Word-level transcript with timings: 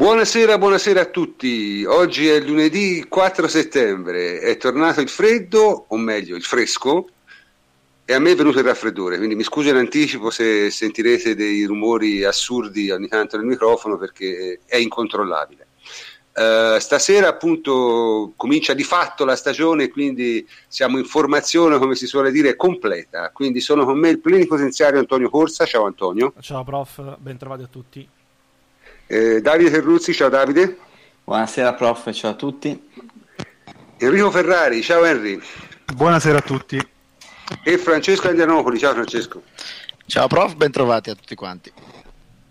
Buonasera, 0.00 0.56
buonasera 0.56 1.02
a 1.02 1.04
tutti. 1.04 1.84
Oggi 1.84 2.26
è 2.26 2.40
lunedì 2.40 3.04
4 3.06 3.46
settembre, 3.46 4.38
è 4.38 4.56
tornato 4.56 5.02
il 5.02 5.10
freddo, 5.10 5.84
o 5.88 5.96
meglio 5.98 6.36
il 6.36 6.42
fresco, 6.42 7.06
e 8.06 8.14
a 8.14 8.18
me 8.18 8.30
è 8.30 8.34
venuto 8.34 8.60
il 8.60 8.64
raffreddore, 8.64 9.18
quindi 9.18 9.34
mi 9.34 9.42
scuso 9.42 9.68
in 9.68 9.76
anticipo 9.76 10.30
se 10.30 10.70
sentirete 10.70 11.34
dei 11.34 11.66
rumori 11.66 12.24
assurdi 12.24 12.90
ogni 12.90 13.08
tanto 13.08 13.36
nel 13.36 13.44
microfono 13.44 13.98
perché 13.98 14.60
è 14.64 14.76
incontrollabile. 14.76 15.66
Uh, 16.32 16.78
stasera 16.78 17.28
appunto 17.28 18.32
comincia 18.36 18.72
di 18.72 18.84
fatto 18.84 19.26
la 19.26 19.36
stagione, 19.36 19.90
quindi 19.90 20.48
siamo 20.66 20.96
in 20.96 21.04
formazione, 21.04 21.76
come 21.76 21.94
si 21.94 22.06
suole 22.06 22.30
dire, 22.30 22.56
completa. 22.56 23.28
Quindi 23.32 23.60
sono 23.60 23.84
con 23.84 23.98
me 23.98 24.08
il 24.08 24.20
plenipotenziario 24.20 24.98
Antonio 24.98 25.28
Corsa. 25.28 25.66
Ciao 25.66 25.84
Antonio. 25.84 26.32
Ciao 26.40 26.64
prof, 26.64 27.18
ben 27.18 27.36
trovati 27.36 27.64
a 27.64 27.68
tutti. 27.70 28.08
Eh, 29.12 29.40
Davide 29.40 29.70
Terruzzi, 29.72 30.14
ciao 30.14 30.28
Davide. 30.28 30.76
Buonasera 31.24 31.74
prof, 31.74 32.12
ciao 32.12 32.30
a 32.30 32.34
tutti. 32.34 32.80
Enrico 33.96 34.30
Ferrari, 34.30 34.82
ciao 34.82 35.04
Henry. 35.04 35.40
Buonasera 35.92 36.38
a 36.38 36.42
tutti. 36.42 36.80
E 37.64 37.76
Francesco 37.76 38.28
Andianopoli, 38.28 38.78
ciao 38.78 38.92
Francesco. 38.92 39.42
Ciao 40.06 40.28
prof, 40.28 40.54
ben 40.54 40.70
trovati 40.70 41.10
a 41.10 41.16
tutti 41.16 41.34
quanti. 41.34 41.72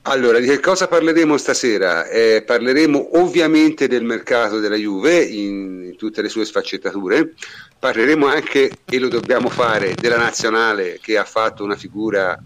Allora, 0.02 0.40
di 0.40 0.48
che 0.48 0.60
cosa 0.60 0.90
parleremo 0.90 1.38
stasera? 1.38 2.10
Eh, 2.10 2.44
parleremo 2.46 3.18
ovviamente 3.18 3.88
del 3.88 4.04
mercato 4.04 4.60
della 4.60 4.76
Juve 4.76 5.24
in, 5.24 5.86
in, 5.86 5.96
tutte 5.96 6.22
le 6.22 6.28
sue 6.28 6.44
sfaccettature, 6.44 7.36
parleremo 7.80 8.28
anche, 8.28 8.80
e 8.84 9.00
lo 9.00 9.08
dobbiamo 9.08 9.48
fare, 9.48 9.96
della 9.96 10.18
nazionale 10.18 11.00
che 11.02 11.18
ha 11.18 11.24
fatto 11.24 11.64
una 11.64 11.78
figura 11.78 12.38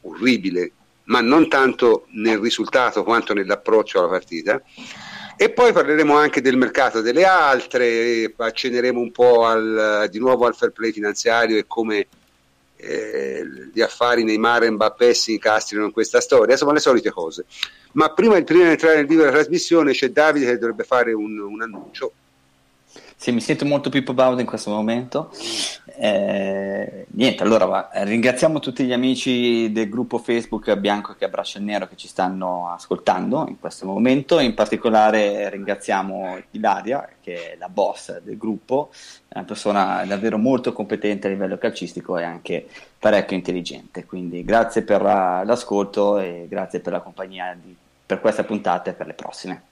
orribile, 0.00 0.72
ma 1.10 1.20
non 1.20 1.48
tanto 1.48 2.06
nel 2.12 2.38
risultato 2.38 3.02
quanto 3.02 3.34
nell'approccio 3.34 3.98
alla 3.98 4.08
partita. 4.08 4.62
E 5.36 5.50
poi 5.50 5.72
parleremo 5.72 6.16
anche 6.16 6.40
del 6.40 6.56
mercato 6.56 7.00
delle 7.00 7.24
altre, 7.24 8.32
accenneremo 8.36 9.00
un 9.00 9.10
po' 9.10 9.44
al, 9.44 10.06
di 10.10 10.18
nuovo 10.18 10.46
al 10.46 10.54
fair 10.54 10.70
play 10.70 10.92
finanziario 10.92 11.56
e 11.56 11.64
come 11.66 12.06
eh, 12.76 13.44
gli 13.72 13.80
affari 13.80 14.22
Neymar 14.22 14.64
e 14.64 14.70
Mbappé 14.70 15.14
si 15.14 15.32
incastrino 15.32 15.84
in 15.84 15.92
questa 15.92 16.20
storia, 16.20 16.52
insomma 16.52 16.74
le 16.74 16.80
solite 16.80 17.10
cose. 17.10 17.46
Ma 17.92 18.12
prima, 18.12 18.40
prima 18.42 18.64
di 18.64 18.70
entrare 18.70 18.96
nel 18.96 19.06
vivo 19.06 19.22
della 19.22 19.34
trasmissione 19.34 19.92
c'è 19.92 20.10
Davide 20.10 20.46
che 20.46 20.58
dovrebbe 20.58 20.84
fare 20.84 21.12
un, 21.12 21.38
un 21.38 21.62
annuncio. 21.62 22.12
Sì, 23.20 23.32
mi 23.32 23.42
sento 23.42 23.66
molto 23.66 23.90
Pippo 23.90 24.14
Baudo 24.14 24.40
in 24.40 24.46
questo 24.46 24.70
momento. 24.70 25.30
Eh, 25.84 27.04
niente, 27.10 27.42
allora 27.42 27.66
va. 27.66 27.90
ringraziamo 27.92 28.60
tutti 28.60 28.82
gli 28.82 28.94
amici 28.94 29.70
del 29.72 29.90
gruppo 29.90 30.16
Facebook 30.16 30.74
Bianco 30.76 31.14
che 31.14 31.26
abbraccia 31.26 31.58
il 31.58 31.64
nero 31.64 31.86
che 31.86 31.96
ci 31.96 32.08
stanno 32.08 32.70
ascoltando 32.70 33.44
in 33.46 33.60
questo 33.60 33.84
momento. 33.84 34.40
In 34.40 34.54
particolare 34.54 35.50
ringraziamo 35.50 36.38
Ilaria, 36.52 37.06
che 37.20 37.52
è 37.52 37.56
la 37.58 37.68
boss 37.68 38.20
del 38.22 38.38
gruppo, 38.38 38.88
è 39.28 39.36
una 39.36 39.44
persona 39.44 40.02
davvero 40.06 40.38
molto 40.38 40.72
competente 40.72 41.26
a 41.26 41.30
livello 41.30 41.58
calcistico 41.58 42.16
e 42.16 42.22
anche 42.22 42.66
parecchio 42.98 43.36
intelligente. 43.36 44.06
Quindi 44.06 44.42
grazie 44.46 44.80
per 44.80 45.02
l'ascolto 45.02 46.18
e 46.18 46.46
grazie 46.48 46.80
per 46.80 46.94
la 46.94 47.00
compagnia 47.00 47.54
di, 47.62 47.76
per 48.06 48.18
questa 48.18 48.44
puntata 48.44 48.88
e 48.88 48.94
per 48.94 49.06
le 49.06 49.12
prossime. 49.12 49.62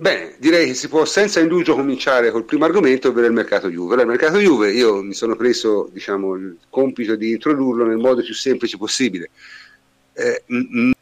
Bene, 0.00 0.34
direi 0.38 0.68
che 0.68 0.72
si 0.72 0.88
può 0.88 1.04
senza 1.04 1.40
indugio 1.40 1.74
cominciare 1.74 2.30
col 2.30 2.46
primo 2.46 2.64
argomento, 2.64 3.08
ovvero 3.08 3.26
il 3.26 3.34
mercato 3.34 3.68
Juve. 3.68 3.92
Allora, 3.92 4.10
il 4.10 4.18
mercato 4.18 4.38
Juve, 4.38 4.72
io 4.72 5.02
mi 5.02 5.12
sono 5.12 5.36
preso 5.36 5.90
diciamo, 5.92 6.36
il 6.36 6.56
compito 6.70 7.16
di 7.16 7.32
introdurlo 7.32 7.84
nel 7.84 7.98
modo 7.98 8.22
più 8.22 8.32
semplice 8.32 8.78
possibile, 8.78 9.28
eh, 10.14 10.42
m- 10.46 10.92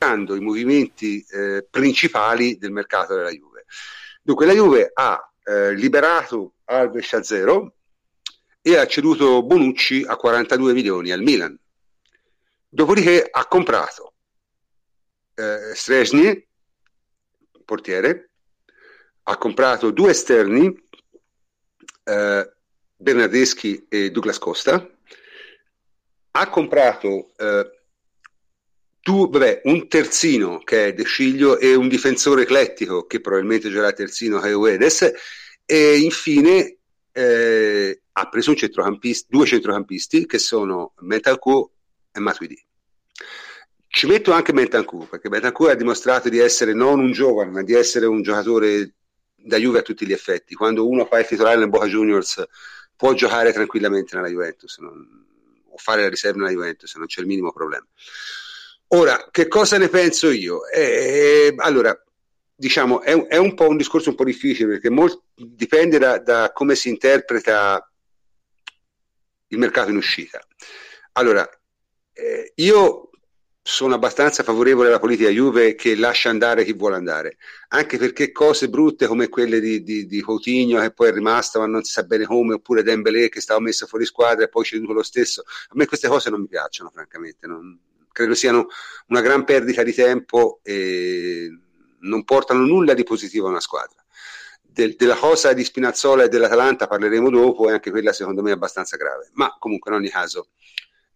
i 0.00 0.40
movimenti 0.40 1.24
eh, 1.30 1.64
principali 1.70 2.58
del 2.58 2.72
mercato 2.72 3.14
della 3.14 3.30
Juve. 3.30 3.64
Dunque, 4.20 4.44
la 4.44 4.52
Juve 4.52 4.90
ha 4.92 5.32
eh, 5.42 5.74
liberato 5.74 6.52
Alves 6.64 7.10
a 7.14 7.22
zero 7.22 7.72
e 8.60 8.76
ha 8.76 8.86
ceduto 8.86 9.42
Bonucci 9.42 10.04
a 10.06 10.16
42 10.16 10.74
milioni 10.74 11.10
al 11.10 11.22
Milan. 11.22 11.58
Dopodiché 12.68 13.26
ha 13.30 13.46
comprato 13.46 14.12
eh, 15.36 15.74
Stresny 15.74 16.50
portiere, 17.64 18.30
ha 19.24 19.36
comprato 19.36 19.90
due 19.90 20.10
esterni, 20.10 20.72
eh, 22.04 22.52
Bernardeschi 22.96 23.86
e 23.88 24.10
Douglas 24.10 24.38
Costa, 24.38 24.88
ha 26.34 26.48
comprato 26.48 27.32
eh, 27.36 27.70
tu, 29.00 29.28
vabbè, 29.28 29.62
un 29.64 29.88
terzino 29.88 30.58
che 30.60 30.86
è 30.86 30.94
De 30.94 31.04
Sciglio 31.04 31.58
e 31.58 31.74
un 31.74 31.88
difensore 31.88 32.42
eclettico 32.42 33.06
che 33.06 33.20
probabilmente 33.20 33.68
giocherà 33.68 33.92
terzino 33.92 34.38
che 34.38 34.48
è 34.48 34.54
Uedes 34.54 35.12
e 35.64 35.98
infine 35.98 36.78
eh, 37.10 38.02
ha 38.12 38.28
preso 38.28 38.50
un 38.50 38.56
centrocampista, 38.56 39.26
due 39.28 39.46
centrocampisti 39.46 40.26
che 40.26 40.38
sono 40.38 40.94
Mentalco 41.00 41.72
e 42.12 42.20
Matuidi. 42.20 42.66
Ci 43.94 44.06
metto 44.06 44.32
anche 44.32 44.54
Bentancur, 44.54 45.06
perché 45.06 45.28
Bentancur 45.28 45.68
ha 45.68 45.74
dimostrato 45.74 46.30
di 46.30 46.38
essere 46.38 46.72
non 46.72 46.98
un 46.98 47.12
giovane, 47.12 47.50
ma 47.50 47.62
di 47.62 47.74
essere 47.74 48.06
un 48.06 48.22
giocatore 48.22 48.94
da 49.34 49.58
Juve 49.58 49.80
a 49.80 49.82
tutti 49.82 50.06
gli 50.06 50.14
effetti. 50.14 50.54
Quando 50.54 50.88
uno 50.88 51.04
fa 51.04 51.18
il 51.18 51.26
titolare 51.26 51.58
nel 51.58 51.68
Boca 51.68 51.84
Juniors 51.84 52.42
può 52.96 53.12
giocare 53.12 53.52
tranquillamente 53.52 54.16
nella 54.16 54.30
Juventus 54.30 54.78
non, 54.78 55.26
o 55.68 55.76
fare 55.76 56.00
la 56.00 56.08
riserva 56.08 56.38
nella 56.38 56.52
Juventus, 56.52 56.94
non 56.94 57.04
c'è 57.04 57.20
il 57.20 57.26
minimo 57.26 57.52
problema. 57.52 57.86
Ora, 58.94 59.28
che 59.30 59.46
cosa 59.46 59.76
ne 59.76 59.90
penso 59.90 60.30
io? 60.30 60.66
Eh, 60.68 61.52
allora, 61.58 61.94
diciamo, 62.54 63.02
è, 63.02 63.14
è, 63.26 63.36
un 63.36 63.52
po' 63.52 63.68
un 63.68 63.76
discorso 63.76 64.08
un 64.08 64.16
po' 64.16 64.24
difficile 64.24 64.70
perché 64.70 64.88
molt, 64.88 65.20
dipende 65.34 65.98
da, 65.98 66.18
da 66.18 66.50
come 66.54 66.74
si 66.76 66.88
interpreta 66.88 67.92
il 69.48 69.58
mercato 69.58 69.90
in 69.90 69.96
uscita. 69.96 70.40
Allora, 71.12 71.46
eh, 72.14 72.52
io 72.54 73.10
sono 73.64 73.94
abbastanza 73.94 74.42
favorevole 74.42 74.88
alla 74.88 74.98
politica 74.98 75.28
Juve 75.28 75.76
che 75.76 75.94
lascia 75.94 76.30
andare 76.30 76.64
chi 76.64 76.72
vuole 76.72 76.96
andare, 76.96 77.36
anche 77.68 77.96
perché 77.96 78.32
cose 78.32 78.68
brutte 78.68 79.06
come 79.06 79.28
quelle 79.28 79.60
di, 79.60 79.84
di, 79.84 80.06
di 80.06 80.20
Coutinho 80.20 80.80
che 80.80 80.90
poi 80.90 81.08
è 81.08 81.12
rimasto 81.12 81.60
ma 81.60 81.66
non 81.66 81.84
si 81.84 81.92
sa 81.92 82.02
bene 82.02 82.26
come, 82.26 82.54
oppure 82.54 82.82
Dembélé 82.82 83.28
che 83.28 83.40
stava 83.40 83.60
messo 83.60 83.86
fuori 83.86 84.04
squadra 84.04 84.44
e 84.44 84.48
poi 84.48 84.64
ceduto 84.64 84.92
lo 84.92 85.04
stesso, 85.04 85.42
a 85.42 85.74
me 85.74 85.86
queste 85.86 86.08
cose 86.08 86.28
non 86.28 86.40
mi 86.40 86.48
piacciono 86.48 86.90
francamente, 86.90 87.46
non, 87.46 87.78
credo 88.10 88.34
siano 88.34 88.66
una 89.08 89.20
gran 89.20 89.44
perdita 89.44 89.84
di 89.84 89.92
tempo 89.92 90.60
e 90.64 91.48
non 92.00 92.24
portano 92.24 92.64
nulla 92.64 92.94
di 92.94 93.04
positivo 93.04 93.46
a 93.46 93.50
una 93.50 93.60
squadra. 93.60 94.00
Del, 94.60 94.96
della 94.96 95.16
cosa 95.16 95.52
di 95.52 95.64
Spinazzola 95.64 96.24
e 96.24 96.28
dell'Atalanta 96.28 96.86
parleremo 96.86 97.28
dopo 97.28 97.68
e 97.68 97.72
anche 97.72 97.90
quella 97.90 98.12
secondo 98.12 98.40
me 98.40 98.50
è 98.50 98.54
abbastanza 98.54 98.96
grave, 98.96 99.30
ma 99.34 99.54
comunque 99.58 99.90
in 99.90 99.98
ogni 99.98 100.08
caso 100.08 100.48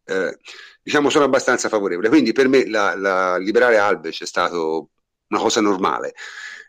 eh, 0.06 0.38
diciamo 0.82 1.10
sono 1.10 1.24
abbastanza 1.24 1.68
favorevole. 1.68 2.08
Quindi 2.08 2.32
per 2.32 2.48
me 2.48 2.66
la, 2.68 2.94
la 2.96 3.36
liberare 3.36 3.76
Alves 3.78 4.22
è 4.22 4.26
stato 4.26 4.90
una 5.28 5.40
cosa 5.40 5.60
normale. 5.60 6.14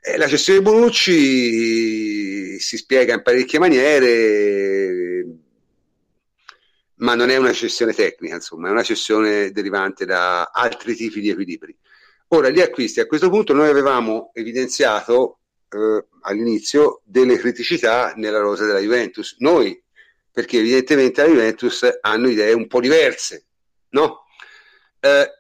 Eh, 0.02 0.18
la 0.18 0.28
gestione 0.28 0.60
di 0.60 0.66
Bonucci 0.66 2.60
si 2.60 2.78
spiega 2.78 3.14
in 3.14 3.22
parecchie 3.22 3.60
maniere, 3.60 5.26
ma 6.96 7.16
non 7.16 7.30
è 7.30 7.38
una 7.38 7.52
gestione 7.52 7.94
tecnica, 7.94 8.36
insomma, 8.36 8.70
è 8.70 8.72
una 8.72 8.82
gestione 8.82 9.52
derivante 9.52 10.06
da 10.06 10.46
altri 10.54 10.96
tipi 10.96 11.20
di 11.20 11.30
equilibri. 11.30 11.78
Ora, 12.30 12.50
gli 12.50 12.60
acquisti, 12.60 13.00
a 13.00 13.06
questo 13.06 13.30
punto 13.30 13.54
noi 13.54 13.70
avevamo 13.70 14.32
evidenziato 14.34 15.40
eh, 15.70 16.06
all'inizio 16.22 17.02
delle 17.06 17.38
criticità 17.38 18.14
nella 18.16 18.40
rosa 18.40 18.66
della 18.66 18.80
Juventus. 18.80 19.36
Noi, 19.40 19.82
perché 20.38 20.60
evidentemente 20.60 21.22
la 21.24 21.30
Juventus 21.30 21.98
hanno 22.02 22.30
idee 22.30 22.54
un 22.54 22.68
po' 22.68 22.80
diverse 22.80 23.48
no? 23.90 24.26
Eh, 25.00 25.32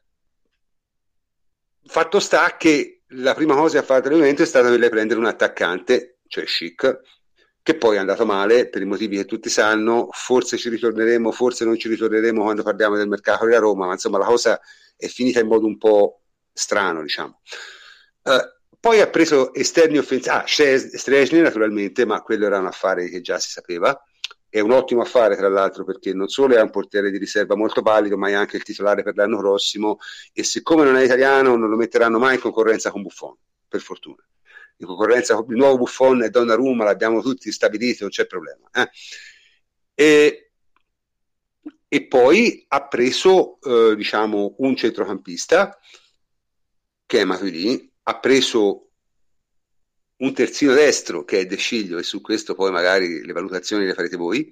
fatto 1.85 2.19
sta 2.19 2.57
che 2.57 3.03
la 3.09 3.35
prima 3.35 3.53
cosa 3.53 3.73
che 3.73 3.83
ha 3.83 3.85
fatto 3.85 4.09
l'evento 4.09 4.41
è 4.41 4.45
stata 4.45 4.69
quella 4.69 4.85
di 4.85 4.89
prendere 4.89 5.19
un 5.19 5.27
attaccante, 5.27 6.19
cioè 6.27 6.45
Chic, 6.45 6.99
che 7.61 7.75
poi 7.75 7.97
è 7.97 7.99
andato 7.99 8.25
male 8.25 8.69
per 8.69 8.81
i 8.81 8.85
motivi 8.85 9.17
che 9.17 9.25
tutti 9.25 9.49
sanno, 9.49 10.09
forse 10.11 10.57
ci 10.57 10.69
ritorneremo, 10.69 11.31
forse 11.31 11.63
non 11.63 11.77
ci 11.77 11.89
ritorneremo 11.89 12.41
quando 12.41 12.63
parliamo 12.63 12.95
del 12.95 13.07
mercato 13.07 13.45
della 13.45 13.59
Roma, 13.59 13.85
ma 13.85 13.93
insomma 13.93 14.17
la 14.17 14.25
cosa 14.25 14.59
è 14.95 15.07
finita 15.07 15.39
in 15.39 15.47
modo 15.47 15.67
un 15.67 15.77
po' 15.77 16.23
strano, 16.51 17.03
diciamo. 17.03 17.41
Uh, 18.23 18.41
poi 18.79 18.99
ha 19.01 19.09
preso 19.09 19.53
esterni 19.53 19.97
offensivi, 19.97 20.35
ah, 20.35 20.45
Stresny 20.47 21.41
naturalmente, 21.41 22.05
ma 22.05 22.21
quello 22.21 22.45
era 22.47 22.57
un 22.57 22.65
affare 22.65 23.09
che 23.09 23.21
già 23.21 23.37
si 23.37 23.49
sapeva 23.49 23.95
è 24.49 24.59
un 24.59 24.71
ottimo 24.71 25.01
affare 25.01 25.35
tra 25.35 25.49
l'altro 25.49 25.83
perché 25.83 26.13
non 26.13 26.27
solo 26.27 26.55
è 26.55 26.61
un 26.61 26.69
portiere 26.69 27.11
di 27.11 27.17
riserva 27.17 27.55
molto 27.55 27.81
valido 27.81 28.17
ma 28.17 28.29
è 28.29 28.33
anche 28.33 28.57
il 28.57 28.63
titolare 28.63 29.03
per 29.03 29.15
l'anno 29.15 29.37
prossimo 29.37 29.97
e 30.33 30.43
siccome 30.43 30.83
non 30.83 30.95
è 30.95 31.03
italiano 31.03 31.55
non 31.55 31.69
lo 31.69 31.75
metteranno 31.75 32.19
mai 32.19 32.35
in 32.35 32.41
concorrenza 32.41 32.91
con 32.91 33.01
Buffon 33.01 33.35
per 33.67 33.81
fortuna 33.81 34.25
in 34.77 34.87
concorrenza 34.87 35.35
con 35.35 35.45
il 35.49 35.57
nuovo 35.57 35.77
Buffon 35.77 36.23
e 36.23 36.29
Donnarumma 36.29 36.83
l'abbiamo 36.83 37.21
tutti 37.21 37.51
stabilito 37.51 38.03
non 38.03 38.11
c'è 38.11 38.25
problema 38.25 38.69
eh. 38.73 38.89
e, 39.93 40.51
e, 41.87 42.07
poi 42.07 42.65
ha 42.67 42.87
preso 42.87 43.59
eh, 43.61 43.95
diciamo 43.95 44.55
un 44.59 44.75
centrocampista 44.75 45.77
che 47.07 47.21
è 47.21 47.23
Matuidi, 47.23 47.89
ha 48.03 48.19
preso 48.19 48.86
un 50.17 50.33
terzino 50.33 50.73
destro 50.73 51.23
che 51.23 51.41
è 51.41 51.45
De 51.45 51.57
Sciglio 51.57 51.97
e 51.97 52.03
su 52.03 52.21
questo 52.21 52.55
poi 52.55 52.71
magari 52.71 53.23
le 53.23 53.33
valutazioni 53.33 53.85
le 53.85 53.93
farete 53.93 54.17
voi 54.17 54.51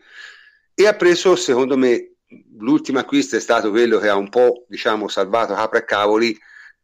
e 0.74 0.88
ha 0.88 0.96
preso 0.96 1.36
secondo 1.36 1.78
me 1.78 2.16
l'ultimo 2.58 3.00
acquisto 3.00 3.36
è 3.36 3.40
stato 3.40 3.70
quello 3.70 3.98
che 3.98 4.10
ha 4.10 4.16
un 4.16 4.30
po' 4.30 4.66
diciamo 4.68 5.08
salvato 5.08 5.54
capra 5.54 5.80
e 5.80 5.86
cavoli 5.86 6.38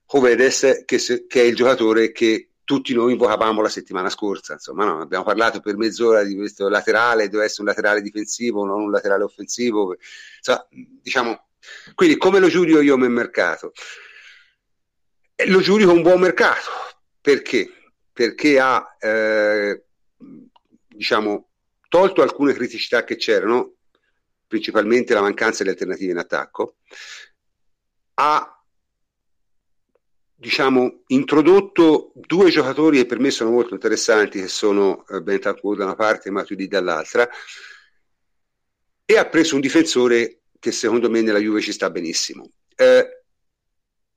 Jovedes 0.08 0.84
che, 0.86 0.98
che 1.28 1.42
è 1.42 1.46
il 1.46 1.56
giocatore 1.56 2.12
che 2.12 2.52
tutti 2.72 2.94
noi 2.94 3.12
invocavamo 3.12 3.62
la 3.62 3.68
settimana 3.68 4.10
scorsa. 4.10 4.54
Insomma, 4.54 4.86
no, 4.86 5.02
abbiamo 5.02 5.26
parlato 5.26 5.60
per 5.60 5.76
mezz'ora 5.76 6.24
di 6.24 6.38
questo 6.38 6.70
laterale, 6.70 7.28
deve 7.28 7.44
essere 7.44 7.64
un 7.64 7.68
laterale 7.68 8.02
difensivo, 8.02 8.64
non 8.64 8.82
un 8.82 8.92
laterale 8.92 9.24
offensivo. 9.24 9.98
Insomma, 10.38 10.66
diciamo, 10.70 11.48
quindi 11.96 12.16
come 12.16 12.40
lo 12.40 12.48
giudico 12.48 12.80
io 12.80 12.96
nel 12.96 13.10
mercato? 13.10 13.74
Eh, 15.36 15.50
lo 15.50 15.60
giudico 15.60 15.92
un 15.92 16.02
buon 16.02 16.22
mercato. 16.22 16.70
Perché? 17.20 17.81
Perché 18.14 18.60
ha, 18.60 18.98
eh, 19.00 19.84
diciamo, 20.88 21.50
tolto 21.88 22.22
alcune 22.22 22.54
criticità 22.54 23.04
che 23.04 23.16
c'erano, 23.16 23.76
principalmente 24.48 25.14
la 25.14 25.22
mancanza 25.22 25.64
di 25.64 25.70
alternative 25.70 26.12
in 26.12 26.18
attacco, 26.18 26.78
ha 28.16 28.64
diciamo, 30.42 31.04
introdotto 31.08 32.12
due 32.16 32.50
giocatori 32.50 32.98
che 32.98 33.06
per 33.06 33.20
me 33.20 33.30
sono 33.30 33.52
molto 33.52 33.76
interessanti, 33.76 34.42
che 34.42 34.48
sono 34.48 35.06
eh, 35.08 35.22
Bentancur 35.22 35.78
da 35.78 35.86
una 35.86 35.96
parte 35.96 36.30
e 36.30 36.32
Matuidi 36.32 36.68
dall'altra, 36.68 37.30
e 39.06 39.18
ha 39.18 39.26
preso 39.28 39.56
un 39.56 39.62
difensore 39.62 40.42
che 40.60 40.72
secondo 40.72 41.10
me 41.10 41.22
nella 41.22 41.38
Juve 41.40 41.62
ci 41.62 41.72
sta 41.72 41.92
benissimo. 41.92 42.52
Eh, 42.76 43.21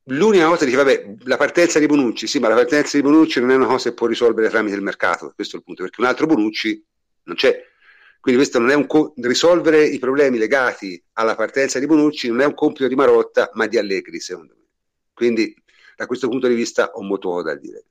l'unica 0.05 0.47
cosa 0.47 0.65
dice, 0.65 0.77
vabbè, 0.77 1.17
la 1.25 1.37
partenza 1.37 1.79
di 1.79 1.87
Bonucci, 1.87 2.27
sì, 2.27 2.39
ma 2.39 2.49
la 2.49 2.55
partenza 2.55 2.97
di 2.97 3.03
Bonucci 3.03 3.41
non 3.41 3.51
è 3.51 3.55
una 3.55 3.67
cosa 3.67 3.89
che 3.89 3.95
può 3.95 4.07
risolvere 4.07 4.49
tramite 4.49 4.77
il 4.77 4.83
mercato, 4.83 5.33
questo 5.35 5.57
è 5.57 5.59
il 5.59 5.65
punto, 5.65 5.83
perché 5.83 6.01
un 6.01 6.07
altro 6.07 6.27
Bonucci 6.27 6.85
non 7.25 7.37
c'è. 7.37 7.73
Quindi 8.21 8.41
questo 8.41 8.59
non 8.59 8.71
è 8.71 8.75
un 8.75 8.87
co- 8.87 9.13
risolvere 9.17 9.85
i 9.85 9.99
problemi 9.99 10.39
legati 10.39 11.03
alla 11.15 11.35
partenza 11.35 11.79
di 11.79 11.87
Bonucci 11.87 12.29
non 12.29 12.41
è 12.41 12.47
un 12.47 12.55
compito 12.55 12.89
di 12.89 12.95
Marotta, 12.95 13.51
ma 13.55 13.67
di 13.67 13.77
Allegri, 13.77 14.19
secondo 14.19 14.55
me. 14.57 14.65
Quindi 15.13 15.55
da 15.95 16.07
questo 16.07 16.29
punto 16.29 16.49
di 16.49 16.55
vista 16.55 16.91
ho 16.93 17.03
molto 17.03 17.43
da 17.43 17.55
dire. 17.55 17.85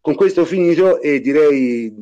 Con 0.00 0.14
questo 0.14 0.42
ho 0.42 0.44
finito 0.44 1.00
e 1.00 1.20
direi 1.20 1.92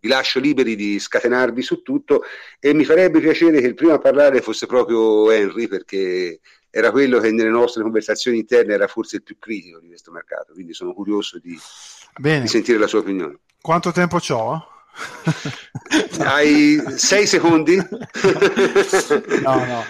vi 0.00 0.08
lascio 0.08 0.40
liberi 0.40 0.74
di 0.76 0.98
scatenarvi 0.98 1.60
su 1.60 1.82
tutto 1.82 2.22
e 2.58 2.72
mi 2.72 2.84
farebbe 2.84 3.20
piacere 3.20 3.60
che 3.60 3.66
il 3.66 3.74
primo 3.74 3.92
a 3.92 3.98
parlare 3.98 4.40
fosse 4.40 4.66
proprio 4.66 5.30
Henry 5.30 5.68
perché 5.68 6.40
era 6.70 6.90
quello 6.90 7.18
che 7.18 7.32
nelle 7.32 7.50
nostre 7.50 7.82
conversazioni 7.82 8.38
interne 8.38 8.74
era 8.74 8.86
forse 8.86 9.16
il 9.16 9.22
più 9.22 9.38
critico 9.38 9.80
di 9.80 9.88
questo 9.88 10.12
mercato, 10.12 10.52
quindi 10.52 10.72
sono 10.72 10.94
curioso 10.94 11.38
di, 11.38 11.58
di 12.16 12.48
sentire 12.48 12.78
la 12.78 12.86
sua 12.86 13.00
opinione. 13.00 13.38
Quanto 13.60 13.90
tempo 13.90 14.18
ho? 14.28 14.68
Hai 16.20 16.82
sei 16.96 17.26
secondi? 17.26 17.76
no, 19.42 19.64
no. 19.64 19.84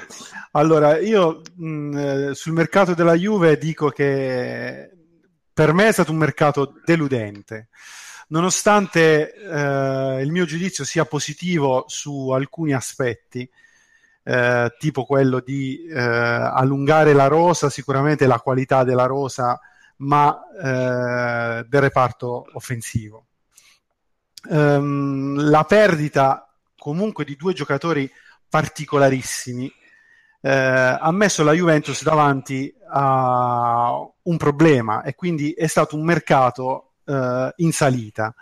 Allora, 0.52 0.98
io 0.98 1.42
mh, 1.54 1.66
mm, 1.66 1.96
eh, 1.96 2.34
sul 2.34 2.52
mercato 2.52 2.94
della 2.94 3.14
Juve 3.14 3.56
dico 3.58 3.90
che 3.90 4.90
per 5.52 5.72
me 5.72 5.88
è 5.88 5.92
stato 5.92 6.12
un 6.12 6.18
mercato 6.18 6.74
deludente. 6.84 7.68
Nonostante 8.28 9.34
eh, 9.34 10.22
il 10.22 10.30
mio 10.30 10.44
giudizio 10.44 10.84
sia 10.84 11.04
positivo 11.04 11.84
su 11.88 12.30
alcuni 12.30 12.72
aspetti, 12.72 13.48
eh, 14.22 14.74
tipo 14.78 15.04
quello 15.04 15.40
di 15.40 15.84
eh, 15.86 15.98
allungare 15.98 17.12
la 17.12 17.26
rosa, 17.26 17.70
sicuramente 17.70 18.26
la 18.26 18.40
qualità 18.40 18.84
della 18.84 19.06
rosa, 19.06 19.58
ma 19.98 20.40
eh, 20.56 21.64
del 21.68 21.80
reparto 21.80 22.46
offensivo. 22.52 23.26
Um, 24.48 25.38
la 25.50 25.64
perdita 25.64 26.48
comunque 26.78 27.24
di 27.26 27.36
due 27.36 27.52
giocatori 27.52 28.10
particolarissimi 28.48 29.70
eh, 30.40 30.50
ha 30.50 31.10
messo 31.12 31.42
la 31.44 31.52
Juventus 31.52 32.02
davanti 32.02 32.74
a 32.88 34.00
un 34.22 34.36
problema 34.38 35.02
e 35.02 35.14
quindi 35.14 35.52
è 35.52 35.66
stato 35.66 35.96
un 35.96 36.04
mercato 36.04 36.92
eh, 37.04 37.52
in 37.56 37.72
salita. 37.72 38.34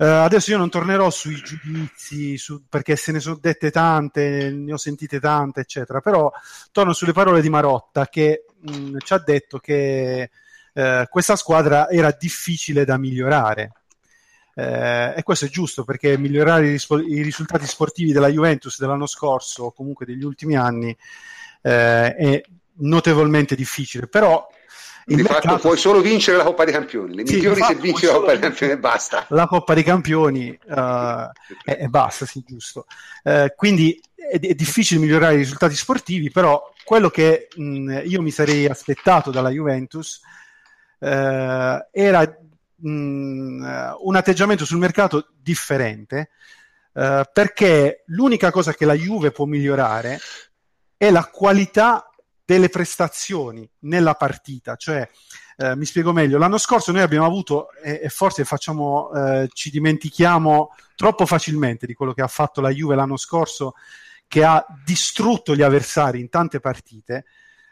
Uh, 0.00 0.04
adesso 0.04 0.52
io 0.52 0.58
non 0.58 0.70
tornerò 0.70 1.10
sui 1.10 1.34
giudizi 1.42 2.38
su, 2.38 2.62
perché 2.68 2.94
se 2.94 3.10
ne 3.10 3.18
sono 3.18 3.36
dette 3.40 3.72
tante, 3.72 4.48
ne 4.52 4.72
ho 4.72 4.76
sentite 4.76 5.18
tante, 5.18 5.62
eccetera, 5.62 6.00
però 6.00 6.30
torno 6.70 6.92
sulle 6.92 7.10
parole 7.10 7.40
di 7.40 7.48
Marotta 7.48 8.06
che 8.06 8.44
mh, 8.60 8.98
ci 8.98 9.12
ha 9.12 9.18
detto 9.18 9.58
che 9.58 10.30
uh, 10.74 11.02
questa 11.08 11.34
squadra 11.34 11.88
era 11.90 12.16
difficile 12.16 12.84
da 12.84 12.96
migliorare. 12.96 13.72
Eh, 14.54 15.14
e 15.16 15.22
questo 15.24 15.46
è 15.46 15.48
giusto 15.48 15.82
perché 15.82 16.16
migliorare 16.16 16.66
i, 16.68 16.70
rispo- 16.70 17.00
i, 17.00 17.22
risultati 17.22 17.66
sportivi 17.66 18.12
della 18.12 18.28
Juventus 18.28 18.78
dell'anno 18.78 19.06
scorso 19.06 19.64
o 19.64 19.72
comunque 19.72 20.04
degli 20.06 20.24
ultimi 20.24 20.56
anni 20.56 20.96
è 21.60 22.40
notevolmente 22.78 23.56
difficile. 23.56 24.06
Però 24.06 24.46
di 25.14 25.22
mercato... 25.22 25.48
fatto 25.48 25.58
puoi 25.60 25.78
solo 25.78 26.00
vincere 26.00 26.36
la 26.36 26.44
Coppa 26.44 26.64
dei 26.64 26.72
Campioni, 26.74 27.14
le 27.14 27.26
sì, 27.26 27.36
migliori 27.36 27.62
se 27.62 27.74
vinci 27.76 28.04
la 28.06 28.12
Coppa 28.12 28.32
dei 28.32 28.40
Campioni 28.40 28.72
e 28.72 28.78
basta. 28.78 29.26
La 29.30 29.46
Coppa 29.46 29.74
dei 29.74 29.82
Campioni 29.82 30.58
uh, 30.66 31.30
e, 31.64 31.78
e, 31.80 31.88
basta, 31.88 32.26
sì, 32.26 32.44
giusto. 32.46 32.84
Uh, 33.22 33.46
quindi 33.56 33.98
è, 34.14 34.38
è, 34.38 34.54
difficile 34.54 35.00
migliorare 35.00 35.34
i 35.34 35.38
risultati 35.38 35.74
sportivi, 35.74 36.30
però 36.30 36.62
quello 36.84 37.08
che 37.08 37.48
mh, 37.54 38.02
io 38.04 38.20
mi 38.20 38.30
sarei 38.30 38.66
aspettato 38.66 39.30
dalla 39.30 39.48
Juventus 39.48 40.20
uh, 40.98 41.06
era 41.06 42.38
mh, 42.76 43.96
un 44.00 44.16
atteggiamento 44.16 44.66
sul 44.66 44.78
mercato 44.78 45.28
differente, 45.40 46.30
uh, 46.92 47.22
perché 47.32 48.02
l'unica 48.08 48.50
cosa 48.50 48.74
che 48.74 48.84
la 48.84 48.94
Juve 48.94 49.30
può 49.30 49.46
migliorare 49.46 50.18
è 50.98 51.10
la 51.10 51.24
qualità 51.24 52.07
delle 52.48 52.70
prestazioni 52.70 53.68
nella 53.80 54.14
partita, 54.14 54.76
cioè 54.76 55.06
Uh, 55.58 55.74
mi 55.74 55.86
spiego 55.86 56.12
meglio. 56.12 56.38
L'anno 56.38 56.56
scorso 56.56 56.92
noi 56.92 57.00
abbiamo 57.00 57.26
avuto, 57.26 57.72
e, 57.82 57.98
e 58.04 58.08
forse 58.10 58.44
facciamo, 58.44 59.08
uh, 59.12 59.48
ci 59.48 59.70
dimentichiamo 59.70 60.72
troppo 60.94 61.26
facilmente 61.26 61.84
di 61.84 61.94
quello 61.94 62.12
che 62.12 62.22
ha 62.22 62.28
fatto 62.28 62.60
la 62.60 62.70
Juve 62.70 62.94
l'anno 62.94 63.16
scorso, 63.16 63.74
che 64.28 64.44
ha 64.44 64.64
distrutto 64.84 65.56
gli 65.56 65.62
avversari 65.62 66.20
in 66.20 66.28
tante 66.28 66.60
partite 66.60 67.24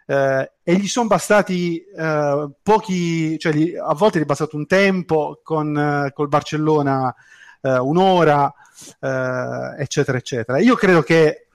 eh, 0.06 0.52
e 0.62 0.74
gli 0.74 0.88
sono 0.88 1.06
bastati 1.06 1.78
eh, 1.78 2.50
pochi, 2.60 3.38
cioè 3.38 3.52
gli, 3.52 3.76
a 3.76 3.94
volte 3.94 4.18
gli 4.18 4.22
è 4.22 4.26
bastato 4.26 4.56
un 4.56 4.66
tempo 4.66 5.40
con 5.42 5.76
eh, 5.76 6.12
col 6.12 6.28
Barcellona 6.28 7.14
eh, 7.60 7.78
un'ora, 7.78 8.52
eh, 9.00 9.74
eccetera, 9.78 10.18
eccetera. 10.18 10.58
Io 10.58 10.74
credo 10.74 11.02
che 11.02 11.45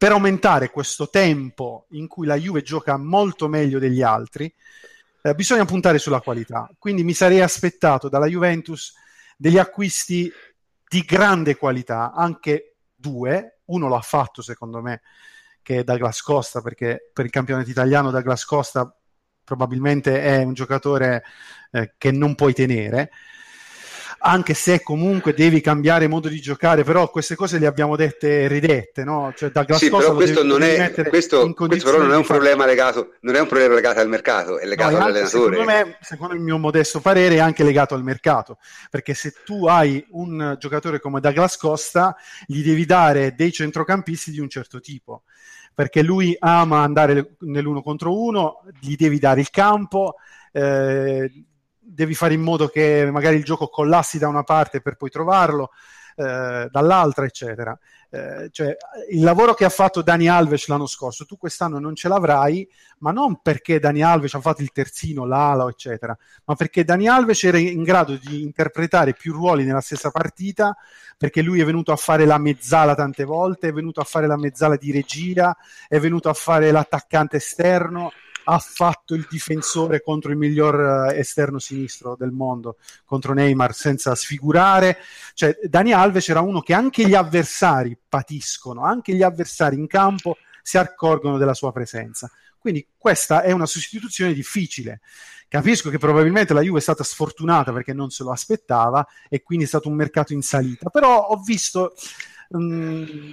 per 0.00 0.12
aumentare 0.12 0.70
questo 0.70 1.10
tempo 1.10 1.84
in 1.90 2.08
cui 2.08 2.26
la 2.26 2.36
Juve 2.36 2.62
gioca 2.62 2.96
molto 2.96 3.48
meglio 3.48 3.78
degli 3.78 4.00
altri, 4.00 4.50
eh, 5.20 5.34
bisogna 5.34 5.66
puntare 5.66 5.98
sulla 5.98 6.22
qualità. 6.22 6.70
Quindi 6.78 7.04
mi 7.04 7.12
sarei 7.12 7.42
aspettato 7.42 8.08
dalla 8.08 8.24
Juventus 8.24 8.94
degli 9.36 9.58
acquisti 9.58 10.32
di 10.88 11.02
grande 11.02 11.54
qualità, 11.54 12.14
anche 12.14 12.76
due, 12.94 13.58
uno 13.66 13.88
lo 13.88 13.94
ha 13.94 14.00
fatto 14.00 14.40
secondo 14.40 14.80
me 14.80 15.02
che 15.60 15.80
è 15.80 15.84
Douglas 15.84 16.22
Costa, 16.22 16.62
perché 16.62 17.10
per 17.12 17.26
il 17.26 17.30
campionato 17.30 17.68
italiano 17.68 18.10
Douglas 18.10 18.46
Costa 18.46 18.90
probabilmente 19.44 20.22
è 20.22 20.42
un 20.42 20.54
giocatore 20.54 21.24
eh, 21.72 21.92
che 21.98 22.10
non 22.10 22.34
puoi 22.34 22.54
tenere 22.54 23.10
anche 24.22 24.52
se 24.54 24.82
comunque 24.82 25.32
devi 25.32 25.60
cambiare 25.60 26.06
modo 26.06 26.28
di 26.28 26.40
giocare, 26.40 26.84
però 26.84 27.10
queste 27.10 27.34
cose 27.34 27.58
le 27.58 27.66
abbiamo 27.66 27.96
dette 27.96 28.42
e 28.42 28.48
ridette, 28.48 29.02
no? 29.02 29.32
Cioè, 29.34 29.50
da 29.50 29.64
sì, 29.70 29.88
però 29.88 30.14
questo, 30.14 30.42
devi, 30.42 30.52
non, 30.52 30.62
è, 30.62 30.92
questo, 31.08 31.52
questo 31.54 31.90
però 31.90 32.02
non 32.02 32.12
è 32.12 32.16
un 32.16 32.26
problema 32.26 32.66
legato, 32.66 33.14
non 33.20 33.34
è 33.34 33.40
un 33.40 33.46
problema 33.46 33.74
legato 33.74 34.00
al 34.00 34.08
mercato, 34.08 34.58
è 34.58 34.66
legato 34.66 34.92
no, 34.92 34.96
all'allenatore. 34.98 35.56
Secondo 35.56 35.64
me, 35.64 35.98
secondo 36.00 36.34
il 36.34 36.40
mio 36.40 36.58
modesto 36.58 37.00
parere, 37.00 37.36
è 37.36 37.38
anche 37.38 37.64
legato 37.64 37.94
al 37.94 38.02
mercato, 38.02 38.58
perché 38.90 39.14
se 39.14 39.32
tu 39.44 39.66
hai 39.66 40.04
un 40.10 40.56
giocatore 40.58 41.00
come 41.00 41.20
Douglas 41.20 41.56
Costa, 41.56 42.14
gli 42.46 42.62
devi 42.62 42.84
dare 42.84 43.34
dei 43.34 43.52
centrocampisti 43.52 44.30
di 44.30 44.40
un 44.40 44.48
certo 44.48 44.80
tipo 44.80 45.22
perché 45.72 46.02
lui 46.02 46.36
ama 46.40 46.82
andare 46.82 47.36
nell'uno 47.38 47.80
contro 47.80 48.22
uno, 48.22 48.64
gli 48.80 48.96
devi 48.96 49.18
dare 49.18 49.40
il 49.40 49.48
campo, 49.48 50.16
eh, 50.52 51.30
devi 51.92 52.14
fare 52.14 52.34
in 52.34 52.42
modo 52.42 52.68
che 52.68 53.08
magari 53.10 53.36
il 53.36 53.44
gioco 53.44 53.68
collassi 53.68 54.18
da 54.18 54.28
una 54.28 54.42
parte 54.44 54.80
per 54.80 54.96
poi 54.96 55.10
trovarlo 55.10 55.70
eh, 56.16 56.68
dall'altra, 56.70 57.24
eccetera. 57.24 57.76
Eh, 58.12 58.48
cioè, 58.50 58.76
il 59.10 59.22
lavoro 59.22 59.54
che 59.54 59.64
ha 59.64 59.70
fatto 59.70 60.02
Dani 60.02 60.28
Alves 60.28 60.66
l'anno 60.66 60.86
scorso, 60.86 61.24
tu 61.24 61.36
quest'anno 61.36 61.78
non 61.78 61.94
ce 61.94 62.08
l'avrai, 62.08 62.68
ma 62.98 63.12
non 63.12 63.40
perché 63.40 63.78
Dani 63.78 64.02
Alves 64.02 64.34
ha 64.34 64.40
fatto 64.40 64.62
il 64.62 64.72
terzino, 64.72 65.24
l'ala, 65.24 65.68
eccetera, 65.68 66.16
ma 66.44 66.54
perché 66.54 66.84
Dani 66.84 67.08
Alves 67.08 67.44
era 67.44 67.58
in 67.58 67.82
grado 67.82 68.16
di 68.16 68.42
interpretare 68.42 69.14
più 69.14 69.32
ruoli 69.32 69.64
nella 69.64 69.80
stessa 69.80 70.10
partita, 70.10 70.76
perché 71.16 71.42
lui 71.42 71.60
è 71.60 71.64
venuto 71.64 71.92
a 71.92 71.96
fare 71.96 72.24
la 72.24 72.38
mezzala 72.38 72.94
tante 72.94 73.24
volte, 73.24 73.68
è 73.68 73.72
venuto 73.72 74.00
a 74.00 74.04
fare 74.04 74.26
la 74.26 74.36
mezzala 74.36 74.76
di 74.76 74.90
regia, 74.90 75.56
è 75.88 75.98
venuto 76.00 76.28
a 76.28 76.34
fare 76.34 76.70
l'attaccante 76.70 77.36
esterno, 77.36 78.12
ha 78.52 78.58
fatto 78.58 79.14
il 79.14 79.26
difensore 79.30 80.02
contro 80.02 80.32
il 80.32 80.36
miglior 80.36 81.08
eh, 81.12 81.18
esterno 81.18 81.60
sinistro 81.60 82.16
del 82.16 82.32
mondo, 82.32 82.78
contro 83.04 83.32
Neymar, 83.32 83.72
senza 83.72 84.14
sfigurare. 84.16 84.98
Cioè, 85.34 85.56
Dani 85.62 85.92
Alves 85.92 86.28
era 86.28 86.40
uno 86.40 86.60
che 86.60 86.74
anche 86.74 87.06
gli 87.06 87.14
avversari 87.14 87.96
patiscono, 88.08 88.84
anche 88.84 89.14
gli 89.14 89.22
avversari 89.22 89.76
in 89.76 89.86
campo 89.86 90.36
si 90.62 90.78
accorgono 90.78 91.38
della 91.38 91.54
sua 91.54 91.70
presenza. 91.70 92.28
Quindi 92.58 92.86
questa 92.98 93.42
è 93.42 93.52
una 93.52 93.66
sostituzione 93.66 94.32
difficile. 94.32 95.00
Capisco 95.46 95.88
che 95.88 95.98
probabilmente 95.98 96.52
la 96.52 96.60
Juve 96.60 96.78
è 96.78 96.82
stata 96.82 97.04
sfortunata 97.04 97.72
perché 97.72 97.92
non 97.92 98.10
se 98.10 98.24
lo 98.24 98.32
aspettava 98.32 99.06
e 99.28 99.42
quindi 99.42 99.64
è 99.64 99.68
stato 99.68 99.88
un 99.88 99.94
mercato 99.94 100.32
in 100.32 100.42
salita, 100.42 100.90
però 100.90 101.28
ho 101.28 101.40
visto 101.40 101.94
um, 102.48 103.32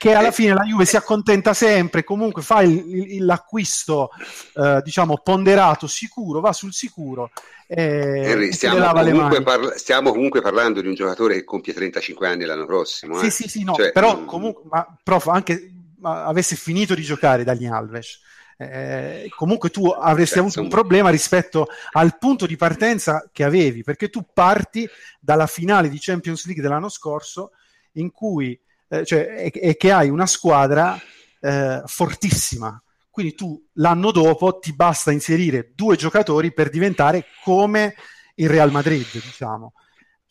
che 0.00 0.14
alla 0.14 0.30
fine 0.30 0.54
la 0.54 0.62
Juve 0.62 0.86
si 0.86 0.96
accontenta 0.96 1.52
sempre, 1.52 2.04
comunque 2.04 2.40
fa 2.40 2.62
il, 2.62 3.12
il, 3.16 3.24
l'acquisto 3.26 4.08
eh, 4.54 4.80
diciamo 4.82 5.18
ponderato, 5.18 5.86
sicuro, 5.86 6.40
va 6.40 6.54
sul 6.54 6.72
sicuro. 6.72 7.30
E, 7.66 8.22
Henry, 8.24 8.50
stiamo, 8.50 8.82
comunque 8.90 9.42
parla- 9.42 9.76
stiamo, 9.76 10.12
comunque 10.12 10.40
parlando 10.40 10.80
di 10.80 10.88
un 10.88 10.94
giocatore 10.94 11.34
che 11.34 11.44
compie 11.44 11.74
35 11.74 12.26
anni 12.26 12.46
l'anno 12.46 12.64
prossimo. 12.64 13.18
Sì, 13.18 13.26
eh? 13.26 13.30
sì, 13.30 13.46
sì, 13.46 13.62
no, 13.62 13.74
cioè, 13.74 13.92
però 13.92 14.20
mm. 14.20 14.24
comunque, 14.24 14.62
ma, 14.70 14.96
prof, 15.02 15.26
anche 15.26 15.70
ma 15.98 16.24
avesse 16.24 16.56
finito 16.56 16.94
di 16.94 17.02
giocare 17.02 17.44
Dani 17.44 17.68
Alves 17.68 18.20
eh, 18.56 19.28
comunque 19.36 19.68
tu 19.68 19.86
avresti 19.86 20.36
cioè, 20.36 20.44
avuto 20.44 20.62
un 20.62 20.68
problema 20.68 21.10
rispetto 21.10 21.68
al 21.92 22.16
punto 22.18 22.46
di 22.46 22.56
partenza 22.56 23.28
che 23.32 23.44
avevi, 23.44 23.82
perché 23.82 24.08
tu 24.08 24.24
parti 24.32 24.88
dalla 25.18 25.46
finale 25.46 25.90
di 25.90 25.98
Champions 25.98 26.46
League 26.46 26.62
dell'anno 26.62 26.88
scorso 26.88 27.52
in 27.92 28.10
cui 28.10 28.58
eh, 28.90 29.04
cioè, 29.06 29.50
e, 29.52 29.52
e, 29.54 29.76
che 29.76 29.90
hai 29.90 30.10
una 30.10 30.26
squadra 30.26 31.00
eh, 31.40 31.82
fortissima. 31.86 32.82
Quindi 33.08 33.34
tu 33.34 33.60
l'anno 33.74 34.10
dopo 34.10 34.58
ti 34.58 34.74
basta 34.74 35.10
inserire 35.10 35.72
due 35.74 35.96
giocatori 35.96 36.52
per 36.52 36.68
diventare 36.68 37.26
come 37.42 37.94
il 38.34 38.48
Real 38.48 38.70
Madrid, 38.70 39.10
diciamo 39.12 39.72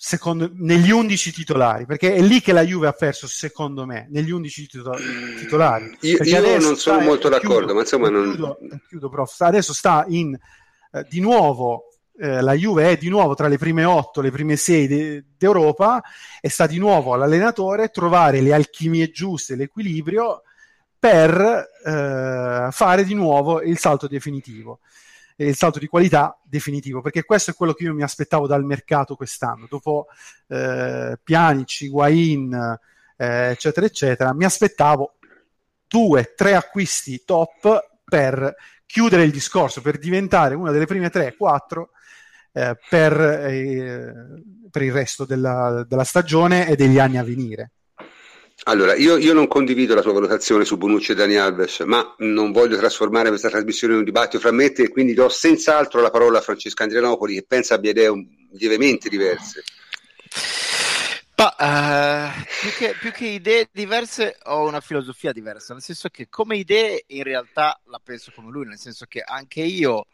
secondo, 0.02 0.50
negli 0.54 0.92
11 0.92 1.34
titolari, 1.34 1.86
perché 1.86 2.14
è 2.14 2.22
lì 2.22 2.40
che 2.40 2.54
la 2.54 2.64
Juve 2.64 2.88
ha 2.88 2.94
perso, 2.94 3.28
secondo 3.28 3.86
me, 3.86 4.08
negli 4.10 4.32
11 4.32 4.68
titolari. 5.40 5.98
Io, 6.02 6.24
io 6.24 6.60
non 6.60 6.78
sono 6.78 7.02
molto 7.02 7.28
d'accordo, 7.28 7.58
chiudo, 7.58 7.74
ma 7.74 7.80
insomma 7.82 8.10
non... 8.10 8.32
Chiudo, 8.32 8.58
chiudo, 8.88 9.10
prof. 9.10 9.42
Adesso 9.42 9.74
sta 9.74 10.06
in, 10.08 10.34
eh, 10.92 11.06
di 11.10 11.20
nuovo, 11.20 11.89
eh, 12.20 12.42
la 12.42 12.54
Juve 12.54 12.92
è 12.92 12.98
di 12.98 13.08
nuovo 13.08 13.34
tra 13.34 13.48
le 13.48 13.58
prime 13.58 13.86
8, 13.86 14.20
le 14.20 14.32
prime 14.32 14.58
6 14.58 14.88
de- 14.88 15.24
d'Europa 15.38 16.02
e 16.42 16.50
sta 16.50 16.68
di 16.68 16.78
nuovo 16.78 17.14
all'allenatore 17.14 17.90
trovare 17.90 18.42
le 18.42 18.54
alchimie 18.54 19.10
giuste, 19.10 19.56
l'equilibrio 19.56 20.44
per 21.00 21.70
eh, 21.86 22.68
fare 22.72 23.04
di 23.06 23.14
nuovo 23.14 23.62
il 23.62 23.78
salto 23.78 24.08
definitivo 24.08 24.80
il 25.38 25.56
salto 25.56 25.80
di 25.80 25.88
qualità 25.88 26.38
definitivo, 26.44 27.00
perché 27.00 27.24
questo 27.24 27.52
è 27.52 27.54
quello 27.54 27.72
che 27.72 27.84
io 27.84 27.94
mi 27.94 28.04
aspettavo 28.04 28.46
dal 28.46 28.66
mercato 28.66 29.16
quest'anno. 29.16 29.68
Dopo 29.70 30.08
eh, 30.48 31.18
Pianici, 31.24 31.86
Higuain, 31.86 32.78
eh, 33.16 33.50
eccetera, 33.52 33.86
eccetera, 33.86 34.34
mi 34.34 34.44
aspettavo 34.44 35.16
due, 35.88 36.34
tre 36.36 36.56
acquisti 36.56 37.24
top 37.24 38.02
per 38.04 38.54
chiudere 38.86 39.24
il 39.24 39.32
discorso, 39.32 39.82
per 39.82 39.98
diventare 39.98 40.56
una 40.56 40.72
delle 40.72 40.86
prime 40.86 41.10
tre, 41.10 41.34
quattro 41.38 41.92
eh, 42.52 42.78
per, 42.90 43.20
eh, 43.20 44.14
per, 44.72 44.82
il 44.82 44.92
resto 44.92 45.26
della, 45.26 45.86
della 45.88 46.04
stagione 46.04 46.68
e 46.68 46.76
degli 46.76 47.00
anni 47.00 47.18
a 47.18 47.24
venire. 47.24 47.72
Allora, 48.64 48.94
io, 48.94 49.18
io, 49.18 49.34
non 49.34 49.48
condivido 49.48 49.96
la 49.96 50.02
tua 50.02 50.12
valutazione 50.12 50.66
su 50.66 50.78
Bonucci 50.78 51.14
e 51.14 51.16
Dani 51.16 51.38
Alves, 51.38 51.80
ma 51.80 52.14
non 52.18 52.52
voglio 52.52 52.76
trasformare 52.78 53.30
questa 53.30 53.50
trasmissione 53.50 53.94
in 53.94 54.00
un 54.00 54.06
dibattito 54.06 54.40
fra 54.40 54.52
me 54.52 54.66
e 54.66 54.72
te, 54.74 54.90
quindi 54.90 55.14
do 55.14 55.30
senz'altro 55.30 56.02
la 56.02 56.10
parola 56.10 56.40
a 56.40 56.42
Francesca 56.42 56.84
Andrianopoli, 56.84 57.36
che 57.36 57.46
pensa 57.48 57.76
abbia 57.76 57.92
idee 57.92 58.12
lievemente 58.52 59.08
diverse. 59.08 59.64
Ma, 61.38 61.56
uh, 61.58 62.44
più, 62.60 62.70
che, 62.72 62.96
più, 63.00 63.12
che, 63.12 63.28
idee 63.28 63.70
diverse 63.72 64.38
ho 64.44 64.68
una 64.68 64.82
filosofia 64.82 65.32
diversa, 65.32 65.72
nel 65.72 65.82
senso 65.82 66.10
che 66.10 66.28
come 66.28 66.58
idee 66.58 67.06
in 67.08 67.24
realtà 67.24 67.80
la 67.86 68.02
penso 68.04 68.34
come 68.36 68.52
lui, 68.52 68.66
nel 68.66 68.78
senso 68.78 69.06
che 69.08 69.22
anche 69.22 69.62
io 69.62 70.06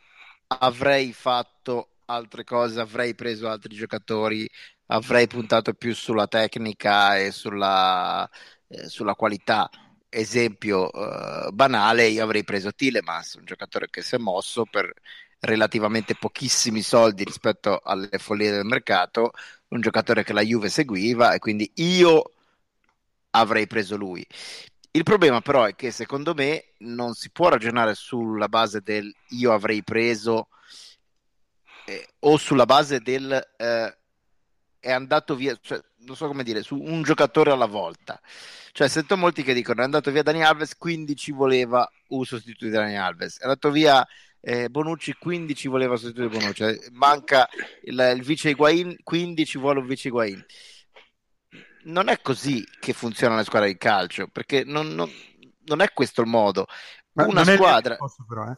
avrei 0.48 1.13
fatto 1.13 1.95
altre 2.06 2.44
cose, 2.44 2.80
avrei 2.80 3.16
preso 3.16 3.50
altri 3.50 3.76
giocatori, 3.76 4.50
avrei 4.88 5.28
puntato 5.28 5.74
più 5.74 5.94
sulla 5.94 6.28
tecnica 6.28 7.18
e 7.18 7.32
sulla, 7.32 8.30
eh, 8.68 8.88
sulla 8.90 9.16
qualità. 9.16 9.70
Esempio 10.10 10.92
eh, 10.92 11.52
banale, 11.52 12.08
io 12.08 12.24
avrei 12.24 12.44
preso 12.44 12.72
Tilemans, 12.72 13.34
un 13.36 13.46
giocatore 13.46 13.88
che 13.90 14.02
si 14.02 14.16
è 14.16 14.18
mosso 14.18 14.66
per 14.66 14.94
relativamente 15.40 16.16
pochissimi 16.16 16.82
soldi 16.82 17.24
rispetto 17.24 17.80
alle 17.84 18.18
follie 18.18 18.52
del 18.52 18.66
mercato, 18.66 19.32
un 19.70 19.82
giocatore 19.82 20.24
che 20.24 20.34
la 20.34 20.42
Juve 20.42 20.70
seguiva 20.70 21.34
e 21.34 21.40
quindi 21.40 21.70
io 21.76 22.32
avrei 23.32 23.68
preso 23.68 23.98
lui. 23.98 24.26
Il 24.92 25.04
problema 25.04 25.42
però 25.42 25.66
è 25.66 25.76
che 25.76 25.92
secondo 25.92 26.34
me 26.34 26.74
non 26.80 27.14
si 27.14 27.30
può 27.30 27.50
ragionare 27.50 27.96
sulla 27.96 28.48
base 28.48 28.82
del 28.82 29.14
io 29.30 29.52
avrei 29.52 29.84
preso 29.84 30.48
eh, 31.86 32.08
o 32.20 32.38
sulla 32.38 32.65
base 32.65 33.00
del 33.00 33.32
eh, 33.58 33.98
è 34.80 34.92
andato 34.92 35.36
via, 35.36 35.58
cioè, 35.62 35.82
non 36.00 36.15
so 36.15 36.27
come 36.27 36.44
dire, 36.44 36.62
su 36.62 36.77
un 36.77 37.01
giocatore 37.01 37.51
alla 37.51 37.65
volta. 37.65 38.20
Cioè, 38.72 38.88
sento 38.88 39.18
molti 39.18 39.42
che 39.42 39.54
dicono 39.54 39.82
è 39.82 39.84
andato 39.84 40.12
via 40.12 40.22
Dani 40.22 40.44
Alves, 40.44 40.77
quindi 40.77 41.15
ci 41.15 41.32
voleva 41.32 41.89
un 42.10 42.24
sostituto 42.25 42.65
di 42.65 42.72
Dani 42.72 42.98
Alves. 42.98 43.39
È 43.39 43.44
andato 43.44 43.72
via 43.72 44.06
eh, 44.42 44.70
Bonucci, 44.70 45.15
quindi 45.18 45.56
ci 45.56 45.68
voleva 45.68 45.96
sostituire 45.96 46.30
Bonucci. 46.30 46.54
Cioè, 46.54 46.77
manca 46.92 47.50
il, 47.84 48.13
il 48.15 48.22
vice 48.22 48.50
Higuain, 48.50 48.98
quindi 49.01 49.46
ci 49.46 49.58
vuole 49.58 49.80
un 49.80 49.88
vice 49.88 50.10
Higuain. 50.10 50.46
Non 51.86 52.10
è 52.10 52.22
così 52.22 52.63
che 52.80 52.94
funziona 52.94 53.36
la 53.36 53.44
squadra 53.44 53.68
di 53.68 53.77
calcio, 53.77 54.27
perché 54.27 54.63
non, 54.63 54.89
non, 54.89 55.10
non 55.63 55.82
è 55.82 55.92
questo 55.94 56.22
il 56.22 56.27
modo. 56.27 56.68
Ma 57.13 57.25
Una 57.25 57.44
squadra... 57.44 57.98
Però, 58.27 58.51
eh? 58.51 58.58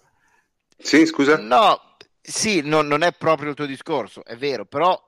Sì, 0.77 1.05
scusa? 1.05 1.37
No, 1.37 1.86
sì, 2.29 2.61
no, 2.61 2.81
non 2.81 3.03
è 3.03 3.13
proprio 3.13 3.49
il 3.49 3.55
tuo 3.55 3.65
discorso, 3.65 4.25
è 4.25 4.35
vero, 4.35 4.65
però 4.65 5.01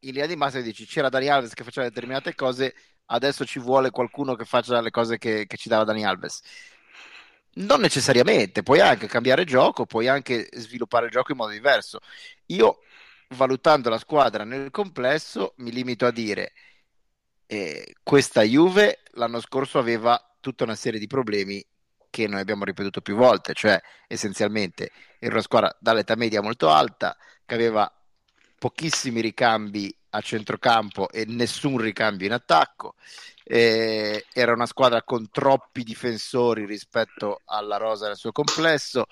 in 0.00 0.10
linea 0.12 0.26
di 0.26 0.34
massima 0.34 0.62
dici 0.62 0.86
c'era 0.86 1.08
Dani 1.08 1.28
Alves 1.28 1.54
che 1.54 1.62
faceva 1.62 1.86
determinate 1.86 2.34
cose, 2.34 2.74
adesso 3.06 3.44
ci 3.44 3.60
vuole 3.60 3.90
qualcuno 3.90 4.34
che 4.34 4.44
faccia 4.44 4.80
le 4.80 4.90
cose 4.90 5.18
che, 5.18 5.46
che 5.46 5.56
ci 5.56 5.68
dava 5.68 5.84
Dani 5.84 6.04
Alves. 6.04 6.40
Non 7.54 7.80
necessariamente, 7.80 8.62
puoi 8.64 8.80
anche 8.80 9.06
cambiare 9.06 9.44
gioco, 9.44 9.86
puoi 9.86 10.08
anche 10.08 10.48
sviluppare 10.52 11.06
il 11.06 11.12
gioco 11.12 11.30
in 11.32 11.38
modo 11.38 11.52
diverso. 11.52 12.00
Io, 12.46 12.80
valutando 13.36 13.88
la 13.88 13.98
squadra 13.98 14.42
nel 14.44 14.70
complesso, 14.72 15.54
mi 15.58 15.70
limito 15.70 16.06
a 16.06 16.10
dire 16.10 16.52
eh, 17.46 17.94
questa 18.02 18.42
Juve 18.42 19.02
l'anno 19.12 19.40
scorso 19.40 19.78
aveva 19.78 20.20
tutta 20.40 20.64
una 20.64 20.74
serie 20.74 20.98
di 20.98 21.06
problemi 21.06 21.64
che 22.12 22.28
noi 22.28 22.40
abbiamo 22.40 22.64
ripetuto 22.64 23.00
più 23.00 23.16
volte, 23.16 23.54
cioè 23.54 23.80
essenzialmente 24.06 24.90
era 25.18 25.32
una 25.32 25.42
squadra 25.42 25.74
dall'età 25.80 26.14
media 26.14 26.42
molto 26.42 26.68
alta, 26.68 27.16
che 27.46 27.54
aveva 27.54 27.90
pochissimi 28.58 29.22
ricambi 29.22 29.92
a 30.10 30.20
centrocampo 30.20 31.08
e 31.08 31.24
nessun 31.26 31.78
ricambio 31.78 32.26
in 32.26 32.34
attacco. 32.34 32.96
Eh, 33.42 34.26
era 34.30 34.52
una 34.52 34.66
squadra 34.66 35.02
con 35.02 35.30
troppi 35.30 35.82
difensori 35.82 36.66
rispetto 36.66 37.40
alla 37.46 37.78
rosa 37.78 38.08
nel 38.08 38.16
suo 38.16 38.30
complesso 38.30 39.06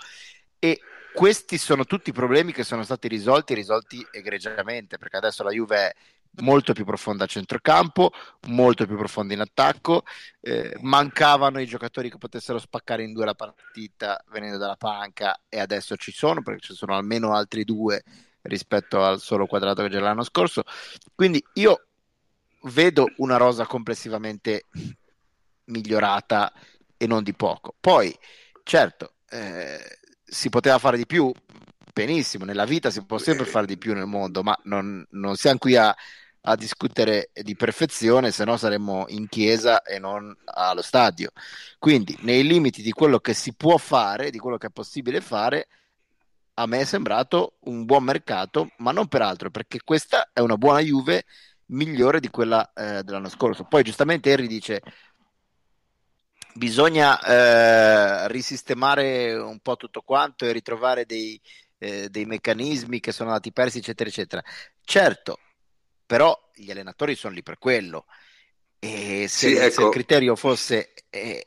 e 0.58 0.78
questi 1.14 1.56
sono 1.56 1.86
tutti 1.86 2.12
problemi 2.12 2.52
che 2.52 2.64
sono 2.64 2.84
stati 2.84 3.08
risolti 3.08 3.54
risolti 3.54 4.06
egregiamente 4.12 4.98
perché 4.98 5.16
adesso 5.16 5.42
la 5.42 5.50
Juve 5.50 5.76
è 5.76 5.94
molto 6.38 6.72
più 6.72 6.84
profonda 6.84 7.24
a 7.24 7.26
centrocampo, 7.26 8.12
molto 8.48 8.86
più 8.86 8.96
profonda 8.96 9.34
in 9.34 9.40
attacco. 9.40 10.04
Eh, 10.40 10.76
mancavano 10.80 11.60
i 11.60 11.66
giocatori 11.66 12.10
che 12.10 12.18
potessero 12.18 12.58
spaccare 12.58 13.02
in 13.02 13.12
due 13.12 13.24
la 13.24 13.34
partita 13.34 14.22
venendo 14.30 14.58
dalla 14.58 14.76
panca 14.76 15.42
e 15.48 15.58
adesso 15.60 15.96
ci 15.96 16.12
sono 16.12 16.42
perché 16.42 16.60
ci 16.60 16.74
sono 16.74 16.94
almeno 16.94 17.34
altri 17.34 17.64
due 17.64 18.02
rispetto 18.42 19.04
al 19.04 19.20
solo 19.20 19.46
quadrato 19.46 19.82
che 19.82 19.88
c'era 19.88 20.06
l'anno 20.06 20.24
scorso. 20.24 20.62
Quindi 21.14 21.44
io 21.54 21.86
vedo 22.64 23.12
una 23.16 23.36
rosa 23.36 23.66
complessivamente 23.66 24.66
migliorata 25.64 26.52
e 26.96 27.06
non 27.06 27.22
di 27.22 27.34
poco. 27.34 27.74
Poi, 27.78 28.16
certo, 28.62 29.14
eh, 29.30 29.98
si 30.24 30.48
poteva 30.48 30.78
fare 30.78 30.96
di 30.96 31.06
più, 31.06 31.32
benissimo, 31.92 32.44
nella 32.44 32.64
vita 32.64 32.90
si 32.90 33.04
può 33.04 33.18
sempre 33.18 33.44
fare 33.46 33.66
di 33.66 33.78
più 33.78 33.94
nel 33.94 34.06
mondo, 34.06 34.42
ma 34.42 34.58
non, 34.64 35.04
non 35.10 35.36
siamo 35.36 35.58
qui 35.58 35.76
a, 35.76 35.94
a, 36.42 36.56
discutere 36.56 37.30
di 37.32 37.54
perfezione, 37.56 38.30
se 38.30 38.44
no 38.44 38.56
saremmo 38.56 39.06
in 39.08 39.28
chiesa 39.28 39.82
e 39.82 39.98
non 39.98 40.36
allo 40.44 40.82
stadio. 40.82 41.30
Quindi, 41.78 42.16
nei 42.22 42.44
limiti 42.44 42.82
di 42.82 42.92
quello 42.92 43.18
che 43.18 43.34
si 43.34 43.54
può 43.54 43.76
fare, 43.76 44.30
di 44.30 44.38
quello 44.38 44.56
che 44.56 44.68
è 44.68 44.70
possibile 44.70 45.20
fare, 45.20 45.68
a 46.54 46.66
me 46.66 46.80
è 46.80 46.84
sembrato 46.84 47.54
un 47.60 47.84
buon 47.84 48.04
mercato, 48.04 48.70
ma 48.78 48.92
non 48.92 49.08
per 49.08 49.22
altro, 49.22 49.50
perché 49.50 49.80
questa 49.82 50.30
è 50.32 50.40
una 50.40 50.56
buona 50.56 50.80
Juve 50.80 51.24
migliore 51.66 52.20
di 52.20 52.28
quella 52.28 52.72
eh, 52.74 53.02
dell'anno 53.02 53.28
scorso. 53.28 53.64
Poi 53.64 53.82
giustamente 53.82 54.30
Henry 54.30 54.46
dice 54.46 54.82
bisogna 56.54 57.20
eh, 57.22 58.28
risistemare 58.28 59.34
un 59.34 59.60
po' 59.60 59.76
tutto 59.76 60.02
quanto 60.02 60.44
e 60.44 60.52
ritrovare 60.52 61.06
dei, 61.06 61.40
eh, 61.80 62.10
dei 62.10 62.26
meccanismi 62.26 63.00
che 63.00 63.10
sono 63.10 63.30
andati 63.30 63.52
persi, 63.52 63.78
eccetera, 63.78 64.08
eccetera. 64.08 64.42
Certo, 64.84 65.38
però 66.04 66.38
gli 66.54 66.70
allenatori 66.70 67.14
sono 67.14 67.34
lì 67.34 67.42
per 67.42 67.58
quello. 67.58 68.04
E 68.78 69.26
se, 69.28 69.48
sì, 69.48 69.54
ecco. 69.54 69.70
se 69.72 69.82
il 69.82 69.88
criterio 69.88 70.36
fosse 70.36 70.92
eh, 71.10 71.42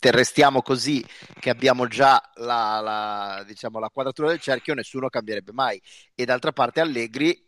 restiamo 0.00 0.62
così 0.62 1.04
che 1.38 1.50
abbiamo 1.50 1.86
già 1.88 2.20
la, 2.36 2.80
la, 2.80 3.44
diciamo, 3.46 3.78
la 3.78 3.90
quadratura 3.90 4.28
del 4.28 4.40
cerchio, 4.40 4.74
nessuno 4.74 5.08
cambierebbe 5.08 5.52
mai. 5.52 5.80
E 6.14 6.24
d'altra 6.24 6.52
parte 6.52 6.80
Allegri 6.80 7.44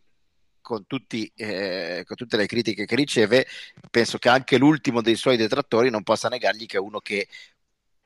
con, 0.61 0.87
tutti, 0.87 1.31
eh, 1.35 2.03
con, 2.07 2.17
tutte 2.17 2.37
le 2.37 2.47
critiche 2.47 2.85
che 2.85 2.95
riceve, 2.95 3.47
penso 3.91 4.19
che 4.19 4.29
anche 4.29 4.59
l'ultimo 4.59 5.01
dei 5.01 5.17
suoi 5.17 5.37
detrattori 5.37 5.89
non 5.89 6.03
possa 6.03 6.29
negargli 6.29 6.67
che 6.67 6.77
è 6.77 6.81
uno 6.81 7.01
che 7.01 7.27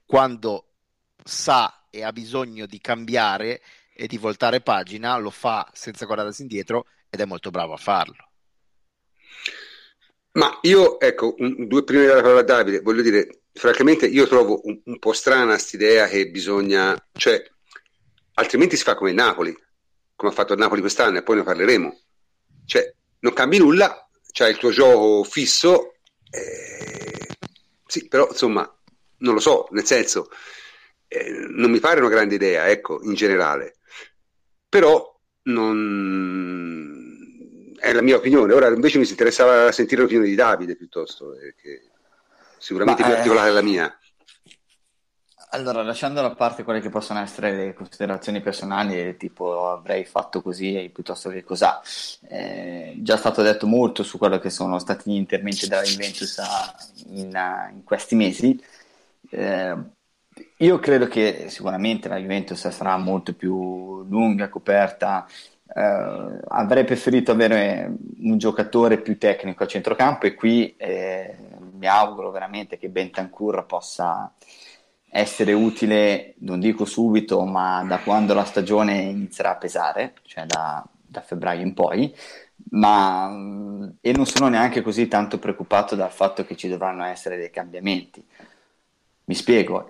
quando 0.05 0.69
sa 1.25 1.87
e 1.91 2.05
ha 2.05 2.13
bisogno 2.13 2.67
di 2.67 2.81
cambiare 2.81 3.61
e 3.95 4.07
di 4.07 4.19
voltare 4.19 4.61
pagina 4.61 5.17
lo 5.19 5.31
fa 5.31 5.69
senza 5.73 6.07
guardarsi 6.07 6.43
indietro 6.43 6.87
ed 7.09 7.21
è 7.21 7.25
molto 7.25 7.51
bravo 7.51 7.75
a 7.75 7.79
farlo. 7.79 8.31
Ma 10.33 10.59
io, 10.63 10.99
ecco, 10.99 11.35
un, 11.39 11.67
due 11.67 11.85
prime 11.85 12.07
della 12.07 12.23
parola 12.23 12.41
a 12.41 12.45
Davide, 12.45 12.81
voglio 12.81 13.03
dire, 13.03 13.43
francamente 13.53 14.07
io 14.07 14.27
trovo 14.27 14.61
un, 14.65 14.81
un 14.83 14.99
po' 14.99 15.13
strana 15.13 15.53
quest'idea 15.53 16.07
che 16.07 16.31
bisogna, 16.31 16.97
cioè, 17.13 17.43
altrimenti 18.35 18.77
si 18.77 18.83
fa 18.83 18.95
come 18.95 19.13
Napoli, 19.13 19.55
come 20.17 20.31
ha 20.31 20.35
fatto 20.35 20.55
Napoli 20.55 20.81
quest'anno 20.81 21.19
e 21.19 21.23
poi 21.23 21.37
ne 21.37 21.43
parleremo. 21.43 22.01
Cioè, 22.65 22.95
non 23.21 23.35
cambi 23.35 23.59
nulla, 23.59 24.09
c'hai 24.33 24.53
il 24.53 24.57
tuo 24.57 24.71
gioco 24.71 25.23
fisso, 25.25 25.97
eh, 26.31 27.27
sì, 27.87 28.09
però 28.09 28.27
insomma, 28.31 28.63
non 29.19 29.35
lo 29.35 29.41
so, 29.41 29.69
nel 29.73 29.85
senso, 29.85 30.31
eh, 31.09 31.31
non 31.31 31.71
mi 31.71 31.79
pare 31.79 32.01
una 32.01 32.09
grande 32.09 32.37
idea, 32.37 32.71
ecco, 32.71 33.03
in 33.03 33.13
generale. 33.13 33.77
Però 34.73 35.21
non... 35.43 35.75
è 37.79 37.93
la 37.93 38.01
mia 38.01 38.17
opinione. 38.17 38.55
Ora 38.55 38.69
invece 38.69 38.97
mi 38.97 39.07
interessava 39.07 39.71
sentire 39.71 40.01
l'opinione 40.01 40.29
di 40.29 40.35
Davide 40.35 40.77
piuttosto, 40.77 41.35
eh, 41.35 41.55
che 41.61 41.91
sicuramente 42.57 43.03
Ma, 43.03 43.09
più 43.09 43.17
articolata 43.17 43.49
della 43.49 43.61
mia. 43.61 43.95
Allora, 45.51 45.83
lasciando 45.83 46.23
da 46.23 46.35
parte 46.35 46.63
quelle 46.63 46.81
che 46.81 46.89
possono 46.89 47.21
essere 47.21 47.55
le 47.55 47.75
considerazioni 47.75 48.41
personali, 48.41 49.15
tipo 49.19 49.69
avrei 49.69 50.07
fatto 50.07 50.41
così 50.41 50.91
piuttosto 50.91 51.29
che 51.29 51.45
cos'ha, 51.45 51.83
eh, 52.31 52.95
già 52.97 53.19
stato 53.19 53.43
detto 53.43 53.67
molto 53.67 54.03
su 54.03 54.17
quello 54.17 54.39
che 54.39 54.49
sono 54.49 54.79
stati 54.79 55.11
gli 55.11 55.17
interventi 55.17 55.69
della 55.69 55.83
Juventus 55.83 56.41
in, 57.09 57.39
in 57.75 57.85
questi 57.85 58.15
mesi. 58.15 58.59
Eh, 59.29 59.77
io 60.63 60.79
credo 60.79 61.09
che 61.09 61.47
sicuramente 61.49 62.09
la 62.09 62.19
Juventus 62.19 62.69
sarà 62.69 62.97
molto 62.97 63.35
più 63.35 64.05
lunga, 64.05 64.49
coperta. 64.49 65.27
Eh, 65.75 66.41
avrei 66.49 66.85
preferito 66.85 67.33
avere 67.33 67.93
un 68.19 68.39
giocatore 68.39 69.01
più 69.01 69.19
tecnico 69.19 69.65
a 69.65 69.67
centrocampo 69.67 70.27
e 70.27 70.35
qui 70.35 70.75
eh, 70.77 71.37
mi 71.73 71.87
auguro 71.87 72.31
veramente 72.31 72.79
che 72.79 72.89
Bentancur 72.91 73.67
possa 73.67 74.33
essere 75.11 75.53
utile, 75.53 76.35
non 76.39 76.61
dico 76.61 76.85
subito, 76.85 77.45
ma 77.45 77.85
da 77.85 77.99
quando 77.99 78.33
la 78.33 78.45
stagione 78.45 78.99
inizierà 78.99 79.51
a 79.51 79.57
pesare, 79.57 80.15
cioè 80.23 80.47
da, 80.47 80.85
da 80.91 81.21
febbraio 81.23 81.61
in 81.63 81.75
poi, 81.75 82.15
ma, 82.71 83.31
e 84.01 84.13
non 84.13 84.27
sono 84.27 84.49
neanche 84.49 84.81
così 84.81 85.09
tanto 85.09 85.39
preoccupato 85.39 85.97
dal 85.97 86.11
fatto 86.11 86.45
che 86.45 86.57
ci 86.57 86.69
dovranno 86.69 87.05
essere 87.05 87.37
dei 87.37 87.51
cambiamenti. 87.51 88.25
Mi 89.25 89.35
spiego, 89.35 89.87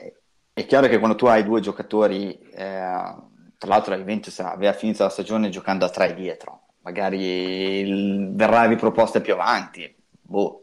è 0.54 0.66
chiaro 0.66 0.88
che 0.88 0.98
quando 0.98 1.16
tu 1.16 1.26
hai 1.26 1.44
due 1.44 1.60
giocatori, 1.60 2.38
eh, 2.38 3.14
tra 3.58 3.68
l'altro 3.68 3.92
la 3.92 3.98
Juventus 3.98 4.38
aveva 4.40 4.72
finito 4.72 5.02
la 5.02 5.08
stagione 5.08 5.48
giocando 5.48 5.84
a 5.84 5.90
tre 5.90 6.14
dietro, 6.14 6.60
magari 6.82 7.80
il, 7.80 8.34
verrà 8.34 8.64
riproposta 8.64 9.20
più 9.20 9.32
avanti, 9.32 9.94
boh, 10.20 10.62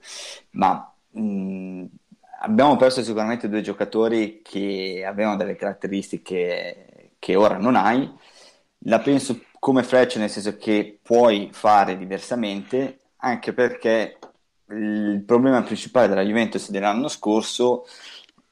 ma 0.51 0.93
mh, 1.11 1.85
abbiamo 2.41 2.75
perso 2.75 3.03
sicuramente 3.03 3.49
due 3.49 3.61
giocatori 3.61 4.41
che 4.43 5.03
avevano 5.05 5.37
delle 5.37 5.55
caratteristiche 5.55 7.13
che 7.17 7.35
ora 7.35 7.57
non 7.57 7.75
hai. 7.75 8.11
La 8.83 8.99
penso 8.99 9.41
come 9.59 9.83
Freccia, 9.83 10.19
nel 10.19 10.29
senso 10.29 10.55
che 10.57 10.99
puoi 11.01 11.49
fare 11.51 11.97
diversamente, 11.97 12.99
anche 13.17 13.53
perché 13.53 14.17
il 14.69 15.23
problema 15.25 15.61
principale 15.63 16.07
della 16.07 16.21
Juventus 16.21 16.69
dell'anno 16.69 17.07
scorso 17.07 17.85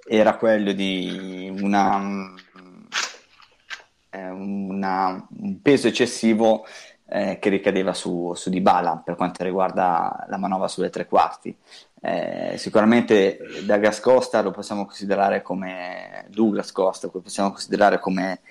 era 0.07 0.37
quello 0.37 0.71
di 0.71 1.51
una, 1.61 2.33
eh, 4.09 4.29
una, 4.29 5.27
un 5.39 5.61
peso 5.61 5.87
eccessivo 5.87 6.65
eh, 7.09 7.37
che 7.39 7.49
ricadeva 7.49 7.93
su, 7.93 8.33
su 8.35 8.49
Dybala 8.49 9.01
per 9.03 9.15
quanto 9.15 9.43
riguarda 9.43 10.25
la 10.29 10.37
manovra 10.37 10.67
sulle 10.67 10.89
tre 10.89 11.05
quarti. 11.05 11.55
Eh, 11.99 12.55
sicuramente 12.57 13.39
Douglas 13.63 13.99
Costa 13.99 14.41
lo 14.41 14.51
possiamo 14.51 14.85
considerare 14.85 15.41
come 15.41 16.25
Douglas 16.29 16.71
Costa, 16.71 17.09
lo 17.11 17.21
possiamo 17.21 17.51
considerare 17.51 17.99
come 17.99 18.41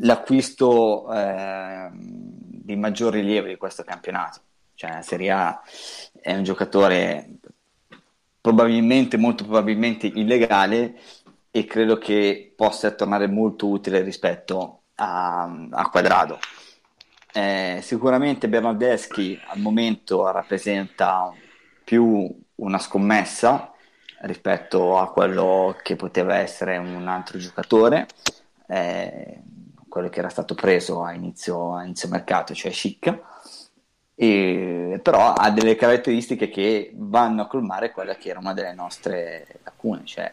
l'acquisto 0.00 1.12
eh, 1.12 1.90
di 1.92 2.76
maggior 2.76 3.12
rilievo 3.12 3.46
di 3.46 3.56
questo 3.56 3.82
campionato. 3.82 4.40
Cioè, 4.74 5.02
Serie 5.02 5.30
A 5.32 5.60
è 6.20 6.36
un 6.36 6.44
giocatore 6.44 7.30
probabilmente, 8.48 9.18
molto 9.18 9.44
probabilmente 9.44 10.06
illegale 10.06 10.98
e 11.50 11.66
credo 11.66 11.98
che 11.98 12.54
possa 12.56 12.90
tornare 12.92 13.26
molto 13.26 13.68
utile 13.68 14.00
rispetto 14.00 14.84
a, 14.94 15.42
a 15.70 15.90
Quadrado. 15.90 16.38
Eh, 17.30 17.80
sicuramente 17.82 18.48
Bernardeschi 18.48 19.38
al 19.48 19.60
momento 19.60 20.30
rappresenta 20.30 21.30
più 21.84 22.34
una 22.54 22.78
scommessa 22.78 23.70
rispetto 24.22 24.98
a 24.98 25.12
quello 25.12 25.76
che 25.82 25.94
poteva 25.94 26.36
essere 26.36 26.78
un 26.78 27.06
altro 27.06 27.38
giocatore, 27.38 28.06
eh, 28.66 29.42
quello 29.88 30.08
che 30.08 30.20
era 30.20 30.30
stato 30.30 30.54
preso 30.54 31.04
a 31.04 31.12
inizio, 31.12 31.74
a 31.76 31.84
inizio 31.84 32.08
mercato, 32.08 32.54
cioè 32.54 32.72
Chic, 32.72 33.20
e, 34.20 34.98
però 35.00 35.32
ha 35.32 35.48
delle 35.50 35.76
caratteristiche 35.76 36.48
che 36.48 36.90
vanno 36.92 37.42
a 37.42 37.46
colmare 37.46 37.92
quella 37.92 38.16
che 38.16 38.30
era 38.30 38.40
una 38.40 38.52
delle 38.52 38.74
nostre 38.74 39.46
lacune, 39.62 40.00
cioè 40.04 40.32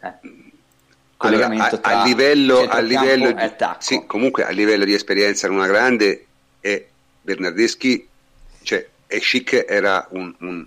eh, 0.00 0.12
collegamento 1.18 1.80
allora, 1.82 1.98
a, 1.98 2.00
a 2.00 2.04
livello, 2.06 2.60
a 2.60 2.78
livello 2.80 3.32
di, 3.32 3.50
sì, 3.80 4.06
comunque 4.06 4.46
a 4.46 4.50
livello 4.50 4.86
di 4.86 4.94
esperienza 4.94 5.46
in 5.46 5.52
una 5.52 5.66
grande 5.66 6.26
e 6.62 6.88
Bernardeschi 7.20 8.08
cioè 8.62 8.88
e 9.06 9.20
Chic 9.20 9.66
era 9.68 10.06
un, 10.12 10.34
un 10.38 10.66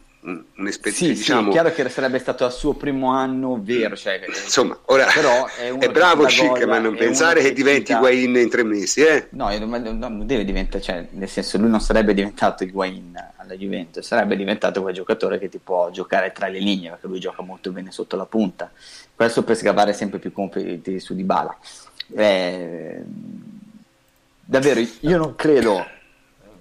un'esperienza. 0.55 1.05
Sì, 1.05 1.13
diciamo... 1.13 1.43
sì, 1.43 1.47
è 1.49 1.51
chiaro 1.51 1.71
che 1.71 1.89
sarebbe 1.89 2.19
stato 2.19 2.43
al 2.43 2.51
suo 2.51 2.73
primo 2.73 3.11
anno 3.11 3.59
vero. 3.61 3.95
Cioè, 3.95 4.21
Insomma, 4.27 4.77
ora 4.85 5.05
però 5.13 5.47
è, 5.55 5.73
è 5.73 5.89
bravo 5.89 6.25
Chic, 6.25 6.63
ma 6.65 6.79
non 6.79 6.95
pensare 6.95 7.41
che 7.41 7.53
diventi 7.53 7.93
Higuain 7.93 8.35
in 8.35 8.49
tre 8.49 8.63
mesi. 8.63 9.01
Eh? 9.01 9.27
No, 9.31 9.55
non 9.57 10.25
deve 10.25 10.43
diventare, 10.43 10.83
cioè, 10.83 11.07
nel 11.11 11.29
senso, 11.29 11.57
lui 11.57 11.69
non 11.69 11.79
sarebbe 11.79 12.13
diventato 12.13 12.63
Higuain 12.63 13.13
alla 13.37 13.55
Juventus, 13.55 14.05
sarebbe 14.05 14.35
diventato 14.35 14.81
quel 14.81 14.93
giocatore 14.93 15.39
che 15.39 15.49
ti 15.49 15.59
può 15.59 15.89
giocare 15.91 16.31
tra 16.31 16.47
le 16.47 16.59
linee, 16.59 16.89
perché 16.89 17.07
lui 17.07 17.19
gioca 17.19 17.41
molto 17.41 17.71
bene 17.71 17.91
sotto 17.91 18.17
la 18.17 18.25
punta. 18.25 18.69
Questo 19.15 19.43
per 19.43 19.55
scavare 19.55 19.93
sempre 19.93 20.19
più 20.19 20.31
compiti 20.31 20.99
su 20.99 21.15
Dybala. 21.15 21.57
Eh, 22.13 23.01
davvero, 24.43 24.79
io 24.79 25.17
non 25.17 25.35
credo 25.35 25.85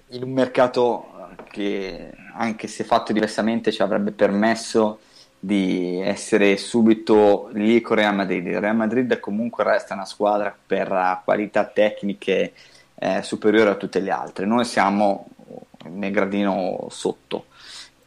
in 0.09 0.23
un 0.23 0.31
mercato 0.31 1.11
che 1.49 2.11
anche 2.37 2.67
se 2.67 2.83
fatto 2.83 3.13
diversamente 3.13 3.71
ci 3.71 3.81
avrebbe 3.81 4.11
permesso 4.11 4.99
di 5.39 5.99
essere 5.99 6.57
subito 6.57 7.49
lì 7.53 7.81
con 7.81 7.97
Real 7.97 8.15
Madrid. 8.15 8.45
Il 8.45 8.59
Real 8.59 8.75
Madrid 8.75 9.19
comunque 9.19 9.63
resta 9.63 9.93
una 9.93 10.05
squadra 10.05 10.55
per 10.65 11.21
qualità 11.23 11.65
tecniche 11.65 12.53
eh, 12.95 13.21
superiore 13.21 13.71
a 13.71 13.75
tutte 13.75 13.99
le 13.99 14.11
altre. 14.11 14.45
Noi 14.45 14.65
siamo 14.65 15.27
nel 15.89 16.11
gradino 16.11 16.87
sotto 16.89 17.45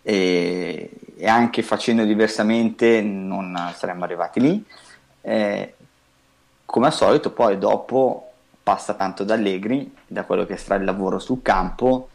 e, 0.03 0.91
e 1.17 1.29
anche 1.29 1.63
facendo 1.63 2.05
diversamente 2.05 3.01
non 3.01 3.73
saremmo 3.75 4.05
arrivati 4.05 4.41
lì. 4.41 4.65
Eh, 5.23 5.75
come 6.65 6.87
al 6.87 6.93
solito 6.93 7.33
poi 7.33 7.59
dopo 7.59 8.33
passa 8.63 8.95
tanto 8.95 9.25
da 9.25 9.35
Allegri, 9.35 9.93
da 10.07 10.25
quello 10.25 10.47
che 10.47 10.57
sarà 10.57 10.77
il 10.77 10.85
lavoro 10.85 11.19
sul 11.19 11.43
campo 11.43 12.10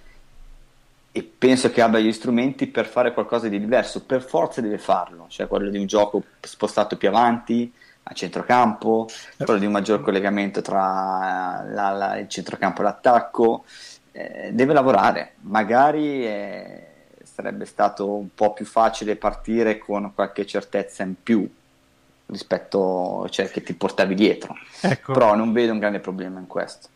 e 1.18 1.24
penso 1.24 1.72
che 1.72 1.82
abbia 1.82 2.02
gli 2.02 2.12
strumenti 2.12 2.68
per 2.68 2.86
fare 2.86 3.14
qualcosa 3.14 3.48
di 3.48 3.58
diverso, 3.58 4.04
per 4.04 4.22
forza 4.22 4.60
deve 4.60 4.78
farlo, 4.78 5.28
cioè 5.30 5.48
quello 5.48 5.70
di 5.70 5.78
un 5.78 5.86
gioco 5.86 6.22
spostato 6.42 6.98
più 6.98 7.08
avanti, 7.08 7.72
a 8.04 8.14
centrocampo, 8.14 9.08
quello 9.38 9.58
di 9.58 9.66
un 9.66 9.72
maggior 9.72 10.02
collegamento 10.02 10.60
tra 10.60 11.64
la, 11.70 11.90
la, 11.92 12.18
il 12.18 12.28
centrocampo 12.28 12.82
e 12.82 12.84
l'attacco, 12.84 13.64
eh, 14.12 14.50
deve 14.52 14.74
lavorare, 14.74 15.36
magari 15.44 16.28
eh, 16.28 16.88
sarebbe 17.24 17.64
stato 17.64 18.12
un 18.12 18.28
po' 18.36 18.52
più 18.52 18.66
facile 18.66 19.16
partire 19.16 19.78
con 19.78 20.12
qualche 20.14 20.46
certezza 20.46 21.04
in 21.04 21.14
più, 21.24 21.50
rispetto, 22.26 23.26
cioè 23.30 23.50
che 23.50 23.64
ti 23.64 23.74
portavi 23.74 24.16
dietro. 24.16 24.54
Ecco. 24.82 25.14
Però 25.14 25.34
non 25.34 25.54
vedo 25.54 25.72
un 25.72 25.80
grande 25.80 26.02
problema 26.02 26.40
in 26.40 26.48
questo. 26.48 26.90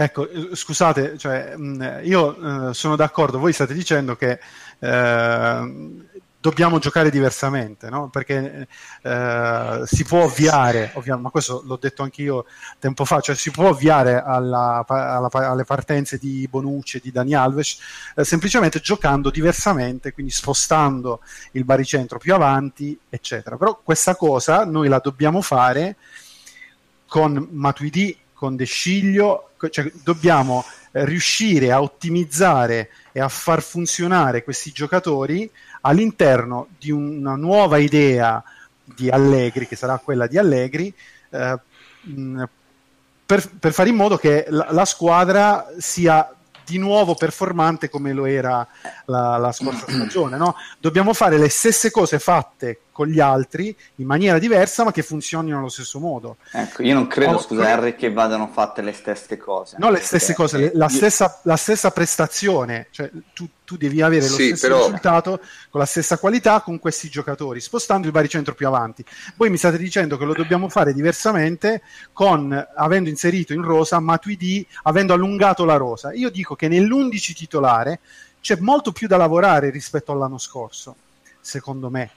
Ecco, 0.00 0.28
eh, 0.28 0.54
scusate, 0.54 1.18
cioè, 1.18 1.56
io 2.04 2.68
eh, 2.68 2.72
sono 2.72 2.94
d'accordo, 2.94 3.40
voi 3.40 3.52
state 3.52 3.74
dicendo 3.74 4.14
che 4.14 4.38
eh, 4.78 6.04
dobbiamo 6.38 6.78
giocare 6.78 7.10
diversamente, 7.10 7.90
no? 7.90 8.08
perché 8.08 8.68
eh, 9.02 9.82
si 9.86 10.04
può 10.04 10.22
ovviare, 10.22 10.92
ma 11.18 11.30
questo 11.30 11.64
l'ho 11.66 11.78
detto 11.80 12.04
anche 12.04 12.22
io 12.22 12.44
tempo 12.78 13.04
fa, 13.04 13.18
cioè 13.18 13.34
si 13.34 13.50
può 13.50 13.70
ovviare 13.70 14.22
alla, 14.22 14.84
alla, 14.86 15.28
alle 15.32 15.64
partenze 15.64 16.16
di 16.16 16.46
Bonucci 16.48 16.98
e 16.98 17.00
di 17.02 17.10
Dani 17.10 17.34
Alves 17.34 17.80
eh, 18.14 18.22
semplicemente 18.22 18.78
giocando 18.78 19.30
diversamente, 19.30 20.12
quindi 20.12 20.30
spostando 20.30 21.22
il 21.52 21.64
baricentro 21.64 22.18
più 22.18 22.34
avanti, 22.34 22.96
eccetera. 23.08 23.56
Però 23.56 23.80
questa 23.82 24.14
cosa 24.14 24.64
noi 24.64 24.86
la 24.86 25.00
dobbiamo 25.02 25.42
fare 25.42 25.96
con 27.08 27.48
Matuidi 27.50 28.16
con 28.32 28.54
De 28.54 28.64
Sciglio, 28.64 29.47
cioè 29.70 29.90
dobbiamo 30.02 30.64
eh, 30.92 31.04
riuscire 31.04 31.72
a 31.72 31.82
ottimizzare 31.82 32.90
e 33.12 33.20
a 33.20 33.28
far 33.28 33.62
funzionare 33.62 34.44
questi 34.44 34.72
giocatori 34.72 35.50
all'interno 35.82 36.68
di 36.78 36.90
una 36.90 37.34
nuova 37.34 37.78
idea 37.78 38.42
di 38.82 39.08
Allegri, 39.10 39.66
che 39.66 39.76
sarà 39.76 39.98
quella 39.98 40.26
di 40.26 40.38
Allegri, 40.38 40.92
eh, 41.30 41.58
per, 43.26 43.50
per, 43.58 43.72
fare 43.72 43.88
in 43.90 43.96
modo 43.96 44.16
che 44.16 44.46
la, 44.48 44.68
la 44.70 44.84
squadra 44.84 45.66
sia 45.78 46.32
di 46.64 46.78
nuovo 46.78 47.14
performante 47.14 47.88
come 47.88 48.12
lo 48.12 48.26
era 48.26 48.66
la, 49.06 49.36
la 49.36 49.52
scorsa 49.52 49.86
stagione. 49.88 50.36
No? 50.36 50.54
Dobbiamo 50.78 51.14
fare 51.14 51.38
le 51.38 51.48
stesse 51.48 51.90
cose 51.90 52.18
fatte 52.18 52.80
con 52.98 53.06
gli 53.06 53.20
altri 53.20 53.72
in 53.96 54.06
maniera 54.06 54.40
diversa, 54.40 54.82
ma 54.82 54.90
che 54.90 55.02
funzionino 55.02 55.56
allo 55.56 55.68
stesso 55.68 56.00
modo. 56.00 56.38
Ecco, 56.50 56.82
io 56.82 56.94
non 56.94 57.06
credo, 57.06 57.36
oh, 57.36 57.38
scusa, 57.38 57.70
Harry, 57.70 57.94
che 57.94 58.12
vadano 58.12 58.48
fatte 58.48 58.82
le 58.82 58.92
stesse 58.92 59.36
cose. 59.36 59.76
No, 59.78 59.88
le 59.90 60.00
stesse 60.00 60.34
cose, 60.34 60.72
la, 60.74 60.86
io... 60.86 60.90
stessa, 60.90 61.38
la, 61.44 61.56
stessa, 61.56 61.92
prestazione, 61.92 62.88
cioè 62.90 63.08
tu, 63.32 63.48
tu 63.62 63.76
devi 63.76 64.02
avere 64.02 64.22
lo 64.22 64.34
sì, 64.34 64.46
stesso 64.48 64.66
però... 64.66 64.82
risultato 64.86 65.40
con 65.70 65.78
la 65.78 65.86
stessa 65.86 66.18
qualità 66.18 66.60
con 66.60 66.80
questi 66.80 67.08
giocatori, 67.08 67.60
spostando 67.60 68.08
il 68.08 68.12
baricentro 68.12 68.54
più 68.54 68.66
avanti. 68.66 69.04
Voi 69.36 69.48
mi 69.48 69.58
state 69.58 69.78
dicendo 69.78 70.18
che 70.18 70.24
lo 70.24 70.34
dobbiamo 70.34 70.68
fare 70.68 70.92
diversamente 70.92 71.82
con 72.12 72.52
avendo 72.74 73.08
inserito 73.08 73.52
in 73.52 73.62
rosa 73.62 74.00
Matuidi, 74.00 74.66
avendo 74.82 75.12
allungato 75.12 75.64
la 75.64 75.76
rosa. 75.76 76.12
Io 76.14 76.30
dico 76.30 76.56
che 76.56 76.66
nell'11 76.66 77.32
titolare 77.32 78.00
c'è 78.40 78.56
molto 78.58 78.90
più 78.90 79.06
da 79.06 79.16
lavorare 79.16 79.70
rispetto 79.70 80.10
all'anno 80.10 80.38
scorso, 80.38 80.96
secondo 81.40 81.90
me 81.90 82.10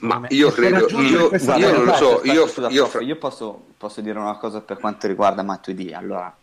ma 0.00 0.18
me. 0.18 0.28
io 0.30 0.50
credo, 0.50 0.88
io, 1.00 1.30
io 1.30 1.72
non 1.72 1.84
lo 1.84 1.94
so, 1.94 2.20
io, 2.24 2.46
scusa, 2.46 2.68
io, 2.68 2.88
prof, 2.88 3.02
io 3.04 3.16
posso, 3.16 3.64
posso, 3.76 4.00
dire 4.00 4.18
una 4.18 4.36
cosa 4.36 4.60
per 4.60 4.78
quanto 4.78 5.06
riguarda 5.06 5.42
Matuidi, 5.42 5.92
allora 5.92 6.34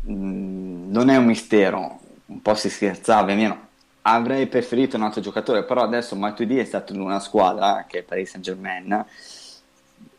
mh, 0.00 0.12
mm, 0.12 0.90
non 0.90 1.08
è 1.08 1.16
un 1.16 1.24
mistero, 1.26 2.00
un 2.26 2.42
po' 2.42 2.54
si 2.54 2.70
scherzava, 2.70 3.30
almeno 3.30 3.64
avrei 4.02 4.46
preferito 4.46 4.96
un 4.96 5.02
altro 5.02 5.20
giocatore, 5.20 5.64
però 5.64 5.82
adesso 5.82 6.14
Matuidi 6.14 6.58
è 6.58 6.64
stato 6.64 6.92
in 6.92 7.00
una 7.00 7.20
squadra 7.20 7.84
che 7.88 7.98
è 7.98 8.02
Paris 8.02 8.30
Saint 8.30 8.44
Germain 8.44 9.04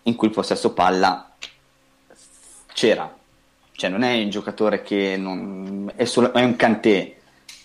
in 0.03 0.15
cui 0.15 0.27
il 0.27 0.33
possesso 0.33 0.73
palla 0.73 1.31
c'era, 2.73 3.13
cioè 3.71 3.89
non 3.89 4.03
è 4.03 4.21
un 4.21 4.29
giocatore 4.29 4.81
che 4.81 5.15
non, 5.17 5.91
è, 5.95 6.05
solo, 6.05 6.33
è 6.33 6.43
un 6.43 6.55
Kanté 6.55 7.17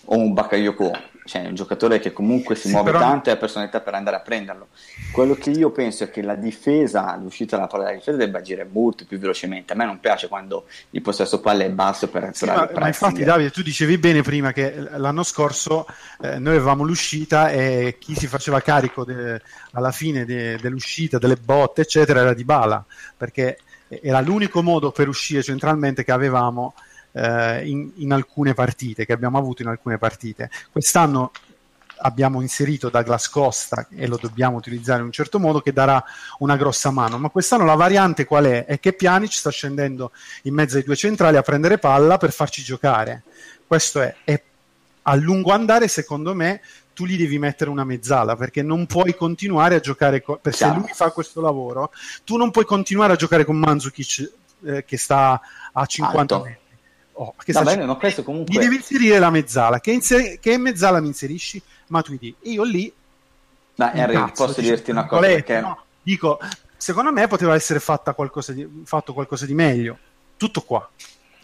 o 0.05 0.17
un 0.17 0.33
Bakayoko 0.33 1.11
cioè, 1.25 1.43
è 1.43 1.47
un 1.47 1.55
giocatore 1.55 1.99
che 1.99 2.11
comunque 2.11 2.55
si 2.55 2.67
sì, 2.67 2.73
muove 2.73 2.91
però... 2.91 3.03
tanto 3.03 3.29
e 3.29 3.33
ha 3.33 3.37
personalità 3.37 3.79
per 3.79 3.93
andare 3.93 4.17
a 4.17 4.19
prenderlo. 4.19 4.67
Quello 5.11 5.35
che 5.35 5.51
io 5.51 5.71
penso 5.71 6.03
è 6.03 6.09
che 6.09 6.21
la 6.21 6.35
difesa, 6.35 7.15
l'uscita 7.15 7.55
dalla 7.55 7.67
palla 7.67 7.83
della 7.85 7.97
difesa 7.97 8.17
debba 8.17 8.39
agire 8.39 8.67
molto 8.69 9.05
più 9.05 9.17
velocemente. 9.19 9.73
A 9.73 9.75
me 9.75 9.85
non 9.85 9.99
piace 9.99 10.27
quando 10.27 10.65
il 10.91 11.01
possesso 11.01 11.39
palla 11.39 11.63
è 11.63 11.69
basso 11.69 12.09
per 12.09 12.29
sì, 12.33 12.45
ma, 12.45 12.69
ma 12.73 12.87
infatti 12.87 13.23
Davide, 13.23 13.51
tu 13.51 13.61
dicevi 13.61 13.97
bene 13.97 14.21
prima 14.21 14.51
che 14.51 14.73
l'anno 14.75 15.23
scorso 15.23 15.85
eh, 16.21 16.39
noi 16.39 16.55
avevamo 16.55 16.83
l'uscita 16.83 17.51
e 17.51 17.97
chi 17.99 18.15
si 18.15 18.27
faceva 18.27 18.59
carico 18.61 19.05
de, 19.05 19.41
alla 19.71 19.91
fine 19.91 20.25
de, 20.25 20.57
dell'uscita, 20.57 21.17
delle 21.17 21.35
botte, 21.35 21.81
eccetera, 21.81 22.21
era 22.21 22.33
di 22.33 22.43
Bala, 22.43 22.83
perché 23.15 23.57
era 24.01 24.19
l'unico 24.21 24.61
modo 24.63 24.91
per 24.91 25.07
uscire 25.07 25.43
centralmente 25.43 26.03
che 26.03 26.11
avevamo 26.11 26.73
eh, 27.13 27.67
in, 27.67 27.91
in, 27.95 28.11
alcune 28.11 28.53
partite, 28.53 29.05
che 29.05 29.13
abbiamo 29.13 29.37
avuto 29.37 29.61
in 29.61 29.69
alcune 29.69 29.97
partite. 29.97 30.49
Quest'anno 30.71 31.31
abbiamo 32.03 32.41
inserito 32.41 32.89
Douglas 32.89 33.29
Costa 33.29 33.87
e 33.89 34.07
lo 34.07 34.17
dobbiamo 34.19 34.57
utilizzare 34.57 34.99
in 34.99 35.05
un 35.05 35.11
certo 35.11 35.39
modo 35.39 35.61
che 35.61 35.73
darà 35.73 36.03
una 36.39 36.57
grossa 36.57 36.91
mano, 36.91 37.17
ma 37.17 37.29
quest'anno 37.29 37.65
la 37.65 37.75
variante 37.75 38.25
qual 38.25 38.45
è? 38.45 38.65
È 38.65 38.79
che 38.79 38.93
Pjanic 38.93 39.31
sta 39.31 39.49
scendendo 39.49 40.11
in 40.43 40.53
mezzo 40.53 40.77
ai 40.77 40.83
due 40.83 40.95
centrali 40.95 41.37
a 41.37 41.41
prendere 41.41 41.77
palla 41.77 42.17
per 42.17 42.31
farci 42.31 42.61
giocare. 42.61 43.23
Questo 43.65 44.01
è, 44.01 44.15
è 44.23 44.41
a 45.03 45.15
lungo 45.15 45.51
andare, 45.51 45.87
secondo 45.87 46.33
me, 46.33 46.61
tu 46.93 47.05
gli 47.05 47.17
devi 47.17 47.39
mettere 47.39 47.69
una 47.69 47.83
mezzala 47.83 48.35
perché 48.35 48.61
non 48.61 48.85
puoi 48.85 49.15
continuare 49.15 49.75
a 49.75 49.79
giocare 49.79 50.21
con, 50.21 50.37
perché 50.41 50.59
se 50.59 50.73
lui 50.73 50.91
fa 50.93 51.09
questo 51.09 51.41
lavoro 51.41 51.91
tu 52.23 52.37
non 52.37 52.51
puoi 52.51 52.65
continuare 52.65 53.13
a 53.13 53.15
giocare 53.15 53.45
con 53.45 53.57
Mandzukic 53.57 54.31
eh, 54.63 54.85
che 54.85 54.97
sta 54.97 55.41
a 55.71 55.85
50 55.87 56.35
Alto. 56.35 56.47
metri 56.47 56.62
Oh, 57.13 57.33
che 57.37 57.51
Va 57.51 57.61
bene, 57.61 57.85
ma 57.85 57.95
questo 57.95 58.23
comunque... 58.23 58.53
Gli 58.53 58.59
devi 58.59 58.75
inserire 58.75 59.19
la 59.19 59.29
mezzala. 59.29 59.79
Che, 59.79 59.91
inser- 59.91 60.39
che 60.39 60.57
mezzala 60.57 60.99
mi 60.99 61.07
inserisci? 61.07 61.61
Matuidi. 61.87 62.35
Io 62.43 62.63
lì... 62.63 62.91
Ma 63.75 63.93
Henry, 63.93 64.13
cazzo, 64.13 64.45
posso 64.45 64.61
dirti 64.61 64.91
una 64.91 65.05
cosa? 65.05 65.21
Perché... 65.21 65.59
No, 65.61 65.83
dico, 66.01 66.39
secondo 66.77 67.11
me 67.11 67.27
poteva 67.27 67.55
essere 67.55 67.79
qualcosa 68.15 68.51
di, 68.53 68.67
fatto 68.85 69.13
qualcosa 69.13 69.45
di 69.45 69.53
meglio. 69.53 69.97
Tutto 70.37 70.61
qua. 70.61 70.89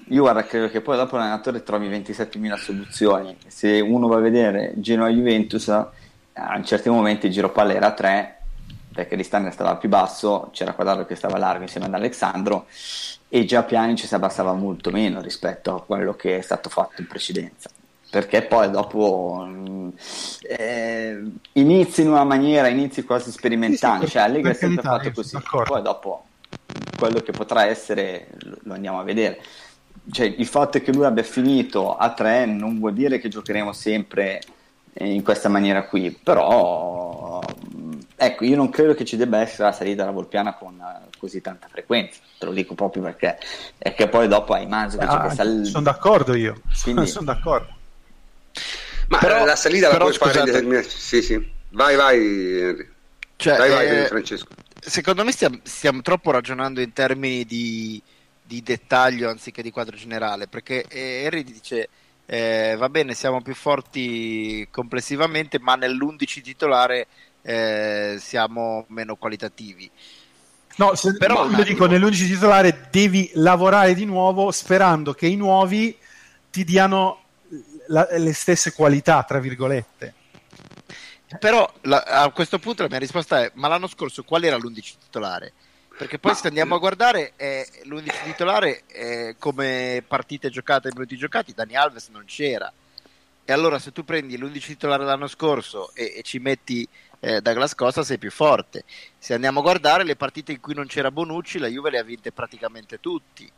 Io 0.07 0.21
guarda, 0.21 0.43
credo 0.43 0.69
che 0.69 0.81
poi 0.81 0.97
dopo 0.97 1.17
l'allenatore 1.17 1.61
trovi 1.61 1.87
27.000 1.87 2.55
soluzioni. 2.55 3.37
Se 3.47 3.79
uno 3.79 4.07
va 4.07 4.17
a 4.17 4.21
vedere 4.21 4.73
Genoa-Juventus, 4.77 5.69
a 5.69 6.63
certi 6.63 6.89
momenti 6.89 7.27
il 7.27 7.31
giro 7.31 7.51
palla 7.51 7.73
era 7.73 7.93
3, 7.93 8.38
perché 8.93 9.15
Ristagna 9.15 9.51
stava 9.51 9.75
più 9.75 9.89
basso, 9.89 10.49
c'era 10.51 10.73
Quadraro 10.73 11.05
che 11.05 11.15
stava 11.15 11.37
largo 11.37 11.63
insieme 11.63 11.87
ad 11.87 11.93
Alessandro 11.93 12.65
e 13.27 13.45
già 13.45 13.63
Pjanic 13.63 13.99
si 13.99 14.15
abbassava 14.15 14.53
molto 14.53 14.89
meno 14.91 15.21
rispetto 15.21 15.75
a 15.75 15.81
quello 15.83 16.15
che 16.15 16.37
è 16.37 16.41
stato 16.41 16.69
fatto 16.69 17.01
in 17.01 17.07
precedenza. 17.07 17.69
Perché 18.09 18.41
poi 18.41 18.71
dopo 18.71 19.45
mm, 19.47 19.89
eh, 20.41 21.23
inizi 21.53 22.01
in 22.01 22.09
una 22.09 22.23
maniera, 22.23 22.67
inizi 22.67 23.03
quasi 23.03 23.29
sperimentando, 23.29 24.01
sì, 24.01 24.07
sì, 24.07 24.11
cioè 24.13 24.23
Allegri 24.23 24.51
è 24.51 24.55
sempre 24.55 24.81
fatto 24.81 25.11
così, 25.11 25.37
poi 25.65 25.81
dopo 25.83 26.25
quello 26.97 27.19
che 27.19 27.31
potrà 27.31 27.65
essere 27.65 28.29
lo 28.63 28.73
andiamo 28.73 28.99
a 28.99 29.03
vedere. 29.03 29.39
Cioè, 30.11 30.25
il 30.25 30.47
fatto 30.47 30.81
che 30.81 30.91
lui 30.91 31.05
abbia 31.05 31.21
finito 31.21 31.95
a 31.95 32.11
tre 32.13 32.45
non 32.47 32.79
vuol 32.79 32.93
dire 32.93 33.19
che 33.19 33.29
giocheremo 33.29 33.71
sempre 33.73 34.41
in 34.93 35.21
questa 35.21 35.49
maniera 35.49 35.83
qui, 35.83 36.09
però 36.11 37.41
ecco, 38.19 38.43
io 38.43 38.55
non 38.55 38.69
credo 38.69 38.93
che 38.93 39.05
ci 39.05 39.15
debba 39.15 39.39
essere 39.39 39.63
la 39.63 39.71
salita 39.71 40.03
alla 40.03 40.11
Volpiana 40.11 40.53
con 40.53 40.81
così 41.17 41.41
tanta 41.41 41.67
frequenza, 41.67 42.19
te 42.37 42.45
lo 42.45 42.51
dico 42.51 42.75
proprio 42.75 43.03
perché 43.03 43.37
è 43.77 43.93
che 43.93 44.07
poi 44.07 44.27
dopo 44.27 44.53
hai 44.53 44.67
Manzo 44.67 44.97
che 44.97 45.05
ah, 45.05 45.29
sal... 45.33 45.61
Sono 45.65 45.83
d'accordo 45.83 46.35
io, 46.35 46.61
Quindi... 46.83 47.07
sono 47.07 47.25
d'accordo. 47.25 47.77
Ma 49.07 49.17
però, 49.17 49.45
la 49.45 49.55
salita 49.55 49.89
la 49.89 49.97
puoi 49.97 50.13
fare 50.13 50.39
in 50.39 50.45
determinati... 50.45 50.89
Sì, 50.89 51.21
sì. 51.21 51.51
Vai, 51.69 51.95
vai, 51.95 52.87
cioè, 53.35 53.57
vai, 53.57 53.69
vai 53.69 53.87
eh, 53.87 54.07
Francesco. 54.07 54.47
Secondo 54.81 55.23
me 55.23 55.31
stiamo, 55.31 55.59
stiamo, 55.63 56.01
troppo 56.01 56.31
ragionando 56.31 56.81
in 56.81 56.93
termini 56.93 57.45
di, 57.45 58.01
di, 58.43 58.61
dettaglio 58.61 59.29
anziché 59.29 59.61
di 59.61 59.71
quadro 59.71 59.95
generale, 59.95 60.47
perché 60.47 60.85
eh, 60.87 61.23
Henry 61.23 61.43
dice 61.43 61.89
eh, 62.25 62.75
va 62.77 62.89
bene, 62.89 63.13
siamo 63.13 63.41
più 63.41 63.55
forti 63.55 64.67
complessivamente, 64.69 65.57
ma 65.59 65.75
nell'11 65.75 66.41
titolare 66.41 67.07
eh, 67.41 68.17
siamo 68.19 68.85
meno 68.89 69.15
qualitativi. 69.15 69.89
No, 70.75 70.95
se, 70.95 71.17
però 71.17 71.49
io 71.49 71.63
dico 71.63 71.87
nell'11 71.87 72.27
titolare 72.27 72.87
devi 72.89 73.31
lavorare 73.33 73.93
di 73.93 74.05
nuovo 74.05 74.51
sperando 74.51 75.13
che 75.13 75.27
i 75.27 75.35
nuovi 75.35 75.97
ti 76.49 76.63
diano 76.63 77.23
la, 77.87 78.07
le 78.11 78.33
stesse 78.33 78.71
qualità, 78.71 79.23
tra 79.23 79.39
virgolette. 79.39 80.13
Però 81.37 81.71
la, 81.81 82.01
a 82.03 82.29
questo 82.29 82.59
punto 82.59 82.83
la 82.83 82.89
mia 82.89 82.97
risposta 82.97 83.43
è: 83.43 83.51
ma 83.55 83.67
l'anno 83.67 83.87
scorso 83.87 84.23
qual 84.23 84.43
era 84.43 84.57
l'11 84.57 84.93
titolare? 85.03 85.53
Perché 85.97 86.17
poi 86.17 86.31
ma... 86.31 86.37
se 86.37 86.47
andiamo 86.47 86.75
a 86.75 86.79
guardare 86.79 87.33
eh, 87.35 87.67
l'11 87.83 88.23
titolare 88.23 88.83
eh, 88.87 89.35
come 89.37 90.01
partite 90.07 90.49
giocate 90.49 90.87
e 90.87 90.91
minuti 90.93 91.17
giocati, 91.17 91.53
Dani 91.53 91.75
Alves 91.75 92.07
non 92.07 92.23
c'era. 92.25 92.71
E 93.43 93.51
allora 93.51 93.79
se 93.79 93.91
tu 93.91 94.05
prendi 94.05 94.37
l'11 94.37 94.61
titolare 94.61 95.03
dell'anno 95.03 95.27
scorso 95.27 95.91
e, 95.93 96.13
e 96.17 96.21
ci 96.21 96.39
metti 96.39 96.87
eh, 97.19 97.41
Douglas 97.41 97.75
Costa 97.75 98.03
sei 98.03 98.17
più 98.17 98.31
forte. 98.31 98.83
Se 99.17 99.33
andiamo 99.33 99.59
a 99.59 99.63
guardare 99.63 100.03
le 100.03 100.15
partite 100.15 100.51
in 100.51 100.59
cui 100.59 100.73
non 100.73 100.87
c'era 100.87 101.11
Bonucci, 101.11 101.59
la 101.59 101.67
Juve 101.67 101.89
le 101.91 101.99
ha 101.99 102.03
vinte 102.03 102.31
praticamente 102.31 102.99
tutti. 102.99 103.49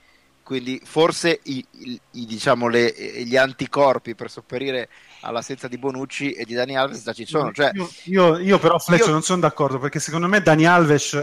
Quindi 0.43 0.81
forse 0.83 1.39
i, 1.43 1.63
i, 1.71 1.99
i, 2.11 2.25
diciamo 2.25 2.67
le, 2.67 2.93
gli 3.23 3.37
anticorpi 3.37 4.15
per 4.15 4.29
sopperire 4.29 4.89
all'assenza 5.21 5.67
di 5.67 5.77
Bonucci 5.77 6.31
e 6.31 6.45
di 6.45 6.55
Dani 6.55 6.75
Alves 6.75 7.03
già 7.03 7.13
ci 7.13 7.25
sono. 7.25 7.51
Cioè, 7.53 7.71
io, 7.73 7.89
io, 8.05 8.37
io, 8.39 8.59
però 8.59 8.77
Fleccio 8.79 9.05
io... 9.05 9.11
non 9.11 9.21
sono 9.21 9.39
d'accordo 9.39 9.77
perché 9.77 9.99
secondo 9.99 10.27
me 10.27 10.41
Dani 10.41 10.65
Alves 10.65 11.13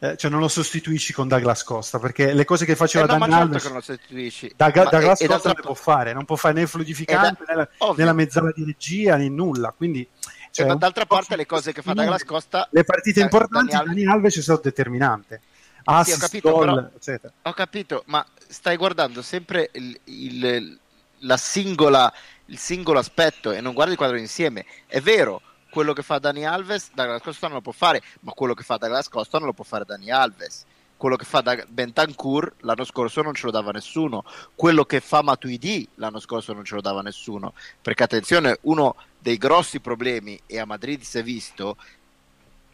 eh, 0.00 0.16
cioè 0.16 0.28
non 0.30 0.40
lo 0.40 0.48
sostituisci 0.48 1.12
con 1.12 1.28
Douglas 1.28 1.62
Costa 1.62 2.00
perché 2.00 2.34
le 2.34 2.44
cose 2.44 2.64
che 2.66 2.74
faceva 2.74 3.04
Eh, 3.04 3.12
no, 3.16 3.18
Dani 3.18 3.30
certo 3.30 3.42
Alves 3.46 3.62
che 3.62 3.68
non 3.68 3.76
lo 3.76 3.82
sostituisci. 3.82 4.52
da, 4.56 4.72
Ma- 4.74 4.84
Douglas 4.90 5.20
e- 5.20 5.24
e 5.24 5.28
Costa 5.28 5.48
non 5.48 5.56
le 5.56 5.62
può 5.62 5.74
fare 5.74 6.12
non 6.12 6.24
può 6.24 6.36
fare 6.36 6.54
né 6.54 6.60
il 6.62 6.68
fluidificante 6.68 7.42
E 7.44 7.46
da- 7.46 7.54
né, 7.54 7.68
la, 7.78 7.94
né 7.96 8.04
la 8.04 8.12
mezzala 8.12 8.52
di 8.52 8.64
regia 8.64 9.16
né 9.16 9.28
nulla 9.28 9.72
quindi 9.74 10.06
Cioè, 10.54 10.68
cioè, 10.68 10.76
d'altra 10.76 11.04
parte 11.04 11.34
le 11.34 11.46
cose 11.46 11.72
che 11.72 11.82
fa 11.82 11.94
Douglas 11.94 12.22
Costa 12.24 12.68
le 12.70 12.84
partite 12.84 13.18
eh, 13.18 13.24
importanti 13.24 13.72
Dani 13.72 13.80
Alves- 13.88 13.94
Dani 14.04 14.06
Alves 14.14 14.40
stato 14.40 14.60
determinante 14.62 15.40
assist, 15.82 16.20
capito, 16.20 16.50
gol, 16.52 16.64
però- 16.74 16.88
eccetera 16.94 17.32
Ho 17.42 17.52
capito, 17.52 18.02
ma 18.06 18.24
stai 18.46 18.76
guardando 18.76 19.20
sempre 19.20 19.70
il, 19.72 19.98
il- 20.04 20.78
la 21.20 21.36
singola, 21.36 22.12
il 22.46 22.58
singolo 22.58 23.00
aspetto 23.00 23.50
e 23.50 23.60
non 23.60 23.72
guardi 23.74 23.92
il 23.92 23.98
quadro 23.98 24.16
insieme. 24.16 24.64
È 24.86 25.00
vero, 25.00 25.40
quello 25.70 25.92
che 25.92 26.02
fa 26.02 26.18
Dani 26.18 26.46
Alves, 26.46 26.90
Douglas 26.94 27.20
Costa 27.22 27.46
non 27.48 27.56
lo 27.56 27.62
può 27.62 27.72
fare, 27.72 28.00
ma 28.20 28.32
quello 28.32 28.54
che 28.54 28.62
fa 28.62 28.76
Douglas 28.76 29.08
Costa 29.08 29.38
non 29.38 29.48
lo 29.48 29.54
può 29.54 29.64
fare 29.64 29.84
Dani 29.84 30.10
Alves. 30.10 30.64
Quello 31.04 31.18
che 31.18 31.26
fa 31.26 31.42
da 31.42 31.62
Bentancur 31.68 32.54
l'anno 32.60 32.84
scorso 32.84 33.20
non 33.20 33.34
ce 33.34 33.44
lo 33.44 33.50
dava 33.50 33.72
nessuno. 33.72 34.24
Quello 34.54 34.86
che 34.86 35.00
fa 35.00 35.20
Matuidi 35.20 35.86
l'anno 35.96 36.18
scorso 36.18 36.54
non 36.54 36.64
ce 36.64 36.76
lo 36.76 36.80
dava 36.80 37.02
nessuno. 37.02 37.52
Perché 37.82 38.04
attenzione, 38.04 38.56
uno 38.62 38.96
dei 39.18 39.36
grossi 39.36 39.80
problemi, 39.80 40.40
e 40.46 40.58
a 40.58 40.64
Madrid 40.64 41.02
si 41.02 41.18
è 41.18 41.22
visto, 41.22 41.76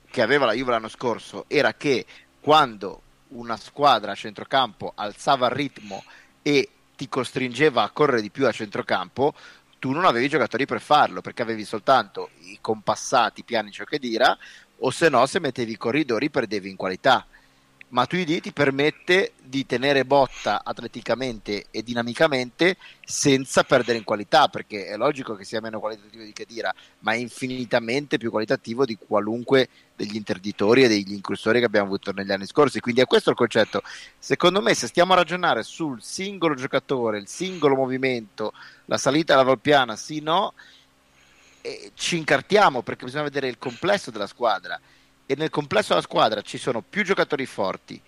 che 0.08 0.22
aveva 0.22 0.46
la 0.46 0.52
Juve 0.52 0.70
l'anno 0.70 0.86
scorso, 0.86 1.46
era 1.48 1.74
che 1.74 2.06
quando 2.40 3.02
una 3.30 3.56
squadra 3.56 4.12
a 4.12 4.14
centrocampo 4.14 4.92
alzava 4.94 5.48
il 5.48 5.52
ritmo 5.52 6.04
e 6.40 6.68
ti 6.94 7.08
costringeva 7.08 7.82
a 7.82 7.90
correre 7.90 8.22
di 8.22 8.30
più 8.30 8.46
a 8.46 8.52
centrocampo, 8.52 9.34
tu 9.80 9.90
non 9.90 10.04
avevi 10.04 10.28
giocatori 10.28 10.66
per 10.66 10.80
farlo 10.80 11.20
perché 11.20 11.42
avevi 11.42 11.64
soltanto 11.64 12.30
i 12.42 12.58
compassati 12.60 13.42
piani 13.42 13.72
Ciocchedira 13.72 14.38
o 14.78 14.90
se 14.90 15.08
no 15.08 15.26
se 15.26 15.40
mettevi 15.40 15.72
i 15.72 15.76
corridori 15.76 16.30
perdevi 16.30 16.70
in 16.70 16.76
qualità. 16.76 17.26
Matuidi 17.90 18.40
ti 18.40 18.52
permette 18.52 19.32
di 19.42 19.66
tenere 19.66 20.04
botta 20.04 20.62
atleticamente 20.62 21.66
e 21.72 21.82
dinamicamente 21.82 22.76
senza 23.04 23.64
perdere 23.64 23.98
in 23.98 24.04
qualità, 24.04 24.46
perché 24.46 24.86
è 24.86 24.96
logico 24.96 25.34
che 25.34 25.44
sia 25.44 25.60
meno 25.60 25.80
qualitativo 25.80 26.22
di 26.22 26.32
Khedira, 26.32 26.72
ma 27.00 27.14
è 27.14 27.16
infinitamente 27.16 28.16
più 28.16 28.30
qualitativo 28.30 28.84
di 28.84 28.96
qualunque 28.96 29.68
degli 29.96 30.14
interditori 30.14 30.84
e 30.84 30.88
degli 30.88 31.12
incrustori 31.12 31.58
che 31.58 31.64
abbiamo 31.64 31.86
avuto 31.86 32.12
negli 32.12 32.30
anni 32.30 32.46
scorsi. 32.46 32.78
Quindi 32.78 33.00
è 33.00 33.06
questo 33.06 33.30
il 33.30 33.36
concetto. 33.36 33.82
Secondo 34.18 34.62
me, 34.62 34.72
se 34.74 34.86
stiamo 34.86 35.14
a 35.14 35.16
ragionare 35.16 35.64
sul 35.64 36.00
singolo 36.00 36.54
giocatore, 36.54 37.18
il 37.18 37.26
singolo 37.26 37.74
movimento, 37.74 38.52
la 38.84 38.98
salita 38.98 39.34
alla 39.34 39.42
Volpiana, 39.42 39.96
sì, 39.96 40.20
no, 40.20 40.54
eh, 41.60 41.90
ci 41.94 42.16
incartiamo 42.16 42.82
perché 42.82 43.04
bisogna 43.04 43.24
vedere 43.24 43.48
il 43.48 43.58
complesso 43.58 44.12
della 44.12 44.28
squadra 44.28 44.80
e 45.30 45.36
nel 45.36 45.48
complesso 45.48 45.90
della 45.90 46.00
squadra 46.00 46.42
ci 46.42 46.58
sono 46.58 46.82
più 46.82 47.04
giocatori 47.04 47.46
forti, 47.46 48.02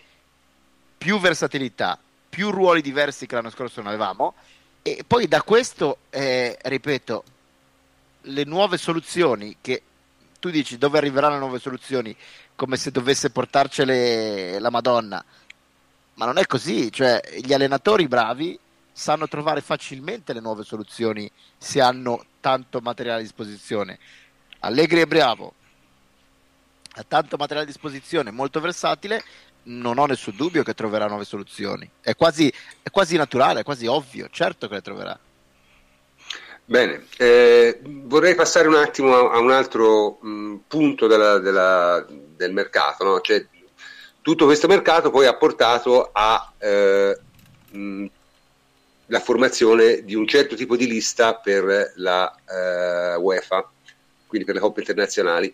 più 0.99 1.21
versatilità, 1.21 1.97
più 2.29 2.51
ruoli 2.51 2.83
diversi 2.83 3.27
che 3.27 3.37
l'anno 3.37 3.51
scorso 3.51 3.81
non 3.81 3.91
avevamo 3.91 4.35
e 4.83 5.05
poi 5.07 5.29
da 5.29 5.41
questo, 5.43 5.99
eh, 6.11 6.59
ripeto, 6.61 7.25
le 8.23 8.43
nuove 8.43 8.77
soluzioni 8.77 9.59
che 9.61 9.83
tu 10.41 10.51
dici 10.51 10.79
dove 10.79 10.99
arriveranno 10.99 11.35
le 11.35 11.39
nuove 11.39 11.61
soluzioni 11.61 12.17
come 12.57 12.77
se 12.77 12.91
dovesse 12.91 13.31
portarcele 13.31 14.59
la 14.59 14.71
Madonna, 14.71 15.25
ma 16.15 16.25
non 16.25 16.39
è 16.39 16.47
così, 16.47 16.91
cioè 16.91 17.21
gli 17.41 17.53
allenatori 17.53 18.09
bravi 18.09 18.59
sanno 18.91 19.29
trovare 19.29 19.61
facilmente 19.61 20.33
le 20.33 20.41
nuove 20.41 20.65
soluzioni 20.65 21.31
se 21.57 21.81
hanno 21.81 22.25
tanto 22.41 22.81
materiale 22.81 23.21
a 23.21 23.23
disposizione. 23.23 24.01
Allegri 24.59 25.03
è 25.03 25.07
bravo, 25.07 25.55
ha 26.95 27.05
tanto 27.07 27.37
materiale 27.37 27.69
a 27.69 27.71
disposizione, 27.73 28.31
molto 28.31 28.61
versatile, 28.61 29.23
non 29.65 29.99
ho 29.99 30.07
nessun 30.07 30.37
dubbio 30.37 30.63
che 30.63 30.75
troverà 30.75 31.07
nuove 31.07 31.25
soluzioni. 31.25 31.89
È 32.01 32.15
quasi, 32.15 32.53
è 32.83 32.91
quasi 32.91 33.17
naturale, 33.17 33.61
è 33.61 33.65
quasi 33.65 33.87
ovvio, 33.87 34.29
certo 34.31 34.69
che 34.69 34.75
le 34.75 34.83
troverà. 34.83 35.19
Bene, 36.65 37.07
eh, 37.19 37.81
vorrei 37.83 38.35
passare 38.35 38.69
un 38.69 38.77
attimo 38.77 39.15
a, 39.15 39.33
a 39.35 39.39
un 39.39 39.51
altro 39.51 40.19
mh, 40.21 40.57
punto 40.69 41.07
della- 41.07 41.39
della- 41.39 42.07
del 42.09 42.53
mercato. 42.53 43.05
no? 43.05 43.21
Cioè, 43.21 43.45
tutto 44.21 44.45
questo 44.45 44.69
mercato 44.69 45.11
poi 45.11 45.27
ha 45.27 45.37
portato 45.37 46.11
a 46.13 46.53
eh, 46.59 47.19
la 49.07 49.21
formazione 49.21 50.05
di 50.05 50.15
un 50.15 50.27
certo 50.27 50.55
tipo 50.55 50.77
di 50.77 50.87
lista 50.87 51.35
per 51.35 51.93
la 51.97 52.35
eh, 52.49 53.17
UEFA, 53.17 53.71
quindi 54.27 54.47
per 54.47 54.55
le 54.55 54.61
coppe 54.61 54.81
internazionali, 54.81 55.53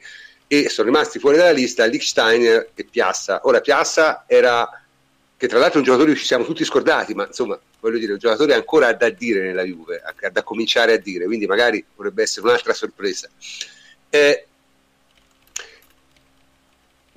e 0.49 0.69
sono 0.71 0.89
rimasti 0.89 1.19
fuori 1.19 1.37
dalla 1.37 1.53
lista 1.53 1.85
Liechtenstein 1.85 2.67
e 2.75 2.85
Piazza. 2.85 3.41
Ora, 3.45 3.61
Piazza 3.61 4.25
era, 4.27 4.69
che 5.37 5.47
tra 5.47 5.59
l'altro 5.59 5.77
è 5.77 5.79
un 5.79 5.85
giocatore 5.85 6.13
che 6.15 6.19
ci 6.19 6.25
siamo 6.25 6.45
tutti 6.45 6.65
scordati, 6.65 7.15
ma 7.15 7.27
insomma, 7.27 7.59
voglio 7.81 7.99
dire, 7.99 8.13
un 8.13 8.19
giocatore 8.19 8.55
ancora 8.55 8.93
da 8.95 9.11
dire 9.11 9.43
nella 9.43 9.63
Juve, 9.63 10.03
da 10.33 10.43
cominciare 10.43 10.95
a 10.95 10.99
dire, 10.99 11.27
quindi 11.27 11.47
magari 11.47 11.85
potrebbe 11.95 12.23
essere 12.23 12.47
un'altra 12.47 12.73
sorpresa. 12.73 13.29
Eh, 14.11 14.47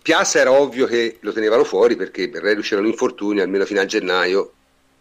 Piazza 0.02 0.40
era 0.40 0.52
ovvio 0.52 0.88
che 0.88 1.18
lo 1.22 1.32
tenevano 1.32 1.64
fuori 1.64 1.96
perché 1.96 2.30
per 2.30 2.42
Reduce 2.42 2.70
c'erano 2.70 2.88
infortuni, 2.88 3.40
almeno 3.40 3.66
fino 3.66 3.80
a 3.80 3.86
gennaio 3.86 4.54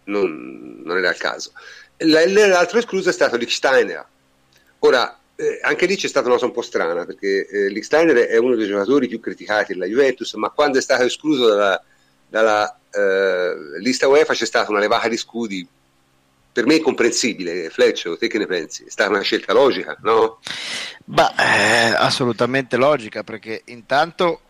non, 0.04 0.82
non 0.84 0.98
era 0.98 1.10
il 1.10 1.16
caso. 1.16 1.52
L'altro 1.96 2.78
escluso 2.78 3.08
è 3.08 3.12
stato 3.12 3.36
Lichsteiner. 3.36 4.06
Ora, 4.80 5.19
eh, 5.40 5.58
anche 5.62 5.86
lì 5.86 5.96
c'è 5.96 6.06
stata 6.06 6.26
una 6.26 6.34
cosa 6.34 6.46
un 6.46 6.52
po' 6.52 6.60
strana 6.60 7.06
perché 7.06 7.46
eh, 7.46 7.68
Lichsteiner 7.70 8.26
è 8.26 8.36
uno 8.36 8.56
dei 8.56 8.66
giocatori 8.66 9.08
più 9.08 9.20
criticati 9.20 9.72
della 9.72 9.86
Juventus, 9.86 10.34
ma 10.34 10.50
quando 10.50 10.76
è 10.76 10.82
stato 10.82 11.04
escluso 11.04 11.46
dalla, 11.48 11.82
dalla 12.28 12.78
eh, 12.90 13.78
lista 13.78 14.06
UEFA 14.06 14.34
c'è 14.34 14.44
stata 14.44 14.70
una 14.70 14.80
levata 14.80 15.08
di 15.08 15.16
scudi 15.16 15.66
per 16.52 16.66
me 16.66 16.74
incomprensibile. 16.74 17.70
Fleccio, 17.70 18.18
te 18.18 18.28
che 18.28 18.36
ne 18.36 18.46
pensi? 18.46 18.84
È 18.84 18.90
stata 18.90 19.08
una 19.08 19.22
scelta 19.22 19.54
logica, 19.54 19.96
no? 20.02 20.40
Ma 21.06 21.34
eh, 21.34 21.94
assolutamente 21.96 22.76
logica, 22.76 23.22
perché 23.22 23.62
intanto 23.66 24.40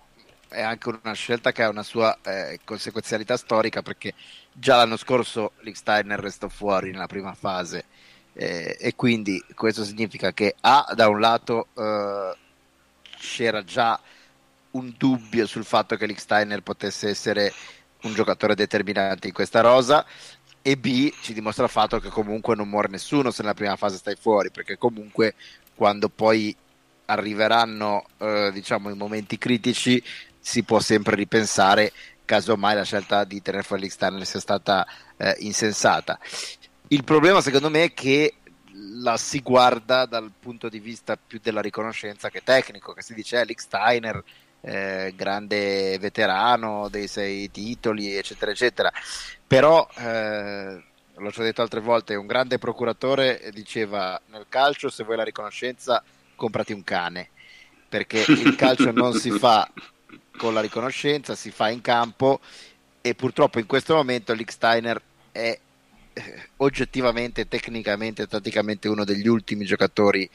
è 0.49 0.61
anche 0.61 0.89
una 0.89 1.13
scelta 1.13 1.53
che 1.53 1.63
ha 1.63 1.69
una 1.69 1.85
sua 1.85 2.19
eh, 2.25 2.59
conseguenzialità 2.65 3.37
storica, 3.37 3.83
perché 3.83 4.15
già 4.53 4.77
l'anno 4.77 4.97
scorso 4.97 5.53
Lichsteiner 5.61 6.19
restò 6.19 6.49
fuori 6.49 6.91
nella 6.91 7.07
prima 7.07 7.33
fase 7.35 7.85
eh, 8.35 8.77
e 8.79 8.95
quindi 8.95 9.43
questo 9.55 9.85
significa 9.85 10.33
che 10.33 10.55
A, 10.61 10.93
da 10.95 11.09
un 11.09 11.21
lato 11.21 11.69
eh, 11.77 12.37
c'era 13.19 13.63
già 13.65 14.01
un 14.73 14.95
dubbio 14.97 15.47
sul 15.47 15.65
fatto 15.65 15.97
che 15.97 16.07
Lichsteiner 16.07 16.63
potesse 16.63 17.09
essere 17.09 17.53
un 18.03 18.15
giocatore 18.15 18.55
determinante 18.55 19.27
in 19.27 19.33
questa 19.33 19.61
rosa 19.61 20.05
e 20.63 20.77
B 20.77 21.13
ci 21.23 21.33
dimostra 21.33 21.65
il 21.65 21.71
fatto 21.71 21.99
che 21.99 22.09
comunque 22.09 22.55
non 22.55 22.69
muore 22.69 22.89
nessuno 22.89 23.31
se 23.31 23.43
nella 23.43 23.55
prima 23.55 23.77
fase 23.77 23.97
stai 23.97 24.17
fuori 24.17 24.51
perché 24.51 24.79
comunque 24.79 25.35
quando 25.75 26.09
poi 26.09 26.55
arriveranno 27.07 28.07
eh, 28.19 28.51
diciamo 28.53 28.91
i 28.91 28.95
momenti 28.95 29.39
critici 29.39 30.03
si 30.39 30.63
può 30.63 30.79
sempre 30.81 31.17
ripensare 31.17 31.93
casomai 32.25 32.75
la 32.75 32.85
scelta 32.85 33.25
di 33.25 33.43
tenere 33.43 33.65
fuori 33.65 33.83
Lichsteiner 33.83 34.25
sia 34.25 34.41
stata 34.41 34.87
eh, 35.17 35.35
insensata 35.41 36.19
il 36.93 37.05
problema 37.05 37.41
secondo 37.41 37.71
me 37.71 37.85
è 37.85 37.95
che 37.95 38.35
la 39.03 39.17
si 39.17 39.41
guarda 39.41 40.07
dal 40.07 40.31
punto 40.39 40.69
di 40.69 40.81
vista 40.81 41.17
più 41.17 41.39
della 41.43 41.61
riconoscenza 41.61 42.31
che 42.31 42.43
tecnico 42.43 42.93
che 42.93 43.03
si 43.03 43.15
dice 43.15 43.41
eh, 43.41 43.45
Lichsteiner 43.45 44.23
eh, 44.63 45.13
grande 45.17 45.99
veterano 45.99 46.89
dei 46.89 47.07
sei 47.07 47.51
titoli 47.51 48.17
eccetera 48.17 48.51
eccetera. 48.51 48.93
Però 49.47 49.89
eh, 49.97 50.83
l'ho 51.15 51.31
già 51.31 51.43
detto 51.43 51.63
altre 51.63 51.81
volte 51.81 52.15
un 52.15 52.27
grande 52.27 52.59
procuratore 52.59 53.51
diceva 53.53 54.21
nel 54.27 54.47
calcio 54.49 54.89
se 54.91 55.05
vuoi 55.05 55.17
la 55.17 55.25
riconoscenza 55.25 56.03
comprati 56.35 56.73
un 56.73 56.85
cane. 56.85 57.31
Perché 57.89 58.25
il 58.29 58.55
calcio 58.57 58.91
non 58.93 59.15
si 59.15 59.31
fa 59.31 59.71
con 60.37 60.55
la 60.55 60.61
riconoscenza 60.61 61.35
si 61.35 61.51
fa 61.51 61.69
in 61.71 61.81
campo 61.81 62.41
e 63.01 63.15
purtroppo 63.15 63.59
in 63.59 63.67
questo 63.67 63.95
momento 63.95 64.33
Licksteiner 64.33 65.01
è 65.33 65.39
eh, 65.39 65.61
oggettivamente 66.59 67.49
tecnicamente 67.49 68.27
tatticamente 68.27 68.89
uno 68.89 69.05
degli 69.05 69.29
ultimi 69.29 69.65
giocatori 69.65 70.29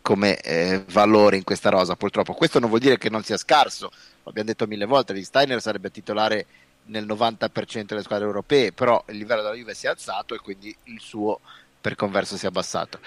come 0.00 0.40
eh, 0.40 0.82
valore 0.88 1.36
in 1.36 1.44
questa 1.44 1.70
rosa 1.70 1.96
purtroppo 1.96 2.34
questo 2.34 2.58
non 2.58 2.68
vuol 2.68 2.80
dire 2.80 2.98
che 2.98 3.08
non 3.08 3.22
sia 3.22 3.36
scarso 3.36 3.90
l'abbiamo 4.24 4.48
detto 4.48 4.66
mille 4.66 4.86
volte 4.86 5.12
Licksteiner 5.12 5.60
sarebbe 5.60 5.90
titolare 5.90 6.46
nel 6.86 7.06
90% 7.06 7.84
delle 7.84 8.02
squadre 8.02 8.26
europee, 8.26 8.72
però 8.72 9.02
il 9.08 9.16
livello 9.16 9.42
della 9.42 9.54
Juve 9.54 9.74
si 9.74 9.86
è 9.86 9.90
alzato 9.90 10.34
e 10.34 10.38
quindi 10.38 10.74
il 10.84 11.00
suo 11.00 11.40
per 11.80 11.94
converso 11.94 12.36
si 12.36 12.44
è 12.44 12.48
abbassato. 12.48 13.00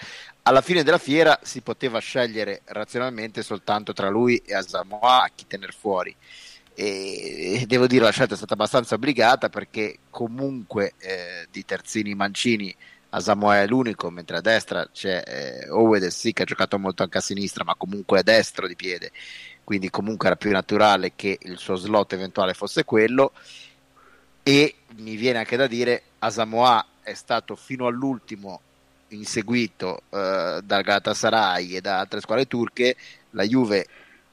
Alla 0.43 0.61
fine 0.61 0.83
della 0.83 0.97
fiera 0.97 1.39
si 1.41 1.61
poteva 1.61 1.99
scegliere 1.99 2.61
razionalmente 2.65 3.41
soltanto 3.41 3.93
tra 3.93 4.09
lui 4.09 4.37
e 4.45 4.53
Asamoah 4.53 5.29
chi 5.33 5.47
tenere 5.47 5.71
fuori. 5.71 6.15
E 6.77 7.63
devo 7.67 7.87
dire 7.87 8.03
la 8.03 8.11
scelta 8.11 8.33
è 8.33 8.37
stata 8.37 8.53
abbastanza 8.53 8.95
obbligata 8.95 9.49
perché 9.49 9.99
comunque 10.09 10.93
eh, 10.99 11.47
di 11.49 11.63
terzini 11.63 12.13
mancini 12.15 12.75
Asamoah 13.09 13.61
è 13.61 13.67
l'unico, 13.67 14.09
mentre 14.09 14.37
a 14.37 14.41
destra 14.41 14.87
c'è 14.91 15.23
eh, 15.25 15.69
Owed 15.69 16.05
sì 16.07 16.33
che 16.33 16.41
ha 16.43 16.45
giocato 16.45 16.77
molto 16.77 17.03
anche 17.03 17.17
a 17.19 17.21
sinistra, 17.21 17.63
ma 17.63 17.75
comunque 17.75 18.19
è 18.19 18.23
destro 18.23 18.67
di 18.67 18.75
piede. 18.75 19.11
quindi 19.63 19.89
comunque 19.89 20.27
era 20.27 20.35
più 20.35 20.51
naturale 20.51 21.13
che 21.15 21.37
il 21.41 21.57
suo 21.57 21.75
slot 21.75 22.13
eventuale 22.13 22.53
fosse 22.53 22.83
quello 22.83 23.31
e 24.43 24.75
mi 24.97 25.15
viene 25.15 25.39
anche 25.39 25.55
da 25.57 25.65
dire 25.67 26.03
Asamoah 26.19 26.85
è 27.01 27.13
stato 27.13 27.55
fino 27.55 27.87
all'ultimo 27.87 28.61
inseguito 29.09 30.01
eh, 30.09 30.59
dal 30.63 30.83
Galatasaray 30.83 31.75
e 31.75 31.81
da 31.81 31.99
altre 31.99 32.19
squadre 32.19 32.47
turche, 32.47 32.95
la 33.31 33.43
Juve 33.43 33.87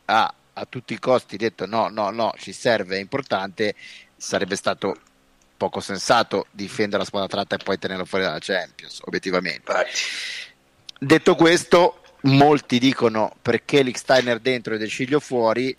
ha 0.07 0.35
a 0.55 0.67
tutti 0.67 0.93
i 0.93 0.99
costi 0.99 1.37
detto 1.37 1.67
no, 1.67 1.89
no, 1.89 2.11
no, 2.11 2.33
ci 2.39 2.53
serve, 2.53 2.97
è 2.97 3.01
importante, 3.01 3.75
sarebbe 4.17 4.57
stato 4.57 4.97
poco 5.57 5.81
sensato 5.81 6.47
difendere 6.51 6.99
la 6.99 7.05
squadra 7.05 7.29
tratta 7.29 7.55
e 7.55 7.63
poi 7.63 7.79
tenerlo 7.79 8.05
fuori 8.05 8.25
dalla 8.25 8.41
Champions, 8.41 9.01
obiettivamente. 9.05 9.73
Detto 10.99 11.35
questo, 11.37 12.03
molti 12.23 12.79
dicono 12.79 13.35
perché 13.41 13.83
Licksteiner 13.83 14.41
dentro 14.41 14.75
e 14.75 14.79
De 14.79 14.87
Sciglio 14.87 15.21
fuori. 15.21 15.77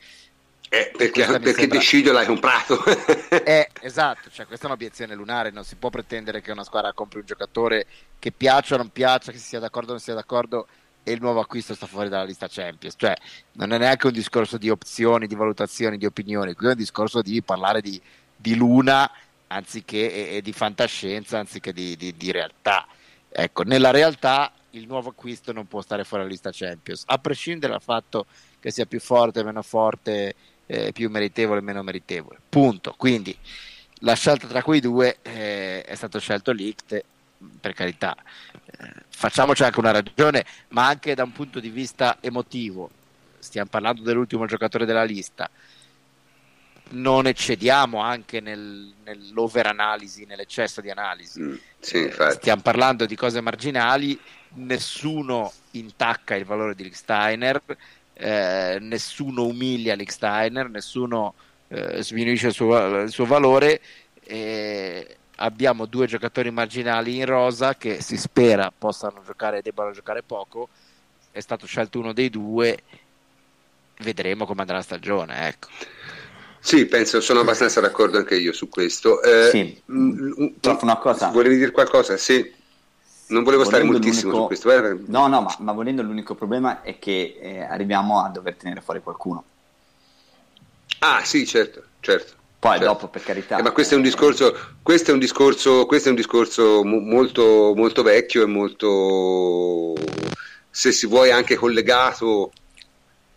Eh, 0.69 0.91
perché, 0.97 1.25
perché 1.25 1.53
sembra... 1.53 1.77
De 1.77 1.83
Sciglio 1.83 2.13
l'hai 2.13 2.25
comprato. 2.25 2.81
eh, 3.43 3.69
esatto, 3.81 4.29
cioè, 4.31 4.45
questa 4.45 4.65
è 4.65 4.67
un'obiezione 4.67 5.15
lunare, 5.15 5.51
non 5.51 5.65
si 5.65 5.75
può 5.75 5.89
pretendere 5.89 6.41
che 6.41 6.51
una 6.51 6.63
squadra 6.63 6.93
compri 6.93 7.19
un 7.19 7.25
giocatore 7.25 7.85
che 8.19 8.31
piaccia 8.31 8.75
o 8.75 8.77
non 8.77 8.89
piaccia, 8.89 9.31
che 9.31 9.37
si 9.37 9.47
sia 9.47 9.59
d'accordo 9.59 9.89
o 9.89 9.91
non 9.93 10.01
sia 10.01 10.13
d'accordo 10.13 10.67
e 11.03 11.11
il 11.11 11.21
nuovo 11.21 11.39
acquisto 11.39 11.73
sta 11.75 11.85
fuori 11.85 12.09
dalla 12.09 12.23
lista 12.23 12.47
Champions. 12.49 12.95
Cioè, 12.97 13.15
non 13.53 13.71
è 13.73 13.77
neanche 13.77 14.07
un 14.07 14.13
discorso 14.13 14.57
di 14.57 14.69
opzioni, 14.69 15.27
di 15.27 15.35
valutazioni, 15.35 15.97
di 15.97 16.05
opinioni, 16.05 16.53
qui 16.53 16.67
è 16.67 16.71
un 16.71 16.75
discorso 16.75 17.21
di 17.21 17.41
parlare 17.41 17.81
di, 17.81 18.01
di 18.35 18.55
luna 18.55 19.09
anziché, 19.47 20.11
e, 20.11 20.37
e, 20.37 20.41
di 20.41 20.53
fantascienza 20.53 21.39
anziché 21.39 21.73
di, 21.73 21.95
di, 21.95 22.15
di, 22.15 22.31
realtà. 22.31 22.87
Ecco, 23.29 23.63
nella 23.63 23.91
realtà 23.91 24.51
il 24.71 24.87
nuovo 24.87 25.09
acquisto 25.09 25.51
non 25.51 25.67
può 25.67 25.81
stare 25.81 26.03
fuori 26.03 26.23
dalla 26.23 26.33
lista 26.33 26.51
Champions, 26.51 27.03
a 27.05 27.17
prescindere 27.17 27.73
dal 27.73 27.81
fatto 27.81 28.25
che 28.59 28.71
sia 28.71 28.85
più 28.85 28.99
forte, 28.99 29.43
meno 29.43 29.61
forte, 29.61 30.35
eh, 30.65 30.91
più 30.93 31.09
meritevole, 31.09 31.61
meno 31.61 31.83
meritevole. 31.83 32.39
Punto. 32.47 32.93
Quindi 32.97 33.37
la 33.99 34.13
scelta 34.15 34.47
tra 34.47 34.63
quei 34.63 34.79
due 34.79 35.17
eh, 35.21 35.83
è 35.83 35.95
stato 35.95 36.19
scelto 36.19 36.51
Licht 36.51 37.03
per 37.59 37.73
carità, 37.73 38.15
facciamoci 39.09 39.63
anche 39.63 39.79
una 39.79 39.91
ragione, 39.91 40.45
ma 40.69 40.87
anche 40.87 41.15
da 41.15 41.23
un 41.23 41.31
punto 41.31 41.59
di 41.59 41.69
vista 41.69 42.17
emotivo, 42.19 42.89
stiamo 43.39 43.69
parlando 43.69 44.01
dell'ultimo 44.01 44.45
giocatore 44.45 44.85
della 44.85 45.03
lista, 45.03 45.49
non 46.89 47.25
eccediamo 47.27 47.99
anche 47.99 48.39
nel, 48.39 48.93
nell'overanalisi, 49.03 50.25
nell'eccesso 50.25 50.81
di 50.81 50.89
analisi. 50.89 51.39
Mm, 51.39 51.55
sì, 51.79 52.11
stiamo 52.31 52.61
parlando 52.61 53.05
di 53.05 53.15
cose 53.15 53.41
marginali, 53.41 54.19
nessuno 54.55 55.51
intacca 55.71 56.35
il 56.35 56.45
valore 56.45 56.75
di 56.75 56.83
Licksteiner, 56.83 57.61
eh, 58.13 58.77
nessuno 58.79 59.45
umilia 59.45 59.95
Licksteiner, 59.95 60.69
nessuno 60.69 61.33
eh, 61.69 62.03
sminuisce 62.03 62.47
il 62.47 62.53
suo, 62.53 63.01
il 63.01 63.11
suo 63.11 63.25
valore. 63.25 63.81
Eh, 64.25 65.17
abbiamo 65.37 65.85
due 65.85 66.05
giocatori 66.07 66.51
marginali 66.51 67.17
in 67.17 67.25
rosa 67.25 67.75
che 67.75 68.01
si 68.01 68.17
spera 68.17 68.71
possano 68.75 69.21
giocare 69.25 69.59
e 69.59 69.61
debbano 69.61 69.91
giocare 69.91 70.21
poco. 70.21 70.69
È 71.31 71.39
stato 71.39 71.65
scelto 71.65 71.99
uno 71.99 72.13
dei 72.13 72.29
due, 72.29 72.77
vedremo 73.99 74.45
come 74.45 74.61
andrà 74.61 74.77
la 74.77 74.83
stagione. 74.83 75.47
Ecco. 75.47 75.67
Sì, 76.59 76.85
penso, 76.85 77.19
sono 77.19 77.41
abbastanza 77.41 77.81
d'accordo 77.81 78.17
anche 78.17 78.35
io 78.35 78.53
su 78.53 78.69
questo. 78.69 79.21
Eh, 79.21 79.49
sì, 79.49 79.81
mh, 79.85 80.43
mm, 80.43 80.47
una 80.81 80.97
cosa. 80.97 81.29
Volevi 81.29 81.57
dire 81.57 81.71
qualcosa? 81.71 82.15
Sì. 82.17 82.61
Non 83.25 83.43
volevo 83.43 83.63
stare 83.63 83.83
moltissimo 83.83 84.33
su 84.33 84.45
questo. 84.45 84.71
Eh. 84.71 84.97
No, 85.07 85.27
no, 85.27 85.41
ma, 85.41 85.55
ma, 85.59 85.71
volendo 85.71 86.03
l'unico 86.03 86.35
problema 86.35 86.81
è 86.81 86.99
che 86.99 87.37
eh, 87.41 87.61
arriviamo 87.61 88.23
a 88.23 88.29
dover 88.29 88.55
tenere 88.55 88.81
fuori 88.81 89.01
qualcuno. 89.01 89.43
Ah, 90.99 91.23
sì, 91.25 91.45
certo, 91.45 91.83
certo. 91.99 92.33
Poi 92.63 92.77
certo. 92.77 92.93
dopo, 92.93 93.07
per 93.09 93.23
carità. 93.23 93.57
Eh, 93.57 93.61
ma 93.61 93.71
questo 93.71 93.95
è 93.95 93.97
un 93.97 94.03
discorso, 94.03 94.57
questo 94.81 95.11
è 95.11 95.13
un 95.13 95.19
discorso, 95.19 95.85
questo 95.85 96.07
è 96.07 96.11
un 96.11 96.15
discorso 96.15 96.81
molto, 96.85 97.73
molto 97.75 98.03
vecchio 98.03 98.43
e 98.43 98.45
molto, 98.45 99.93
se 100.69 100.93
si 100.93 101.05
vuole, 101.05 101.33
anche 101.33 101.55
collegato 101.55 102.53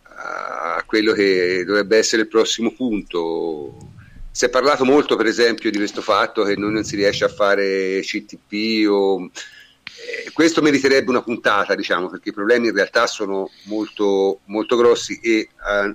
a 0.05 0.81
quello 0.87 1.13
che 1.13 1.65
dovrebbe 1.67 1.99
essere 1.99 2.23
il 2.23 2.29
prossimo 2.29 2.73
punto. 2.73 3.91
Si 4.31 4.45
è 4.45 4.49
parlato 4.49 4.85
molto, 4.85 5.17
per 5.17 5.27
esempio, 5.27 5.73
di 5.73 5.79
questo 5.79 6.03
fatto 6.03 6.45
che 6.45 6.55
non 6.55 6.85
si 6.85 6.95
riesce 6.95 7.25
a 7.25 7.29
fare 7.29 7.99
CTP 8.03 8.89
o... 8.89 9.25
Eh, 9.25 10.31
questo 10.33 10.63
meriterebbe 10.63 11.11
una 11.11 11.23
puntata, 11.23 11.75
diciamo, 11.75 12.09
perché 12.09 12.29
i 12.29 12.33
problemi 12.33 12.69
in 12.69 12.75
realtà 12.75 13.09
sono 13.09 13.51
molto, 13.65 14.43
molto 14.45 14.77
grossi 14.77 15.19
e 15.21 15.49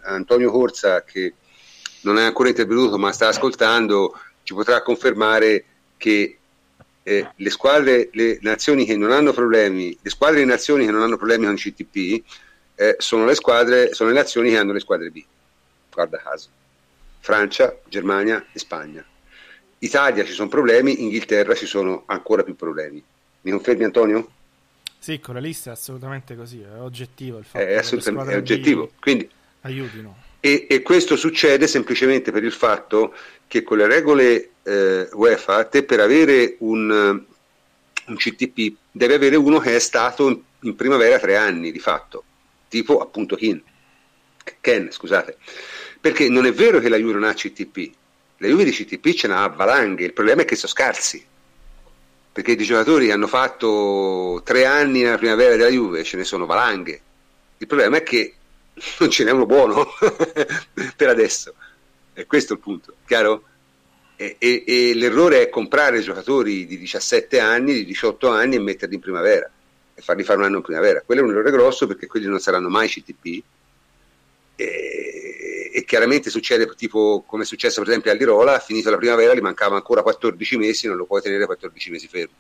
Antonio 0.04 0.52
Corsa, 0.52 1.06
che 1.06 1.36
non 2.02 2.18
è 2.18 2.24
ancora 2.24 2.50
intervenuto 2.50 2.98
ma 2.98 3.12
sta 3.12 3.28
ascoltando, 3.28 4.18
ci 4.44 4.54
potrà 4.54 4.82
confermare 4.82 5.66
che 5.98 6.38
eh, 7.04 7.28
le 7.36 7.50
squadre, 7.50 8.10
le 8.14 8.40
nazioni 8.42 8.86
che 8.86 8.96
non 8.96 9.12
hanno 9.12 9.34
problemi, 9.34 9.98
le 10.00 10.10
squadre 10.10 10.42
e 10.42 10.46
nazioni 10.46 10.86
che 10.86 10.92
non 10.92 11.02
hanno 11.02 11.18
problemi 11.18 11.46
con 11.46 11.54
il 11.54 11.60
CTP 11.60 12.24
eh, 12.76 12.96
sono 13.00 13.26
le 13.26 13.36
squadre, 13.36 13.94
sono 13.94 14.10
le 14.10 14.16
nazioni 14.16 14.50
che 14.50 14.58
hanno 14.58 14.74
le 14.74 14.80
squadre 14.80 15.10
B. 15.10 15.24
Guarda 15.92 16.18
caso. 16.18 16.50
Francia, 17.20 17.78
Germania 17.88 18.44
e 18.52 18.60
Spagna. 18.60 19.06
Italia 19.80 20.24
ci 20.26 20.34
sono 20.34 20.48
problemi, 20.50 21.02
Inghilterra 21.04 21.54
ci 21.56 21.66
sono 21.66 22.04
ancora 22.08 22.44
più 22.44 22.56
problemi. 22.56 23.04
Mi 23.42 23.52
confermi 23.52 23.84
Antonio? 23.84 24.30
Sì, 24.98 25.20
con 25.20 25.34
la 25.34 25.40
lista 25.40 25.72
è 25.72 25.74
assolutamente 25.74 26.36
così, 26.36 26.62
è 26.62 26.80
oggettivo 26.80 27.40
il 27.40 27.46
fatto 27.46 27.66
è, 27.66 27.76
assolutamente, 27.76 28.34
è 28.34 28.38
oggettivo. 28.38 28.92
Quindi, 29.00 29.28
aiutino. 29.62 30.30
E, 30.44 30.66
e, 30.68 30.82
questo 30.82 31.16
succede 31.16 31.68
semplicemente 31.68 32.32
per 32.32 32.44
il 32.44 32.52
fatto 32.52 33.14
che 33.48 33.62
con 33.62 33.78
le 33.78 33.86
regole 33.86 34.54
eh, 34.64 35.08
UEFA 35.14 35.66
te 35.66 35.84
per 35.84 36.00
avere 36.00 36.56
un, 36.60 36.90
un, 36.90 38.16
CTP 38.16 38.76
devi 38.92 39.14
avere 39.14 39.36
uno 39.36 39.60
che 39.60 39.76
è 39.76 39.80
stato 39.80 40.30
in, 40.30 40.42
in, 40.62 40.76
primavera 40.76 41.20
tre 41.20 41.36
anni 41.36 41.72
di 41.72 41.78
fatto, 41.78 42.24
tipo 42.70 43.02
appunto 43.02 43.36
Ken, 43.36 43.62
Ken 44.60 44.92
scusate, 44.92 45.38
perché 46.00 46.28
non 46.28 46.48
è 46.48 46.54
vero 46.54 46.80
che 46.80 46.90
la 46.90 46.98
Juve 46.98 47.14
non 47.14 47.26
ha 47.26 47.34
CTP, 47.36 47.92
la 48.38 48.48
Juve 48.48 48.64
di 48.64 48.72
CTP 48.72 49.14
ce 49.14 49.28
n'ha 49.28 49.44
a 49.44 49.50
valanghe, 49.50 50.06
il 50.06 50.14
problema 50.14 50.42
è 50.42 50.46
che 50.46 50.56
sono 50.56 50.72
scarsi, 50.72 51.24
perché 52.32 52.54
i 52.54 52.58
giocatori 52.58 53.12
hanno 53.12 53.28
fatto 53.28 54.42
tre 54.44 54.66
anni 54.66 55.04
nella 55.04 55.20
primavera 55.20 55.56
della 55.56 55.70
Juve 55.70 56.04
ce 56.04 56.18
ne 56.18 56.24
sono 56.24 56.48
valanghe, 56.48 57.02
il 57.60 57.68
problema 57.68 57.98
è 57.98 58.02
che 58.02 58.38
non 59.00 59.10
ce 59.10 59.24
n'è 59.24 59.32
uno 59.32 59.46
buono 59.46 59.88
per 60.96 61.10
adesso. 61.10 61.54
E 62.14 62.26
questo 62.26 62.54
è 62.54 62.56
il 62.56 62.62
punto, 62.62 62.96
chiaro? 63.06 63.44
E, 64.16 64.36
e, 64.38 64.64
e, 64.68 64.94
l'errore 64.94 65.42
è 65.42 65.50
comprare 65.50 66.02
giocatori 66.02 66.68
di 66.68 66.78
17 66.78 67.40
anni, 67.40 67.74
di 67.74 67.86
18 67.86 68.28
anni 68.30 68.56
e 68.56 68.60
metterli 68.60 68.96
in 68.96 69.02
primavera 69.02 69.50
e 69.94 70.02
farli 70.02 70.24
fare 70.24 70.40
un 70.40 70.46
anno 70.46 70.58
in 70.58 70.64
primavera. 70.64 71.02
Quello 71.02 71.22
è 71.22 71.24
un 71.24 71.32
errore 71.32 71.52
grosso 71.52 71.88
perché 71.88 72.08
quelli 72.08 72.28
non 72.28 72.40
saranno 72.40 72.70
mai 72.70 72.88
CTP. 72.88 73.44
E, 74.56 75.72
e 75.74 75.86
chiaramente 75.86 76.30
succede 76.30 76.70
tipo 76.76 77.24
come 77.26 77.44
è 77.44 77.46
successo 77.46 77.80
per 77.80 77.90
esempio 77.90 78.12
a 78.12 78.14
Lirola, 78.14 78.56
ha 78.56 78.60
finito 78.60 78.90
la 78.90 78.98
primavera, 78.98 79.34
gli 79.34 79.40
mancava 79.40 79.76
ancora 79.76 80.04
14 80.04 80.58
mesi, 80.58 80.88
non 80.88 80.98
lo 80.98 81.06
puoi 81.06 81.22
tenere 81.22 81.46
14 81.46 81.90
mesi 81.90 82.08
fermo 82.08 82.36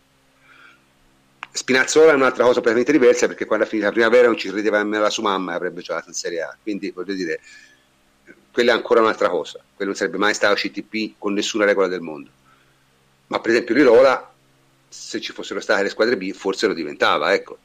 Spinazzola 1.53 2.11
è 2.11 2.15
un'altra 2.15 2.43
cosa 2.43 2.55
completamente 2.55 2.93
diversa 2.93 3.27
perché 3.27 3.45
quando 3.45 3.65
ha 3.65 3.67
finito 3.67 3.87
la 3.87 3.93
primavera 3.93 4.27
non 4.27 4.37
ci 4.37 4.49
credeva 4.49 4.77
nemmeno 4.77 5.03
la 5.03 5.09
sua 5.09 5.23
mamma 5.23 5.51
e 5.51 5.55
avrebbe 5.55 5.81
giocato 5.81 6.07
in 6.07 6.13
Serie 6.13 6.41
A. 6.41 6.57
Quindi 6.61 6.91
voglio 6.91 7.13
dire, 7.13 7.41
quella 8.51 8.71
è 8.71 8.75
ancora 8.75 9.01
un'altra 9.01 9.29
cosa. 9.29 9.59
Quello 9.75 9.91
non 9.91 9.95
sarebbe 9.95 10.17
mai 10.17 10.33
stato 10.33 10.55
CTP 10.55 11.15
con 11.17 11.33
nessuna 11.33 11.65
regola 11.65 11.87
del 11.87 12.01
mondo. 12.01 12.29
Ma 13.27 13.39
per 13.39 13.51
esempio 13.51 13.75
Lirola, 13.75 14.33
se 14.87 15.19
ci 15.19 15.33
fossero 15.33 15.59
state 15.59 15.83
le 15.83 15.89
squadre 15.89 16.17
B, 16.17 16.31
forse 16.31 16.67
lo 16.67 16.73
diventava. 16.73 17.33
Ecco. 17.33 17.57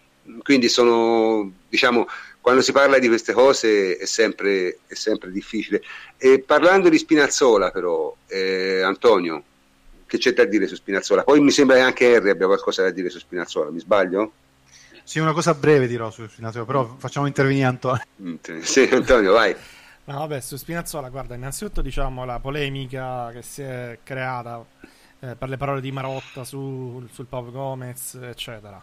Quindi 0.42 0.68
sono, 0.68 1.53
diciamo, 1.68 2.09
quando 2.40 2.62
si 2.62 2.72
parla 2.72 2.99
di 2.99 3.07
queste 3.07 3.33
cose 3.33 3.96
è 3.96 4.05
sempre, 4.05 4.79
è 4.87 4.94
sempre 4.94 5.30
difficile. 5.30 5.82
E 6.16 6.41
parlando 6.41 6.89
di 6.89 6.99
Spinazzola, 6.99 7.70
però, 7.70 8.14
eh, 8.26 8.82
Antonio, 8.82 9.43
che 10.07 10.19
c'è 10.19 10.33
da 10.33 10.45
dire 10.45 10.67
su 10.67 10.75
Spinazzola. 10.75 11.25
Poi 11.25 11.41
mi 11.41 11.51
sembra 11.51 11.77
che 11.77 11.83
anche 11.83 12.13
Henry 12.15 12.31
abbia 12.31 12.47
qualcosa 12.47 12.83
da 12.83 12.91
dire 12.91 13.11
su 13.11 13.19
Spinazzola, 13.19 13.71
mi 13.71 13.81
sbaglio? 13.81 14.33
Sì, 15.03 15.19
una 15.19 15.33
cosa 15.33 15.55
breve 15.55 15.87
dirò 15.87 16.11
su 16.11 16.27
Spinazzola, 16.27 16.65
però 16.65 16.97
facciamo 16.99 17.27
intervenire 17.27 17.67
Antonio. 17.67 18.03
Mm, 18.23 18.35
sì, 18.61 18.89
Antonio, 18.91 19.33
vai. 19.33 19.55
No, 20.05 20.19
vabbè, 20.19 20.41
su 20.41 20.57
Spinazzola, 20.57 21.09
guarda, 21.09 21.35
innanzitutto 21.35 21.83
diciamo 21.83 22.25
la 22.25 22.39
polemica 22.39 23.31
che 23.33 23.43
si 23.43 23.63
è 23.63 23.99
creata 24.03 24.65
eh, 25.21 25.35
per 25.35 25.49
le 25.49 25.57
parole 25.57 25.81
di 25.81 25.91
Marotta 25.91 26.45
su, 26.45 27.05
sul 27.13 27.27
Pau 27.27 27.51
Gomez, 27.51 28.15
eccetera. 28.15 28.83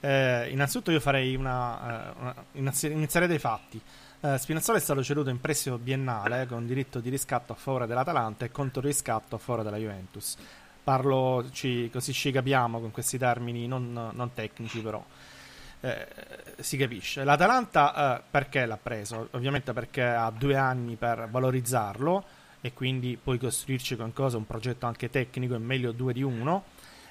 Eh, 0.00 0.48
innanzitutto 0.50 0.90
io 0.90 1.00
farei 1.00 1.34
una, 1.34 2.12
uh, 2.16 2.58
una 2.58 2.72
inizierei 2.82 3.28
dai 3.28 3.38
fatti. 3.38 3.80
Uh, 4.26 4.36
Spinazzola 4.38 4.78
è 4.78 4.80
stato 4.80 5.04
ceduto 5.04 5.30
in 5.30 5.40
prestito 5.40 5.78
biennale 5.78 6.46
con 6.46 6.66
diritto 6.66 6.98
di 6.98 7.10
riscatto 7.10 7.52
a 7.52 7.54
favore 7.54 7.86
dell'Atalanta 7.86 8.44
e 8.44 8.50
contro 8.50 8.80
riscatto 8.80 9.36
a 9.36 9.38
favore 9.38 9.62
della 9.62 9.76
Juventus. 9.76 10.34
Parlo 10.82 11.44
ci, 11.52 11.88
così 11.92 12.12
ci 12.12 12.32
capiamo 12.32 12.80
con 12.80 12.90
questi 12.90 13.18
termini 13.18 13.68
non, 13.68 14.10
non 14.12 14.32
tecnici 14.34 14.80
però. 14.80 15.00
eh, 15.80 16.08
si 16.58 16.76
capisce. 16.76 17.22
L'Atalanta 17.22 18.18
eh, 18.18 18.22
perché 18.28 18.66
l'ha 18.66 18.78
preso? 18.82 19.28
Ovviamente 19.30 19.72
perché 19.72 20.02
ha 20.02 20.32
due 20.36 20.56
anni 20.56 20.96
per 20.96 21.28
valorizzarlo 21.30 22.24
e 22.60 22.72
quindi 22.72 23.16
puoi 23.22 23.38
costruirci 23.38 23.94
qualcosa, 23.94 24.38
un 24.38 24.46
progetto 24.46 24.86
anche 24.86 25.08
tecnico, 25.08 25.54
è 25.54 25.58
meglio 25.58 25.92
due 25.92 26.12
di 26.12 26.24
uno. 26.24 26.64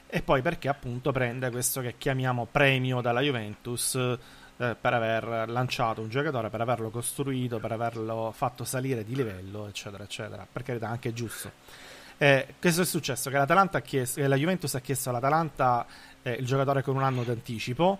E 0.07 0.21
poi 0.21 0.41
perché 0.41 0.67
appunto 0.67 1.13
prende 1.13 1.49
questo 1.49 1.79
che 1.79 1.95
chiamiamo 1.97 2.45
premio 2.51 2.99
dalla 2.99 3.21
Juventus 3.21 3.97
eh, 4.57 4.75
per 4.79 4.93
aver 4.93 5.49
lanciato 5.49 6.01
un 6.01 6.09
giocatore, 6.09 6.49
per 6.49 6.61
averlo 6.61 6.89
costruito, 6.89 7.59
per 7.59 7.71
averlo 7.71 8.31
fatto 8.35 8.63
salire 8.63 9.03
di 9.03 9.15
livello, 9.15 9.67
eccetera, 9.67 10.03
eccetera. 10.03 10.47
Per 10.51 10.63
carità, 10.63 10.89
anche 10.89 11.13
giusto. 11.13 11.51
Eh, 12.17 12.55
questo 12.59 12.81
è 12.81 12.85
successo? 12.85 13.29
Che 13.29 13.37
l'Atalanta 13.37 13.79
ha 13.79 13.81
chiesto, 13.81 14.25
la 14.25 14.35
Juventus 14.35 14.73
ha 14.75 14.79
chiesto 14.79 15.09
all'Atalanta 15.09 15.85
eh, 16.21 16.33
il 16.33 16.45
giocatore 16.45 16.81
con 16.81 16.95
un 16.95 17.03
anno 17.03 17.23
d'anticipo 17.23 17.99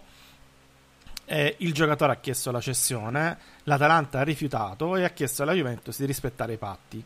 eh, 1.26 1.56
il 1.60 1.74
giocatore 1.74 2.14
ha 2.14 2.18
chiesto 2.18 2.52
la 2.52 2.62
cessione, 2.62 3.38
l'Atalanta 3.64 4.20
ha 4.20 4.24
rifiutato 4.24 4.96
e 4.96 5.04
ha 5.04 5.10
chiesto 5.10 5.44
alla 5.44 5.54
Juventus 5.54 5.98
di 5.98 6.06
rispettare 6.06 6.54
i 6.54 6.58
patti. 6.58 7.04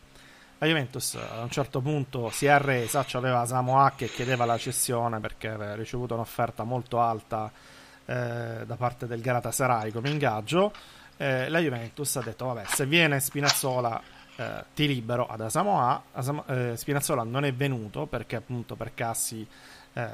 La 0.58 0.66
Juventus 0.66 1.14
a 1.14 1.40
un 1.40 1.50
certo 1.50 1.80
punto 1.80 2.28
si 2.28 2.44
è 2.44 2.50
arresa, 2.50 3.04
aveva 3.12 3.46
Samoa 3.46 3.94
che 3.96 4.08
chiedeva 4.08 4.44
la 4.44 4.58
cessione 4.58 5.18
perché 5.20 5.48
aveva 5.48 5.74
ricevuto 5.74 6.12
un'offerta 6.12 6.64
molto 6.64 7.00
alta 7.00 7.50
eh, 8.10 8.66
da 8.66 8.74
parte 8.76 9.06
del 9.06 9.20
Galatasaray 9.20 9.92
come 9.92 10.10
ingaggio. 10.10 10.72
Eh, 11.16 11.48
la 11.48 11.60
Juventus 11.60 12.16
ha 12.16 12.22
detto: 12.22 12.46
Vabbè, 12.46 12.64
se 12.66 12.84
viene 12.86 13.20
Spinazzola, 13.20 14.02
eh, 14.34 14.64
ti 14.74 14.88
libero 14.88 15.26
ad 15.26 15.40
Asamoah. 15.42 16.02
Asamo- 16.12 16.44
eh, 16.46 16.76
Spinazzola 16.76 17.22
non 17.22 17.44
è 17.44 17.54
venuto 17.54 18.06
perché, 18.06 18.34
appunto, 18.34 18.74
per 18.74 18.94
Cassi 18.94 19.46
eh, 19.92 20.08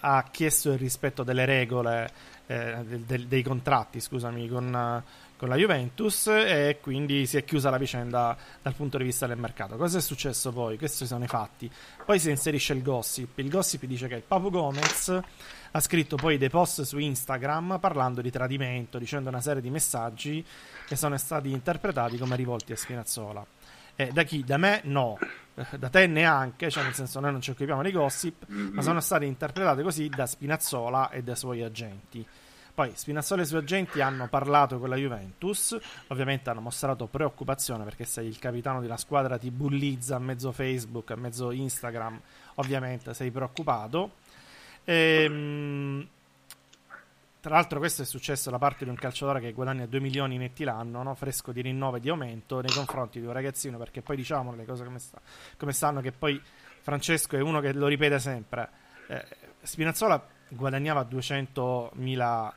ha 0.00 0.24
chiesto 0.30 0.72
il 0.72 0.78
rispetto 0.78 1.22
delle 1.22 1.46
regole 1.46 2.10
eh, 2.46 2.82
del, 2.84 3.00
del, 3.00 3.26
dei 3.26 3.42
contratti 3.42 4.00
scusami, 4.00 4.48
con, 4.48 5.02
con, 5.38 5.48
la 5.48 5.56
Juventus 5.56 6.26
e 6.26 6.78
quindi 6.80 7.26
si 7.26 7.36
è 7.36 7.44
chiusa 7.44 7.70
la 7.70 7.78
vicenda 7.78 8.36
dal 8.60 8.74
punto 8.74 8.98
di 8.98 9.04
vista 9.04 9.26
del 9.26 9.38
mercato. 9.38 9.76
Cosa 9.76 9.98
è 9.98 10.00
successo 10.00 10.52
poi? 10.52 10.76
Questi 10.76 11.06
sono 11.06 11.24
i 11.24 11.28
fatti. 11.28 11.70
Poi 12.04 12.18
si 12.18 12.30
inserisce 12.30 12.72
il 12.72 12.82
gossip. 12.82 13.38
Il 13.38 13.48
gossip 13.48 13.84
dice 13.84 14.08
che 14.08 14.16
il 14.16 14.22
Papu 14.22 14.50
Gomez 14.50 15.20
ha 15.70 15.80
scritto 15.80 16.16
poi 16.16 16.38
dei 16.38 16.50
post 16.50 16.82
su 16.82 16.98
Instagram 16.98 17.78
parlando 17.80 18.20
di 18.20 18.30
tradimento, 18.30 18.98
dicendo 18.98 19.28
una 19.28 19.40
serie 19.40 19.62
di 19.62 19.70
messaggi 19.70 20.44
che 20.86 20.96
sono 20.96 21.16
stati 21.16 21.50
interpretati 21.50 22.18
come 22.18 22.36
rivolti 22.36 22.72
a 22.72 22.76
Spinazzola. 22.76 23.46
Eh, 24.00 24.10
da 24.12 24.22
chi? 24.22 24.44
Da 24.44 24.58
me 24.58 24.80
no, 24.84 25.18
eh, 25.54 25.76
da 25.76 25.88
te 25.88 26.06
neanche, 26.06 26.70
cioè 26.70 26.84
nel 26.84 26.94
senso 26.94 27.18
noi 27.18 27.32
non 27.32 27.40
ci 27.40 27.50
occupiamo 27.50 27.82
di 27.82 27.90
gossip, 27.90 28.46
mm-hmm. 28.48 28.74
ma 28.74 28.82
sono 28.82 29.00
state 29.00 29.24
interpretate 29.24 29.82
così 29.82 30.08
da 30.08 30.24
Spinazzola 30.24 31.10
e 31.10 31.22
dai 31.24 31.34
suoi 31.34 31.62
agenti. 31.62 32.24
Poi 32.78 32.92
Spinazzola 32.94 33.40
e 33.40 33.44
i 33.44 33.48
suoi 33.48 33.62
agenti 33.62 34.00
hanno 34.00 34.28
parlato 34.28 34.78
con 34.78 34.88
la 34.88 34.94
Juventus, 34.94 35.76
ovviamente 36.06 36.48
hanno 36.48 36.60
mostrato 36.60 37.08
preoccupazione 37.08 37.82
perché 37.82 38.04
se 38.04 38.20
il 38.22 38.38
capitano 38.38 38.78
di 38.78 38.86
una 38.86 38.96
squadra 38.96 39.36
ti 39.36 39.50
bullizza 39.50 40.14
a 40.14 40.20
mezzo 40.20 40.52
Facebook, 40.52 41.10
a 41.10 41.16
mezzo 41.16 41.50
Instagram, 41.50 42.20
ovviamente 42.54 43.14
sei 43.14 43.32
preoccupato. 43.32 44.12
Ehm, 44.84 46.06
tra 47.40 47.54
l'altro 47.56 47.80
questo 47.80 48.02
è 48.02 48.04
successo 48.04 48.48
da 48.48 48.58
parte 48.58 48.84
di 48.84 48.90
un 48.90 48.96
calciatore 48.96 49.40
che 49.40 49.50
guadagna 49.52 49.84
2 49.84 49.98
milioni 49.98 50.36
netti 50.36 50.62
l'anno, 50.62 51.02
no? 51.02 51.16
fresco 51.16 51.50
di 51.50 51.62
rinnovo 51.62 51.96
e 51.96 52.00
di 52.00 52.10
aumento 52.10 52.60
nei 52.60 52.72
confronti 52.72 53.18
di 53.18 53.26
un 53.26 53.32
ragazzino, 53.32 53.76
perché 53.76 54.02
poi 54.02 54.14
diciamo 54.14 54.54
le 54.54 54.64
cose 54.64 54.84
come, 54.84 55.00
sta, 55.00 55.20
come 55.56 55.72
stanno, 55.72 56.00
che 56.00 56.12
poi 56.12 56.40
Francesco 56.82 57.36
è 57.36 57.40
uno 57.40 57.58
che 57.58 57.72
lo 57.72 57.88
ripete 57.88 58.20
sempre. 58.20 58.68
Eh, 59.08 59.26
Spinazzola 59.62 60.24
guadagnava 60.50 61.02
200.000 61.10 62.52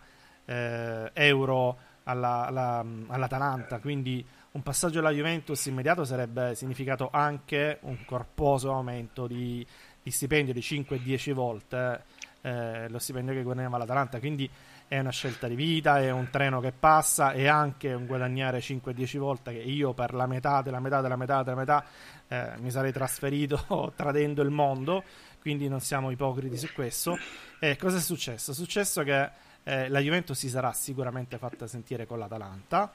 eh, 0.51 1.11
euro 1.13 1.77
alla, 2.03 2.45
alla, 2.47 2.85
all'Atalanta, 3.07 3.79
quindi 3.79 4.25
un 4.51 4.63
passaggio 4.63 4.99
alla 4.99 5.11
Juventus 5.11 5.65
immediato 5.67 6.03
sarebbe 6.03 6.55
significato 6.55 7.09
anche 7.11 7.77
un 7.81 8.03
corposo 8.05 8.73
aumento 8.73 9.27
di, 9.27 9.65
di 10.01 10.11
stipendio 10.11 10.53
di 10.53 10.59
5-10 10.59 11.33
volte 11.33 12.03
eh, 12.41 12.89
lo 12.89 12.99
stipendio 12.99 13.33
che 13.33 13.43
guadagnava 13.43 13.77
l'Atalanta, 13.77 14.19
quindi 14.19 14.49
è 14.87 14.99
una 14.99 15.11
scelta 15.11 15.47
di 15.47 15.55
vita, 15.55 16.01
è 16.01 16.11
un 16.11 16.29
treno 16.29 16.59
che 16.59 16.73
passa, 16.73 17.31
è 17.31 17.47
anche 17.47 17.93
un 17.93 18.05
guadagnare 18.05 18.59
5-10 18.59 19.17
volte 19.19 19.53
che 19.53 19.59
io 19.59 19.93
per 19.93 20.13
la 20.13 20.27
metà 20.27 20.61
della 20.61 20.81
metà 20.81 20.99
della 20.99 21.15
metà 21.15 21.43
della 21.43 21.55
metà 21.55 21.85
eh, 22.27 22.53
mi 22.59 22.71
sarei 22.71 22.91
trasferito 22.91 23.93
tradendo 23.95 24.41
il 24.41 24.49
mondo, 24.49 25.03
quindi 25.39 25.69
non 25.69 25.79
siamo 25.79 26.11
ipocriti 26.11 26.57
su 26.57 26.67
questo. 26.73 27.17
E 27.59 27.77
cosa 27.77 27.97
è 27.97 28.01
successo? 28.01 28.51
È 28.51 28.53
successo 28.53 29.03
che 29.03 29.29
eh, 29.63 29.89
la 29.89 29.99
Juventus 29.99 30.37
si 30.37 30.49
sarà 30.49 30.71
sicuramente 30.73 31.37
fatta 31.37 31.67
sentire 31.67 32.05
con 32.05 32.19
l'Atalanta. 32.19 32.91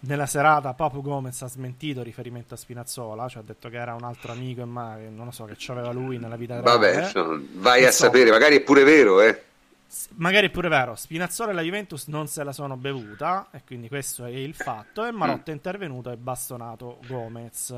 Nella 0.00 0.26
serata 0.26 0.74
Papu 0.74 1.02
Gomez 1.02 1.42
ha 1.42 1.48
smentito 1.48 2.02
riferimento 2.02 2.54
a 2.54 2.56
Spinazzola, 2.56 3.28
cioè 3.28 3.42
ha 3.42 3.44
detto 3.44 3.68
che 3.68 3.78
era 3.78 3.94
un 3.94 4.04
altro 4.04 4.30
amico, 4.30 4.64
ma 4.64 4.96
non 4.96 5.24
lo 5.24 5.30
so, 5.32 5.44
che 5.44 5.54
c'aveva 5.58 5.90
lui 5.90 6.18
nella 6.18 6.36
vita 6.36 6.60
reale. 6.60 6.78
Vabbè, 6.78 7.12
no, 7.14 7.42
vai 7.54 7.84
a 7.84 7.90
sapere, 7.90 8.30
magari 8.30 8.56
è 8.56 8.60
pure 8.60 8.84
vero, 8.84 9.20
eh. 9.20 9.42
Magari 10.16 10.48
è 10.48 10.50
pure 10.50 10.68
vero, 10.68 10.94
Spinazzola 10.94 11.50
e 11.50 11.54
la 11.54 11.62
Juventus 11.62 12.06
non 12.06 12.28
se 12.28 12.44
la 12.44 12.52
sono 12.52 12.76
bevuta, 12.76 13.48
e 13.50 13.62
quindi 13.66 13.88
questo 13.88 14.24
è 14.24 14.30
il 14.30 14.54
fatto, 14.54 15.04
e 15.04 15.10
Marotta 15.10 15.50
mm. 15.50 15.52
è 15.52 15.56
intervenuto 15.56 16.10
e 16.12 16.16
bastonato 16.16 17.00
Gomez. 17.08 17.74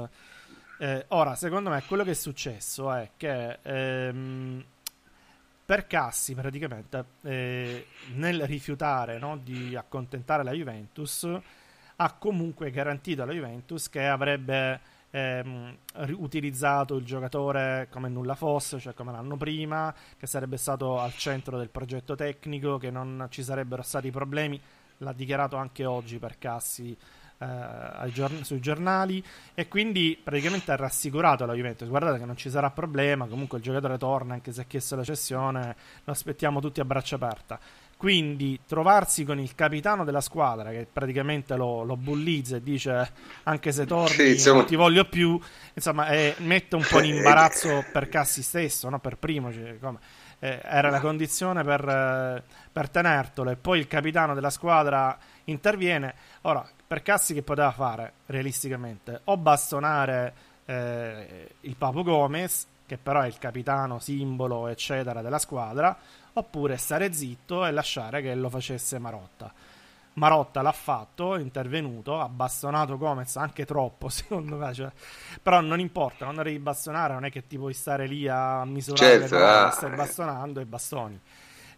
Eh, 0.79 1.05
ora, 1.09 1.35
secondo 1.37 1.71
me, 1.71 1.83
quello 1.87 2.05
che 2.05 2.11
è 2.11 2.15
successo 2.15 2.93
è 2.93 3.11
che 3.17 3.59
ehm, 3.63 4.65
per 5.71 5.87
Cassi 5.87 6.35
praticamente 6.35 7.05
eh, 7.23 7.87
nel 8.15 8.45
rifiutare 8.45 9.21
no, 9.21 9.37
di 9.37 9.77
accontentare 9.77 10.43
la 10.43 10.51
Juventus 10.51 11.29
ha 11.95 12.13
comunque 12.15 12.73
garantito 12.73 13.23
alla 13.23 13.31
Juventus 13.33 13.89
che 13.89 14.05
avrebbe 14.05 14.81
ehm, 15.11 15.77
utilizzato 16.17 16.97
il 16.97 17.05
giocatore 17.05 17.87
come 17.89 18.09
nulla 18.09 18.35
fosse, 18.35 18.81
cioè 18.81 18.95
come 18.95 19.13
l'anno 19.13 19.37
prima, 19.37 19.95
che 20.19 20.27
sarebbe 20.27 20.57
stato 20.57 20.99
al 20.99 21.15
centro 21.15 21.57
del 21.57 21.71
progetto 21.71 22.17
tecnico, 22.17 22.77
che 22.77 22.91
non 22.91 23.29
ci 23.31 23.45
sarebbero 23.45 23.83
stati 23.83 24.11
problemi. 24.11 24.61
L'ha 24.97 25.13
dichiarato 25.13 25.55
anche 25.55 25.85
oggi 25.85 26.19
per 26.19 26.37
Cassi 26.39 26.99
giorn- 28.13 28.43
sui 28.43 28.61
giornali 28.61 29.23
e 29.55 29.69
quindi 29.69 30.19
praticamente 30.23 30.73
ha 30.73 30.77
rassicurato 30.77 31.47
la 31.47 31.55
Juventus 31.55 31.89
guardate 31.89 32.19
che 32.19 32.25
non 32.27 32.37
ci 32.37 32.51
sarà 32.51 32.71
problema 32.71 33.27
comunque 33.27 33.59
il 33.59 33.65
giocatore 33.65 33.97
torna 33.97 34.35
anche 34.35 34.53
se 34.53 34.61
ha 34.63 34.65
chiesto 34.65 34.97
la 34.97 35.05
cessione 35.05 35.77
lo 36.05 36.13
aspettiamo 36.13 36.61
tutti 36.61 36.81
a 36.81 36.85
braccia 36.85 37.17
aperte 37.17 37.59
quindi 38.01 38.61
trovarsi 38.67 39.25
con 39.25 39.39
il 39.39 39.55
capitano 39.55 40.05
della 40.05 40.23
squadra 40.23 40.71
che 40.71 40.87
praticamente 40.91 41.55
lo, 41.55 41.83
lo 41.83 41.99
bullizza 41.99 42.57
e 42.57 42.63
dice 42.63 43.13
anche 43.43 43.73
se 43.73 43.85
torni 43.85 44.39
sì, 44.39 44.51
non 44.51 44.65
ti 44.65 44.75
voglio 44.75 45.05
più, 45.05 45.39
insomma 45.75 46.09
eh, 46.09 46.35
mette 46.39 46.77
un 46.77 46.87
po' 46.89 47.03
in 47.03 47.17
imbarazzo 47.17 47.85
per 47.93 48.09
Cassi 48.09 48.41
stesso, 48.41 48.89
no? 48.89 49.01
per 49.01 49.19
primo, 49.19 49.53
cioè, 49.53 49.77
eh, 50.39 50.61
era 50.65 50.89
la 50.89 50.99
condizione 50.99 51.63
per, 51.63 51.87
eh, 51.87 52.43
per 52.73 52.89
tenertelo 52.89 53.51
e 53.51 53.57
poi 53.57 53.81
il 53.81 53.87
capitano 53.87 54.33
della 54.33 54.49
squadra 54.49 55.19
interviene. 55.45 56.15
Ora, 56.43 56.67
per 56.91 57.03
Cassi 57.03 57.35
che 57.35 57.43
poteva 57.43 57.71
fare 57.71 58.15
realisticamente? 58.27 59.21
O 59.27 59.37
bastonare 59.37 60.35
eh, 60.65 61.55
il 61.61 61.77
Papo 61.77 62.03
Gomez, 62.03 62.67
che 62.85 62.99
però 62.99 63.21
è 63.21 63.29
il 63.29 63.39
capitano, 63.39 64.01
simbolo, 64.01 64.67
eccetera, 64.67 65.23
della 65.23 65.39
squadra, 65.39 65.97
oppure 66.33 66.77
stare 66.79 67.13
zitto 67.13 67.65
e 67.65 67.71
lasciare 67.71 68.21
che 68.23 68.35
lo 68.35 68.49
facesse 68.49 68.99
Marotta. 68.99 69.53
Marotta 70.15 70.63
l'ha 70.63 70.73
fatto, 70.73 71.37
è 71.37 71.41
intervenuto, 71.41 72.19
ha 72.19 72.29
bastonato 72.29 72.99
Gomez 72.99 73.37
anche 73.37 73.65
troppo, 73.65 74.09
secondo 74.11 74.57
me. 74.57 74.75
Cioè, 74.75 74.91
però 75.41 75.61
non 75.61 75.79
importa, 75.79 76.25
quando 76.25 76.43
devi 76.43 76.59
bastonare 76.59 77.13
non 77.13 77.25
è 77.25 77.31
che 77.31 77.47
ti 77.47 77.57
puoi 77.57 77.73
stare 77.73 78.09
lì 78.09 78.27
a 78.27 78.65
misurare 78.65 79.29
certo, 79.29 79.37
ah. 79.37 79.71
stai 79.71 79.95
bastonando 79.95 80.59
e 80.59 80.65
bastoni. 80.65 81.21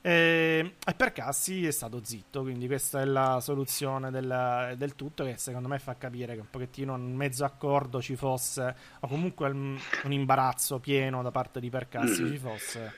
E, 0.04 0.74
e, 0.84 0.94
per 0.94 1.12
Cassi 1.12 1.64
è 1.64 1.70
stato 1.70 2.00
zitto, 2.02 2.42
quindi 2.42 2.66
questa 2.66 3.00
è 3.00 3.04
la 3.04 3.38
soluzione 3.40 4.10
del, 4.10 4.74
del, 4.76 4.96
tutto 4.96 5.22
che 5.22 5.36
secondo 5.36 5.68
me 5.68 5.78
fa 5.78 5.94
capire 5.96 6.34
che 6.34 6.40
un 6.40 6.50
pochettino 6.50 6.94
un 6.94 7.14
mezzo 7.14 7.44
accordo 7.44 8.02
ci 8.02 8.16
fosse, 8.16 8.74
o 8.98 9.06
comunque 9.06 9.48
un, 9.48 9.78
un 10.02 10.12
imbarazzo 10.12 10.80
pieno 10.80 11.22
da 11.22 11.30
parte 11.30 11.60
di 11.60 11.70
Percassi 11.70 12.22
mm. 12.22 12.32
ci 12.32 12.38
fosse 12.38 12.92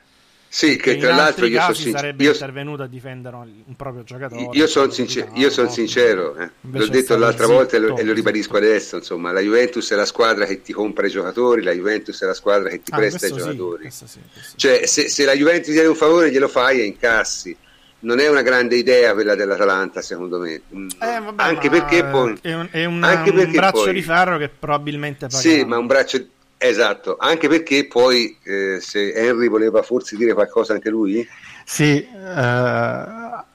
sì, 0.54 0.76
che 0.76 0.96
tra 0.98 1.12
l'altro 1.16 1.46
io 1.46 1.60
sono 1.60 1.74
sincero. 1.74 1.98
sarebbe 1.98 2.22
io... 2.22 2.30
intervenuto 2.30 2.82
a 2.84 2.86
difendere 2.86 3.34
un 3.34 3.74
proprio 3.74 4.04
giocatore. 4.04 4.50
Io 4.52 4.68
sono 4.68 4.88
sincer- 4.88 5.50
son 5.50 5.68
sincero, 5.68 6.36
eh. 6.36 6.48
l'ho 6.60 6.86
detto 6.86 7.16
l'altra 7.16 7.46
zitto, 7.46 7.56
volta 7.56 7.76
e 7.76 7.80
lo, 7.80 7.96
e 7.96 8.04
lo 8.04 8.12
ribadisco 8.12 8.54
zitto. 8.54 8.66
adesso. 8.68 8.96
Insomma, 8.98 9.32
la 9.32 9.40
Juventus 9.40 9.90
è 9.90 9.96
la 9.96 10.06
squadra 10.06 10.44
che 10.44 10.62
ti 10.62 10.72
compra 10.72 11.08
i 11.08 11.10
giocatori, 11.10 11.60
la 11.60 11.72
Juventus 11.72 12.22
è 12.22 12.26
la 12.26 12.34
squadra 12.34 12.68
che 12.68 12.82
ti 12.84 12.92
ah, 12.92 12.96
presta 12.96 13.26
i 13.26 13.32
giocatori. 13.32 13.90
Sì, 13.90 14.06
sì, 14.06 14.20
cioè, 14.54 14.86
se, 14.86 15.08
se, 15.08 15.24
la 15.24 15.34
Juventus 15.34 15.66
ti 15.66 15.72
chiede 15.72 15.88
un 15.88 15.96
favore, 15.96 16.30
glielo 16.30 16.46
fai 16.46 16.82
e 16.82 16.84
incassi. 16.84 17.56
Non 18.00 18.20
è 18.20 18.28
una 18.28 18.42
grande 18.42 18.76
idea 18.76 19.12
quella 19.12 19.34
dell'Atalanta, 19.34 20.02
secondo 20.02 20.38
me. 20.38 20.60
Mm. 20.72 20.88
Eh, 21.00 21.20
vabbè, 21.20 21.42
anche 21.42 21.68
perché 21.68 22.04
poi. 22.04 22.38
È 22.40 22.54
un, 22.54 22.68
è 22.70 22.84
una, 22.84 23.08
anche 23.08 23.30
un 23.30 23.50
braccio 23.50 23.82
poi, 23.82 23.94
di 23.94 24.02
ferro 24.02 24.38
che 24.38 24.50
probabilmente 24.50 25.26
pagherà. 25.26 25.56
Sì, 25.56 25.64
ma 25.64 25.78
un 25.78 25.86
braccio 25.88 26.24
Esatto, 26.66 27.18
anche 27.18 27.46
perché 27.46 27.86
poi 27.86 28.38
eh, 28.42 28.78
se 28.80 29.12
Henry 29.12 29.48
voleva 29.50 29.82
forse 29.82 30.16
dire 30.16 30.32
qualcosa 30.32 30.72
anche 30.72 30.88
lui? 30.88 31.28
Sì, 31.62 32.02
eh, 32.02 32.08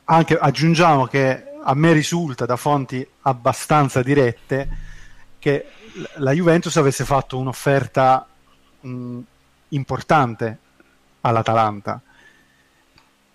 anche 0.04 0.38
aggiungiamo 0.40 1.08
che 1.08 1.44
a 1.60 1.74
me 1.74 1.92
risulta 1.92 2.46
da 2.46 2.56
fonti 2.56 3.06
abbastanza 3.22 4.04
dirette 4.04 4.70
che 5.40 5.66
la 6.18 6.34
Juventus 6.34 6.78
avesse 6.78 7.04
fatto 7.04 7.40
un'offerta 7.40 8.28
mh, 8.82 9.20
importante 9.70 10.58
all'Atalanta 11.22 12.00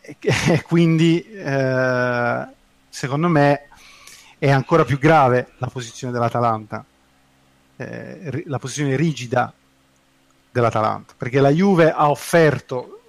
e, 0.00 0.16
e 0.20 0.62
quindi 0.62 1.20
eh, 1.20 2.46
secondo 2.88 3.26
me 3.26 3.68
è 4.38 4.50
ancora 4.52 4.84
più 4.84 5.00
grave 5.00 5.48
la 5.58 5.66
posizione 5.66 6.12
dell'Atalanta 6.12 6.84
eh, 7.76 8.44
la 8.46 8.60
posizione 8.60 8.94
rigida 8.94 9.52
dell'Atalanta 10.54 11.14
perché 11.18 11.40
la 11.40 11.50
Juve 11.50 11.90
ha 11.90 12.08
offerto 12.08 13.00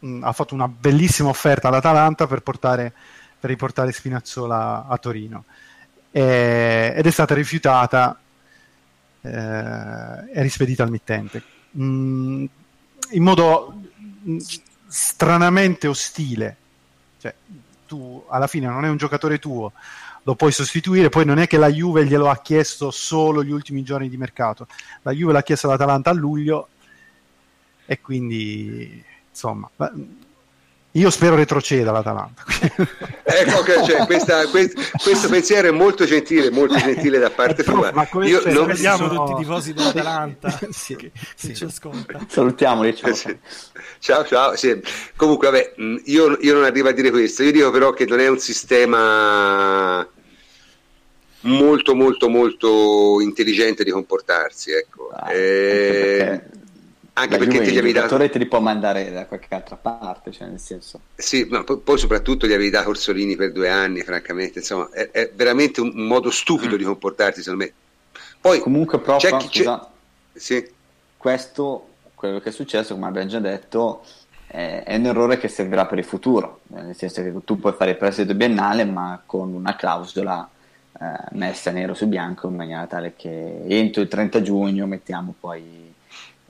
mh, 0.00 0.24
ha 0.24 0.32
fatto 0.32 0.54
una 0.54 0.66
bellissima 0.66 1.28
offerta 1.28 1.68
all'Atalanta 1.68 2.26
per 2.26 2.40
portare 2.42 2.92
per 3.38 3.50
riportare 3.50 3.92
Spinazzola 3.92 4.86
a 4.88 4.98
Torino. 4.98 5.44
E, 6.10 6.92
ed 6.96 7.06
è 7.06 7.10
stata 7.10 7.34
rifiutata 7.36 8.18
eh, 9.20 9.30
e 9.30 10.42
rispedita 10.42 10.82
al 10.82 10.90
mittente. 10.90 11.40
Mm, 11.78 12.44
in 13.10 13.22
modo 13.22 13.80
mm, 14.26 14.38
stranamente 14.88 15.86
ostile. 15.86 16.56
Cioè 17.20 17.32
tu 17.86 18.24
alla 18.28 18.48
fine 18.48 18.66
non 18.66 18.84
è 18.84 18.88
un 18.88 18.96
giocatore 18.96 19.38
tuo 19.38 19.72
lo 20.28 20.34
puoi 20.34 20.52
sostituire 20.52 21.08
poi 21.08 21.24
non 21.24 21.38
è 21.38 21.46
che 21.46 21.56
la 21.56 21.70
Juve 21.70 22.04
glielo 22.04 22.28
ha 22.28 22.36
chiesto 22.42 22.90
solo 22.90 23.42
gli 23.42 23.50
ultimi 23.50 23.82
giorni 23.82 24.10
di 24.10 24.16
mercato. 24.18 24.66
La 25.02 25.12
Juve 25.12 25.32
l'ha 25.32 25.42
chiesto 25.42 25.68
all'Atalanta 25.68 26.10
a 26.10 26.12
luglio 26.12 26.68
e 27.90 28.00
quindi 28.00 29.02
insomma 29.30 29.70
io 30.92 31.10
spero 31.10 31.36
retroceda 31.36 31.92
l'Atalanta. 31.92 32.44
ecco 33.22 33.62
che 33.62 33.84
cioè, 33.84 34.06
questa, 34.06 34.46
questo, 34.48 34.80
questo, 35.02 35.28
pensiero 35.28 35.68
è 35.68 35.70
molto 35.70 36.04
gentile, 36.06 36.50
molto 36.50 36.76
gentile 36.76 37.18
da 37.18 37.30
parte 37.30 37.62
tua. 37.62 37.92
Ma 37.92 38.08
io 38.24 38.42
non... 38.46 38.66
vediamo 38.66 39.06
sono... 39.06 39.24
tutti 39.24 39.32
i 39.32 39.44
tifosi 39.44 39.74
dell'Atalanta 39.74 40.58
sì, 40.70 40.96
che, 40.96 41.12
sì. 41.36 41.54
ci 41.54 41.64
ascolta. 41.64 42.18
Salutiamoli, 42.26 42.96
ciao. 42.96 43.14
Sì. 43.14 43.38
Ciao, 43.98 44.24
ciao. 44.24 44.56
Sì. 44.56 44.80
Comunque, 45.14 45.50
vabbè, 45.50 45.74
io, 46.06 46.36
io 46.40 46.54
non 46.54 46.64
arrivo 46.64 46.88
a 46.88 46.92
dire 46.92 47.10
questo. 47.10 47.42
Io 47.42 47.52
dico 47.52 47.70
però 47.70 47.92
che 47.92 48.06
non 48.06 48.18
è 48.18 48.26
un 48.26 48.38
sistema 48.38 50.08
molto 51.42 51.94
molto 51.94 52.28
molto 52.28 53.20
intelligente 53.20 53.84
di 53.84 53.90
comportarsi 53.90 54.72
ecco. 54.72 55.10
Ah, 55.12 55.32
eh, 55.32 56.42
anche 57.18 57.32
la 57.32 57.38
perché 57.38 57.58
Juve, 57.58 57.70
ti 57.70 57.78
avevi 57.78 57.92
dato 57.92 58.16
te 58.16 58.38
li 58.38 58.46
può 58.46 58.60
mandare 58.60 59.10
da 59.12 59.26
qualche 59.26 59.54
altra 59.54 59.76
parte 59.76 60.30
cioè 60.32 60.48
nel 60.48 60.60
senso 60.60 61.00
sì 61.14 61.46
ma 61.50 61.64
poi, 61.64 61.78
poi, 61.78 61.98
soprattutto 61.98 62.46
gli 62.46 62.52
avevi 62.52 62.70
dato 62.70 62.90
Orsolini 62.90 63.36
per 63.36 63.52
due 63.52 63.68
anni 63.68 64.00
francamente 64.02 64.60
insomma 64.60 64.90
è, 64.90 65.10
è 65.10 65.32
veramente 65.34 65.80
un, 65.80 65.92
un, 65.94 66.06
modo 66.06 66.30
stupido 66.30 66.74
mm. 66.74 66.78
di 66.78 66.84
comportarsi 66.84 67.42
secondo 67.42 67.64
me 67.64 67.72
poi 68.40 68.60
comunque 68.60 69.00
proprio 69.00 69.30
c'è 69.30 69.36
chi, 69.36 69.62
c'è... 69.62 69.80
Sì. 70.34 70.70
questo 71.16 71.86
quello 72.14 72.40
che 72.40 72.48
è 72.48 72.52
successo 72.52 72.94
come 72.94 73.06
abbiamo 73.06 73.28
già 73.28 73.40
detto 73.40 74.04
è, 74.46 74.82
è 74.84 74.96
un 74.96 75.06
errore 75.06 75.38
che 75.38 75.48
servirà 75.48 75.86
per 75.86 75.98
il 75.98 76.04
futuro 76.04 76.60
nel 76.68 76.96
senso 76.96 77.22
che 77.22 77.32
tu 77.44 77.58
puoi 77.58 77.72
fare 77.72 77.92
il 77.92 77.96
prestito 77.96 78.34
biennale 78.34 78.84
ma 78.84 79.20
con 79.24 79.52
una 79.52 79.76
clausola 79.76 80.48
eh, 81.00 81.06
messa 81.32 81.70
nero 81.70 81.94
su 81.94 82.06
bianco 82.06 82.48
in 82.48 82.56
maniera 82.56 82.86
tale 82.86 83.14
che 83.16 83.62
entro 83.68 84.02
il 84.02 84.08
30 84.08 84.42
giugno 84.42 84.86
mettiamo 84.86 85.34
poi 85.38 85.60
eh, 85.60 85.87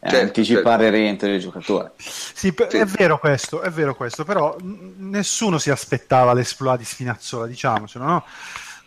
certo, 0.01 0.16
anticipare 0.16 0.82
certo. 0.82 0.84
il 0.84 0.90
rientro 0.90 1.28
del 1.28 1.40
giocatore. 1.40 1.92
Sì, 1.96 2.55
sì, 2.68 2.76
è 2.76 2.84
vero 2.84 3.18
questo, 3.18 3.61
è 3.61 3.70
vero 3.70 3.94
questo, 3.94 4.24
però 4.24 4.57
nessuno 4.62 5.59
si 5.59 5.70
aspettava 5.70 6.32
l'esploit 6.32 6.78
di 6.78 6.84
Spinazzola, 6.84 7.46
diciamocelo, 7.46 8.05
no? 8.05 8.24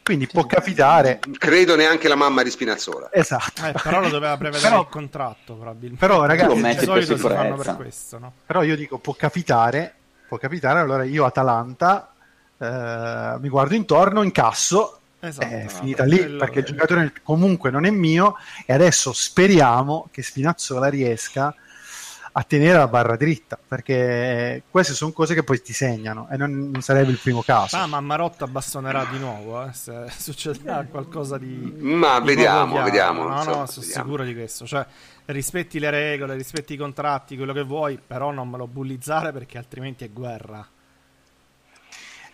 Quindi 0.03 0.27
può 0.27 0.45
capitare. 0.45 1.19
Credo 1.37 1.75
neanche 1.75 2.07
la 2.07 2.15
mamma 2.15 2.41
di 2.41 2.49
Spinazzola. 2.49 3.09
Esatto. 3.11 3.65
Eh, 3.65 3.71
però 3.71 3.99
lo 3.99 4.09
doveva 4.09 4.35
prevedere 4.35 4.69
però, 4.69 4.81
il 4.81 4.87
contratto, 4.89 5.53
probabilmente. 5.53 6.05
Però, 6.05 6.25
ragazzi, 6.25 6.61
di 6.61 6.85
solito 6.85 7.17
si 7.17 7.27
fanno 7.27 7.55
per 7.55 7.75
questo, 7.75 8.17
no? 8.17 8.33
Però 8.45 8.63
io 8.63 8.75
dico, 8.75 8.97
può 8.97 9.13
capitare, 9.13 9.93
può 10.27 10.37
capitare, 10.37 10.79
allora 10.79 11.03
io 11.03 11.23
Atalanta 11.25 12.13
eh, 12.57 13.35
mi 13.39 13.49
guardo 13.49 13.75
intorno, 13.75 14.23
incasso 14.23 15.00
Esatto, 15.23 15.45
è 15.45 15.67
finita 15.67 16.03
lì 16.03 16.17
perché 16.35 16.59
il 16.59 16.65
giocatore 16.65 17.13
comunque 17.21 17.69
non 17.69 17.85
è 17.85 17.91
mio 17.91 18.35
e 18.65 18.73
adesso 18.73 19.13
speriamo 19.13 20.07
che 20.11 20.23
Spinazzola 20.23 20.87
riesca 20.87 21.55
a 22.33 22.43
tenere 22.43 22.77
la 22.77 22.87
barra 22.87 23.15
dritta 23.17 23.59
perché 23.67 24.63
queste 24.69 24.93
sono 24.93 25.11
cose 25.11 25.33
che 25.33 25.43
poi 25.43 25.61
ti 25.61 25.73
segnano 25.73 26.27
e 26.31 26.37
non, 26.37 26.71
non 26.71 26.81
sarebbe 26.81 27.11
il 27.11 27.19
primo 27.19 27.41
caso. 27.41 27.75
Ah, 27.75 27.85
ma 27.87 27.99
Marotta 27.99 28.47
bastonerà 28.47 29.05
di 29.05 29.19
nuovo 29.19 29.63
eh, 29.63 29.73
se 29.73 30.05
succederà 30.17 30.85
qualcosa 30.89 31.37
di. 31.37 31.75
Ma 31.79 32.19
di 32.19 32.25
vediamo, 32.25 32.81
vediamo. 32.81 33.23
No, 33.27 33.35
no, 33.35 33.43
sono 33.43 33.65
vediamo. 33.65 33.81
sicuro 33.81 34.23
di 34.23 34.33
questo. 34.33 34.65
Cioè, 34.65 34.85
rispetti 35.25 35.77
le 35.77 35.89
regole, 35.89 36.35
rispetti 36.35 36.73
i 36.73 36.77
contratti, 36.77 37.35
quello 37.35 37.53
che 37.53 37.63
vuoi, 37.63 37.99
però 38.05 38.31
non 38.31 38.49
me 38.49 38.57
lo 38.57 38.67
bullizzare 38.67 39.31
perché 39.31 39.57
altrimenti 39.57 40.03
è 40.05 40.09
guerra. 40.09 40.65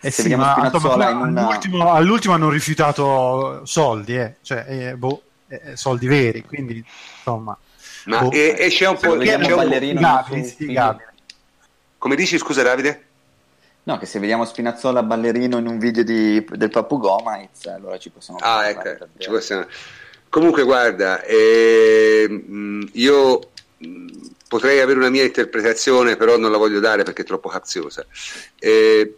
Eh 0.00 0.10
sì, 0.10 0.34
ma 0.34 0.70
insomma, 0.72 0.94
una... 1.10 1.40
all'ultimo, 1.40 1.90
all'ultimo, 1.90 2.34
hanno 2.34 2.50
rifiutato 2.50 3.62
soldi, 3.64 4.16
eh. 4.16 4.36
cioè, 4.42 4.64
eh, 4.68 4.96
boh, 4.96 5.22
eh, 5.48 5.60
eh 5.64 5.76
soldi 5.76 6.06
veri, 6.06 6.42
quindi 6.42 6.84
insomma... 7.16 7.56
Ma 8.04 8.20
boh, 8.20 8.30
e, 8.30 8.54
e, 8.58 8.68
c'è 8.68 8.86
un 8.86 8.96
po'... 8.96 9.16
C'è 9.16 9.34
un 9.34 9.54
ballerino 9.56 10.24
inspiegabile. 10.30 11.14
Come 11.98 12.14
dici, 12.14 12.38
scusa 12.38 12.62
Davide? 12.62 13.06
No, 13.82 13.98
che 13.98 14.06
se 14.06 14.18
vediamo 14.18 14.44
Spinazzola 14.44 15.02
ballerino 15.02 15.58
in 15.58 15.66
un 15.66 15.78
video 15.78 16.04
di, 16.04 16.44
del 16.48 16.70
Papu 16.70 16.98
Gomez, 16.98 17.66
allora 17.66 17.98
ci 17.98 18.10
possiamo... 18.10 18.38
Ah, 18.40 18.68
ecco, 18.68 19.06
ci 19.16 19.28
possiamo... 19.28 19.66
Comunque, 20.28 20.62
guarda, 20.62 21.22
eh, 21.22 22.44
io 22.92 23.40
potrei 24.46 24.80
avere 24.80 24.98
una 24.98 25.08
mia 25.08 25.24
interpretazione, 25.24 26.16
però 26.16 26.36
non 26.36 26.50
la 26.50 26.58
voglio 26.58 26.80
dare 26.80 27.02
perché 27.02 27.22
è 27.22 27.24
troppo 27.24 27.48
capziosa. 27.48 28.04
Eh, 28.58 29.14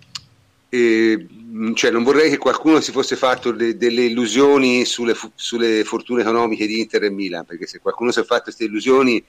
eh, 0.73 1.27
cioè 1.75 1.91
non 1.91 2.05
vorrei 2.05 2.31
che 2.31 2.39
qualcuno 2.39 2.81
si 2.81 2.93
fosse 2.93 3.17
fatto 3.17 3.51
de- 3.51 3.77
delle 3.77 4.05
illusioni 4.05 4.85
sulle, 4.85 5.15
fu- 5.15 5.33
sulle, 5.35 5.83
fortune 5.83 6.23
economiche 6.23 6.67
di 6.67 6.79
Inter 6.79 7.05
e 7.05 7.11
Milan, 7.11 7.45
perché 7.45 7.67
se 7.67 7.81
qualcuno 7.81 8.13
si 8.13 8.21
è 8.21 8.25
fatto 8.25 8.45
queste 8.45 8.65
illusioni, 8.65 9.23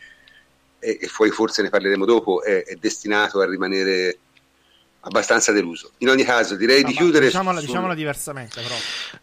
e, 0.80 0.98
e 1.02 1.10
poi 1.16 1.32
forse 1.32 1.64
ne 1.64 1.70
parleremo 1.70 2.06
dopo, 2.06 2.44
è, 2.44 2.64
è, 2.64 2.76
destinato 2.76 3.40
a 3.42 3.48
rimanere 3.48 4.20
abbastanza 5.02 5.52
deluso. 5.52 5.94
In 6.00 6.10
ogni 6.10 6.24
caso, 6.24 6.56
direi 6.56 6.84
no, 6.84 6.90
di 6.90 6.94
chiudere. 6.94 7.26
Diciamola, 7.26 7.60
su... 7.60 7.66
diciamola 7.66 7.96
diversamente, 7.96 8.62
però. 8.62 8.76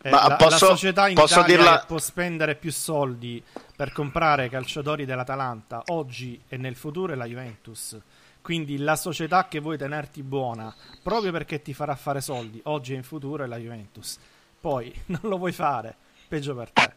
Eh, 0.02 0.10
ma 0.10 0.28
la, 0.28 0.36
posso, 0.36 0.50
la 0.50 0.74
società 0.74 1.06
in 1.06 1.14
posso 1.14 1.38
Italia 1.38 1.56
dirla... 1.56 1.84
può 1.86 1.98
spendere 1.98 2.56
più 2.56 2.72
soldi 2.72 3.40
per 3.76 3.92
comprare 3.92 4.48
calciatori 4.48 5.04
dell'Atalanta 5.04 5.84
oggi 5.86 6.40
e 6.48 6.56
nel 6.56 6.74
futuro 6.74 7.12
è 7.12 7.16
la 7.16 7.26
Juventus. 7.26 7.96
Quindi 8.40 8.78
la 8.78 8.96
società 8.96 9.46
che 9.48 9.60
vuoi 9.60 9.76
tenerti 9.76 10.22
buona 10.22 10.74
proprio 11.02 11.32
perché 11.32 11.60
ti 11.60 11.74
farà 11.74 11.94
fare 11.96 12.20
soldi 12.20 12.60
oggi 12.64 12.94
e 12.94 12.96
in 12.96 13.02
futuro 13.02 13.44
è 13.44 13.46
la 13.46 13.58
Juventus. 13.58 14.18
Poi 14.60 14.92
non 15.06 15.20
lo 15.22 15.38
vuoi 15.38 15.52
fare, 15.52 15.94
peggio 16.26 16.54
per 16.54 16.70
te. 16.70 16.92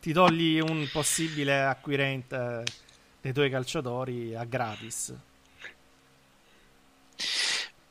Ti 0.00 0.12
togli 0.12 0.60
un 0.60 0.88
possibile 0.92 1.62
acquirente 1.62 2.62
dei 3.20 3.32
tuoi 3.32 3.50
calciatori 3.50 4.34
a 4.34 4.44
gratis. 4.44 5.14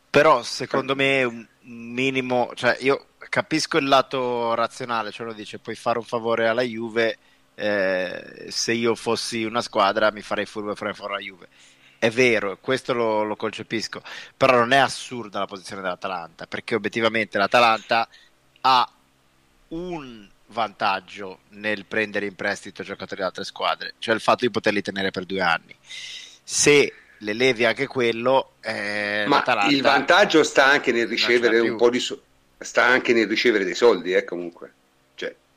Però 0.10 0.44
secondo 0.44 0.96
me 0.96 1.24
un 1.24 1.48
minimo, 1.62 2.52
cioè 2.54 2.78
io 2.82 3.08
capisco 3.18 3.78
il 3.78 3.88
lato 3.88 4.54
razionale, 4.54 5.12
cioè 5.12 5.26
uno 5.26 5.36
dice 5.36 5.58
puoi 5.58 5.76
fare 5.76 5.98
un 5.98 6.04
favore 6.06 6.48
alla 6.48 6.62
Juve, 6.62 7.18
eh, 7.56 8.46
se 8.50 8.74
io 8.74 8.94
fossi 8.94 9.44
una 9.44 9.62
squadra 9.62 10.12
mi 10.12 10.22
farei 10.22 10.46
furbo 10.46 10.72
e 10.72 10.76
farei 10.76 10.94
fuori 10.94 11.14
la 11.14 11.20
Juve 11.20 11.48
è 12.04 12.10
vero, 12.10 12.58
questo 12.60 12.92
lo, 12.92 13.24
lo, 13.24 13.38
concepisco, 13.38 14.02
però 14.36 14.58
non 14.58 14.74
è 14.74 14.78
assurda 14.78 15.40
la 15.40 15.46
posizione 15.46 15.82
dell'Atalanta, 15.82 16.48
perché 16.48 16.76
obiettivamente 16.76 17.38
l'Atalanta 17.38 18.10
ha 18.60 18.92
un 19.70 20.28
vantaggio 20.48 21.40
nel 21.52 21.86
prendere 21.86 22.26
in 22.26 22.36
prestito 22.36 22.84
giocatori 22.84 23.22
di 23.22 23.28
altre 23.28 23.46
squadre, 23.46 23.94
cioè 24.00 24.16
il 24.16 24.20
fatto 24.20 24.44
di 24.44 24.52
poterli 24.52 24.82
tenere 24.82 25.12
per 25.12 25.24
due 25.24 25.40
anni. 25.40 25.74
Se 26.44 26.94
le 27.20 27.34
levi 27.34 27.64
anche 27.64 27.88
quello, 27.88 28.56
eh, 28.60 29.24
ma 29.26 29.42
il 29.70 29.82
vantaggio 29.82 30.44
sta 30.44 30.66
anche 30.66 30.92
nel 30.92 31.08
ricevere 31.08 31.60
un 31.60 31.78
po' 31.78 31.90
di 31.90 32.00
so- 32.00 32.22
sta 32.58 32.84
anche 32.84 33.14
nel 33.14 33.30
ricevere 33.30 33.64
dei 33.64 33.76
soldi, 33.76 34.12
eh, 34.12 34.26
comunque. 34.26 34.74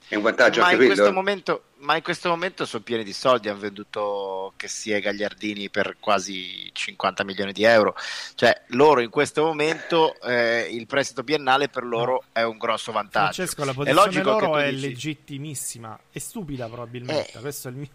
È 0.08 0.14
un 0.14 0.22
vantaggio 0.22 0.60
ma 0.60 0.66
anche 0.66 0.76
in 0.76 0.86
quello. 0.86 0.94
Questo 0.94 1.12
momento, 1.12 1.62
ma 1.78 1.96
in 1.96 2.02
questo 2.02 2.28
momento 2.28 2.64
sono 2.64 2.82
pieni 2.84 3.02
di 3.02 3.12
soldi. 3.12 3.48
Hanno 3.48 3.58
venduto 3.58 4.52
che 4.56 4.68
sia 4.68 5.00
Gagliardini 5.00 5.68
per 5.68 5.96
quasi 5.98 6.70
50 6.72 7.24
milioni 7.24 7.52
di 7.52 7.64
euro. 7.64 7.96
Cioè, 8.36 8.62
loro 8.68 9.00
in 9.00 9.10
questo 9.10 9.42
momento 9.42 10.20
eh, 10.20 10.68
il 10.70 10.86
prestito 10.86 11.24
biennale 11.24 11.68
per 11.68 11.84
loro 11.84 12.24
è 12.32 12.42
un 12.42 12.56
grosso 12.56 12.92
vantaggio. 12.92 13.32
Francesco, 13.32 13.64
la 13.64 13.72
posizione 13.72 14.22
loro 14.22 14.56
è 14.58 14.70
dici... 14.70 14.86
legittimissima. 14.86 15.98
È 16.10 16.18
stupida, 16.18 16.66
probabilmente. 16.66 17.38
Eh. 17.38 17.40
Questo 17.40 17.66
è 17.66 17.70
il 17.72 17.76
mio, 17.78 17.90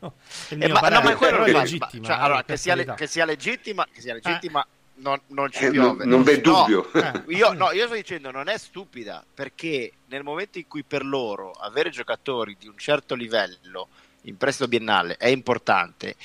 il 0.49 0.63
eh, 0.63 0.67
mio 0.67 0.77
eh, 0.77 0.81
ma, 0.81 0.89
no, 0.89 1.01
ma 1.01 1.15
quello 1.15 1.45
è 1.45 1.51
legittima. 1.51 2.05
Cioè, 2.07 2.15
allora, 2.17 2.43
che 2.43 2.57
sia, 2.57 2.75
che, 2.75 3.07
sia 3.07 3.23
legittima, 3.23 3.87
che 3.89 4.01
sia 4.01 4.13
legittima 4.13 4.65
non, 5.01 5.19
non 5.27 5.51
ci 5.51 5.65
Eh, 5.65 5.69
piove. 5.71 6.05
non, 6.05 6.09
non 6.09 6.23
v'è 6.23 6.35
No, 6.37 6.41
dubbio. 6.41 6.91
Eh. 6.93 7.23
Io, 7.35 7.51
no, 7.53 7.71
io 7.71 7.85
sto 7.85 7.95
dicendo 7.95 8.31
non 8.31 8.47
è 8.47 8.57
stupida 8.57 9.23
perché 9.33 9.91
nel 10.07 10.23
momento 10.23 10.57
in 10.57 10.67
cui 10.67 10.83
per 10.83 11.03
loro 11.05 11.51
avere 11.51 11.89
giocatori 11.89 12.55
di 12.59 12.67
un 12.67 12.77
certo 12.77 13.15
livello 13.15 13.89
in 14.23 14.37
prestito 14.37 14.67
biennale 14.67 15.17
è 15.17 15.27
importante, 15.27 16.15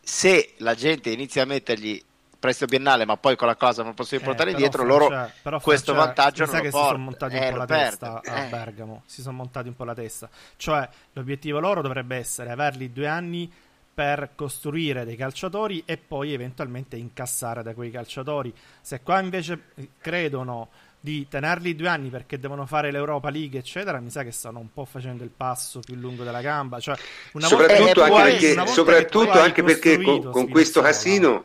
se 0.00 0.54
la 0.58 0.74
gente 0.74 1.10
inizia 1.10 1.42
a 1.42 1.46
mettergli 1.46 2.02
prestito 2.38 2.66
biennale 2.66 3.06
ma 3.06 3.16
poi 3.16 3.36
con 3.36 3.46
la 3.46 3.56
cosa 3.56 3.82
non 3.82 3.94
possono 3.94 4.20
Eh, 4.20 4.24
portare 4.24 4.50
però 4.50 4.58
dietro, 4.60 4.84
loro 4.84 5.08
però 5.40 5.60
questo 5.60 5.94
Francia- 5.94 6.12
vantaggio 6.12 6.44
mi 6.44 6.50
non 6.50 6.50
sa 6.50 6.56
lo 6.56 6.62
che 6.62 6.68
si 6.68 6.72
porta. 6.76 6.88
sono 6.90 7.02
montati 7.04 7.34
Eh, 7.34 7.38
un 7.38 7.44
po' 7.44 7.50
lo 7.52 7.56
la 7.58 7.64
perde. 7.64 7.88
testa 7.88 8.20
a 8.22 8.44
Eh. 8.44 8.48
Bergamo 8.50 9.02
si 9.06 9.22
sono 9.22 9.36
montati 9.36 9.68
un 9.68 9.74
po' 9.76 9.84
la 9.84 9.94
testa 9.94 10.28
cioè 10.56 10.86
l'obiettivo 11.12 11.58
loro 11.58 11.80
dovrebbe 11.80 12.16
essere 12.16 12.50
averli 12.50 12.92
due 12.92 13.06
anni 13.06 13.50
per 13.94 14.30
costruire 14.34 15.04
dei 15.04 15.16
calciatori 15.16 15.82
e 15.86 15.96
poi 15.96 16.32
eventualmente 16.32 16.96
incassare 16.96 17.62
da 17.62 17.74
quei 17.74 17.90
calciatori 17.90 18.52
se 18.80 19.00
qua 19.02 19.20
invece 19.20 19.66
eh, 19.76 19.88
credono 20.00 20.68
di 20.98 21.28
tenerli 21.28 21.76
due 21.76 21.88
anni 21.88 22.08
perché 22.08 22.38
devono 22.38 22.66
fare 22.66 22.90
l'Europa 22.90 23.30
League 23.30 23.58
eccetera 23.58 24.00
mi 24.00 24.10
sa 24.10 24.24
che 24.24 24.32
stanno 24.32 24.58
un 24.58 24.72
po' 24.72 24.84
facendo 24.84 25.22
il 25.22 25.30
passo 25.30 25.80
più 25.80 25.94
lungo 25.94 26.24
della 26.24 26.40
gamba 26.40 26.80
cioè, 26.80 26.96
soprattutto 27.38 27.84
che 27.84 27.92
tu 27.92 28.00
anche 28.00 28.20
hai- 28.20 28.54
perché, 28.54 28.66
soprattutto 28.66 29.40
anche 29.40 29.62
perché 29.62 30.02
con, 30.02 30.30
con 30.30 30.48
questo 30.48 30.80
casino 30.80 31.44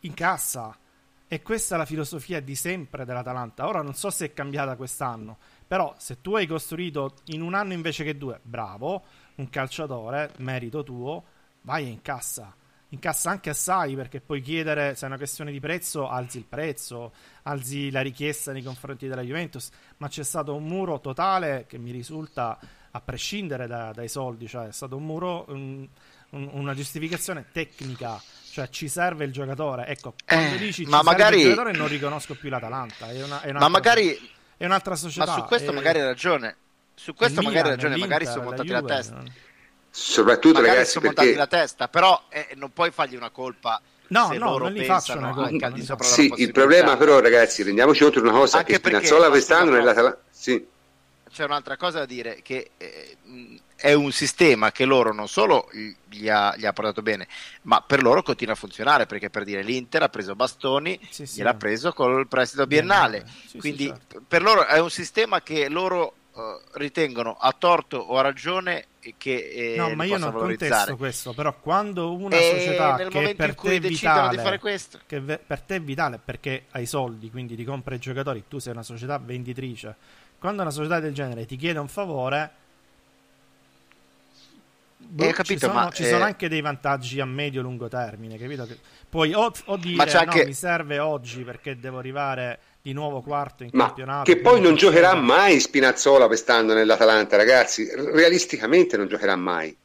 incassa. 0.00 0.76
E 1.32 1.42
questa 1.42 1.76
è 1.76 1.78
la 1.78 1.84
filosofia 1.84 2.40
di 2.40 2.56
sempre 2.56 3.04
dell'Atalanta. 3.04 3.68
Ora 3.68 3.82
non 3.82 3.94
so 3.94 4.10
se 4.10 4.26
è 4.26 4.32
cambiata 4.32 4.74
quest'anno, 4.74 5.38
però 5.66 5.94
se 5.96 6.20
tu 6.20 6.34
hai 6.34 6.46
costruito 6.46 7.14
in 7.26 7.42
un 7.42 7.54
anno 7.54 7.72
invece 7.72 8.02
che 8.02 8.16
due, 8.16 8.40
bravo, 8.42 9.04
un 9.36 9.48
calciatore, 9.48 10.32
merito 10.38 10.82
tuo, 10.82 11.22
vai 11.62 11.84
e 11.86 11.88
incassa. 11.88 12.54
Incassa 12.92 13.30
anche 13.30 13.50
assai 13.50 13.94
perché 13.94 14.20
puoi 14.20 14.40
chiedere, 14.40 14.96
se 14.96 15.04
è 15.04 15.08
una 15.08 15.16
questione 15.16 15.52
di 15.52 15.60
prezzo, 15.60 16.08
alzi 16.08 16.38
il 16.38 16.44
prezzo, 16.44 17.12
alzi 17.42 17.90
la 17.92 18.00
richiesta 18.00 18.50
nei 18.50 18.62
confronti 18.64 19.06
della 19.06 19.22
Juventus, 19.22 19.68
ma 19.98 20.08
c'è 20.08 20.24
stato 20.24 20.54
un 20.56 20.64
muro 20.64 20.98
totale 21.00 21.66
che 21.68 21.78
mi 21.78 21.92
risulta, 21.92 22.58
a 22.92 23.00
prescindere 23.00 23.68
da- 23.68 23.92
dai 23.92 24.08
soldi, 24.08 24.48
cioè 24.48 24.66
è 24.66 24.72
stato 24.72 24.96
un 24.96 25.04
muro, 25.04 25.44
un- 25.48 25.86
un- 26.30 26.48
una 26.52 26.74
giustificazione 26.74 27.46
tecnica, 27.52 28.20
cioè 28.50 28.68
ci 28.70 28.88
serve 28.88 29.24
il 29.24 29.30
giocatore. 29.32 29.86
Ecco, 29.86 30.14
quando 30.26 30.56
Eh, 30.56 30.58
dici 30.58 30.84
ma 30.86 31.00
magari- 31.02 31.34
serve 31.36 31.36
il 31.36 31.54
giocatore 31.54 31.76
non 31.78 31.86
riconosco 31.86 32.34
più 32.34 32.48
l'Atalanta, 32.50 33.08
è, 33.10 33.22
una, 33.22 33.40
è 33.42 33.52
Ma 33.52 33.68
magari 33.68 34.18
è 34.56 34.64
un'altra 34.64 34.96
società. 34.96 35.26
ma 35.26 35.34
su 35.34 35.42
questo 35.44 35.70
è- 35.70 35.74
magari 35.74 36.00
hai 36.00 36.06
ragione. 36.06 36.56
Su 36.94 37.14
questo 37.14 37.40
magari 37.40 37.68
hai 37.68 37.74
ragione, 37.76 37.96
magari 37.96 38.24
sono 38.26 38.38
la 38.38 38.44
montati 38.46 38.68
la 38.68 38.80
Juve, 38.80 38.94
testa. 38.94 39.14
non- 39.14 39.32
soprattutto 39.90 40.54
Magari 40.54 40.74
ragazzi 40.76 40.92
sono 40.92 41.06
montati 41.06 41.26
perché 41.28 41.40
la 41.42 41.46
testa, 41.48 41.88
però 41.88 42.22
eh, 42.28 42.48
non 42.54 42.72
puoi 42.72 42.90
fargli 42.90 43.16
una 43.16 43.30
colpa 43.30 43.80
No, 44.08 44.26
se 44.28 44.38
no, 44.38 44.46
loro 44.50 44.64
non 44.64 44.72
li 44.72 44.84
faccio 44.84 45.12
pensano 45.12 45.20
una 45.20 45.34
colpa, 45.34 45.66
anche 45.66 45.82
della 45.82 46.02
sì, 46.02 46.32
il 46.36 46.50
problema 46.50 46.96
però 46.96 47.20
ragazzi 47.20 47.62
rendiamoci 47.62 48.02
conto 48.02 48.20
di 48.20 48.26
una 48.26 48.36
cosa 48.36 48.58
Anche 48.58 48.72
che 48.72 48.80
perché- 48.80 48.98
Spinazzola 49.06 49.28
quest'anno 49.28 49.70
nell'Atalanta 49.70 50.20
sì, 50.30 50.66
c'è 51.30 51.44
un'altra 51.44 51.76
cosa 51.76 52.00
da 52.00 52.06
dire 52.06 52.40
che 52.42 52.72
eh, 52.76 53.16
è 53.76 53.92
un 53.92 54.10
sistema 54.10 54.72
che 54.72 54.84
loro 54.84 55.12
non 55.12 55.28
solo 55.28 55.68
gli 56.08 56.28
ha, 56.28 56.52
gli 56.56 56.66
ha 56.66 56.72
portato 56.72 57.02
bene 57.02 57.28
ma 57.62 57.80
per 57.82 58.02
loro 58.02 58.22
continua 58.24 58.54
a 58.54 58.56
funzionare 58.56 59.06
perché 59.06 59.30
per 59.30 59.44
dire 59.44 59.62
l'Inter 59.62 60.02
ha 60.02 60.08
preso 60.08 60.34
Bastoni 60.34 60.98
Sì, 61.08 61.24
sì. 61.26 61.36
gliel'ha 61.36 61.54
preso 61.54 61.92
col 61.92 62.26
prestito 62.26 62.66
biennale 62.66 63.24
Sì, 63.42 63.48
sì, 63.50 63.58
quindi 63.58 63.86
certo. 63.86 64.20
per 64.26 64.42
loro 64.42 64.66
è 64.66 64.80
un 64.80 64.90
sistema 64.90 65.40
che 65.40 65.68
loro 65.68 66.14
eh, 66.36 66.60
ritengono 66.74 67.36
a 67.38 67.52
torto 67.56 67.96
o 67.98 68.16
a 68.18 68.22
ragione 68.22 68.86
che 69.16 69.72
eh, 69.72 69.76
No, 69.76 69.94
ma 69.94 70.04
io 70.04 70.18
non 70.18 70.30
valorizzare 70.32 70.68
contesto 70.70 70.96
questo, 70.96 71.32
però 71.32 71.58
quando 71.58 72.12
una 72.14 72.36
e 72.36 72.42
società 72.42 72.96
nel 72.96 73.08
che 73.08 73.34
per 73.34 73.54
te 73.54 73.76
è 73.76 73.80
vitale, 73.80 74.58
questo 74.58 75.00
che 75.06 75.20
per 75.20 75.60
te 75.62 75.76
è 75.76 75.80
vitale 75.80 76.20
perché 76.22 76.66
hai 76.72 76.86
soldi, 76.86 77.30
quindi 77.30 77.56
ti 77.56 77.64
compra 77.64 77.94
i 77.94 77.98
giocatori, 77.98 78.44
tu 78.46 78.58
sei 78.58 78.72
una 78.72 78.82
società 78.82 79.18
venditrice. 79.18 79.96
Quando 80.38 80.62
una 80.62 80.70
società 80.70 81.00
del 81.00 81.12
genere 81.12 81.46
ti 81.46 81.56
chiede 81.56 81.78
un 81.78 81.88
favore, 81.88 82.50
boh, 84.96 85.24
Eh, 85.24 85.32
capito, 85.32 85.52
ci, 85.52 85.58
sono, 85.58 85.72
ma, 85.72 85.90
ci 85.90 86.02
eh, 86.02 86.08
sono 86.08 86.24
anche 86.24 86.48
dei 86.48 86.60
vantaggi 86.60 87.20
a 87.20 87.24
medio-lungo 87.26 87.88
termine, 87.88 88.38
capito? 88.38 88.66
Puoi 89.08 89.32
o, 89.34 89.52
o 89.64 89.76
dire 89.76 89.96
Ma 89.96 90.04
c'è 90.04 90.24
no, 90.24 90.30
anche- 90.30 90.44
mi 90.44 90.54
serve 90.54 90.98
oggi 90.98 91.42
perché 91.42 91.78
devo 91.78 91.98
arrivare 91.98 92.58
di 92.82 92.92
nuovo 92.92 93.20
quarto 93.20 93.62
in 93.62 93.70
ma 93.72 93.86
campionato. 93.86 94.24
che 94.32 94.38
poi 94.40 94.60
non 94.60 94.74
giocherà 94.74 95.14
mai 95.14 95.60
Spinazzola 95.60 96.26
quest'anno 96.26 96.72
nell'Atalanta 96.72 97.36
ragazzi 97.36 97.88
realisticamente 97.94 98.96
non 98.96 99.06
giocherà 99.06 99.36
mai 99.36 99.76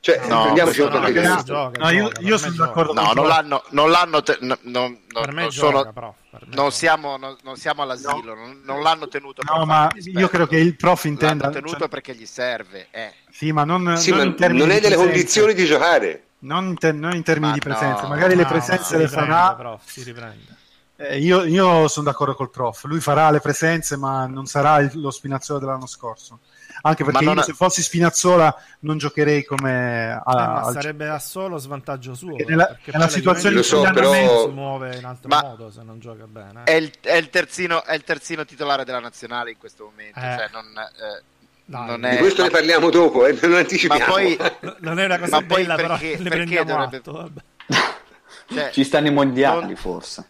cioè 0.00 0.18
No, 0.26 0.42
prendiamoci 0.42 0.80
no, 0.80 0.88
no, 0.88 1.12
gioca, 1.44 1.78
No, 1.78 1.90
io- 1.90 2.08
gioca, 2.08 2.20
io 2.22 2.28
per 2.30 2.38
sono 2.38 2.52
gioca. 2.54 2.66
d'accordo 2.66 2.92
no 2.94 3.12
non 3.12 3.26
l'hanno 3.26 3.62
non 3.70 3.90
l'hanno 3.90 4.22
te- 4.22 4.38
no, 4.40 4.58
no, 4.62 4.88
no, 4.88 5.20
Per 5.20 5.32
me 5.32 5.40
non 5.42 5.50
gioca, 5.50 5.78
sono- 5.78 5.92
però, 5.92 6.14
per 6.30 6.40
me 6.40 6.54
non 6.56 6.64
gioca. 6.64 6.70
siamo, 6.70 7.16
non, 7.18 7.36
non 7.44 7.56
siamo 7.56 7.82
all'asilo, 7.82 8.34
non, 8.34 8.62
non 8.64 8.82
l'hanno 8.82 9.06
tenuto. 9.06 9.42
No, 9.44 9.64
ma 9.64 9.88
io 9.94 10.26
credo 10.28 10.46
che 10.48 10.56
il 10.56 10.74
prof 10.74 11.04
intenda... 11.04 11.44
L'hanno 11.44 11.54
tenuto 11.54 11.78
cioè- 11.78 11.88
perché 11.88 12.14
gli 12.16 12.26
serve. 12.26 12.88
Eh. 12.90 13.12
sì, 13.30 13.52
ma 13.52 13.62
non, 13.64 13.96
sì 13.96 14.10
non 14.10 14.34
ma 14.36 14.46
non 14.48 14.70
è 14.72 14.74
di 14.74 14.80
delle 14.80 14.80
presenza. 14.80 14.96
condizioni 15.04 15.54
di 15.54 15.64
giocare 15.66 16.22
Non 16.40 16.66
in, 16.66 16.78
ter- 16.78 16.94
non 16.94 17.14
in 17.14 17.22
termini 17.22 17.48
Ma 17.50 17.54
di 17.54 17.60
presenza, 17.60 18.02
no. 18.02 18.08
magari 18.08 18.34
le 18.34 18.46
presenze 18.46 18.96
le 18.96 19.06
farà. 19.06 19.78
si 19.84 20.02
riprende. 20.02 20.56
Eh, 20.96 21.18
io, 21.18 21.42
io 21.44 21.88
sono 21.88 22.06
d'accordo 22.06 22.34
col 22.34 22.50
prof, 22.50 22.84
lui 22.84 23.00
farà 23.00 23.30
le 23.30 23.40
presenze, 23.40 23.96
ma 23.96 24.26
non 24.26 24.46
sarà 24.46 24.78
il- 24.78 24.90
lo 25.00 25.10
Spinazzola 25.10 25.58
dell'anno 25.58 25.86
scorso. 25.86 26.40
Anche 26.84 27.04
perché 27.04 27.20
Ma 27.20 27.26
non 27.26 27.34
io, 27.36 27.40
ha- 27.42 27.44
se 27.44 27.52
fossi 27.54 27.82
Spinazzola, 27.82 28.54
non 28.80 28.98
giocherei 28.98 29.44
come 29.44 30.10
a, 30.12 30.16
Eh, 30.16 30.34
ma 30.34 30.60
al- 30.62 30.72
sarebbe 30.72 31.08
a 31.08 31.18
solo 31.18 31.56
svantaggio 31.58 32.14
suo. 32.14 32.34
Perché 32.34 32.50
nella- 32.50 32.66
perché 32.66 32.90
nella 32.92 33.04
poi 33.06 33.12
la 33.14 33.18
situazione 33.18 33.54
Lo 33.56 33.62
so, 33.62 33.80
però- 33.92 34.44
si 34.46 34.50
muove 34.52 34.96
in 34.96 35.04
altro 35.04 35.28
Ma- 35.28 35.42
modo 35.42 35.70
se 35.70 35.82
non 35.82 35.98
gioca 36.00 36.26
bene. 36.26 36.62
È, 36.64 36.72
il, 36.72 36.90
è 37.00 37.14
il 37.14 37.30
terzino, 37.30 37.84
è 37.84 37.94
il 37.94 38.02
terzino 38.04 38.44
titolare 38.44 38.84
della 38.84 39.00
nazionale 39.00 39.50
in 39.50 39.58
questo 39.58 39.84
momento. 39.84 40.18
Eh. 40.18 40.22
Cioè 40.22 40.48
non, 40.52 40.64
eh, 40.76 41.22
Di 41.64 42.06
è, 42.06 42.10
di 42.10 42.16
questo 42.18 42.40
ma- 42.42 42.48
ne 42.48 42.52
parliamo 42.52 42.90
dopo 42.90 43.26
eh, 43.26 43.38
non 43.42 43.50
ma 43.52 43.58
anticipiamo 43.58 44.04
poi 44.12 44.36
No, 44.60 44.76
non 44.80 44.98
è 44.98 45.04
una 45.04 45.18
cosa 45.18 45.40
ma 45.40 45.46
poi 45.46 45.62
bella, 45.62 45.74
però 45.76 45.88
perché- 45.96 46.16
ne 46.18 46.28
perché 46.28 46.28
prendiamo 46.54 46.88
dovrebbe- 47.02 47.42
cioè, 48.52 48.70
Ci 48.72 48.84
stanno 48.84 49.06
i 49.06 49.12
mondiali, 49.12 49.60
non- 49.66 49.76
forse. 49.76 50.26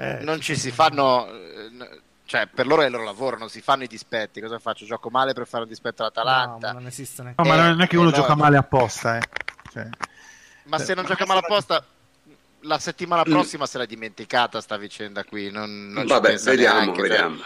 Eh, 0.00 0.18
non 0.22 0.40
ci 0.40 0.56
si 0.56 0.70
fanno. 0.70 1.28
eh, 1.30 2.00
Cioè, 2.24 2.46
per 2.46 2.66
loro 2.66 2.82
è 2.82 2.86
il 2.86 2.92
loro 2.92 3.04
lavoro, 3.04 3.36
non 3.36 3.48
si 3.50 3.60
fanno 3.60 3.82
i 3.82 3.88
dispetti. 3.88 4.40
Cosa 4.40 4.58
faccio? 4.58 4.84
Gioco 4.84 5.10
male 5.10 5.32
per 5.32 5.46
fare 5.48 5.64
un 5.64 5.68
dispetto 5.68 6.02
no, 6.02 6.08
all'Atalanta. 6.08 6.66
ma 6.68 6.72
non 6.78 6.86
esiste 6.86 7.22
neanche. 7.22 7.42
No, 7.42 7.48
ma 7.48 7.56
non 7.56 7.80
è 7.80 7.86
che 7.86 7.96
uno 7.96 8.10
eh, 8.10 8.12
gioca 8.12 8.34
no. 8.34 8.42
male 8.42 8.56
apposta. 8.56 9.18
Eh. 9.18 9.22
Cioè, 9.72 9.88
Ma 10.64 10.78
se 10.78 10.94
non 10.94 11.04
gioca 11.04 11.26
male 11.26 11.40
apposta, 11.40 11.84
la 12.60 12.78
settimana 12.78 13.22
prossima 13.24 13.66
se 13.66 13.78
l'è 13.78 13.86
dimenticata 13.86 14.60
sta 14.60 14.76
vicenda 14.76 15.24
qui. 15.24 15.50
Non, 15.50 15.88
non 15.88 16.06
vabbè 16.06 16.36
vediamo 16.38 16.78
neanche, 16.80 17.00
cioè. 17.00 17.08
vediamo 17.08 17.42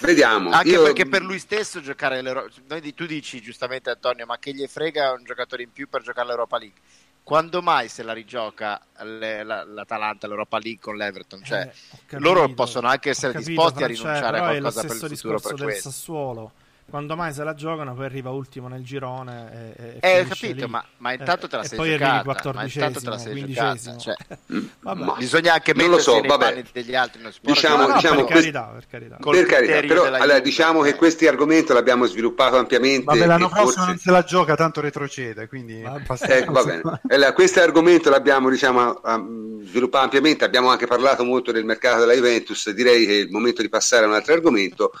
vediamo 0.00 0.50
Anche 0.50 0.68
Io- 0.70 0.82
perché 0.82 1.06
per 1.06 1.22
lui 1.22 1.38
stesso 1.38 1.80
giocare 1.80 2.20
l'Europa 2.22 2.48
noi 2.68 2.80
di- 2.80 2.92
tu 2.94 3.06
dici 3.06 3.40
giustamente 3.40 3.88
Antonio, 3.90 4.26
ma 4.26 4.36
che 4.38 4.52
gli 4.52 4.66
frega 4.66 5.12
un 5.12 5.24
giocatore 5.24 5.62
in 5.62 5.72
più 5.72 5.88
per 5.88 6.02
giocare 6.02 6.26
l'Europa 6.26 6.58
League? 6.58 6.80
Quando 7.24 7.62
mai 7.62 7.88
se 7.88 8.02
la 8.02 8.12
rigioca 8.12 8.80
le- 9.02 9.44
la- 9.44 9.64
l'Atalanta 9.64 10.26
l'Europa 10.26 10.58
League 10.58 10.80
con 10.80 10.96
l'Everton? 10.96 11.42
Cioè, 11.44 11.60
Eh, 11.60 11.98
capito, 12.06 12.18
loro 12.18 12.48
possono 12.52 12.88
anche 12.88 13.10
essere 13.10 13.32
capito, 13.32 13.50
disposti 13.50 13.82
a 13.84 13.86
rinunciare 13.86 14.38
a 14.38 14.40
qualcosa 14.42 14.80
per 14.82 14.96
il 14.96 15.16
futuro 15.16 15.38
per 15.40 15.54
del 15.54 15.62
questo. 15.64 15.90
Sassuolo. 15.90 16.52
Quando 16.92 17.16
mai 17.16 17.32
se 17.32 17.42
la 17.42 17.54
giocano, 17.54 17.94
poi 17.94 18.04
arriva 18.04 18.28
ultimo 18.28 18.68
nel 18.68 18.82
girone. 18.84 19.74
E, 19.78 19.96
e 19.98 20.18
Eh, 20.20 20.26
capito, 20.26 20.68
ma, 20.68 20.84
ma 20.98 21.12
intanto 21.14 21.48
te 21.48 21.56
la 21.56 21.62
Eh, 21.62 21.66
sei 21.68 21.78
e 21.78 21.80
poi 21.80 21.90
giocata. 21.92 22.10
arrivi 22.10 22.24
quattordicesimo, 22.24 23.16
sei 23.16 23.32
quindicesimo. 23.32 23.96
giocata. 23.96 24.38
Cioè, 24.52 25.16
bisogna 25.16 25.52
anche 25.54 25.72
Non 25.72 25.88
lo 25.88 25.98
so, 25.98 26.20
vabbè. 26.20 26.64
degli 26.70 26.94
altri. 26.94 27.22
Non 27.22 27.32
si 27.32 27.38
può 27.40 27.50
Diciamo- 27.54 27.86
No, 27.86 27.94
diciamo 27.94 28.16
per 28.16 28.24
questo- 28.26 28.50
carità, 28.52 28.72
per 28.74 28.86
carità. 28.90 29.16
col 29.20 29.34
per 29.36 29.46
carità, 29.46 29.80
però 29.86 30.04
allora, 30.04 30.38
diciamo 30.40 30.82
che 30.82 30.90
Eh. 30.90 30.94
questo 30.96 31.26
argomento 31.26 31.72
l'abbiamo 31.72 32.04
sviluppato 32.04 32.56
ampiamente 32.58 33.04
vabbè, 33.04 33.24
l'anno 33.24 33.46
e 33.46 33.48
prossimo 33.48 33.70
forse- 33.72 33.86
non 33.86 33.96
se 33.98 34.10
la 34.10 34.22
gioca, 34.24 34.54
tanto 34.54 34.80
retrocede. 34.82 35.48
Quindi 35.48 35.80
Ecco, 35.82 36.52
va 36.52 36.62
bene. 36.64 36.82
Allora, 37.08 37.32
questo 37.32 37.60
argomento 37.60 38.10
l'abbiamo 38.10 38.50
diciamo, 38.50 39.00
am- 39.02 39.62
sviluppato 39.64 40.04
ampiamente, 40.04 40.44
abbiamo 40.44 40.68
anche 40.68 40.86
parlato 40.86 41.24
molto 41.24 41.52
del 41.52 41.64
mercato 41.64 42.00
della 42.00 42.12
Juventus, 42.12 42.68
direi 42.72 43.06
che 43.06 43.12
è 43.12 43.16
il 43.22 43.30
momento 43.30 43.62
di 43.62 43.70
passare 43.70 44.04
a 44.04 44.08
un 44.08 44.12
altro 44.14 44.34
argomento 44.34 44.92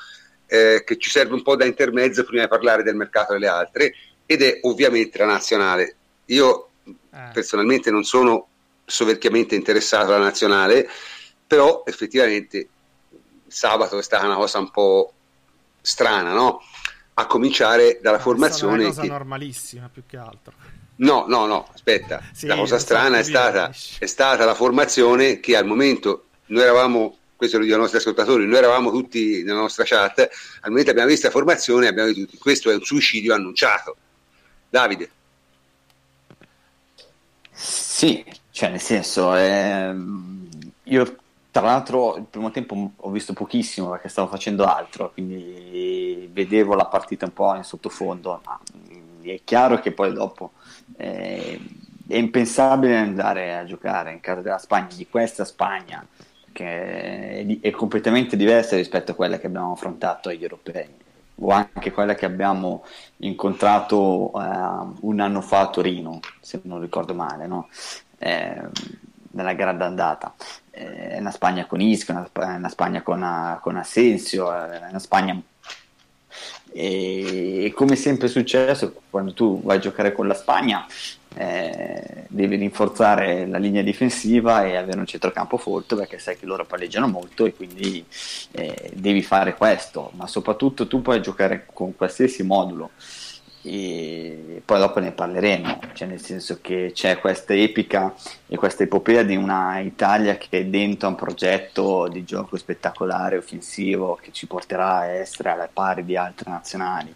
eh, 0.52 0.82
che 0.84 0.98
ci 0.98 1.08
serve 1.08 1.32
un 1.32 1.42
po' 1.42 1.56
da 1.56 1.64
intermezzo 1.64 2.24
prima 2.24 2.42
di 2.42 2.48
parlare 2.48 2.82
del 2.82 2.94
mercato 2.94 3.32
delle 3.32 3.48
altre 3.48 3.94
ed 4.26 4.42
è 4.42 4.58
ovviamente 4.62 5.16
la 5.18 5.26
nazionale. 5.26 5.96
Io 6.26 6.68
Eh, 6.84 7.30
personalmente 7.32 7.90
non 7.90 8.04
sono 8.04 8.48
soverchiamente 8.84 9.54
interessato 9.54 10.12
alla 10.12 10.24
nazionale, 10.24 10.88
però 11.46 11.84
effettivamente 11.86 12.68
sabato 13.46 13.98
è 13.98 14.02
stata 14.02 14.26
una 14.26 14.36
cosa 14.36 14.58
un 14.58 14.70
po' 14.70 15.12
strana, 15.80 16.32
no? 16.32 16.60
A 17.14 17.26
cominciare 17.26 17.98
dalla 18.02 18.16
è 18.16 18.20
stata 18.20 18.22
formazione 18.22 18.74
una 18.74 18.88
cosa 18.88 19.02
che... 19.02 19.08
normalissima 19.08 19.88
più 19.92 20.02
che 20.06 20.16
altro. 20.16 20.52
No, 20.96 21.24
no, 21.28 21.46
no, 21.46 21.68
aspetta. 21.72 22.22
Sì, 22.32 22.46
la 22.46 22.56
cosa 22.56 22.78
strana 22.78 23.18
è 23.18 23.22
stata, 23.22 23.70
è 23.98 24.06
stata 24.06 24.44
la 24.44 24.54
formazione 24.54 25.38
che 25.40 25.56
al 25.56 25.66
momento 25.66 26.26
noi 26.46 26.62
eravamo, 26.62 27.18
questo 27.42 27.58
lo 27.58 27.64
dico 27.64 27.74
ai 27.74 27.80
nostri 27.80 27.98
ascoltatori, 27.98 28.46
noi 28.46 28.58
eravamo 28.58 28.92
tutti 28.92 29.42
nella 29.42 29.58
nostra 29.58 29.82
chat, 29.84 30.28
al 30.60 30.70
momento 30.70 30.90
abbiamo 30.90 31.08
visto 31.08 31.26
la 31.26 31.32
formazione 31.32 31.88
abbiamo 31.88 32.08
detto 32.08 32.20
tutti, 32.20 32.38
questo 32.38 32.70
è 32.70 32.74
un 32.74 32.82
suicidio 32.82 33.34
annunciato. 33.34 33.96
Davide, 34.68 35.10
Sì, 37.50 38.24
cioè 38.50 38.70
nel 38.70 38.80
senso, 38.80 39.34
ehm, 39.34 40.48
io 40.84 41.16
tra 41.50 41.62
l'altro 41.62 42.16
il 42.16 42.26
primo 42.30 42.50
tempo 42.50 42.92
ho 42.96 43.10
visto 43.10 43.32
pochissimo 43.32 43.90
perché 43.90 44.08
stavo 44.08 44.28
facendo 44.28 44.64
altro, 44.64 45.12
quindi 45.12 46.28
vedevo 46.32 46.74
la 46.74 46.86
partita 46.86 47.26
un 47.26 47.32
po' 47.32 47.54
in 47.56 47.64
sottofondo. 47.64 48.40
Ma 48.44 48.60
è 49.22 49.40
chiaro 49.44 49.80
che 49.80 49.92
poi 49.92 50.12
dopo 50.12 50.52
eh, 50.96 51.60
è 52.06 52.16
impensabile 52.16 52.96
andare 52.96 53.56
a 53.56 53.64
giocare 53.64 54.12
in 54.12 54.20
casa 54.20 54.40
della 54.40 54.58
Spagna, 54.58 54.94
di 54.94 55.06
questa 55.08 55.44
Spagna, 55.44 56.06
che 56.52 57.44
è, 57.44 57.46
è 57.60 57.70
completamente 57.70 58.36
diversa 58.36 58.76
rispetto 58.76 59.12
a 59.12 59.14
quella 59.14 59.38
che 59.38 59.46
abbiamo 59.46 59.72
affrontato 59.72 60.28
agli 60.28 60.42
europei 60.42 60.88
o 61.36 61.50
anche 61.50 61.90
quella 61.90 62.14
che 62.14 62.26
abbiamo 62.26 62.84
incontrato 63.18 64.30
uh, 64.32 64.96
un 65.00 65.20
anno 65.20 65.40
fa 65.40 65.60
a 65.60 65.70
Torino, 65.70 66.20
se 66.40 66.60
non 66.64 66.80
ricordo 66.80 67.14
male, 67.14 67.46
no? 67.46 67.68
eh, 68.18 68.62
nella 69.32 69.54
grande 69.54 69.84
andata. 69.84 70.34
Eh, 70.70 71.18
una 71.18 71.30
Spagna 71.30 71.66
con 71.66 71.80
Isco, 71.80 72.12
una, 72.12 72.28
una 72.56 72.68
Spagna 72.68 73.02
con, 73.02 73.22
uh, 73.22 73.60
con 73.60 73.76
Assensio, 73.76 74.52
è 74.52 74.86
una 74.88 74.98
Spagna 74.98 75.40
e, 76.72 77.64
e, 77.64 77.72
come 77.72 77.96
sempre 77.96 78.26
è 78.26 78.30
successo 78.30 79.02
quando 79.10 79.34
tu 79.34 79.60
vai 79.62 79.76
a 79.76 79.80
giocare 79.80 80.12
con 80.12 80.26
la 80.26 80.34
Spagna 80.34 80.86
eh, 81.36 82.24
devi 82.28 82.56
rinforzare 82.56 83.46
la 83.46 83.58
linea 83.58 83.82
difensiva 83.82 84.64
e 84.64 84.76
avere 84.76 84.98
un 84.98 85.06
centrocampo 85.06 85.56
folto 85.56 85.96
perché 85.96 86.18
sai 86.18 86.38
che 86.38 86.46
loro 86.46 86.64
palleggiano 86.64 87.08
molto 87.08 87.44
e 87.44 87.54
quindi 87.54 88.04
eh, 88.52 88.90
devi 88.94 89.22
fare 89.22 89.54
questo. 89.54 90.10
Ma 90.14 90.26
soprattutto 90.26 90.86
tu 90.86 91.02
puoi 91.02 91.20
giocare 91.22 91.66
con 91.72 91.94
qualsiasi 91.96 92.42
modulo. 92.42 92.90
E 93.64 94.60
poi 94.64 94.78
dopo 94.80 94.98
ne 94.98 95.12
parleremo, 95.12 95.78
cioè 95.92 96.08
nel 96.08 96.20
senso 96.20 96.58
che 96.60 96.90
c'è 96.92 97.20
questa 97.20 97.54
epica 97.54 98.12
e 98.48 98.56
questa 98.56 98.82
epopea 98.82 99.22
di 99.22 99.36
una 99.36 99.78
Italia 99.78 100.36
che 100.36 100.48
è 100.58 100.64
dentro 100.64 101.06
a 101.06 101.10
un 101.10 101.16
progetto 101.16 102.08
di 102.08 102.24
gioco 102.24 102.56
spettacolare, 102.56 103.36
offensivo, 103.36 104.18
che 104.20 104.32
ci 104.32 104.48
porterà 104.48 104.96
a 104.96 105.06
essere 105.06 105.50
alla 105.50 105.68
pari 105.72 106.04
di 106.04 106.16
altre 106.16 106.50
nazionali, 106.50 107.14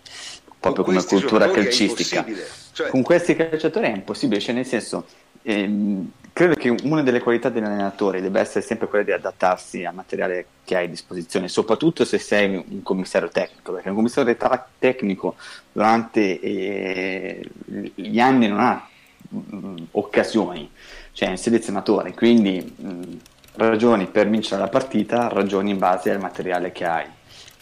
proprio 0.73 0.85
come 0.85 1.05
cultura 1.05 1.51
calcistica. 1.51 2.25
Cioè... 2.73 2.89
Con 2.91 3.03
questi 3.03 3.35
calciatori 3.35 3.87
è 3.87 3.95
impossibile, 3.95 4.41
cioè 4.41 4.55
nel 4.55 4.67
senso 4.67 5.07
ehm, 5.43 6.11
credo 6.33 6.55
che 6.55 6.69
una 6.83 7.03
delle 7.03 7.21
qualità 7.21 7.49
dell'allenatore 7.49 8.21
debba 8.21 8.41
essere 8.41 8.61
sempre 8.61 8.89
quella 8.89 9.05
di 9.05 9.13
adattarsi 9.13 9.85
al 9.85 9.95
materiale 9.95 10.47
che 10.65 10.77
hai 10.77 10.85
a 10.85 10.89
disposizione, 10.89 11.49
soprattutto 11.49 12.05
se 12.05 12.19
sei 12.19 12.55
un 12.55 12.83
commissario 12.83 13.29
tecnico, 13.29 13.73
perché 13.73 13.89
un 13.89 13.95
commissario 13.95 14.37
tecnico 14.79 15.37
durante 15.73 16.39
eh, 16.41 17.43
gli 17.95 18.21
anni 18.21 18.49
non 18.49 18.61
ha 18.61 18.87
mh, 19.29 19.39
mm, 19.57 19.77
occasioni, 19.93 20.71
cioè 21.13 21.29
è 21.29 21.31
un 21.31 21.39
selezionatore, 21.39 22.13
quindi 22.13 22.75
mh, 22.77 22.89
mm, 22.89 23.03
ragioni 23.55 24.07
per 24.07 24.29
vincere 24.29 24.61
la 24.61 24.69
partita, 24.69 25.29
ragioni 25.29 25.71
in 25.71 25.79
base 25.79 26.11
al 26.11 26.21
materiale 26.21 26.71
che 26.73 26.85
hai. 26.85 27.07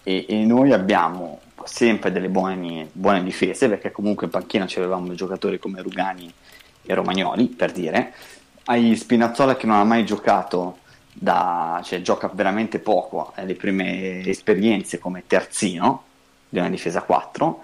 E, 0.03 0.27
e 0.29 0.45
noi 0.45 0.73
abbiamo 0.73 1.41
sempre 1.67 2.13
delle 2.13 2.29
buone, 2.29 2.89
buone, 2.93 3.23
difese, 3.23 3.69
perché 3.69 3.91
comunque 3.91 4.27
in 4.27 4.33
panchina 4.33 4.65
avevamo 4.77 5.15
giocatori 5.15 5.59
come 5.59 5.83
Rugani 5.83 6.33
e 6.83 6.95
Romagnoli, 6.95 7.47
per 7.47 7.73
dire, 7.73 8.13
hai 8.65 8.97
Spinazzola 8.97 9.57
che 9.57 9.67
non 9.67 9.77
ha 9.77 9.85
mai 9.85 10.05
giocato 10.05 10.79
da, 11.13 11.81
cioè 11.85 12.03
gioca 12.03 12.31
veramente 12.33 12.79
poco 12.81 13.33
alle 13.37 13.53
eh, 13.53 13.57
prime 13.57 14.27
esperienze 14.27 14.99
come 14.99 15.25
terzino 15.27 16.03
di 16.49 16.59
una 16.59 16.69
difesa 16.69 17.03
4 17.03 17.63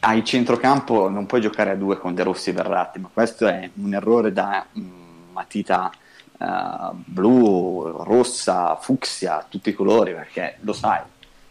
hai 0.00 0.24
centrocampo 0.24 1.08
non 1.08 1.26
puoi 1.26 1.40
giocare 1.40 1.70
a 1.70 1.74
due 1.76 1.98
con 1.98 2.14
De 2.14 2.22
Rossi 2.24 2.50
e 2.50 2.52
Verratti 2.52 2.98
ma 2.98 3.08
questo 3.12 3.46
è 3.46 3.70
un 3.74 3.94
errore 3.94 4.32
da 4.32 4.66
mm, 4.76 5.32
matita 5.32 5.90
uh, 6.38 6.92
blu, 6.92 8.02
rossa, 8.02 8.76
fucsia, 8.76 9.46
tutti 9.48 9.70
i 9.70 9.74
colori 9.74 10.12
perché 10.12 10.58
lo 10.60 10.72
sai 10.72 11.00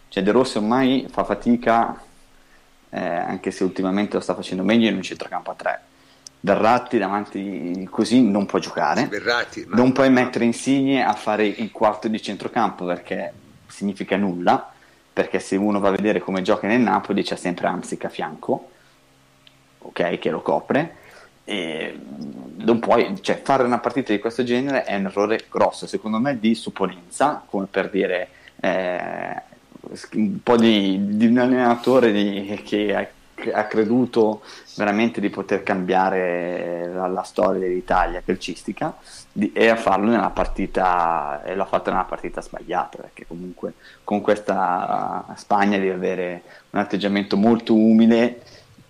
cioè 0.10 0.24
De 0.24 0.32
Rossi 0.32 0.58
ormai 0.58 1.08
fa 1.10 1.24
fatica 1.24 2.02
eh, 2.90 3.00
anche 3.00 3.52
se 3.52 3.64
ultimamente 3.64 4.16
lo 4.16 4.22
sta 4.22 4.34
facendo 4.34 4.64
meglio 4.64 4.88
in 4.88 4.96
un 4.96 5.02
centrocampo 5.02 5.52
a 5.52 5.56
3 5.56 5.82
Verratti 6.40 6.98
davanti 6.98 7.88
così 7.90 8.22
non 8.22 8.46
può 8.46 8.60
giocare, 8.60 9.08
Verratti, 9.08 9.66
ma... 9.68 9.76
non 9.76 9.92
puoi 9.92 10.10
mettere 10.10 10.46
Insigne 10.46 11.04
a 11.04 11.14
fare 11.14 11.46
il 11.46 11.72
quarto 11.72 12.08
di 12.08 12.22
centrocampo 12.22 12.86
perché 12.86 13.34
significa 13.68 14.16
nulla, 14.18 14.72
perché 15.12 15.40
se 15.40 15.56
uno 15.56 15.80
va 15.80 15.90
a 15.90 15.92
vedere 15.92 16.20
come 16.20 16.44
gioca 16.44 16.68
nel 16.68 16.80
Napoli 16.80 17.24
c'è 17.24 17.36
sempre 17.36 17.68
Amsic 17.68 18.06
a 18.06 18.10
fianco, 18.10 18.70
ok, 19.80 20.20
che 20.20 20.30
lo 20.30 20.42
copre, 20.42 20.96
e 21.44 22.00
non 22.58 22.80
puoi, 22.80 23.20
cioè, 23.22 23.42
fare 23.42 23.64
una 23.64 23.80
partita 23.80 24.14
di 24.14 24.20
questo 24.20 24.44
genere 24.44 24.84
è 24.84 24.96
un 24.96 25.06
errore 25.06 25.46
grosso, 25.50 25.88
secondo 25.88 26.20
me, 26.20 26.40
di 26.40 26.54
supponenza, 26.54 27.44
come 27.46 27.66
per 27.66 27.90
dire 27.90 28.30
eh, 28.60 29.42
un 30.14 30.44
po' 30.44 30.58
di, 30.58 31.18
di 31.18 31.28
un 31.28 31.38
allenatore 31.38 32.12
di, 32.12 32.62
che 32.64 33.12
ha 33.54 33.66
creduto 33.66 34.42
veramente 34.76 35.22
di 35.22 35.30
poter 35.30 35.64
cambiare 35.64 36.90
la, 36.92 37.08
la 37.08 37.22
storia 37.24 37.60
dell'Italia 37.60 38.22
calcistica 38.26 38.96
di, 39.32 39.52
e 39.54 39.70
a 39.70 39.76
farlo 39.76 40.10
nella 40.10 40.32
partita 40.32 41.44
e 41.44 41.56
l'ha 41.56 41.66
fatto 41.66 41.92
nella 41.92 42.04
partita 42.04 42.42
sbagliata 42.42 42.98
perché 42.98 43.26
comunque 43.28 43.74
con 44.04 44.22
questa 44.22 45.26
Spagna 45.36 45.78
devi 45.78 45.90
avere 45.90 46.42
un 46.72 46.80
atteggiamento 46.80 47.38
molto 47.38 47.76
umile 47.76 48.42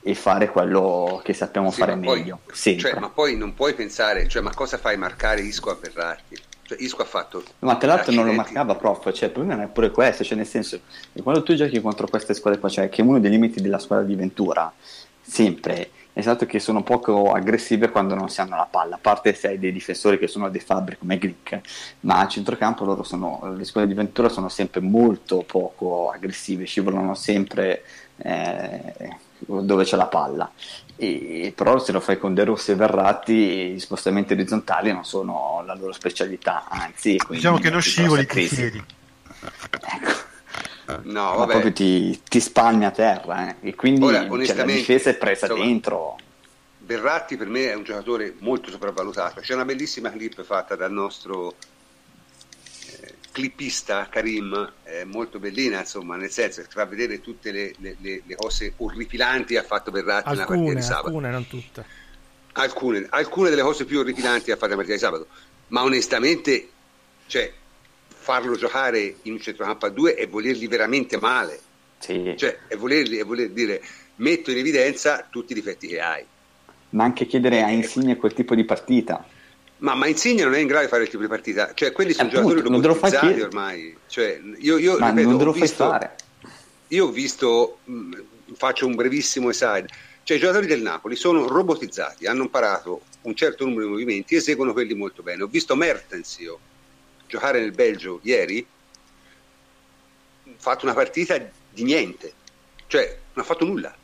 e 0.02 0.16
fare 0.16 0.50
quello 0.50 1.20
che 1.24 1.34
sappiamo 1.34 1.70
sì, 1.70 1.80
fare 1.80 1.96
meglio 1.96 2.40
poi, 2.46 2.78
cioè, 2.80 2.98
ma 2.98 3.10
poi 3.10 3.36
non 3.36 3.54
puoi 3.54 3.74
pensare 3.74 4.28
cioè, 4.28 4.42
ma 4.42 4.54
cosa 4.54 4.78
fai? 4.78 4.96
Marcare 4.96 5.42
Isco 5.42 5.72
a 5.72 5.78
Verratti 5.80 6.42
cioè, 6.68 6.78
Isco 6.82 7.02
ha 7.02 7.06
fatto. 7.06 7.42
Ma 7.60 7.78
tra 7.78 7.96
l'altro 7.96 8.12
non 8.12 8.26
lo 8.26 8.34
marcava, 8.34 8.76
prof. 8.76 9.12
Cioè, 9.14 9.30
il 9.30 9.34
problema 9.34 9.64
è 9.64 9.68
pure 9.68 9.90
questo. 9.90 10.26
Cioè, 10.26 10.36
nel 10.36 10.46
senso, 10.46 10.82
che 11.14 11.22
quando 11.22 11.42
tu 11.42 11.56
giochi 11.56 11.80
contro 11.80 12.08
queste 12.08 12.34
squadre 12.34 12.60
qua, 12.60 12.68
cioè, 12.68 12.90
che 12.90 13.02
uno 13.02 13.20
dei 13.20 13.32
limiti 13.32 13.62
della 13.62 13.80
squadra 13.80 14.06
di 14.06 14.16
Ventura, 14.16 14.72
sempre, 15.22 15.92
è 16.12 16.22
stato 16.22 16.46
che 16.46 16.60
sono 16.60 16.84
poco 16.84 17.32
aggressive 17.32 17.90
quando 17.90 18.16
non 18.16 18.28
si 18.28 18.42
hanno 18.42 18.58
la 18.58 18.68
palla. 18.70 18.96
A 18.96 19.00
parte 19.02 19.34
se 19.34 19.48
hai 19.48 19.60
dei 19.60 19.72
difensori 19.72 20.20
che 20.20 20.28
sono 20.28 20.50
dei 20.50 20.60
fabbri 20.60 20.98
come 20.98 21.18
Glick, 21.18 21.62
ma 22.02 22.20
a 22.20 22.28
centrocampo 22.28 22.84
loro 22.84 23.04
sono, 23.04 23.54
le 23.56 23.64
squadre 23.64 23.90
di 23.90 23.96
Ventura 23.96 24.28
sono 24.28 24.50
sempre 24.50 24.82
molto 24.82 25.44
poco 25.48 26.10
aggressive, 26.10 26.66
scivolano 26.66 27.14
sempre 27.14 27.84
eh, 28.18 29.16
dove 29.40 29.84
c'è 29.86 29.96
la 29.96 30.08
palla. 30.08 30.52
E, 31.00 31.54
però 31.56 31.78
se 31.78 31.92
lo 31.92 32.00
fai 32.00 32.18
con 32.18 32.34
De 32.34 32.44
Rossi 32.44 32.72
e 32.72 32.76
Verratti 32.76 33.74
gli 33.74 33.80
spostamenti 33.80 34.34
orizzontali 34.34 34.92
non 34.92 35.06
sono 35.06 35.64
la 35.64 35.76
loro 35.76 35.94
specialità 35.94 36.66
anzi 36.68 37.22
diciamo 37.30 37.60
che 37.60 37.70
non 37.70 37.82
scivoli 37.82 38.24
i 38.24 38.26
piedi 38.26 38.84
ecco. 39.70 41.02
no, 41.04 41.36
vabbè. 41.36 41.52
proprio 41.52 41.72
ti, 41.72 42.20
ti 42.28 42.40
spalmi 42.40 42.86
a 42.86 42.90
terra 42.90 43.50
eh. 43.50 43.70
e 43.70 43.76
quindi 43.76 44.06
Ora, 44.06 44.28
cioè, 44.44 44.56
la 44.56 44.64
difesa 44.64 45.12
è 45.12 45.16
presa 45.16 45.46
insomma, 45.46 45.66
dentro 45.66 46.18
Verratti 46.80 47.38
per 47.38 47.48
me 47.48 47.70
è 47.70 47.76
un 47.76 47.84
giocatore 47.84 48.34
molto 48.40 48.72
sopravvalutato 48.72 49.42
c'è 49.42 49.54
una 49.54 49.66
bellissima 49.66 50.10
clip 50.10 50.42
fatta 50.42 50.76
dal 50.76 50.92
nostro 50.92 51.54
clippista 53.38 54.08
Karim 54.10 54.74
è 54.82 55.04
molto 55.04 55.38
bellina, 55.38 55.82
insomma, 55.82 56.16
nel 56.16 56.32
senso 56.32 56.64
che 56.64 56.68
fa 56.72 56.86
vedere 56.86 57.22
tutte 57.22 57.52
le, 57.52 57.72
le, 57.78 57.96
le 58.00 58.36
cose 58.36 58.74
orripilanti 58.78 59.54
che 59.54 59.60
ha 59.60 59.64
fatto 59.64 59.92
Verratti 59.92 60.32
nella 60.32 60.46
partita 60.46 60.74
di 60.74 60.82
sabato. 60.82 61.06
Alcune, 61.06 61.30
non 61.30 61.48
tutte. 61.48 61.86
Alcune, 62.54 63.06
alcune 63.12 63.50
delle 63.52 63.62
cose 63.62 63.86
più 63.86 64.00
orripilanti 64.00 64.50
ha 64.50 64.56
fatto 64.56 64.74
nella 64.74 64.78
partita 64.78 64.98
di 64.98 65.04
sabato, 65.04 65.28
ma 65.68 65.84
onestamente, 65.84 66.68
cioè, 67.28 67.54
farlo 68.08 68.56
giocare 68.56 69.18
in 69.22 69.34
un 69.34 69.40
centrocampo 69.40 69.86
a 69.86 69.90
due 69.90 70.16
è 70.16 70.28
volergli 70.28 70.68
veramente 70.68 71.20
male. 71.20 71.60
Sì. 72.00 72.34
Cioè, 72.36 72.62
è 72.68 72.76
volergli, 72.76 73.20
è 73.20 73.24
voler 73.24 73.52
dire 73.52 73.84
metto 74.16 74.50
in 74.50 74.58
evidenza 74.58 75.28
tutti 75.30 75.52
i 75.52 75.56
difetti 75.56 75.86
che 75.86 76.02
hai. 76.02 76.26
Ma 76.90 77.04
anche 77.04 77.28
chiedere 77.28 77.62
a 77.62 77.70
Insigne 77.70 78.16
quel 78.16 78.34
tipo 78.34 78.56
di 78.56 78.64
partita 78.64 79.24
ma, 79.80 79.94
ma 79.94 80.08
Insigne 80.08 80.44
non 80.44 80.56
è 80.56 80.60
in 80.60 80.68
grado 80.68 80.86
di 80.86 80.90
fare 80.90 81.04
il 81.04 81.10
tipo 81.10 81.22
di 81.22 81.28
partita, 81.28 81.74
cioè 81.74 81.92
quelli 81.92 82.14
sono 82.14 82.30
Appunto, 82.30 82.56
giocatori 82.56 82.88
robotizzati 82.88 83.42
ormai. 83.42 83.98
Cioè, 84.08 84.42
io, 84.58 84.78
io, 84.78 84.98
ma 84.98 85.10
ripeto, 85.10 85.30
non 85.30 85.38
te 85.38 85.44
lo 85.44 85.54
fai 85.54 85.68
fare. 85.68 86.16
Io 86.90 87.06
ho 87.06 87.12
visto, 87.12 87.80
mh, 87.84 88.22
faccio 88.54 88.88
un 88.88 88.96
brevissimo 88.96 89.50
aside, 89.50 89.88
cioè 90.24 90.38
i 90.38 90.40
giocatori 90.40 90.68
del 90.68 90.82
Napoli 90.82 91.16
sono 91.16 91.48
robotizzati, 91.48 92.26
hanno 92.26 92.44
imparato 92.44 93.02
un 93.22 93.36
certo 93.36 93.66
numero 93.66 93.86
di 93.86 93.92
movimenti, 93.92 94.36
eseguono 94.36 94.74
quelli 94.74 94.94
molto 94.94 95.22
bene. 95.22 95.44
Ho 95.44 95.48
visto 95.48 95.76
Mertens 95.76 96.38
io 96.40 96.60
giocare 97.28 97.60
nel 97.60 97.72
Belgio 97.72 98.20
ieri, 98.24 98.66
ha 100.46 100.50
fatto 100.58 100.86
una 100.86 100.94
partita 100.94 101.38
di 101.70 101.84
niente, 101.84 102.34
cioè 102.88 103.18
non 103.34 103.44
ha 103.44 103.48
fatto 103.48 103.66
nulla 103.66 103.96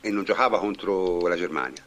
e 0.00 0.10
non 0.10 0.24
giocava 0.24 0.58
contro 0.58 1.26
la 1.26 1.36
Germania 1.36 1.82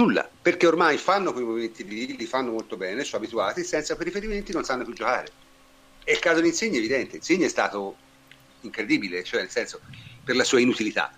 Nulla, 0.00 0.26
perché 0.40 0.66
ormai 0.66 0.96
fanno 0.96 1.34
quei 1.34 1.44
movimenti 1.44 1.84
lì, 1.84 2.16
li 2.16 2.24
fanno 2.24 2.52
molto 2.52 2.78
bene, 2.78 3.04
sono 3.04 3.22
abituati, 3.22 3.62
senza 3.64 3.94
quei 3.96 4.06
riferimenti 4.06 4.50
non 4.50 4.64
sanno 4.64 4.82
più 4.82 4.94
giocare. 4.94 5.30
E 6.02 6.12
il 6.12 6.18
caso 6.18 6.40
di 6.40 6.48
Insigne 6.48 6.76
è 6.76 6.78
evidente, 6.78 7.16
Insigne 7.16 7.44
è 7.44 7.50
stato 7.50 7.96
incredibile, 8.62 9.22
cioè 9.24 9.40
nel 9.40 9.50
senso, 9.50 9.80
per 10.24 10.36
la 10.36 10.44
sua 10.44 10.58
inutilità. 10.58 11.12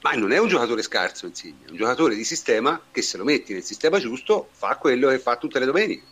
Ma 0.00 0.14
non 0.14 0.32
è 0.32 0.38
un 0.38 0.48
giocatore 0.48 0.82
scarso 0.82 1.26
Insigne, 1.26 1.66
è 1.66 1.70
un 1.70 1.76
giocatore 1.76 2.16
di 2.16 2.24
sistema 2.24 2.82
che 2.90 3.02
se 3.02 3.16
lo 3.18 3.22
metti 3.22 3.52
nel 3.52 3.62
sistema 3.62 4.00
giusto 4.00 4.48
fa 4.50 4.76
quello 4.78 5.10
che 5.10 5.20
fa 5.20 5.36
tutte 5.36 5.60
le 5.60 5.66
domeniche. 5.66 6.02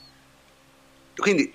Quindi 1.16 1.52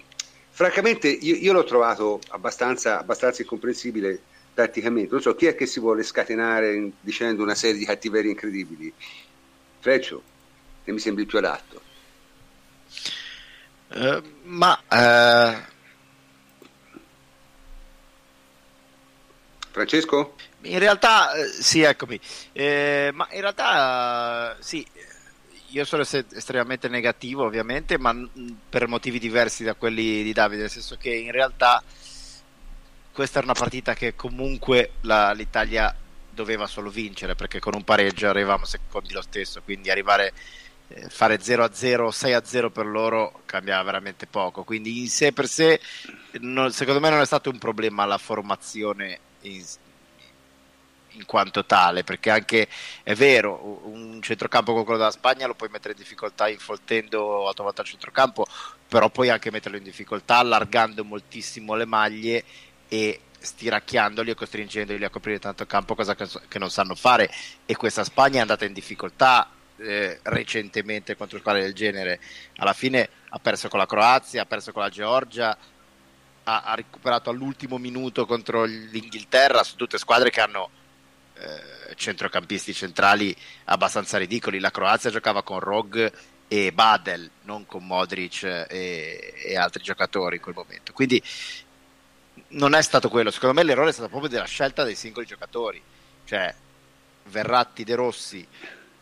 francamente 0.49 1.07
io, 1.07 1.35
io 1.35 1.53
l'ho 1.53 1.63
trovato 1.63 2.19
abbastanza, 2.31 2.99
abbastanza 2.99 3.41
incomprensibile 3.41 4.21
tatticamente. 4.53 5.13
Non 5.13 5.21
so 5.21 5.33
chi 5.33 5.45
è 5.45 5.55
che 5.55 5.65
si 5.65 5.79
vuole 5.79 6.03
scatenare 6.03 6.91
dicendo 6.99 7.41
una 7.41 7.55
serie 7.55 7.77
di 7.77 7.85
cattiverie 7.85 8.31
incredibili. 8.31 8.93
Freccio, 9.79 10.35
che 10.87 10.93
mi 10.93 10.99
sembri 10.99 11.25
più 11.25 11.37
adatto. 11.39 11.81
Uh, 13.89 14.23
ma 14.43 14.81
uh... 14.87 15.61
Francesco? 19.69 20.35
In 20.61 20.79
realtà, 20.79 21.33
eh, 21.33 21.45
sì, 21.47 21.81
eccomi. 21.81 22.17
Eh, 22.53 23.11
ma 23.13 23.27
in 23.31 23.41
realtà, 23.41 24.55
sì, 24.61 24.85
io 25.67 25.83
sono 25.83 26.03
estremamente 26.03 26.87
negativo, 26.87 27.43
ovviamente, 27.43 27.97
ma 27.97 28.15
per 28.69 28.87
motivi 28.87 29.19
diversi 29.19 29.65
da 29.65 29.73
quelli 29.73 30.23
di 30.23 30.31
Davide, 30.31 30.61
nel 30.61 30.71
senso 30.71 30.95
che 30.95 31.13
in 31.13 31.33
realtà 31.33 31.83
questa 33.11 33.39
era 33.39 33.47
una 33.47 33.59
partita 33.59 33.93
che 33.93 34.15
comunque 34.15 34.91
la, 35.01 35.33
l'Italia 35.33 35.93
doveva 36.29 36.65
solo 36.65 36.89
vincere, 36.89 37.35
perché 37.35 37.59
con 37.59 37.75
un 37.75 37.83
pareggio 37.83 38.29
arrivavamo 38.29 38.63
secondi 38.63 39.11
lo 39.11 39.21
stesso, 39.21 39.61
quindi 39.61 39.89
arrivare 39.89 40.33
eh, 40.89 41.09
fare 41.09 41.39
0-0, 41.39 42.09
6-0 42.09 42.71
per 42.71 42.85
loro 42.85 43.41
cambiava 43.45 43.83
veramente 43.83 44.25
poco. 44.27 44.63
Quindi 44.63 44.99
in 44.99 45.09
sé 45.09 45.33
per 45.33 45.47
sé, 45.47 45.79
non, 46.39 46.71
secondo 46.71 46.99
me 46.99 47.09
non 47.09 47.21
è 47.21 47.25
stato 47.25 47.49
un 47.49 47.57
problema 47.57 48.05
la 48.05 48.17
formazione 48.17 49.19
in, 49.41 49.63
in 51.11 51.25
quanto 51.25 51.65
tale, 51.65 52.03
perché 52.03 52.29
anche 52.29 52.67
è 53.03 53.15
vero, 53.15 53.81
un 53.83 54.21
centrocampo 54.21 54.71
come 54.71 54.83
quello 54.83 54.99
della 54.99 55.11
Spagna 55.11 55.47
lo 55.47 55.55
puoi 55.55 55.69
mettere 55.69 55.93
in 55.93 55.99
difficoltà 55.99 56.47
infoltendo 56.47 57.49
a 57.49 57.53
tua 57.53 57.65
volta 57.65 57.81
il 57.81 57.87
centrocampo, 57.87 58.45
però 58.87 59.09
puoi 59.09 59.29
anche 59.29 59.51
metterlo 59.51 59.77
in 59.77 59.83
difficoltà 59.83 60.37
allargando 60.37 61.03
moltissimo 61.03 61.75
le 61.75 61.85
maglie 61.85 62.43
e 62.87 63.21
stiracchiandoli 63.39 64.31
e 64.31 64.35
costringendoli 64.35 65.03
a 65.03 65.09
coprire 65.09 65.39
tanto 65.39 65.65
campo, 65.65 65.95
cosa 65.95 66.15
che 66.15 66.59
non 66.59 66.71
sanno 66.71 66.95
fare 66.95 67.29
e 67.65 67.75
questa 67.75 68.03
Spagna 68.03 68.37
è 68.37 68.41
andata 68.41 68.65
in 68.65 68.73
difficoltà 68.73 69.49
eh, 69.77 70.19
recentemente 70.23 71.15
contro 71.15 71.39
squadre 71.39 71.61
del 71.61 71.73
genere. 71.73 72.19
Alla 72.57 72.73
fine 72.73 73.09
ha 73.29 73.39
perso 73.39 73.67
con 73.67 73.79
la 73.79 73.85
Croazia, 73.85 74.43
ha 74.43 74.45
perso 74.45 74.71
con 74.71 74.81
la 74.81 74.89
Georgia, 74.89 75.57
ha, 76.43 76.61
ha 76.63 76.75
recuperato 76.75 77.29
all'ultimo 77.29 77.77
minuto 77.77 78.25
contro 78.25 78.63
l'Inghilterra, 78.63 79.63
su 79.63 79.75
tutte 79.75 79.97
squadre 79.97 80.29
che 80.29 80.41
hanno 80.41 80.69
eh, 81.35 81.95
centrocampisti 81.95 82.73
centrali 82.73 83.35
abbastanza 83.65 84.17
ridicoli. 84.17 84.59
La 84.59 84.71
Croazia 84.71 85.09
giocava 85.09 85.43
con 85.43 85.59
Rog 85.59 86.11
e 86.47 86.71
Badel, 86.71 87.29
non 87.43 87.65
con 87.65 87.85
Modric 87.85 88.43
e, 88.43 89.33
e 89.35 89.57
altri 89.57 89.83
giocatori 89.83 90.37
in 90.37 90.41
quel 90.41 90.55
momento. 90.55 90.93
Quindi 90.93 91.21
non 92.49 92.73
è 92.73 92.81
stato 92.81 93.09
quello. 93.09 93.31
Secondo 93.31 93.55
me 93.55 93.63
l'errore 93.63 93.89
è 93.89 93.93
stato 93.93 94.09
proprio 94.09 94.29
della 94.29 94.45
scelta 94.45 94.83
dei 94.83 94.95
singoli 94.95 95.25
giocatori. 95.25 95.81
Cioè, 96.23 96.53
Verratti, 97.25 97.83
De 97.83 97.95
Rossi, 97.95 98.47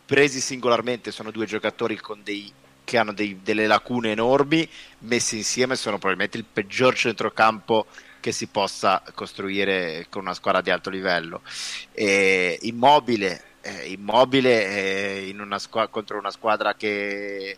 presi 0.06 0.40
singolarmente, 0.40 1.12
sono 1.12 1.32
due 1.32 1.46
giocatori 1.46 2.00
dei, 2.24 2.52
che 2.84 2.98
hanno 2.98 3.14
dei, 3.14 3.40
delle 3.42 3.68
lacune 3.68 4.12
enormi, 4.12 4.68
messi 5.00 5.38
insieme 5.38 5.76
sono 5.76 5.98
probabilmente 5.98 6.38
il 6.38 6.46
peggior 6.46 6.96
centrocampo 6.96 7.88
che 8.20 8.32
si 8.32 8.48
possa 8.48 9.04
costruire 9.14 10.08
con 10.10 10.22
una 10.22 10.34
squadra 10.34 10.62
di 10.62 10.72
alto 10.72 10.90
livello. 10.90 11.42
E 11.92 12.58
immobile, 12.62 13.44
eh, 13.62 13.92
immobile 13.92 15.28
eh, 15.28 15.36
una 15.38 15.60
squ- 15.60 15.90
contro 15.90 16.18
una 16.18 16.32
squadra 16.32 16.76
che, 16.76 17.58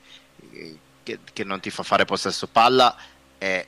che, 1.04 1.20
che, 1.32 1.44
non 1.44 1.60
ti 1.60 1.70
fa 1.70 1.84
fare 1.84 2.04
possesso 2.04 2.48
palla 2.48 2.98
è 3.38 3.66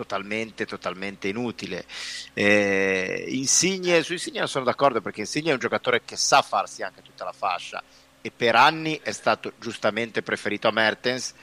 totalmente, 0.00 0.64
totalmente 0.64 1.28
inutile. 1.28 1.84
Eh, 2.32 3.26
Insigne, 3.28 4.02
su 4.02 4.14
Insigne 4.14 4.38
non 4.38 4.48
sono 4.48 4.64
d'accordo 4.64 5.02
perché 5.02 5.20
Insigne 5.20 5.50
è 5.50 5.52
un 5.52 5.58
giocatore 5.58 6.02
che 6.04 6.16
sa 6.16 6.40
farsi 6.40 6.82
anche 6.82 7.02
tutta 7.02 7.24
la 7.24 7.32
fascia 7.32 7.82
e 8.22 8.30
per 8.34 8.54
anni 8.54 8.98
è 9.02 9.12
stato 9.12 9.52
giustamente 9.58 10.22
preferito 10.22 10.68
a 10.68 10.72
Mertens 10.72 11.34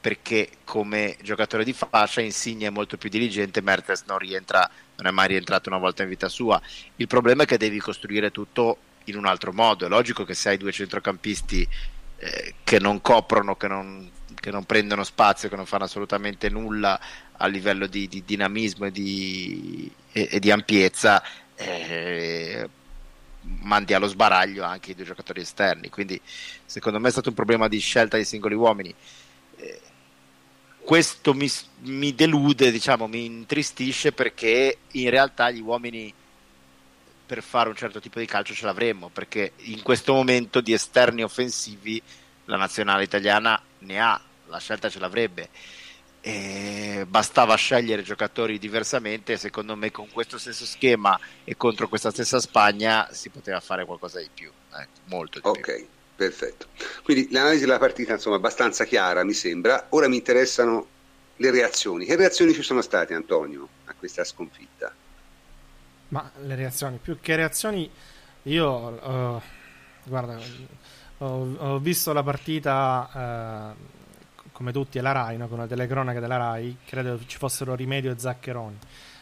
perché 0.00 0.50
come 0.62 1.16
giocatore 1.20 1.64
di 1.64 1.72
fascia 1.72 2.20
Insigne 2.20 2.68
è 2.68 2.70
molto 2.70 2.96
più 2.96 3.10
diligente, 3.10 3.60
Mertens 3.60 4.04
non 4.06 4.18
rientra, 4.18 4.70
non 4.94 5.08
è 5.08 5.10
mai 5.10 5.26
rientrato 5.26 5.68
una 5.68 5.78
volta 5.78 6.04
in 6.04 6.08
vita 6.08 6.28
sua. 6.28 6.60
Il 6.94 7.08
problema 7.08 7.42
è 7.42 7.46
che 7.46 7.58
devi 7.58 7.80
costruire 7.80 8.30
tutto 8.30 8.78
in 9.06 9.16
un 9.16 9.26
altro 9.26 9.52
modo. 9.52 9.84
È 9.84 9.88
logico 9.88 10.22
che 10.22 10.34
se 10.34 10.50
hai 10.50 10.58
due 10.58 10.70
centrocampisti 10.70 11.68
eh, 12.18 12.54
che 12.62 12.78
non 12.78 13.00
coprono, 13.00 13.56
che 13.56 13.66
non, 13.66 14.08
che 14.46 14.52
non, 14.52 14.62
prendono 14.62 15.02
spazio, 15.02 15.48
che 15.48 15.56
non 15.56 15.66
fanno 15.66 15.82
assolutamente 15.82 16.48
nulla 16.48 17.00
a 17.32 17.48
livello 17.48 17.88
di, 17.88 18.06
di 18.06 18.22
dinamismo 18.24 18.86
e 18.86 18.92
di, 18.92 19.90
e, 20.12 20.28
e 20.30 20.38
di 20.38 20.52
ampiezza, 20.52 21.20
eh, 21.56 22.68
mandi 23.62 23.92
allo 23.92 24.06
sbaraglio 24.06 24.62
anche 24.62 24.92
i 24.92 24.94
due 24.94 25.04
giocatori 25.04 25.40
esterni. 25.40 25.88
Quindi, 25.88 26.20
secondo 26.64 27.00
me, 27.00 27.08
è 27.08 27.10
stato 27.10 27.30
un 27.30 27.34
problema 27.34 27.66
di 27.66 27.80
scelta 27.80 28.14
dei 28.14 28.24
singoli 28.24 28.54
uomini. 28.54 28.94
Eh, 29.56 29.80
questo 30.78 31.34
mi, 31.34 31.50
mi, 31.80 32.14
delude, 32.14 32.70
diciamo, 32.70 33.08
mi 33.08 33.24
intristisce 33.24 34.12
perché 34.12 34.78
in 34.92 35.10
realtà 35.10 35.50
gli 35.50 35.60
uomini 35.60 36.14
per 37.26 37.42
fare 37.42 37.68
un 37.68 37.74
certo 37.74 37.98
tipo 37.98 38.20
di 38.20 38.26
calcio 38.26 38.54
ce 38.54 38.64
l'avremmo, 38.64 39.08
perché 39.08 39.54
in 39.62 39.82
questo 39.82 40.12
momento 40.12 40.60
di 40.60 40.72
esterni 40.72 41.24
offensivi 41.24 42.00
la 42.44 42.56
nazionale 42.56 43.02
italiana 43.02 43.60
ne 43.80 44.00
ha, 44.00 44.20
la 44.46 44.58
scelta 44.58 44.88
ce 44.88 44.98
l'avrebbe. 44.98 45.48
E 46.20 47.04
bastava 47.06 47.54
scegliere 47.54 48.02
giocatori 48.02 48.58
diversamente 48.58 49.36
secondo 49.36 49.76
me 49.76 49.92
con 49.92 50.10
questo 50.10 50.38
stesso 50.38 50.64
schema 50.64 51.18
e 51.44 51.56
contro 51.56 51.88
questa 51.88 52.10
stessa 52.10 52.40
Spagna 52.40 53.08
si 53.12 53.28
poteva 53.28 53.60
fare 53.60 53.84
qualcosa 53.84 54.18
di 54.18 54.28
più, 54.34 54.50
eh, 54.80 54.88
molto 55.04 55.38
di 55.38 55.46
okay. 55.46 55.62
più. 55.62 55.72
Ok, 55.72 55.86
perfetto. 56.16 56.66
Quindi 57.04 57.30
l'analisi 57.30 57.60
della 57.60 57.78
partita 57.78 58.14
insomma 58.14 58.36
abbastanza 58.36 58.84
chiara 58.84 59.22
mi 59.24 59.34
sembra, 59.34 59.86
ora 59.90 60.08
mi 60.08 60.16
interessano 60.16 60.88
le 61.36 61.50
reazioni. 61.50 62.04
Che 62.04 62.16
reazioni 62.16 62.52
ci 62.52 62.62
sono 62.62 62.82
state 62.82 63.14
Antonio 63.14 63.68
a 63.84 63.94
questa 63.96 64.24
sconfitta? 64.24 64.92
Ma 66.08 66.30
le 66.42 66.54
reazioni, 66.54 66.98
più 66.98 67.18
che 67.20 67.36
reazioni, 67.36 67.90
io 68.42 68.70
uh, 68.70 69.42
guarda, 70.04 70.38
ho, 71.18 71.56
ho, 71.56 71.78
visto 71.78 72.12
la 72.12 72.22
partita 72.22 73.74
uh, 73.74 73.95
come 74.56 74.72
tutti 74.72 74.98
alla 74.98 75.12
Rai, 75.12 75.36
no? 75.36 75.48
con 75.48 75.58
la 75.58 75.66
telecronaca 75.66 76.18
della 76.18 76.38
Rai, 76.38 76.78
credo 76.86 77.20
ci 77.26 77.36
fossero 77.36 77.74
Rimedio 77.74 78.10
e 78.10 78.18
Zaccheroni. 78.18 78.78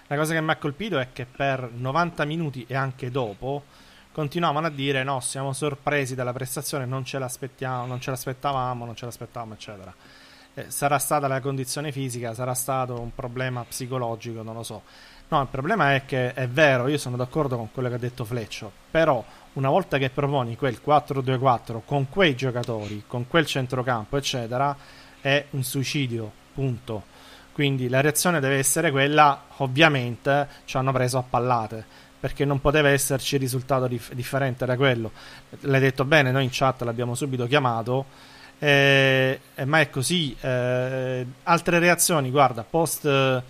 La 0.07 0.15
cosa 0.17 0.33
che 0.33 0.41
mi 0.41 0.53
ha 0.53 0.57
colpito 0.57 1.01
è 1.01 1.09
che 1.13 1.27
per 1.27 1.71
90 1.73 2.25
minuti 2.25 2.65
e 2.69 2.77
anche 2.77 3.11
dopo 3.11 3.65
continuavano 4.13 4.69
a 4.69 4.71
dire 4.71 5.03
no, 5.03 5.19
siamo 5.19 5.53
sorpresi 5.53 6.15
dalla 6.15 6.33
prestazione, 6.33 6.87
non 6.87 7.05
ce 7.05 7.19
l'aspettavamo, 7.19 7.87
non 7.87 8.01
ce 8.01 8.11
l'aspettavamo, 8.11 8.85
non 8.85 8.95
ce 8.95 9.07
l'aspettavamo, 9.07 9.55
eccetera. 9.55 9.93
Eh, 10.55 10.71
sarà 10.71 10.99
stata 10.99 11.27
la 11.27 11.41
condizione 11.41 11.91
fisica, 11.91 12.33
sarà 12.33 12.55
stato 12.55 13.01
un 13.01 13.13
problema 13.13 13.65
psicologico, 13.65 14.43
non 14.43 14.55
lo 14.55 14.63
so 14.63 14.83
No, 15.29 15.41
il 15.41 15.49
problema 15.49 15.95
è 15.95 16.05
che 16.05 16.35
è 16.35 16.47
vero, 16.47 16.87
io 16.87 16.99
sono 16.99 17.17
d'accordo 17.17 17.57
con 17.57 17.73
quello 17.73 17.89
che 17.89 17.95
ha 17.95 17.99
detto 17.99 18.25
Fleccio, 18.25 18.71
però 18.91 19.25
una 19.55 19.71
volta 19.71 19.97
che 19.97 20.11
proponi 20.11 20.55
quel 20.55 20.81
4-2-4 20.85 21.81
con 21.85 22.09
quei 22.09 22.37
giocatori, 22.37 23.05
con 23.07 23.27
quel 23.27 23.47
centrocampo, 23.47 24.17
eccetera, 24.19 24.77
è 25.25 25.47
un 25.51 25.63
suicidio, 25.63 26.31
punto. 26.53 27.05
Quindi 27.53 27.89
la 27.89 28.03
reazione 28.03 28.41
deve 28.41 28.59
essere 28.59 28.91
quella, 28.91 29.45
ovviamente 29.59 30.47
ci 30.67 30.77
hanno 30.77 30.93
preso 30.93 31.17
a 31.17 31.23
pallate, 31.23 31.83
perché 32.21 32.45
non 32.45 32.61
poteva 32.61 32.91
esserci 32.91 33.39
risultato 33.39 33.87
dif- 33.87 34.13
differente 34.13 34.67
da 34.67 34.77
quello. 34.77 35.13
L'hai 35.61 35.81
detto 35.81 36.05
bene, 36.05 36.31
noi 36.31 36.45
in 36.45 36.51
chat 36.53 36.83
l'abbiamo 36.83 37.15
subito 37.15 37.47
chiamato, 37.47 38.05
eh, 38.59 39.41
eh, 39.55 39.65
ma 39.65 39.81
è 39.81 39.89
così. 39.89 40.37
Eh, 40.39 41.27
altre 41.45 41.79
reazioni, 41.79 42.31
guarda, 42.31 42.63
post 42.63 43.43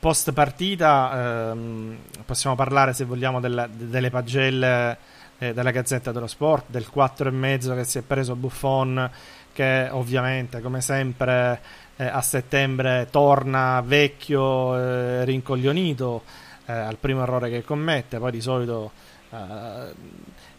post 0.00 0.32
partita 0.32 1.50
ehm, 1.50 1.98
possiamo 2.24 2.54
parlare 2.54 2.92
se 2.92 3.04
vogliamo 3.04 3.40
della, 3.40 3.68
delle 3.68 4.10
pagelle 4.10 4.96
eh, 5.38 5.54
della 5.54 5.70
Gazzetta 5.70 6.12
dello 6.12 6.26
Sport, 6.26 6.66
del 6.68 6.86
4,5 6.92 7.74
che 7.74 7.84
si 7.84 7.98
è 7.98 8.02
preso 8.02 8.34
Buffon 8.34 9.10
che 9.58 9.88
ovviamente 9.90 10.60
come 10.60 10.80
sempre 10.80 11.60
eh, 11.96 12.04
a 12.04 12.22
settembre 12.22 13.08
torna 13.10 13.82
vecchio, 13.84 14.78
eh, 14.78 15.24
rincoglionito 15.24 16.22
eh, 16.66 16.72
al 16.72 16.96
primo 16.96 17.22
errore 17.22 17.50
che 17.50 17.64
commette, 17.64 18.18
poi 18.18 18.30
di 18.30 18.40
solito 18.40 18.92
eh, 19.30 19.36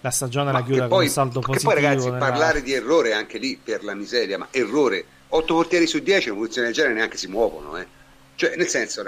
la 0.02 0.10
stagione 0.10 0.52
ma 0.52 0.60
la 0.60 0.66
chiude 0.66 0.88
con 0.90 1.02
un 1.02 1.08
saldo 1.08 1.40
positivo. 1.40 1.72
poi 1.72 1.82
ragazzi 1.82 2.10
nella... 2.10 2.18
parlare 2.18 2.62
di 2.62 2.74
errore 2.74 3.14
anche 3.14 3.38
lì 3.38 3.58
per 3.64 3.86
la 3.86 3.94
miseria, 3.94 4.38
ma 4.38 4.50
errore, 4.52 5.06
8 5.30 5.54
portieri 5.54 5.88
su 5.88 6.00
10 6.00 6.28
in 6.28 6.32
una 6.32 6.42
posizione 6.42 6.68
del 6.68 6.76
genere 6.76 6.94
neanche 6.96 7.16
si 7.16 7.28
muovono, 7.28 7.78
eh. 7.78 7.88
Cioè, 8.36 8.58
nel 8.58 8.68
senso, 8.68 9.02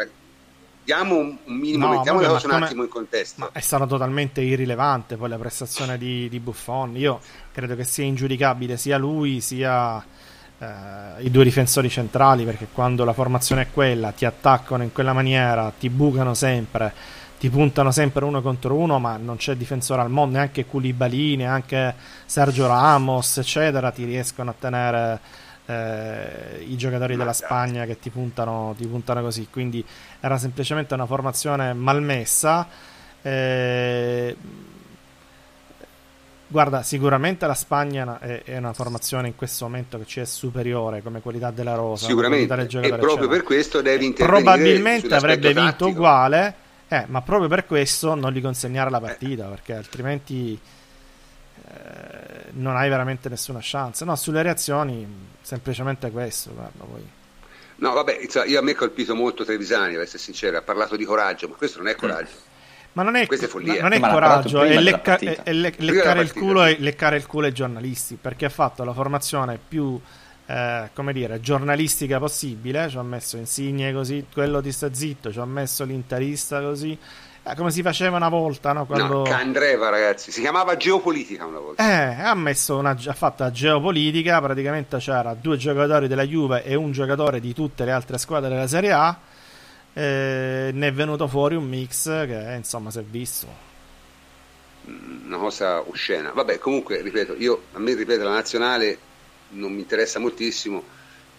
diamo 0.84 1.18
un 1.18 1.38
minimo, 1.46 1.88
no, 1.88 1.98
mettiamo 1.98 2.20
le 2.20 2.28
cose 2.28 2.48
un 2.48 2.64
attimo 2.64 2.84
in 2.84 2.90
contesto. 2.90 3.42
Ma 3.42 3.50
è 3.52 3.60
stata 3.60 3.86
totalmente 3.86 4.42
irrilevante 4.42 5.16
poi 5.16 5.30
la 5.30 5.38
prestazione 5.38 5.98
di, 5.98 6.28
di 6.30 6.40
Buffon. 6.40 6.96
Io 6.98 7.20
credo 7.52 7.76
che 7.76 7.84
sia 7.84 8.04
ingiudicabile 8.06 8.78
sia 8.78 8.98
lui 8.98 9.42
sia 9.42 10.04
i 11.20 11.32
due 11.32 11.44
difensori 11.44 11.90
centrali, 11.90 12.46
perché 12.46 12.68
quando 12.72 13.04
la 13.04 13.14
formazione 13.14 13.64
è 13.64 13.68
quella, 13.74 14.12
ti 14.12 14.26
attaccano 14.26 14.84
in 14.84 14.92
quella 14.92 15.12
maniera, 15.12 15.74
ti 15.76 15.90
bucano 15.90 16.36
sempre, 16.36 16.94
ti 17.40 17.50
puntano 17.50 17.90
sempre 17.90 18.26
uno 18.26 18.44
contro 18.44 18.76
uno, 18.76 19.00
ma 19.00 19.18
non 19.18 19.38
c'è 19.38 19.56
difensore 19.56 20.02
al 20.02 20.12
mondo, 20.12 20.38
neanche 20.38 20.68
Koulibaly, 20.68 21.36
neanche 21.36 21.96
Sergio 22.28 22.68
Ramos, 22.68 23.40
eccetera, 23.40 23.90
ti 23.90 24.04
riescono 24.04 24.52
a 24.52 24.56
tenere 24.60 25.20
eh, 25.66 26.64
i 26.68 26.78
giocatori 26.78 27.16
della 27.16 27.34
Spagna 27.34 27.86
che 27.86 27.98
ti 27.98 28.12
puntano, 28.12 28.76
ti 28.78 28.86
puntano 28.86 29.22
così. 29.24 29.48
Quindi 29.50 29.84
era 30.22 30.38
semplicemente 30.38 30.94
una 30.94 31.06
formazione 31.06 31.74
malmessa. 31.74 32.68
Eh, 33.24 34.36
guarda, 36.48 36.84
sicuramente 36.84 37.48
la 37.48 37.56
Spagna 37.56 38.20
è, 38.20 38.44
è, 38.44 38.58
una 38.58 38.74
formazione 38.74 39.28
in 39.28 39.36
questo 39.36 39.66
momento 39.66 39.98
che 39.98 40.06
ci 40.06 40.20
è 40.20 40.26
superiore 40.26 41.02
come 41.02 41.22
qualità 41.22 41.50
della 41.50 41.74
rosa. 41.74 42.06
Sicuramente, 42.06 42.54
e 42.54 42.68
proprio 42.68 42.82
eccetera. 42.84 43.28
per 43.28 43.44
questo 43.44 43.82
devi 43.82 44.06
intervenire. 44.06 44.44
Probabilmente 44.44 45.16
avrebbe 45.16 45.48
vinto 45.48 45.62
tattico. 45.64 45.90
uguale, 45.90 46.56
eh, 46.88 47.06
ma 47.08 47.22
proprio 47.22 47.50
per 47.50 47.66
questo 47.66 48.14
non 48.14 48.32
gli 48.32 48.42
consegnare 48.42 48.92
la 48.92 49.00
partita, 49.00 49.48
eh. 49.48 49.50
perché 49.50 49.74
altrimenti 49.74 50.60
eh, 51.68 52.52
non 52.52 52.76
hai 52.76 52.90
veramente 52.90 53.28
nessuna 53.28 53.60
chance. 53.60 54.06
No, 54.06 54.16
sulle 54.16 54.44
reazioni, 54.44 55.08
semplicemente 55.42 56.12
questo. 56.12 56.52
Guarda, 56.54 56.84
poi. 56.84 57.20
No, 57.82 57.94
vabbè, 57.94 58.20
io 58.46 58.60
a 58.60 58.62
me 58.62 58.72
ha 58.72 58.76
colpito 58.76 59.16
molto 59.16 59.44
Trevisani, 59.44 59.94
per 59.94 60.04
essere 60.04 60.20
sincero, 60.20 60.58
ha 60.58 60.62
parlato 60.62 60.96
di 60.96 61.04
coraggio, 61.04 61.48
ma 61.48 61.56
questo 61.56 61.80
non 61.80 61.88
è 61.88 61.96
coraggio. 61.96 62.30
Mm. 62.30 62.50
Ma 62.94 63.04
non 63.04 63.16
è, 63.16 63.26
è, 63.26 63.82
non 63.82 63.94
è 63.94 64.00
coraggio, 64.00 64.62
è, 64.62 64.80
lecca, 64.80 65.18
è 65.18 65.52
le, 65.54 65.74
leccare, 65.78 66.22
il 66.22 66.34
culo, 66.34 66.64
leccare 66.78 67.16
il 67.16 67.26
culo 67.26 67.48
ai 67.48 67.54
giornalisti, 67.54 68.18
perché 68.22 68.46
ha 68.46 68.50
fatto 68.50 68.84
la 68.84 68.94
formazione 68.94 69.58
più 69.66 70.00
eh, 70.46 70.90
come 70.94 71.14
dire, 71.14 71.40
giornalistica 71.40 72.20
possibile. 72.20 72.88
Ci 72.88 72.98
ha 72.98 73.04
messo 73.04 73.38
Insigne 73.38 73.94
così, 73.94 74.26
quello 74.32 74.62
di 74.62 74.72
sta 74.72 74.94
zitto, 74.94 75.32
ci 75.32 75.40
ha 75.40 75.46
messo 75.46 75.84
l'interista 75.84 76.62
così. 76.62 76.96
Eh, 77.44 77.56
come 77.56 77.72
si 77.72 77.82
faceva 77.82 78.18
una 78.18 78.30
volta, 78.30 78.72
no? 78.72 78.86
Quando... 78.86 79.18
No, 79.18 79.22
Candreva, 79.24 79.90
ragazzi, 79.90 80.32
si 80.32 80.42
chiamava 80.42 80.78
geopolitica 80.78 81.46
una 81.46 81.58
volta. 81.58 81.84
Eh, 81.84 82.22
ha, 82.22 82.36
messo 82.36 82.78
una, 82.78 82.92
ha 82.92 83.14
fatto 83.14 83.50
geopolitica, 83.50 84.40
praticamente 84.40 84.98
c'era 84.98 85.34
due 85.34 85.58
giocatori 85.58 86.08
della 86.08 86.26
Juve 86.26 86.64
e 86.64 86.76
un 86.76 86.92
giocatore 86.92 87.40
di 87.40 87.54
tutte 87.54 87.84
le 87.84 87.92
altre 87.92 88.20
squadre 88.20 88.50
della 88.50 88.68
Serie 88.68 88.92
A. 88.92 89.20
Eh, 89.94 90.70
ne 90.72 90.88
è 90.88 90.94
venuto 90.94 91.28
fuori 91.28 91.56
un 91.56 91.68
mix 91.68 92.06
che 92.06 92.54
insomma 92.56 92.92
si 92.92 93.00
è 93.00 93.04
visto 93.04 93.46
mm, 94.88 95.26
una 95.26 95.38
cosa 95.38 95.82
oscena 95.82 96.32
vabbè 96.32 96.60
comunque 96.60 97.02
ripeto 97.02 97.36
io 97.36 97.64
a 97.74 97.80
me 97.80 97.94
ripeto 97.94 98.24
la 98.24 98.36
nazionale 98.36 98.98
non 99.50 99.74
mi 99.74 99.82
interessa 99.82 100.18
moltissimo 100.18 100.82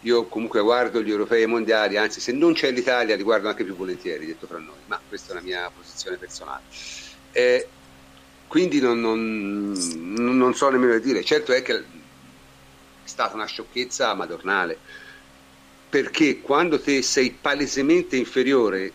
io 0.03 0.27
comunque 0.27 0.61
guardo 0.61 1.03
gli 1.03 1.11
europei 1.11 1.43
e 1.43 1.47
mondiali, 1.47 1.97
anzi 1.97 2.21
se 2.21 2.33
non 2.33 2.55
c'è 2.55 2.71
l'Italia 2.71 3.15
li 3.15 3.23
guardo 3.23 3.49
anche 3.49 3.65
più 3.65 3.77
volentieri, 3.77 4.27
detto 4.27 4.47
fra 4.47 4.59
noi, 4.59 4.79
ma 4.87 5.01
questa 5.09 5.33
è 5.33 5.35
la 5.35 5.43
mia 5.43 5.71
posizione 5.75 6.17
personale. 6.17 6.63
Eh, 7.31 7.69
quindi 8.49 8.81
non, 8.81 9.01
non, 9.01 9.73
non, 10.37 10.55
so 10.55 10.69
nemmeno 10.71 10.99
dire, 10.99 11.23
certo 11.25 11.53
è 11.53 11.63
che 11.63 11.79
è 11.79 11.83
stata 13.05 13.35
una 13.35 13.47
sciocchezza 13.47 14.13
madornale, 14.15 14.77
perché 15.89 16.41
quando 16.41 16.81
te 16.81 17.01
sei 17.03 17.31
palesemente 17.31 18.17
inferiore 18.17 18.93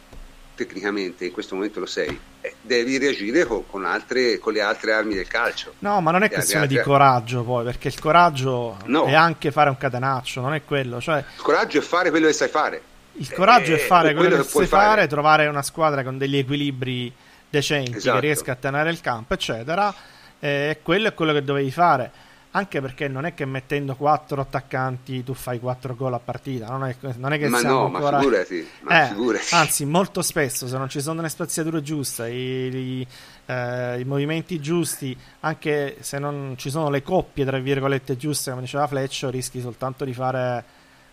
tecnicamente, 0.57 1.25
in 1.25 1.31
questo 1.31 1.53
momento 1.53 1.79
lo 1.79 1.85
sei, 1.85 2.19
eh, 2.41 2.55
devi 2.59 2.97
reagire 2.97 3.45
con, 3.45 3.65
con, 3.67 3.85
altre, 3.85 4.39
con, 4.39 4.53
le 4.53 4.61
altre 4.61 4.91
armi 4.91 5.13
del 5.13 5.27
calcio. 5.27 5.75
No, 5.79 6.01
ma 6.01 6.09
non 6.09 6.23
è 6.23 6.29
questione 6.29 6.63
altre... 6.63 6.77
di 6.79 6.83
coraggio 6.83 7.43
poi, 7.43 7.63
perché 7.63 7.89
il 7.89 7.99
coraggio 7.99 8.77
no. 8.85 9.05
è 9.05 9.13
anche 9.13 9.51
fare 9.51 9.69
un 9.69 9.77
catenaccio, 9.77 10.41
non 10.41 10.55
è 10.55 10.63
quello. 10.65 10.99
Cioè... 10.99 11.17
Il 11.19 11.41
coraggio 11.43 11.77
è 11.77 11.81
fare 11.81 12.09
quello 12.09 12.25
che 12.25 12.33
sai 12.33 12.49
fare. 12.49 12.81
Il 13.13 13.31
coraggio 13.31 13.73
è, 13.73 13.75
è 13.75 13.79
fare 13.79 14.13
quello, 14.13 14.29
quello 14.29 14.43
che, 14.43 14.49
che 14.49 14.57
sai 14.57 14.65
fare, 14.65 14.87
fare, 14.87 15.07
trovare 15.07 15.47
una 15.47 15.61
squadra 15.61 16.03
con 16.03 16.17
degli 16.17 16.37
equilibri 16.37 17.13
decenti 17.49 17.97
esatto. 17.97 18.15
che 18.15 18.21
riesca 18.21 18.51
a 18.53 18.55
tenere 18.55 18.89
il 18.89 18.99
campo, 18.99 19.35
eccetera. 19.35 19.93
E 20.39 20.79
quello 20.81 21.07
è 21.07 21.13
quello 21.13 21.33
che 21.33 21.43
dovevi 21.43 21.71
fare 21.71 22.11
anche 22.51 22.81
perché 22.81 23.07
non 23.07 23.25
è 23.25 23.33
che 23.33 23.45
mettendo 23.45 23.95
quattro 23.95 24.41
attaccanti 24.41 25.23
tu 25.23 25.33
fai 25.33 25.59
quattro 25.59 25.95
gol 25.95 26.13
a 26.13 26.19
partita, 26.19 26.67
non 26.69 26.85
è, 26.85 26.95
non 27.17 27.33
è 27.33 27.37
che 27.37 27.49
ma 27.49 27.59
siamo 27.59 27.87
no, 27.87 27.95
ancora... 27.95 28.17
ma 28.17 28.19
figurati, 28.19 28.67
ma 28.81 29.03
eh, 29.03 29.07
figurati. 29.09 29.53
Anzi, 29.53 29.85
molto 29.85 30.21
spesso 30.21 30.67
se 30.67 30.77
non 30.77 30.89
ci 30.89 31.01
sono 31.01 31.21
le 31.21 31.29
spaziature 31.29 31.81
giuste, 31.81 32.29
i, 32.29 32.75
i, 32.75 33.07
eh, 33.45 33.99
i, 33.99 34.05
movimenti 34.05 34.59
giusti, 34.59 35.15
anche 35.41 35.97
se 35.99 36.19
non 36.19 36.55
ci 36.57 36.69
sono 36.69 36.89
le 36.89 37.03
coppie, 37.03 37.45
tra 37.45 37.59
virgolette, 37.59 38.17
giuste, 38.17 38.49
come 38.49 38.63
diceva 38.63 38.87
Fleccio, 38.87 39.29
rischi 39.29 39.59
soltanto 39.59 40.05
di 40.05 40.13
fare 40.13 40.63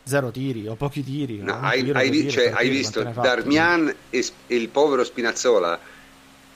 zero 0.05 0.31
tiri 0.31 0.67
o 0.69 0.77
pochi 0.77 1.03
tiri. 1.03 1.39
No, 1.39 1.59
hai, 1.61 1.83
tiro, 1.83 1.99
hai, 1.99 2.11
tiro, 2.11 2.31
cioè, 2.31 2.53
hai 2.55 2.69
visto 2.69 3.03
Darmian 3.03 3.95
e, 4.09 4.27
e 4.47 4.55
il 4.55 4.69
povero 4.69 5.03
Spinazzola 5.03 5.79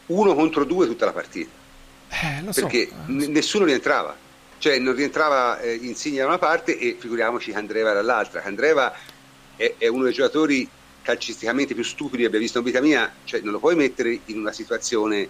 uno 0.06 0.34
contro 0.34 0.64
due 0.64 0.86
tutta 0.86 1.04
la 1.04 1.12
partita. 1.12 1.50
Eh, 2.08 2.42
perché 2.54 2.88
so. 2.88 2.94
nessuno 3.06 3.66
rientrava 3.66 4.26
cioè 4.58 4.78
non 4.78 4.94
rientrava 4.94 5.60
eh, 5.60 5.74
Insigne 5.74 6.18
da 6.18 6.26
una 6.26 6.38
parte 6.38 6.78
e 6.78 6.96
figuriamoci 6.98 7.52
Candreva 7.52 7.92
dall'altra. 7.92 8.40
Candreva 8.40 8.92
è, 9.56 9.74
è, 9.78 9.86
uno 9.86 10.04
dei 10.04 10.12
giocatori 10.12 10.68
calcisticamente 11.02 11.74
più 11.74 11.84
stupidi 11.84 12.22
che 12.22 12.28
abbia 12.28 12.38
visto 12.38 12.58
in 12.58 12.64
vita 12.64 12.80
mia, 12.80 13.12
cioè 13.24 13.40
non 13.40 13.52
lo 13.52 13.58
puoi 13.58 13.76
mettere 13.76 14.20
in 14.26 14.38
una 14.38 14.52
situazione 14.52 15.28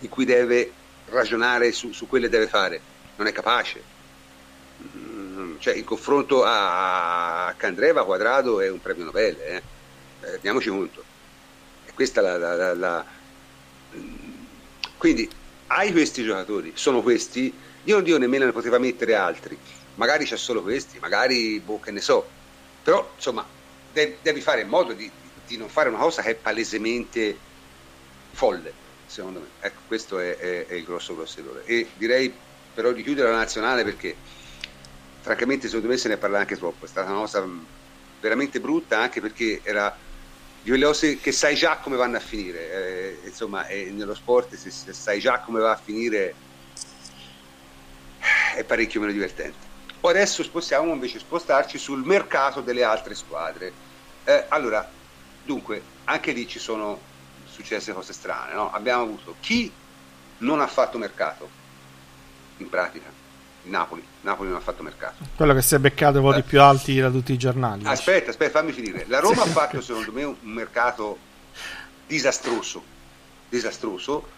in 0.00 0.08
cui 0.08 0.24
deve 0.24 0.70
ragionare 1.06 1.72
su, 1.72 1.92
su 1.92 2.06
quello 2.06 2.26
che 2.26 2.30
deve 2.30 2.46
fare, 2.46 2.80
non 3.16 3.26
è 3.26 3.32
capace. 3.32 3.82
Mm, 4.96 5.56
cioè, 5.58 5.74
il 5.74 5.84
confronto 5.84 6.44
a 6.44 7.52
Candreva 7.56 8.04
Quadrado 8.04 8.60
è 8.60 8.70
un 8.70 8.80
premio 8.80 9.04
Nobel, 9.04 9.36
eh? 9.40 9.62
Eh, 10.20 10.38
diamoci 10.40 10.68
conto. 10.68 11.02
E 11.86 11.92
questa 11.92 12.20
la, 12.20 12.36
la, 12.36 12.54
la, 12.54 12.74
la... 12.74 13.04
Quindi 14.96 15.28
hai 15.68 15.92
questi 15.92 16.22
giocatori, 16.22 16.72
sono 16.74 17.02
questi 17.02 17.52
io 17.86 17.94
non 17.94 18.04
dico 18.04 18.18
nemmeno 18.18 18.44
ne 18.44 18.52
poteva 18.52 18.78
mettere 18.78 19.14
altri, 19.14 19.56
magari 19.94 20.24
c'è 20.24 20.36
solo 20.36 20.62
questi, 20.62 20.98
magari 20.98 21.60
boh, 21.60 21.78
che 21.78 21.92
ne 21.92 22.00
so, 22.00 22.28
però 22.82 23.12
insomma 23.14 23.46
devi, 23.92 24.16
devi 24.20 24.40
fare 24.40 24.62
in 24.62 24.68
modo 24.68 24.92
di, 24.92 25.10
di, 25.46 25.56
non 25.56 25.68
fare 25.68 25.88
una 25.88 25.98
cosa 25.98 26.20
che 26.20 26.30
è 26.30 26.34
palesemente 26.34 27.36
folle, 28.32 28.72
secondo 29.06 29.40
me. 29.40 29.46
Ecco, 29.60 29.80
questo 29.86 30.18
è, 30.18 30.36
è, 30.36 30.66
è 30.66 30.74
il 30.74 30.84
grosso 30.84 31.14
grosso 31.14 31.38
errore. 31.38 31.64
E 31.64 31.88
direi 31.94 32.32
però 32.74 32.90
di 32.90 33.02
chiudere 33.04 33.30
la 33.30 33.36
nazionale 33.36 33.84
perché 33.84 34.14
francamente 35.20 35.68
secondo 35.68 35.88
me 35.88 35.96
se 35.96 36.08
ne 36.08 36.16
parla 36.16 36.40
anche 36.40 36.56
troppo, 36.56 36.84
è 36.86 36.88
stata 36.88 37.10
una 37.10 37.20
cosa 37.20 37.46
veramente 38.20 38.60
brutta 38.60 38.98
anche 38.98 39.20
perché 39.20 39.60
era 39.62 39.96
di 40.60 40.70
quelle 40.70 40.86
cose 40.86 41.18
che 41.18 41.30
sai 41.30 41.54
già 41.54 41.76
come 41.76 41.96
vanno 41.96 42.16
a 42.16 42.20
finire, 42.20 42.72
eh, 42.72 43.28
insomma 43.28 43.64
nello 43.68 44.14
sport 44.14 44.56
se, 44.56 44.70
se 44.70 44.92
sai 44.92 45.20
già 45.20 45.38
come 45.38 45.60
va 45.60 45.70
a 45.70 45.80
finire 45.82 46.34
è 48.56 48.64
parecchio 48.64 49.00
meno 49.00 49.12
divertente. 49.12 49.74
Adesso 50.00 50.48
possiamo 50.50 50.92
invece 50.92 51.18
spostarci 51.18 51.78
sul 51.78 52.04
mercato 52.04 52.60
delle 52.60 52.84
altre 52.84 53.14
squadre. 53.14 53.72
Eh, 54.24 54.44
allora, 54.48 54.88
dunque, 55.44 55.82
anche 56.04 56.32
lì 56.32 56.46
ci 56.46 56.58
sono 56.58 56.98
successe 57.44 57.92
cose 57.92 58.12
strane. 58.12 58.54
No? 58.54 58.72
Abbiamo 58.72 59.02
avuto 59.02 59.34
chi 59.40 59.70
non 60.38 60.60
ha 60.60 60.66
fatto 60.66 60.96
mercato, 60.96 61.48
in 62.58 62.68
pratica, 62.68 63.10
Napoli. 63.64 64.04
Napoli 64.22 64.48
non 64.48 64.58
ha 64.58 64.62
fatto 64.62 64.82
mercato. 64.82 65.24
Quello 65.34 65.54
che 65.54 65.62
si 65.62 65.74
è 65.74 65.78
beccato 65.78 66.18
i 66.18 66.20
voti 66.20 66.40
eh. 66.40 66.44
più 66.44 66.60
alti 66.60 66.98
da 66.98 67.10
tutti 67.10 67.32
i 67.32 67.38
giornali. 67.38 67.84
Aspetta, 67.84 68.30
aspetta, 68.30 68.60
fammi 68.60 68.72
finire. 68.72 69.04
La 69.08 69.18
Roma 69.18 69.42
ha 69.44 69.46
fatto, 69.46 69.80
secondo 69.80 70.12
me, 70.12 70.24
un 70.24 70.36
mercato 70.42 71.18
disastroso. 72.06 72.94
Disastroso 73.48 74.34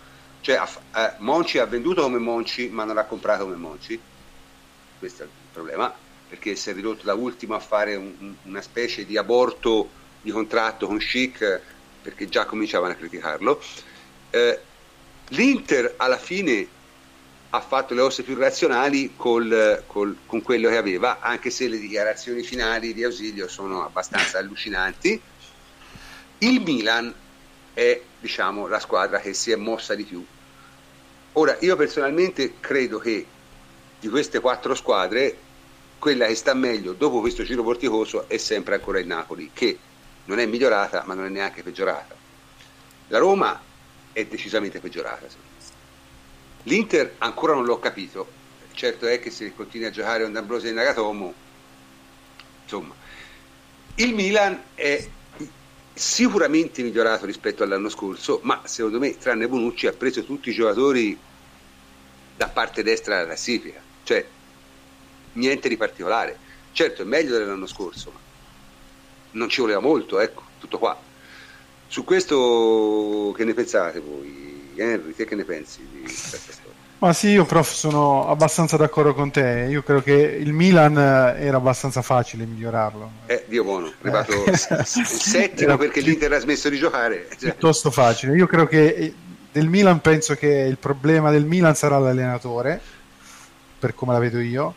cioè, 0.48 0.66
eh, 0.94 1.12
Monci 1.18 1.58
ha 1.58 1.66
venduto 1.66 2.00
come 2.00 2.16
Monci, 2.16 2.70
ma 2.70 2.84
non 2.84 2.96
ha 2.96 3.04
comprato 3.04 3.44
come 3.44 3.56
Monci. 3.56 4.00
Questo 4.98 5.22
è 5.24 5.26
il 5.26 5.30
problema, 5.52 5.94
perché 6.26 6.56
si 6.56 6.70
è 6.70 6.72
ridotto 6.72 7.04
da 7.04 7.12
ultimo 7.12 7.54
a 7.54 7.60
fare 7.60 7.96
un, 7.96 8.34
una 8.44 8.62
specie 8.62 9.04
di 9.04 9.18
aborto 9.18 9.90
di 10.22 10.30
contratto 10.30 10.86
con 10.86 10.96
Chic, 10.96 11.60
perché 12.00 12.30
già 12.30 12.46
cominciavano 12.46 12.92
a 12.92 12.96
criticarlo. 12.96 13.62
Eh, 14.30 14.60
L'Inter 15.28 15.92
alla 15.98 16.16
fine 16.16 16.66
ha 17.50 17.60
fatto 17.60 17.92
le 17.92 18.00
osse 18.00 18.22
più 18.22 18.34
razionali 18.34 19.12
col, 19.16 19.84
col, 19.86 20.16
con 20.24 20.40
quello 20.40 20.70
che 20.70 20.78
aveva, 20.78 21.20
anche 21.20 21.50
se 21.50 21.68
le 21.68 21.78
dichiarazioni 21.78 22.42
finali 22.42 22.94
di 22.94 23.04
ausilio 23.04 23.48
sono 23.48 23.84
abbastanza 23.84 24.38
allucinanti. 24.38 25.20
Il 26.38 26.62
Milan 26.62 27.14
è 27.74 28.00
diciamo, 28.18 28.66
la 28.66 28.80
squadra 28.80 29.20
che 29.20 29.34
si 29.34 29.50
è 29.50 29.56
mossa 29.56 29.94
di 29.94 30.04
più. 30.04 30.24
Ora, 31.38 31.56
io 31.60 31.76
personalmente 31.76 32.54
credo 32.58 32.98
che 32.98 33.24
di 34.00 34.08
queste 34.08 34.40
quattro 34.40 34.74
squadre, 34.74 35.36
quella 35.96 36.26
che 36.26 36.34
sta 36.34 36.52
meglio 36.52 36.94
dopo 36.94 37.20
questo 37.20 37.44
giro 37.44 37.62
vorticoso 37.62 38.28
è 38.28 38.38
sempre 38.38 38.74
ancora 38.74 38.98
il 38.98 39.06
Napoli, 39.06 39.50
che 39.52 39.78
non 40.24 40.40
è 40.40 40.46
migliorata 40.46 41.04
ma 41.06 41.14
non 41.14 41.26
è 41.26 41.28
neanche 41.28 41.62
peggiorata. 41.62 42.16
La 43.06 43.18
Roma 43.18 43.60
è 44.12 44.24
decisamente 44.26 44.80
peggiorata. 44.80 45.28
L'Inter 46.64 47.14
ancora 47.18 47.54
non 47.54 47.66
l'ho 47.66 47.78
capito, 47.78 48.26
certo 48.72 49.06
è 49.06 49.20
che 49.20 49.30
se 49.30 49.54
continui 49.54 49.86
a 49.86 49.90
giocare 49.92 50.24
con 50.24 50.32
D'Ambrosio 50.32 50.70
e 50.70 50.72
Nagatomo 50.72 51.34
insomma. 52.64 52.94
Il 53.94 54.12
Milan 54.12 54.60
è 54.74 55.08
sicuramente 55.94 56.82
migliorato 56.82 57.26
rispetto 57.26 57.62
all'anno 57.62 57.88
scorso, 57.88 58.40
ma 58.42 58.60
secondo 58.64 58.98
me, 58.98 59.16
tranne 59.16 59.46
Bonucci, 59.46 59.86
ha 59.86 59.92
preso 59.92 60.24
tutti 60.24 60.50
i 60.50 60.52
giocatori 60.52 61.26
da 62.38 62.46
parte 62.46 62.84
destra 62.84 63.16
della 63.16 63.26
classifica, 63.26 63.80
cioè 64.04 64.24
niente 65.32 65.68
di 65.68 65.76
particolare. 65.76 66.38
Certo, 66.70 67.02
è 67.02 67.04
meglio 67.04 67.36
dell'anno 67.36 67.66
scorso, 67.66 68.12
ma 68.12 68.18
non 69.32 69.48
ci 69.48 69.60
voleva 69.60 69.80
molto, 69.80 70.20
ecco, 70.20 70.42
tutto 70.60 70.78
qua. 70.78 70.96
Su 71.88 72.04
questo 72.04 73.34
che 73.36 73.44
ne 73.44 73.54
pensate 73.54 73.98
voi? 73.98 74.72
Henry, 74.76 75.12
te 75.14 75.24
che 75.24 75.34
ne 75.34 75.44
pensi 75.44 75.84
di 75.90 76.02
questa 76.02 76.36
storia? 76.36 76.76
Ma 76.98 77.12
sì, 77.12 77.28
io 77.28 77.44
prof 77.44 77.72
sono 77.72 78.28
abbastanza 78.28 78.76
d'accordo 78.76 79.14
con 79.14 79.32
te. 79.32 79.66
Io 79.68 79.82
credo 79.82 80.02
che 80.02 80.12
il 80.12 80.52
Milan 80.52 80.96
eh, 80.96 81.44
era 81.44 81.56
abbastanza 81.56 82.02
facile 82.02 82.44
migliorarlo. 82.44 83.10
Eh, 83.26 83.44
Dio 83.48 83.64
buono, 83.64 83.88
è 83.88 83.92
arrivato 84.02 84.44
eh. 84.44 84.50
il 84.50 84.56
settimo 85.06 85.76
perché 85.78 86.00
l'Inter 86.00 86.34
ha 86.34 86.38
smesso 86.38 86.68
di 86.68 86.78
giocare. 86.78 87.28
Piuttosto 87.36 87.90
facile. 87.90 88.36
Io 88.36 88.46
credo 88.46 88.66
che 88.66 88.86
eh, 88.86 89.14
del 89.52 89.68
Milan 89.68 90.00
penso 90.00 90.34
che 90.34 90.46
il 90.46 90.78
problema 90.78 91.30
del 91.30 91.44
Milan 91.44 91.74
sarà 91.74 91.98
l'allenatore, 91.98 92.80
per 93.78 93.94
come 93.94 94.12
la 94.12 94.18
vedo 94.18 94.40
io. 94.40 94.74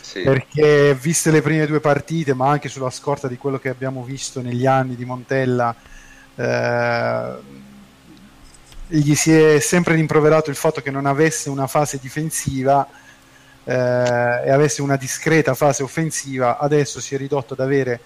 Sì. 0.00 0.22
Perché 0.22 0.94
viste 0.94 1.30
le 1.30 1.40
prime 1.40 1.66
due 1.66 1.80
partite, 1.80 2.34
ma 2.34 2.50
anche 2.50 2.68
sulla 2.68 2.90
scorta 2.90 3.28
di 3.28 3.38
quello 3.38 3.58
che 3.58 3.70
abbiamo 3.70 4.04
visto 4.04 4.42
negli 4.42 4.66
anni 4.66 4.94
di 4.94 5.04
Montella, 5.04 5.74
eh, 6.34 7.34
gli 8.88 9.14
si 9.14 9.32
è 9.32 9.58
sempre 9.58 9.94
rimproverato 9.94 10.50
il 10.50 10.56
fatto 10.56 10.82
che 10.82 10.90
non 10.90 11.06
avesse 11.06 11.48
una 11.48 11.66
fase 11.66 11.98
difensiva 11.98 12.86
eh, 13.64 13.72
e 13.72 14.50
avesse 14.50 14.82
una 14.82 14.96
discreta 14.96 15.54
fase 15.54 15.82
offensiva, 15.82 16.58
adesso 16.58 17.00
si 17.00 17.14
è 17.14 17.18
ridotto 17.18 17.54
ad 17.54 17.60
avere 17.60 18.00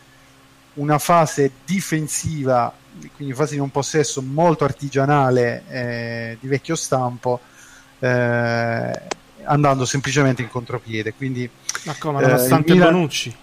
una 0.75 0.99
fase 0.99 1.51
difensiva, 1.65 2.73
quindi 3.15 3.35
fase 3.35 3.55
di 3.55 3.61
un 3.61 3.71
possesso 3.71 4.23
molto 4.23 4.65
artigianale 4.65 5.65
eh, 5.69 6.39
di 6.41 6.49
vecchio 6.49 6.75
stampo, 6.75 7.41
eh, 7.99 9.03
andando 9.45 9.85
semplicemente 9.85 10.43
in 10.43 10.49
contropiede. 10.49 11.15
Quindi, 11.15 11.49
Ma 11.85 11.95
come, 11.99 12.21
nonostante 12.21 12.73
Milan... 12.73 12.93
Bonucci? 12.93 13.37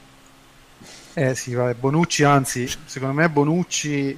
Eh 1.16 1.36
sì, 1.36 1.54
vabbè, 1.54 1.76
Bonucci, 1.76 2.24
anzi, 2.24 2.68
secondo 2.86 3.14
me 3.14 3.30
Bonucci, 3.30 4.18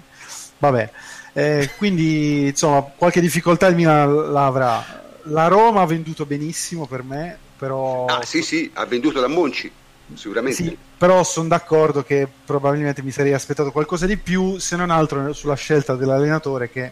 vabbè, 0.59 0.91
eh, 1.33 1.69
quindi, 1.75 2.47
insomma, 2.47 2.81
qualche 2.81 3.19
difficoltà 3.19 3.67
il 3.67 3.75
Milan 3.75 4.31
l'avrà. 4.31 5.03
La 5.23 5.47
Roma 5.47 5.81
ha 5.81 5.85
venduto 5.85 6.25
benissimo 6.25 6.87
per 6.87 7.03
me, 7.03 7.37
però... 7.57 8.05
Ah, 8.05 8.23
sì, 8.23 8.41
sì, 8.41 8.71
ha 8.75 8.85
venduto 8.85 9.19
da 9.19 9.27
Monci, 9.27 9.69
sicuramente. 10.13 10.63
Sì, 10.63 10.77
però 11.05 11.23
sono 11.23 11.49
d'accordo 11.49 12.03
che 12.03 12.27
probabilmente 12.45 13.03
mi 13.03 13.11
sarei 13.11 13.31
aspettato 13.31 13.71
qualcosa 13.71 14.07
di 14.07 14.17
più, 14.17 14.57
se 14.57 14.75
non 14.75 14.89
altro 14.89 15.33
sulla 15.33 15.53
scelta 15.53 15.93
dell'allenatore 15.93 16.71
che 16.71 16.91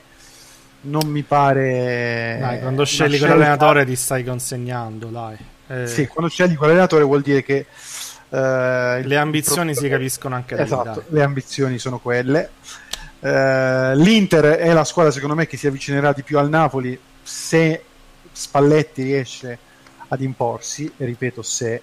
non 0.81 1.07
mi 1.07 1.23
pare... 1.23 2.37
Dai, 2.39 2.59
quando 2.59 2.85
scegli 2.85 3.15
scelta... 3.15 3.25
quell'allenatore 3.25 3.85
ti 3.85 3.95
stai 3.95 4.23
consegnando, 4.23 5.07
dai. 5.07 5.37
Eh... 5.65 5.87
Sì, 5.87 6.05
quando 6.05 6.29
scegli 6.29 6.55
quell'allenatore 6.55 7.03
vuol 7.03 7.21
dire 7.23 7.41
che... 7.41 7.65
Eh, 8.29 9.01
le 9.03 9.17
ambizioni 9.17 9.71
pro... 9.71 9.81
si 9.81 9.89
capiscono 9.89 10.35
anche 10.35 10.55
da 10.57 10.61
esatto, 10.61 11.03
lì, 11.07 11.15
le 11.15 11.23
ambizioni 11.23 11.79
sono 11.79 11.97
quelle. 11.97 12.51
Eh, 13.19 13.95
L'Inter 13.95 14.45
è 14.57 14.73
la 14.73 14.83
squadra 14.83 15.11
secondo 15.11 15.33
me 15.33 15.47
che 15.47 15.57
si 15.57 15.65
avvicinerà 15.65 16.13
di 16.13 16.21
più 16.21 16.37
al 16.37 16.49
Napoli 16.49 16.99
se 17.23 17.83
Spalletti 18.31 19.01
riesce 19.01 19.57
ad 20.07 20.21
imporsi, 20.21 20.91
ripeto 20.97 21.41
se, 21.41 21.81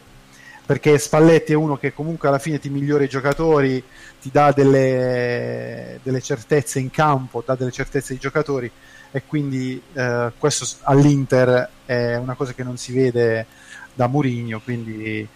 perché 0.71 0.99
Spalletti 0.99 1.51
è 1.51 1.57
uno 1.57 1.77
che 1.77 1.93
comunque 1.93 2.29
alla 2.29 2.39
fine 2.39 2.61
ti 2.61 2.71
migliora 2.71 3.03
i 3.03 3.09
giocatori, 3.09 3.83
ti 4.21 4.31
dà 4.31 4.53
delle, 4.53 5.99
delle 6.01 6.21
certezze 6.21 6.79
in 6.79 6.93
campo, 6.93 7.43
dà 7.45 7.57
delle 7.57 7.73
certezze 7.73 8.13
ai 8.13 8.21
giocatori 8.21 8.71
e 9.11 9.23
quindi 9.27 9.83
eh, 9.95 10.31
questo 10.39 10.77
all'Inter 10.83 11.69
è 11.85 12.15
una 12.15 12.35
cosa 12.35 12.53
che 12.53 12.63
non 12.63 12.77
si 12.77 12.93
vede 12.93 13.47
da 13.93 14.07
Mourinho, 14.07 14.61
quindi 14.61 15.27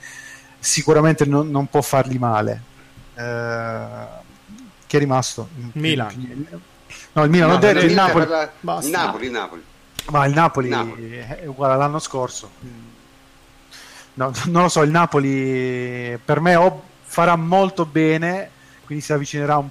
sicuramente 0.56 1.24
non, 1.24 1.50
non 1.50 1.66
può 1.66 1.82
fargli 1.82 2.16
male. 2.16 2.62
Eh, 3.16 4.06
chi 4.86 4.94
è 4.94 4.98
rimasto? 5.00 5.48
Milan. 5.72 6.46
No, 7.14 7.24
il 7.24 7.30
Milan, 7.30 7.48
no, 7.48 7.54
ho 7.56 7.58
detto 7.58 7.84
il 7.84 7.92
Napoli. 7.92 8.26
La... 8.28 8.52
Il 8.80 8.88
Napoli, 8.90 9.26
il 9.26 9.32
Napoli. 9.32 9.64
Ma 10.10 10.26
il 10.26 10.32
Napoli, 10.32 10.68
Napoli, 10.68 11.10
è 11.10 11.44
uguale 11.46 11.72
all'anno 11.72 11.98
scorso. 11.98 12.92
No, 14.14 14.32
non 14.46 14.62
lo 14.62 14.68
so, 14.68 14.82
il 14.82 14.90
Napoli 14.90 16.18
per 16.24 16.40
me 16.40 16.54
o 16.56 16.82
farà 17.02 17.36
molto 17.36 17.84
bene, 17.84 18.50
quindi 18.84 19.04
si 19.04 19.12
avvicinerà 19.12 19.56
un, 19.58 19.68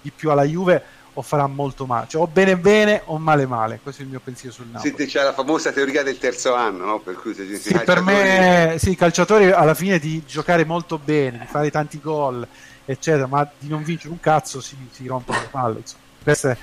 di 0.00 0.10
più 0.10 0.30
alla 0.30 0.44
Juve, 0.44 0.82
o 1.14 1.22
farà 1.22 1.46
molto 1.46 1.84
male. 1.84 2.06
Cioè, 2.08 2.22
o 2.22 2.26
bene 2.26 2.56
bene 2.56 3.02
o 3.06 3.18
male 3.18 3.46
male. 3.46 3.80
Questo 3.82 4.02
è 4.02 4.04
il 4.04 4.10
mio 4.10 4.20
pensiero 4.20 4.54
sul 4.54 4.66
Napoli. 4.70 4.94
Sì, 4.96 5.06
c'è 5.06 5.22
la 5.22 5.32
famosa 5.32 5.72
teoria 5.72 6.02
del 6.02 6.18
terzo 6.18 6.54
anno, 6.54 6.84
no? 6.84 7.00
Per 7.00 7.16
cui 7.16 7.34
se 7.34 7.56
sì, 7.56 7.78
per 7.84 8.00
me, 8.00 8.76
sì, 8.78 8.90
i 8.90 8.96
calciatori 8.96 9.50
alla 9.50 9.74
fine 9.74 9.98
di 9.98 10.24
giocare 10.26 10.64
molto 10.64 10.98
bene, 10.98 11.38
di 11.38 11.46
fare 11.46 11.70
tanti 11.70 12.00
gol 12.00 12.46
eccetera, 12.84 13.26
ma 13.26 13.48
di 13.58 13.68
non 13.68 13.82
vincere 13.82 14.12
un 14.12 14.20
cazzo 14.20 14.60
si, 14.60 14.76
si 14.90 15.06
rompono 15.06 15.38
le 15.38 15.48
palle. 15.50 15.82
È, 16.24 16.56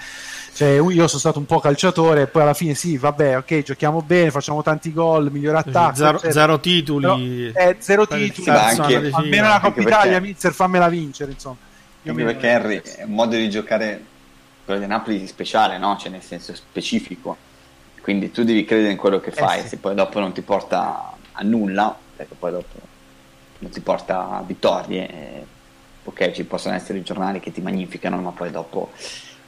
cioè, 0.59 0.71
io 0.71 1.07
sono 1.07 1.19
stato 1.19 1.39
un 1.39 1.45
po' 1.45 1.61
calciatore, 1.61 2.23
e 2.23 2.27
poi 2.27 2.41
alla 2.41 2.53
fine 2.53 2.73
sì, 2.73 2.97
vabbè, 2.97 3.37
ok, 3.37 3.61
giochiamo 3.61 4.01
bene, 4.01 4.29
facciamo 4.29 4.61
tanti 4.61 4.91
gol, 4.91 5.31
miglior 5.31 5.55
attacco. 5.55 5.95
Zero, 5.95 6.17
zero 6.17 6.59
titoli. 6.59 7.49
Però, 7.53 7.69
eh, 7.69 7.77
zero 7.79 8.05
titoli. 8.05 8.49
Anche, 8.49 9.09
almeno 9.09 9.47
la 9.47 9.61
Coppa 9.61 9.79
Italia, 9.79 10.19
Mizzer, 10.19 10.51
fammela 10.51 10.89
vincere, 10.89 11.31
insomma. 11.31 11.55
Io 12.01 12.11
anche 12.11 12.23
perché 12.25 12.47
Henry 12.49 12.81
è 12.81 13.03
un 13.03 13.13
modo 13.13 13.37
di 13.37 13.49
giocare 13.49 14.03
quello 14.65 14.81
di 14.81 14.85
Napoli 14.85 15.25
speciale, 15.27 15.77
no? 15.77 15.95
Cioè 15.97 16.11
nel 16.11 16.23
senso 16.23 16.53
specifico. 16.53 17.37
Quindi 18.01 18.29
tu 18.29 18.43
devi 18.43 18.65
credere 18.65 18.91
in 18.91 18.97
quello 18.97 19.21
che 19.21 19.29
eh 19.29 19.31
fai, 19.31 19.59
eh 19.59 19.61
sì. 19.61 19.69
se 19.69 19.77
poi 19.77 19.95
dopo 19.95 20.19
non 20.19 20.33
ti 20.33 20.41
porta 20.41 21.13
a 21.31 21.41
nulla, 21.43 21.97
perché 22.17 22.35
poi 22.37 22.51
dopo 22.51 22.79
non 23.59 23.71
ti 23.71 23.79
porta 23.79 24.29
a 24.31 24.43
vittorie, 24.45 25.07
eh, 25.09 25.45
ok, 26.03 26.31
ci 26.31 26.43
possono 26.43 26.75
essere 26.75 26.97
i 26.97 27.03
giornali 27.03 27.39
che 27.39 27.53
ti 27.53 27.61
magnificano, 27.61 28.17
ma 28.17 28.31
poi 28.31 28.51
dopo 28.51 28.91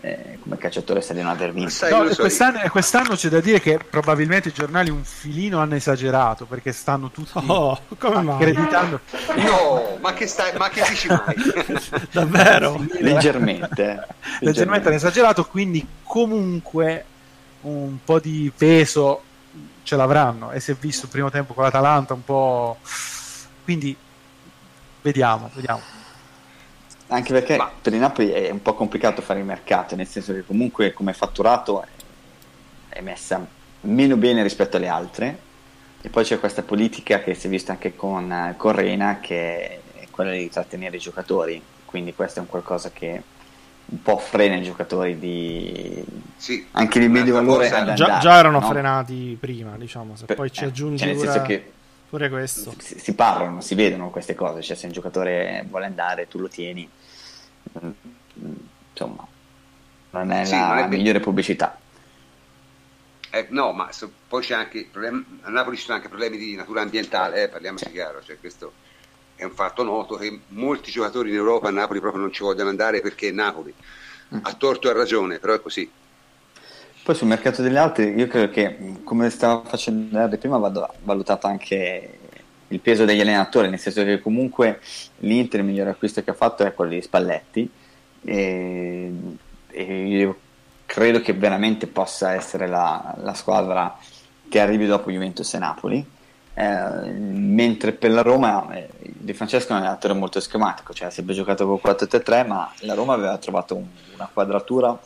eh, 0.02 0.40
come 0.42 0.58
calciatore 0.58 1.02
sai 1.02 1.16
di 1.16 1.22
non 1.22 1.32
aver 1.32 1.54
vinto. 1.54 1.88
No, 1.90 2.04
quest'anno, 2.16 2.60
quest'anno, 2.70 3.16
c'è 3.16 3.30
da 3.30 3.40
dire 3.40 3.60
che 3.60 3.78
probabilmente 3.78 4.50
i 4.50 4.52
giornali 4.52 4.90
un 4.90 5.04
filino 5.04 5.60
hanno 5.60 5.76
esagerato 5.76 6.46
perché 6.46 6.72
stanno 6.72 7.12
tutti 7.12 7.32
oh, 7.46 7.80
accreditando. 8.00 9.02
No, 9.36 9.98
ma 10.02 10.14
che, 10.14 10.26
stai, 10.26 10.58
ma 10.58 10.70
che 10.70 10.84
dici 10.90 11.08
mai? 11.08 11.36
Davvero? 12.12 12.78
Leggermente, 13.00 13.02
leggermente. 13.02 14.08
Leggermente 14.42 14.88
hanno 14.88 14.98
esagerato, 14.98 15.46
quindi 15.46 15.88
comunque 16.04 17.06
un 17.62 17.98
po' 18.04 18.20
di 18.20 18.52
peso 18.56 19.22
ce 19.84 19.96
l'avranno 19.96 20.52
e 20.52 20.60
si 20.60 20.72
è 20.72 20.76
visto 20.76 21.06
il 21.06 21.12
primo 21.12 21.30
tempo 21.30 21.54
con 21.54 21.64
l'Atalanta 21.64 22.14
un 22.14 22.24
po'... 22.24 22.78
Quindi 23.64 23.96
vediamo, 25.02 25.52
vediamo. 25.54 26.01
Anche 27.12 27.34
perché 27.34 27.58
Ma... 27.58 27.70
per 27.82 27.94
il 27.94 28.00
Napoli 28.00 28.30
è 28.30 28.50
un 28.50 28.62
po' 28.62 28.74
complicato 28.74 29.22
fare 29.22 29.40
il 29.40 29.46
mercato, 29.46 29.96
nel 29.96 30.08
senso 30.08 30.34
che 30.34 30.46
comunque 30.46 30.94
come 30.94 31.14
fatturato 31.14 31.86
è 32.88 33.02
messa 33.02 33.46
meno 33.82 34.16
bene 34.16 34.44
rispetto 34.44 34.78
alle 34.78 34.88
altre. 34.88 35.50
E 36.02 36.10
poi 36.10 36.24
c'è 36.24 36.40
questa 36.40 36.64
politica 36.64 37.20
che 37.22 37.34
si 37.36 37.48
è 37.48 37.50
vista 37.50 37.74
anche 37.74 37.96
con, 37.96 38.54
con 38.58 38.72
Rena 38.72 39.20
che 39.20 39.82
è 39.94 40.08
quella 40.10 40.32
di 40.32 40.50
trattenere 40.50 40.96
i 40.96 41.00
giocatori, 41.00 41.62
quindi 41.86 42.14
questo 42.16 42.40
è 42.40 42.42
un 42.42 42.48
qualcosa 42.48 42.92
che 42.92 43.22
un 43.84 44.02
po' 44.02 44.18
frena 44.18 44.56
i 44.56 44.64
giocatori 44.64 45.20
di 45.20 46.04
sì, 46.38 46.66
anche 46.72 47.00
di 47.00 47.10
medio 47.10 47.34
valore 47.34 47.68
già, 47.94 48.20
già, 48.20 48.38
erano 48.38 48.60
no? 48.60 48.66
frenati 48.66 49.36
prima 49.38 49.76
diciamo 49.76 50.16
se 50.16 50.26
per, 50.26 50.38
poi 50.38 50.52
ci 50.52 50.64
aggiungi 50.64 51.04
cioè 51.04 51.08
nel 51.08 51.18
senso 51.18 51.42
che 51.42 51.72
pure 52.10 52.30
questo. 52.30 52.74
si, 52.78 53.00
si, 53.00 53.14
parlano, 53.16 53.60
si 53.60 53.76
vedono 53.76 54.10
queste 54.10 54.34
cose 54.34 54.62
cioè 54.62 54.78
se 54.78 54.86
un 54.86 54.94
giocatore 54.94 55.66
vuole 55.68 55.88
andare 55.88 56.30
tu 56.30 56.40
lo 56.40 56.48
tieni 56.48 56.88
insomma, 58.92 59.28
non 60.12 60.32
è 60.32 60.46
sì, 60.46 60.56
la 60.56 60.86
è 60.86 60.88
migliore 60.88 61.20
pubblicità. 61.20 61.78
Eh, 63.34 63.48
no, 63.50 63.72
ma 63.72 63.92
so, 63.92 64.12
poi 64.28 64.42
c'è 64.42 64.54
anche 64.54 64.88
problemi, 64.92 65.40
a 65.44 65.50
Napoli 65.50 65.78
ci 65.78 65.84
sono 65.84 65.96
anche 65.96 66.10
problemi 66.10 66.38
di 66.38 66.56
natura 66.56 66.82
ambientale, 66.82 67.44
eh, 67.44 67.48
parliamoci 67.48 67.86
sì. 67.86 67.92
chiaro, 67.92 68.22
cioè, 68.22 68.38
questo 68.40 68.74
è 69.36 69.46
un 69.46 69.52
fatto 69.52 69.84
noto 69.84 70.18
che 70.18 70.42
molti 70.50 70.92
giocatori 70.92 71.30
in 71.30 71.36
Europa 71.36 71.70
a 71.70 71.72
Napoli 71.72 72.00
proprio 72.00 72.22
non 72.22 72.34
ci 72.34 72.44
vogliono 72.44 72.70
andare 72.70 73.00
perché 73.00 73.30
è 73.30 73.32
Napoli, 73.32 73.74
mm. 74.36 74.40
a 74.42 74.54
torto 74.54 74.88
e 74.88 74.92
a 74.92 74.94
ragione, 74.94 75.40
però 75.40 75.54
è 75.54 75.62
così. 75.62 75.90
Poi 77.04 77.16
sul 77.16 77.28
mercato 77.28 77.64
delle 77.64 77.80
altre, 77.80 78.06
io 78.06 78.28
credo 78.28 78.52
che 78.52 79.00
come 79.04 79.30
stava 79.32 79.64
facendo 79.64 80.38
prima, 80.38 80.58
vado 80.58 80.94
valutato 81.04 81.48
anche 81.48 82.20
il 82.72 82.80
peso 82.80 83.06
degli 83.06 83.22
allenatori, 83.22 83.70
nel 83.70 83.80
senso 83.80 84.04
che 84.04 84.20
comunque 84.20 84.80
l'Inter 85.20 85.60
il 85.60 85.66
migliore 85.66 85.92
acquisto 85.92 86.24
che 86.24 86.32
ha 86.32 86.36
fatto 86.36 86.66
è 86.66 86.74
quello 86.74 86.92
di 86.92 87.02
Spalletti 87.02 87.70
e, 88.24 89.12
e 89.70 90.08
io 90.08 90.40
credo 90.86 91.22
che 91.22 91.34
veramente 91.34 91.88
possa 91.88 92.34
essere 92.34 92.68
la, 92.68 93.16
la, 93.22 93.34
squadra 93.34 93.98
che 94.50 94.60
arrivi 94.60 94.86
dopo 94.86 95.12
Juventus 95.12 95.54
e 95.54 95.58
Napoli. 95.58 96.06
Eh, 96.54 97.10
mentre 97.10 97.94
per 97.94 98.12
la 98.12 98.22
Roma 98.22 98.70
eh, 98.74 98.90
Di 99.00 99.32
Francesco 99.32 99.70
è 99.70 99.72
un 99.72 99.84
allenatore 99.84 100.14
molto 100.14 100.42
schematico, 100.42 100.94
cioè 100.94 101.08
ha 101.08 101.12
sempre 101.12 101.34
giocato 101.34 101.66
con 101.66 101.80
4-3-3, 101.82 102.46
ma 102.46 102.70
la 102.80 102.94
Roma 102.94 103.14
aveva 103.14 103.38
trovato 103.38 103.76
un, 103.76 103.86
una 104.16 104.30
quadratura 104.32 105.00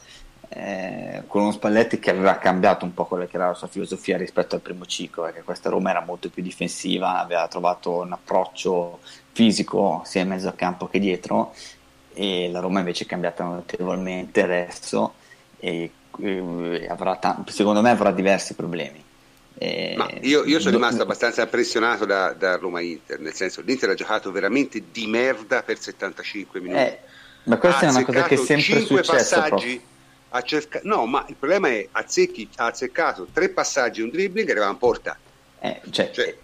eh, 0.58 1.24
con 1.28 1.42
uno 1.42 1.52
Spalletti 1.52 2.00
che 2.00 2.12
aveva 2.12 2.38
cambiato 2.38 2.86
un 2.86 2.94
po' 2.94 3.06
quella 3.06 3.26
che 3.26 3.36
era 3.36 3.48
la 3.48 3.54
sua 3.54 3.68
filosofia 3.68 4.16
rispetto 4.16 4.56
al 4.56 4.62
primo 4.62 4.86
ciclo, 4.86 5.24
perché 5.24 5.44
questa 5.44 5.70
Roma 5.70 5.90
era 5.90 6.00
molto 6.00 6.30
più 6.30 6.42
difensiva, 6.42 7.20
aveva 7.20 7.46
trovato 7.50 8.02
un 8.02 8.14
approccio 8.14 9.00
fisico 9.34 10.02
sia 10.06 10.22
in 10.22 10.30
mezzo 10.30 10.48
al 10.48 10.56
campo 10.56 10.88
che 10.88 11.00
dietro 11.00 11.54
e 12.14 12.50
la 12.50 12.62
Roma 12.62 12.80
invece 12.80 13.04
è 13.04 13.08
cambiata 13.08 13.44
notevolmente 13.44 14.44
adesso 14.44 15.16
e, 15.60 15.92
e 16.20 16.88
avrà 16.88 17.18
t- 17.18 17.50
secondo 17.50 17.82
me 17.82 17.90
avrà 17.90 18.12
diversi 18.12 18.54
problemi. 18.54 19.04
E... 19.58 19.94
Ma 19.98 20.10
io, 20.22 20.46
io, 20.46 20.62
sono 20.62 20.76
rimasto 20.76 21.02
abbastanza 21.02 21.42
impressionato 21.42 22.06
da, 22.06 22.32
da, 22.32 22.56
Roma 22.56 22.80
Inter, 22.80 23.20
nel 23.20 23.34
senso 23.34 23.62
l'Inter 23.62 23.90
ha 23.90 23.94
giocato 23.94 24.32
veramente 24.32 24.84
di 24.90 25.06
merda 25.06 25.64
per 25.64 25.78
75 25.78 26.62
minuti. 26.62 26.80
Eh, 26.80 27.00
ma 27.44 27.58
questa 27.58 27.88
ha 27.88 27.90
è 27.90 27.92
una 27.92 28.06
cosa 28.06 28.24
che 28.24 28.36
è 28.36 28.38
sempre 28.38 28.80
successa. 28.80 29.42
Passaggi, 29.42 29.82
cerca... 30.44 30.80
No, 30.84 31.06
ma 31.06 31.26
il 31.28 31.36
problema 31.36 31.70
è 31.70 31.88
Azzecchi 31.92 32.50
ha 32.56 32.66
azzeccato 32.66 33.28
tre 33.32 33.50
passaggi 33.50 34.02
e 34.02 34.04
un 34.04 34.10
dribbling 34.10 34.48
e 34.48 34.52
eravamo 34.52 34.72
in 34.74 34.78
porta. 34.78 35.18
Eh, 35.60 35.82
cioè, 35.90 36.12
cioè, 36.12 36.36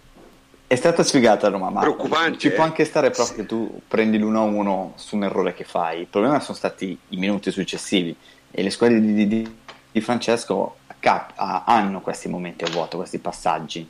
è 0.72 0.76
stata 0.76 1.02
sfigata 1.02 1.48
Roma, 1.48 1.68
ma 1.68 1.80
preoccupante, 1.80 2.38
ci 2.38 2.46
eh? 2.46 2.52
può 2.52 2.64
anche 2.64 2.86
stare 2.86 3.10
proprio 3.10 3.36
che 3.36 3.46
tu 3.46 3.80
prendi 3.86 4.16
l'1-1 4.18 4.92
su 4.94 5.16
un 5.16 5.24
errore 5.24 5.52
che 5.52 5.64
fai. 5.64 6.00
Il 6.00 6.06
problema 6.06 6.40
sono 6.40 6.56
stati 6.56 6.96
i 7.08 7.16
minuti 7.18 7.50
successivi 7.50 8.16
e 8.50 8.62
le 8.62 8.70
squadre 8.70 8.98
di, 8.98 9.28
di, 9.28 9.56
di 9.92 10.00
Francesco 10.00 10.76
cap- 10.98 11.34
hanno 11.36 12.00
questi 12.00 12.28
momenti 12.28 12.64
a 12.64 12.70
vuoto, 12.70 12.96
questi 12.96 13.18
passaggi. 13.18 13.86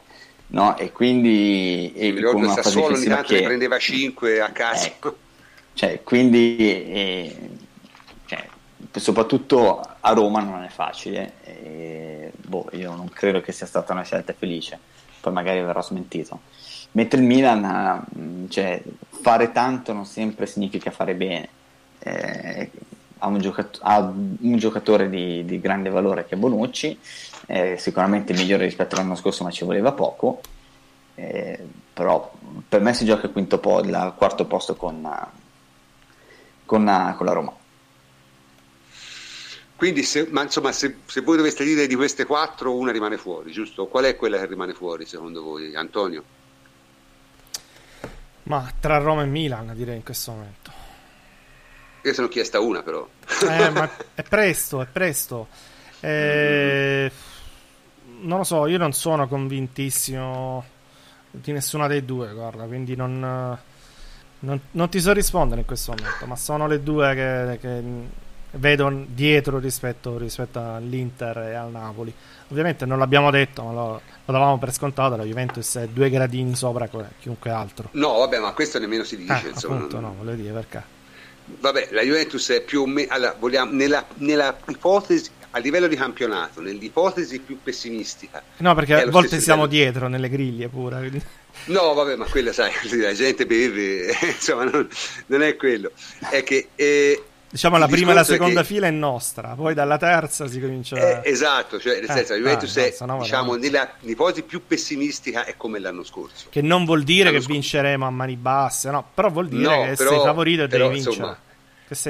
No? 0.48 0.76
E 0.76 0.90
quindi 0.90 1.92
e 1.94 2.10
ricordo 2.10 2.46
il 2.46 2.50
Sassuolo 2.50 2.96
ogni 2.96 3.06
tanto 3.06 3.28
che... 3.28 3.40
ne 3.40 3.46
prendeva 3.46 3.78
5 3.78 4.40
a 4.40 4.50
caso. 4.50 4.86
Ecco. 4.86 5.16
Cioè, 5.74 6.02
quindi 6.02 6.56
eh, 6.58 7.36
soprattutto 8.92 9.80
a 10.00 10.12
Roma 10.12 10.40
non 10.40 10.62
è 10.62 10.68
facile. 10.68 11.34
E, 11.44 12.32
boh, 12.36 12.68
io 12.72 12.94
non 12.94 13.08
credo 13.08 13.40
che 13.40 13.52
sia 13.52 13.66
stata 13.66 13.92
una 13.92 14.02
scelta 14.02 14.32
felice. 14.32 14.78
Poi 15.20 15.32
magari 15.32 15.60
verrò 15.60 15.82
smentito. 15.82 16.40
Mentre 16.92 17.20
il 17.20 17.26
Milan, 17.26 18.04
mm, 18.18 18.48
cioè, 18.48 18.82
fare 19.08 19.52
tanto 19.52 19.92
non 19.92 20.04
sempre 20.04 20.46
significa 20.46 20.90
fare 20.90 21.14
bene. 21.14 21.48
Eh, 22.00 22.70
ha, 23.18 23.26
un 23.28 23.38
giocat- 23.38 23.78
ha 23.82 23.98
un, 24.00 24.56
giocatore 24.58 25.08
di, 25.08 25.44
di, 25.44 25.60
grande 25.60 25.88
valore 25.90 26.26
che 26.26 26.34
è 26.34 26.38
Bonucci, 26.38 26.98
eh, 27.46 27.76
sicuramente 27.78 28.32
migliore 28.32 28.64
rispetto 28.64 28.96
all'anno 28.96 29.14
scorso, 29.14 29.44
ma 29.44 29.50
ci 29.50 29.64
voleva 29.64 29.92
poco. 29.92 30.40
Eh, 31.14 31.58
però 31.94 32.32
per 32.68 32.80
me 32.80 32.94
si 32.94 33.04
gioca 33.04 33.26
il 33.26 33.32
quinto 33.32 33.58
po- 33.58 33.82
quarto 34.16 34.46
posto 34.46 34.74
con, 34.74 35.08
con, 36.64 37.14
con 37.16 37.26
la 37.26 37.32
Roma. 37.32 37.61
Quindi, 39.82 40.04
se, 40.04 40.28
ma 40.30 40.42
insomma, 40.42 40.70
se, 40.70 40.98
se, 41.06 41.22
voi 41.22 41.36
doveste 41.36 41.64
dire 41.64 41.88
di 41.88 41.96
queste 41.96 42.24
quattro, 42.24 42.76
una 42.76 42.92
rimane 42.92 43.18
fuori, 43.18 43.50
giusto? 43.50 43.88
Qual 43.88 44.04
è 44.04 44.14
quella 44.14 44.38
che 44.38 44.46
rimane 44.46 44.74
fuori 44.74 45.06
secondo 45.06 45.42
voi, 45.42 45.74
Antonio? 45.74 46.22
Ma 48.44 48.72
tra 48.78 48.98
Roma 48.98 49.22
e 49.22 49.26
Milan, 49.26 49.72
direi 49.74 49.96
in 49.96 50.04
questo 50.04 50.30
momento. 50.30 50.70
Io 52.02 52.12
sono 52.12 52.28
chiesta 52.28 52.60
una, 52.60 52.84
però. 52.84 53.08
Eh, 53.40 53.70
ma 53.70 53.90
è 54.14 54.22
presto, 54.22 54.82
è 54.82 54.86
presto. 54.86 55.48
Eh, 55.98 57.10
non 58.20 58.38
lo 58.38 58.44
so, 58.44 58.68
io 58.68 58.78
non 58.78 58.92
sono 58.92 59.26
convintissimo 59.26 60.64
di 61.28 61.50
nessuna 61.50 61.88
dei 61.88 62.04
due, 62.04 62.32
guarda, 62.32 62.66
quindi 62.66 62.94
non, 62.94 63.18
non, 63.18 64.60
non 64.70 64.88
ti 64.88 65.00
so 65.00 65.12
rispondere 65.12 65.62
in 65.62 65.66
questo 65.66 65.92
momento, 65.92 66.24
ma 66.26 66.36
sono 66.36 66.68
le 66.68 66.80
due 66.84 67.14
che, 67.16 67.58
che 67.60 67.82
vedo 68.52 69.04
dietro 69.06 69.58
rispetto, 69.58 70.18
rispetto, 70.18 70.58
all'Inter 70.60 71.38
e 71.38 71.54
al 71.54 71.70
Napoli. 71.70 72.12
Ovviamente 72.48 72.84
non 72.84 72.98
l'abbiamo 72.98 73.30
detto, 73.30 73.62
ma 73.62 73.72
lo, 73.72 74.00
lo 74.24 74.32
davamo 74.32 74.58
per 74.58 74.72
scontato, 74.72 75.16
la 75.16 75.24
Juventus 75.24 75.76
è 75.76 75.88
due 75.88 76.10
gradini 76.10 76.54
sopra 76.54 76.88
chiunque 77.18 77.50
altro. 77.50 77.88
No, 77.92 78.18
vabbè, 78.18 78.38
ma 78.38 78.52
questo 78.52 78.78
nemmeno 78.78 79.04
si 79.04 79.16
dice. 79.16 79.46
Eh, 79.46 79.48
insomma, 79.50 79.76
appunto, 79.76 80.00
no, 80.00 80.14
voglio 80.18 80.34
dire 80.34 80.52
perché. 80.52 81.00
Vabbè, 81.44 81.88
la 81.90 82.02
Juventus 82.02 82.50
è 82.50 82.62
più 82.62 82.82
o 82.82 82.86
meno... 82.86 83.12
Allora, 83.12 83.34
vogliamo, 83.38 83.72
nella, 83.72 84.06
nella 84.16 84.56
ipotesi, 84.68 85.30
a 85.50 85.58
livello 85.58 85.86
di 85.86 85.96
campionato, 85.96 86.60
nell'ipotesi 86.60 87.40
più 87.40 87.58
pessimistica... 87.62 88.42
No, 88.58 88.74
perché 88.74 88.94
a 88.94 89.10
volte 89.10 89.40
siamo 89.40 89.64
livello. 89.64 89.82
dietro 89.82 90.08
nelle 90.08 90.28
griglie 90.28 90.68
pure. 90.68 90.98
Quindi... 90.98 91.22
No, 91.66 91.94
vabbè, 91.94 92.16
ma 92.16 92.26
quella, 92.26 92.52
sai, 92.52 92.70
la 93.00 93.12
gente 93.12 93.46
beve, 93.46 94.14
insomma, 94.22 94.64
non, 94.64 94.88
non, 95.26 95.42
è 95.42 95.56
quello. 95.56 95.90
È 96.30 96.42
che... 96.42 96.68
Eh, 96.74 97.24
Diciamo 97.52 97.76
la 97.76 97.86
prima 97.86 98.12
e 98.12 98.14
la 98.14 98.24
seconda 98.24 98.62
che... 98.62 98.66
fila 98.66 98.86
è 98.86 98.90
nostra, 98.90 99.48
poi 99.54 99.74
dalla 99.74 99.98
terza 99.98 100.48
si 100.48 100.58
comincia. 100.58 101.20
Eh, 101.20 101.30
esatto, 101.30 101.78
cioè 101.78 102.00
nel 102.00 102.08
eh, 102.08 102.12
senso 102.14 102.32
la 102.32 102.38
Juventus 102.38 102.76
ah, 102.78 102.84
è 102.86 102.94
no, 103.04 103.18
diciamo, 103.20 103.56
nella 103.56 103.92
ipotesi 104.00 104.42
più 104.42 104.62
pessimistica 104.66 105.44
è 105.44 105.54
come 105.58 105.78
l'anno 105.78 106.02
scorso. 106.02 106.46
Che 106.48 106.62
non 106.62 106.86
vuol 106.86 107.02
dire 107.02 107.24
l'anno 107.24 107.36
che 107.36 107.42
scorso. 107.42 107.60
vinceremo 107.60 108.06
a 108.06 108.10
mani 108.10 108.36
basse, 108.36 108.90
no, 108.90 109.06
però 109.12 109.28
vuol 109.28 109.48
dire 109.48 109.62
no, 109.64 109.84
che 109.84 109.96
però, 109.96 110.10
sei 110.12 110.18
favorito 110.20 110.62
e 110.62 110.68
devi 110.68 110.88
vincere. 110.88 111.14
Insomma, 111.14 111.38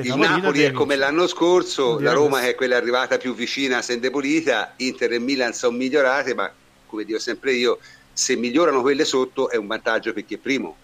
il 0.05 0.15
Napoli 0.15 0.63
è 0.63 0.71
come 0.71 0.95
l'anno 0.95 1.27
scorso, 1.27 1.99
la 1.99 2.13
Roma 2.13 2.43
è 2.43 2.55
quella 2.55 2.77
arrivata 2.77 3.19
più 3.19 3.35
vicina, 3.35 3.83
se 3.83 3.95
indebolita, 3.95 4.75
Inter 4.77 5.15
e 5.15 5.19
Milan 5.19 5.53
sono 5.55 5.77
migliorate, 5.77 6.35
ma 6.35 6.49
come 6.87 7.03
dico 7.03 7.19
sempre 7.19 7.55
io, 7.55 7.81
se 8.13 8.37
migliorano 8.37 8.81
quelle 8.81 9.05
sotto 9.05 9.51
è 9.51 9.57
un 9.57 9.67
vantaggio 9.67 10.13
per 10.13 10.25
chi 10.25 10.35
è 10.35 10.39
primo, 10.39 10.77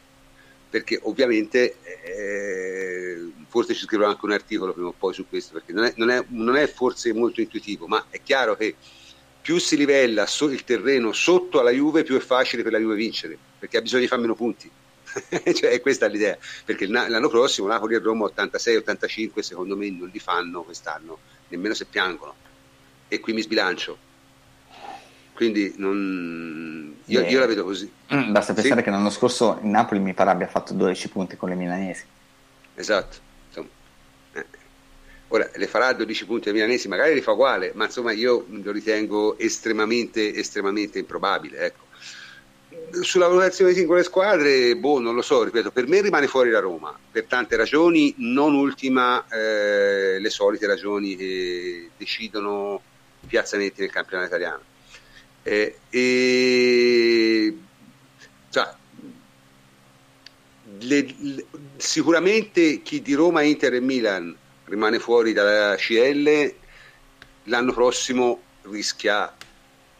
perché 0.68 0.98
ovviamente 1.04 1.76
eh, 2.02 3.28
forse 3.48 3.74
ci 3.74 3.84
scriverò 3.84 4.10
anche 4.10 4.24
un 4.24 4.32
articolo 4.32 4.72
prima 4.72 4.88
o 4.88 4.94
poi 4.96 5.14
su 5.14 5.26
questo, 5.28 5.54
perché 5.54 5.72
non 5.72 5.84
è, 5.84 5.92
non 5.96 6.10
è, 6.10 6.24
non 6.28 6.56
è 6.56 6.66
forse 6.66 7.12
molto 7.12 7.40
intuitivo, 7.40 7.86
ma 7.86 8.06
è 8.10 8.20
chiaro 8.22 8.56
che 8.56 8.76
più 9.40 9.58
si 9.58 9.76
livella 9.76 10.26
so, 10.26 10.50
il 10.50 10.64
terreno 10.64 11.12
sotto 11.12 11.58
alla 11.60 11.70
Juve, 11.70 12.02
più 12.02 12.16
è 12.16 12.20
facile 12.20 12.62
per 12.62 12.72
la 12.72 12.78
Juve 12.78 12.94
vincere, 12.94 13.38
perché 13.58 13.78
ha 13.78 13.80
bisogno 13.80 14.02
di 14.02 14.08
fare 14.08 14.20
meno 14.20 14.34
punti. 14.34 14.70
cioè, 15.54 15.80
questa 15.80 16.06
è 16.06 16.08
l'idea, 16.10 16.36
perché 16.64 16.86
l'anno 16.86 17.28
prossimo 17.28 17.66
Napoli 17.66 17.94
e 17.94 17.98
Roma 17.98 18.26
86-85 18.26 19.40
secondo 19.40 19.74
me 19.74 19.90
non 19.90 20.10
li 20.12 20.18
fanno 20.18 20.62
quest'anno, 20.62 21.18
nemmeno 21.48 21.72
se 21.72 21.86
piangono. 21.86 22.34
E 23.08 23.20
qui 23.20 23.32
mi 23.32 23.40
sbilancio. 23.40 23.96
Quindi 25.32 25.72
non... 25.76 26.96
io, 27.06 27.20
io, 27.22 27.38
la 27.38 27.46
vedo 27.46 27.64
così. 27.64 27.90
Mm, 28.12 28.32
basta 28.32 28.52
pensare 28.52 28.80
sì? 28.80 28.82
che 28.82 28.90
l'anno 28.90 29.08
scorso 29.08 29.60
il 29.62 29.68
Napoli 29.68 30.00
mi 30.00 30.12
pare 30.12 30.30
abbia 30.30 30.48
fatto 30.48 30.74
12 30.74 31.08
punti 31.08 31.36
con 31.36 31.48
le 31.48 31.54
milanesi. 31.54 32.04
Esatto. 32.74 33.27
Ora 35.28 35.48
le 35.54 35.66
farà 35.66 35.92
12 35.92 36.24
punti 36.24 36.48
ai 36.48 36.54
milanesi, 36.54 36.88
magari 36.88 37.12
li 37.12 37.20
fa 37.20 37.32
uguale, 37.32 37.72
ma 37.74 37.84
insomma 37.84 38.12
io 38.12 38.46
lo 38.48 38.72
ritengo 38.72 39.38
estremamente, 39.38 40.34
estremamente 40.34 40.98
improbabile. 40.98 41.58
Ecco. 41.58 41.86
Sulla 43.02 43.26
valutazione 43.26 43.72
di 43.72 43.78
singole 43.78 44.02
squadre, 44.02 44.74
boh, 44.76 44.98
non 44.98 45.14
lo 45.14 45.20
so, 45.20 45.42
ripeto, 45.42 45.70
per 45.70 45.86
me 45.86 46.00
rimane 46.00 46.26
fuori 46.26 46.48
la 46.48 46.60
Roma, 46.60 46.98
per 47.10 47.24
tante 47.24 47.56
ragioni, 47.56 48.14
non 48.18 48.54
ultima 48.54 49.26
eh, 49.28 50.18
le 50.18 50.30
solite 50.30 50.66
ragioni 50.66 51.14
che 51.14 51.90
decidono 51.98 52.80
i 53.20 53.26
piazzamenti 53.26 53.82
nel 53.82 53.90
campionato 53.90 54.28
italiano. 54.28 54.62
Eh, 55.42 55.78
e, 55.90 57.58
cioè, 58.48 58.74
le, 60.80 61.14
le, 61.18 61.46
sicuramente 61.76 62.80
chi 62.80 63.02
di 63.02 63.12
Roma, 63.12 63.42
Inter 63.42 63.74
e 63.74 63.80
Milan 63.80 64.36
rimane 64.68 64.98
fuori 64.98 65.32
dalla 65.32 65.74
CL, 65.76 66.54
l'anno 67.44 67.72
prossimo 67.72 68.42
rischia 68.62 69.34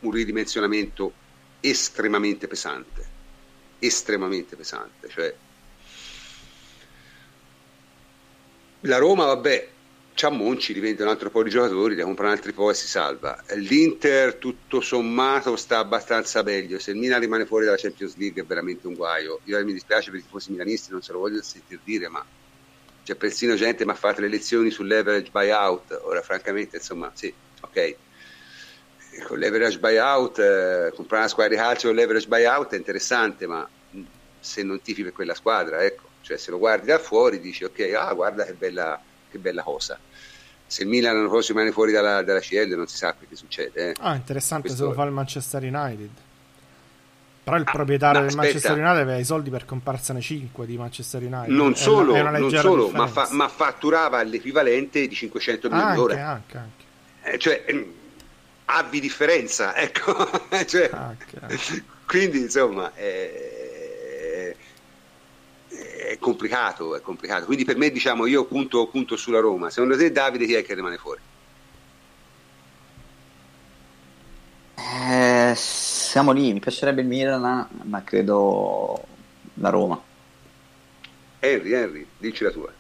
un 0.01 0.11
ridimensionamento 0.11 1.13
estremamente 1.61 2.47
pesante, 2.47 3.07
estremamente 3.79 4.57
pesante. 4.57 5.09
Cioè, 5.09 5.35
la 8.83 8.99
Roma, 8.99 9.25
vabbè, 9.25 9.69
c'ha 10.15 10.31
Monci, 10.31 10.73
diventa 10.73 11.03
un 11.03 11.09
altro 11.09 11.31
po' 11.31 11.43
di 11.43 11.51
giocatori, 11.51 11.95
ne 11.95 12.03
comprano 12.03 12.33
altri 12.33 12.53
po' 12.53 12.71
e 12.71 12.75
si 12.75 12.87
salva. 12.87 13.43
L'Inter, 13.55 14.35
tutto 14.35 14.81
sommato, 14.81 15.57
sta 15.57 15.79
abbastanza 15.79 16.43
meglio. 16.43 16.79
Se 16.79 16.91
il 16.91 16.97
Milan 16.97 17.21
rimane 17.21 17.47
fuori 17.47 17.65
dalla 17.65 17.77
Champions 17.77 18.17
League 18.17 18.43
è 18.43 18.45
veramente 18.45 18.87
un 18.87 18.95
guaio. 18.95 19.41
Io 19.45 19.65
mi 19.65 19.73
dispiace 19.73 20.11
per 20.11 20.21
i 20.21 20.23
tifosi 20.23 20.53
milanisti, 20.53 20.91
non 20.91 21.03
se 21.03 21.13
lo 21.13 21.21
voglio 21.21 21.43
sentire 21.43 21.81
dire, 21.85 22.09
ma 22.09 22.25
c'è 23.09 23.15
persino 23.15 23.55
gente 23.55 23.79
che 23.79 23.85
mi 23.87 23.93
ha 23.93 23.95
fatto 23.95 24.21
le 24.21 24.29
lezioni 24.29 24.69
sul 24.69 24.87
leverage 24.87 25.31
buyout, 25.31 25.99
ora 26.03 26.21
francamente 26.21 26.77
insomma 26.77 27.11
sì, 27.15 27.33
ok, 27.63 27.97
con 29.27 29.39
leverage 29.39 29.79
buyout, 29.79 30.39
eh, 30.39 30.93
comprare 30.95 31.23
una 31.23 31.29
squadra 31.29 31.55
di 31.55 31.59
calcio 31.59 31.87
con 31.87 31.97
leverage 31.97 32.29
buyout 32.29 32.75
è 32.75 32.77
interessante, 32.77 33.47
ma 33.47 33.67
se 34.39 34.63
non 34.63 34.83
tifi 34.83 35.05
per 35.05 35.13
quella 35.13 35.35
squadra, 35.35 35.83
ecco, 35.83 36.03
cioè 36.21 36.37
se 36.37 36.51
lo 36.51 36.59
guardi 36.59 36.89
da 36.89 36.99
fuori 36.99 37.41
dici 37.41 37.65
ok, 37.65 37.95
ah 37.97 38.13
guarda 38.13 38.45
che 38.45 38.53
bella, 38.53 39.01
che 39.31 39.39
bella 39.39 39.63
cosa. 39.63 39.99
Se 40.67 40.83
il 40.83 40.89
Milan 40.89 41.15
l'anno 41.15 41.31
prossimo 41.31 41.61
rimane 41.61 41.75
fuori 41.75 41.93
dalla, 41.93 42.23
dalla 42.23 42.41
CL 42.41 42.75
non 42.77 42.89
si 42.89 42.99
sa 42.99 43.17
che 43.19 43.35
succede. 43.35 43.93
Eh. 43.93 43.95
Ah, 44.01 44.17
interessante 44.17 44.67
Questo... 44.67 44.85
se 44.85 44.89
lo 44.91 44.95
fa 44.95 45.05
il 45.05 45.13
Manchester 45.13 45.63
United. 45.63 46.11
Però 47.49 47.57
il 47.61 47.67
Ah, 47.67 47.71
proprietario 47.73 48.21
no, 48.21 48.27
del 48.27 48.29
aspetta. 48.39 48.43
Manchester 48.43 48.73
United 48.79 49.01
aveva 49.03 49.19
i 49.19 49.25
soldi 49.25 49.51
per 49.51 49.65
comparsene 49.65 50.21
5 50.21 50.67
di 50.67 50.77
Manchester 50.77 51.23
United. 51.23 51.49
Non 51.49 51.73
È 51.73 51.75
solo, 51.77 52.11
una- 52.13 52.19
è 52.19 52.21
una 52.23 52.39
non 52.39 52.51
solo 52.51 52.91
ma, 52.91 53.07
fa- 53.07 53.29
ma 53.33 53.49
fatturava 53.49 54.23
l'equivalente 54.23 55.07
di 55.07 55.15
500 55.15 55.69
milioni 55.69 55.89
anche, 55.89 56.01
l'ora. 56.01 56.29
anche, 56.29 56.57
anche, 56.59 56.85
Eh, 57.23 57.39
cioè, 57.39 57.65
ehm, 57.67 57.93
abbi 58.67 59.01
differenza, 59.01 59.75
ecco. 59.81 60.15
Cioè, 60.67 60.91
anche, 60.93 61.39
anche. 61.41 61.85
quindi, 62.07 62.39
insomma, 62.41 62.93
è, 62.95 64.55
è 65.69 66.19
complicato, 66.19 66.97
è 66.97 67.01
complicato. 67.01 67.45
Quindi 67.47 67.65
per 67.65 67.77
me, 67.77 67.91
diciamo, 67.91 68.27
io 68.27 68.45
punto, 68.45 68.87
punto 68.89 69.17
sulla 69.17 69.41
Roma. 69.41 69.71
Secondo 69.71 69.97
te, 69.97 70.11
Davide, 70.13 70.47
chi 70.47 70.55
è 70.55 70.63
che 70.65 70.75
rimane 70.75 70.97
fuori? 70.99 71.21
Eh, 74.77 75.55
siamo 76.19 76.33
lì, 76.33 76.53
mi 76.53 76.59
piacerebbe 76.59 77.01
il 77.03 77.07
Milan, 77.07 77.69
ma 77.85 78.03
credo 78.03 79.01
la 79.55 79.69
Roma. 79.69 80.01
Henry, 81.39 81.73
Henry, 81.73 82.07
dici 82.19 82.43
la 82.43 82.51
tua. 82.51 82.73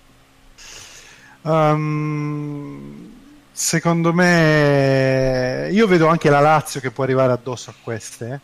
Um, 1.43 3.13
secondo 3.53 4.13
me, 4.13 5.69
io 5.71 5.87
vedo 5.87 6.09
anche 6.09 6.29
la 6.31 6.41
Lazio 6.41 6.81
che 6.81 6.91
può 6.91 7.05
arrivare 7.05 7.31
addosso 7.31 7.71
a 7.71 7.75
queste. 7.81 8.41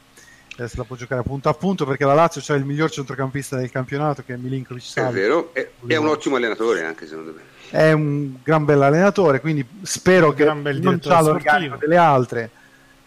eh. 0.57 0.69
Se 0.69 0.77
la 0.77 0.85
può 0.85 0.95
giocare 0.95 1.23
punto 1.23 1.49
a 1.49 1.55
punto 1.55 1.85
perché 1.85 2.05
la 2.05 2.15
Lazio 2.15 2.41
c'ha 2.41 2.55
il 2.55 2.65
miglior 2.65 2.89
centrocampista 2.89 3.57
del 3.57 3.73
campionato 3.73 4.23
che 4.25 4.35
è 4.35 4.37
Milinkovic 4.37 4.85
È 4.85 4.87
Savic. 4.87 5.13
vero, 5.13 5.53
è, 5.55 5.69
è 5.89 5.97
un 5.97 6.07
ottimo 6.07 6.37
allenatore 6.37 6.85
anche 6.85 7.09
secondo 7.09 7.33
me. 7.33 7.41
È 7.69 7.91
un 7.91 8.37
gran 8.45 8.65
bel 8.65 8.81
allenatore, 8.81 9.41
quindi 9.41 9.67
spero 9.83 10.29
Un 10.29 10.35
che 10.37 10.45
non 10.45 11.01
c'ha 11.01 11.21
l'organico 11.21 11.75
delle 11.79 11.97
altre. 11.97 12.51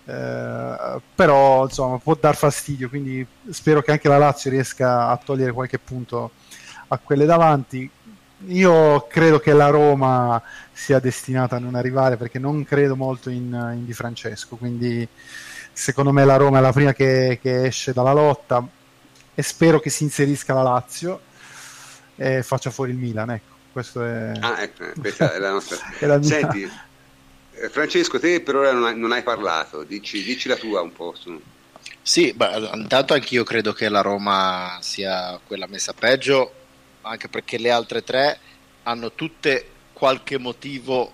Eh, 0.10 1.02
però 1.16 1.66
insomma 1.66 1.98
può 1.98 2.16
dar 2.16 2.36
fastidio 2.36 2.88
quindi 2.88 3.26
spero 3.50 3.82
che 3.82 3.92
anche 3.92 4.08
la 4.08 4.18
Lazio 4.18 4.50
riesca 4.50 5.10
a 5.10 5.18
togliere 5.18 5.52
qualche 5.52 5.80
punto 5.80 6.32
a 6.88 6.98
quelle 6.98 7.26
davanti 7.26 7.90
io 8.46 9.08
credo 9.08 9.40
che 9.40 9.52
la 9.52 9.68
Roma 9.68 10.42
sia 10.72 11.00
destinata 11.00 11.58
a 11.58 11.60
non 11.60 11.76
arrivare 11.76 12.16
perché 12.16 12.40
non 12.40 12.64
credo 12.64 12.96
molto 12.96 13.30
in, 13.30 13.48
in 13.76 13.86
Di 13.86 13.94
Francesco 13.94 14.56
quindi 14.56 15.06
secondo 15.74 16.14
me 16.14 16.24
la 16.24 16.38
Roma 16.38 16.60
è 16.60 16.62
la 16.62 16.72
prima 16.72 16.94
che, 16.94 17.38
che 17.42 17.66
esce 17.66 17.92
dalla 17.92 18.14
lotta 18.14 18.66
e 19.36 19.44
spero 19.44 19.82
che 19.82 19.90
si 19.90 20.04
inserisca 20.04 20.54
la 20.54 20.64
Lazio 20.64 21.20
e 22.16 22.44
faccia 22.44 22.70
fuori 22.72 22.92
il 22.92 22.98
Milan 22.98 23.32
ecco 23.32 23.56
questo 23.78 24.04
è, 24.04 24.32
Ah, 24.40 24.62
ecco, 24.62 24.86
eh, 24.86 24.94
questa 25.00 25.34
è 25.34 25.38
la 25.38 25.52
nostra. 25.52 25.78
è 26.00 26.06
la 26.08 26.18
mia- 26.18 26.28
Senti, 26.28 26.72
Francesco, 27.70 28.20
te 28.20 28.42
per 28.42 28.56
ora 28.56 28.72
non 28.72 28.86
hai, 28.86 28.98
non 28.98 29.12
hai 29.12 29.24
parlato, 29.24 29.84
dici, 29.84 30.24
dici 30.24 30.48
la 30.48 30.56
tua 30.56 30.82
un 30.82 30.94
po'. 30.94 31.14
Su. 31.18 31.40
Sì, 32.02 32.34
beh, 32.34 32.70
intanto 32.74 33.14
anch'io 33.14 33.44
credo 33.44 33.74
che 33.74 33.90
la 33.90 34.02
Roma 34.02 34.78
sia 34.82 35.40
quella 35.46 35.68
messa 35.68 35.94
peggio, 35.94 36.52
anche 37.02 37.28
perché 37.28 37.58
le 37.58 37.72
altre 37.72 38.04
tre 38.04 38.40
hanno 38.84 39.12
tutte 39.14 39.70
qualche 39.94 40.38
motivo 40.38 41.14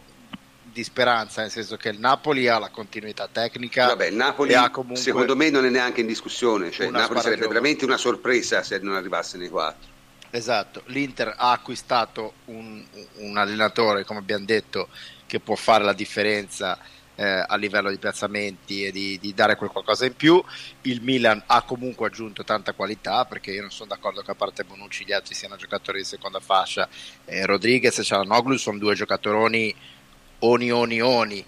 di 0.61 0.83
speranza, 0.83 1.41
nel 1.41 1.51
senso 1.51 1.77
che 1.77 1.89
il 1.89 1.99
Napoli 1.99 2.47
ha 2.47 2.57
la 2.57 2.69
continuità 2.69 3.29
tecnica. 3.31 3.87
Vabbè, 3.87 4.07
il 4.07 4.15
Napoli 4.15 4.53
ha 4.55 4.69
comunque 4.71 5.01
secondo 5.01 5.35
me 5.35 5.49
non 5.49 5.65
è 5.65 5.69
neanche 5.69 6.01
in 6.01 6.07
discussione, 6.07 6.71
cioè 6.71 6.87
il 6.87 6.91
Napoli 6.91 7.21
sarebbe 7.21 7.47
veramente 7.47 7.85
una 7.85 7.97
sorpresa 7.97 8.63
se 8.63 8.79
non 8.79 8.95
arrivasse 8.95 9.37
nei 9.37 9.49
quattro. 9.49 9.91
Esatto, 10.31 10.81
l'Inter 10.87 11.35
ha 11.37 11.51
acquistato 11.51 12.33
un, 12.45 12.83
un 13.17 13.37
allenatore, 13.37 14.03
come 14.03 14.17
abbiamo 14.17 14.45
detto, 14.45 14.89
che 15.33 15.39
può 15.39 15.55
fare 15.55 15.83
la 15.83 15.93
differenza 15.93 16.77
eh, 17.15 17.43
a 17.47 17.55
livello 17.55 17.89
di 17.89 17.97
piazzamenti 17.97 18.85
e 18.85 18.91
di, 18.91 19.17
di 19.19 19.33
dare 19.33 19.55
quel 19.55 19.71
qualcosa 19.71 20.05
in 20.05 20.15
più. 20.15 20.43
Il 20.81 21.01
Milan 21.01 21.41
ha 21.47 21.63
comunque 21.63 22.05
aggiunto 22.05 22.43
tanta 22.43 22.73
qualità 22.73 23.25
perché 23.25 23.49
io 23.49 23.61
non 23.61 23.71
sono 23.71 23.89
d'accordo 23.89 24.21
che 24.21 24.29
a 24.29 24.35
parte 24.35 24.63
Bonucci 24.63 25.05
gli 25.05 25.11
altri 25.11 25.33
siano 25.33 25.55
giocatori 25.55 25.99
di 25.99 26.03
seconda 26.05 26.39
fascia. 26.39 26.87
Eh, 27.25 27.47
Rodriguez 27.47 27.97
e 27.97 28.03
Cialanoglu 28.03 28.57
sono 28.57 28.77
due 28.77 28.93
giocatoroni 28.93 29.73
oni 30.39 30.71
oni 30.71 31.01
oni. 31.01 31.45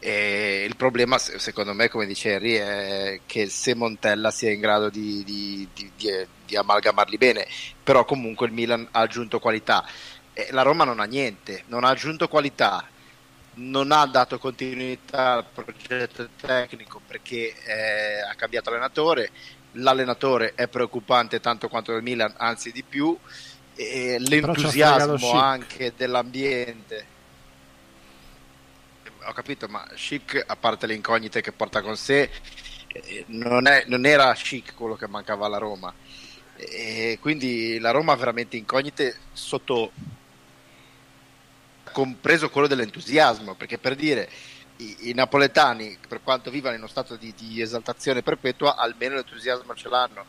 E 0.00 0.64
il 0.66 0.74
problema, 0.74 1.16
se- 1.18 1.38
secondo 1.38 1.74
me, 1.74 1.88
come 1.88 2.06
dice 2.06 2.32
Henry, 2.32 2.54
è 2.54 3.20
che 3.24 3.48
se 3.48 3.76
Montella 3.76 4.32
sia 4.32 4.50
in 4.50 4.58
grado 4.58 4.90
di, 4.90 5.22
di- 5.22 5.68
di- 5.94 6.56
amalgamarli 6.56 7.18
bene, 7.18 7.46
però 7.84 8.04
comunque 8.04 8.46
il 8.46 8.52
Milan 8.52 8.88
ha 8.90 9.00
aggiunto 9.00 9.38
qualità. 9.38 9.86
La 10.50 10.62
Roma 10.62 10.82
non 10.84 10.98
ha 10.98 11.04
niente, 11.04 11.64
non 11.66 11.84
ha 11.84 11.88
aggiunto 11.90 12.28
qualità, 12.28 12.86
non 13.58 13.92
ha 13.92 14.04
dato 14.06 14.38
continuità 14.38 15.34
al 15.34 15.44
progetto 15.52 16.28
tecnico 16.40 17.00
perché 17.06 17.54
eh, 17.64 18.20
ha 18.20 18.34
cambiato 18.34 18.70
allenatore. 18.70 19.30
L'allenatore 19.72 20.54
è 20.54 20.66
preoccupante 20.66 21.40
tanto 21.40 21.68
quanto 21.68 21.92
il 21.94 22.02
Milan, 22.02 22.34
anzi 22.36 22.72
di 22.72 22.82
più. 22.82 23.16
E 23.74 24.16
l'entusiasmo 24.18 25.32
anche 25.32 25.92
dell'ambiente 25.96 27.16
ho 29.28 29.32
capito, 29.32 29.68
ma 29.68 29.86
Chic, 29.94 30.42
a 30.46 30.56
parte 30.56 30.86
le 30.86 30.94
incognite 30.94 31.42
che 31.42 31.52
porta 31.52 31.82
con 31.82 31.96
sé, 31.96 32.30
eh, 32.88 33.24
non, 33.28 33.66
è- 33.66 33.84
non 33.86 34.06
era 34.06 34.32
Chic 34.32 34.74
quello 34.74 34.96
che 34.96 35.06
mancava 35.06 35.46
alla 35.46 35.58
Roma. 35.58 35.92
E 36.56 37.18
quindi 37.20 37.78
la 37.78 37.90
Roma 37.90 38.12
ha 38.12 38.16
veramente 38.16 38.56
incognite 38.56 39.16
sotto 39.32 39.92
compreso 41.98 42.48
quello 42.48 42.68
dell'entusiasmo, 42.68 43.54
perché 43.54 43.76
per 43.76 43.96
dire 43.96 44.30
i, 44.76 45.08
i 45.08 45.14
napoletani, 45.14 45.98
per 46.06 46.20
quanto 46.22 46.48
vivano 46.48 46.76
in 46.76 46.80
uno 46.80 46.88
stato 46.88 47.16
di, 47.16 47.34
di 47.36 47.60
esaltazione 47.60 48.22
perpetua, 48.22 48.76
almeno 48.76 49.16
l'entusiasmo 49.16 49.74
ce 49.74 49.88
l'hanno. 49.88 50.26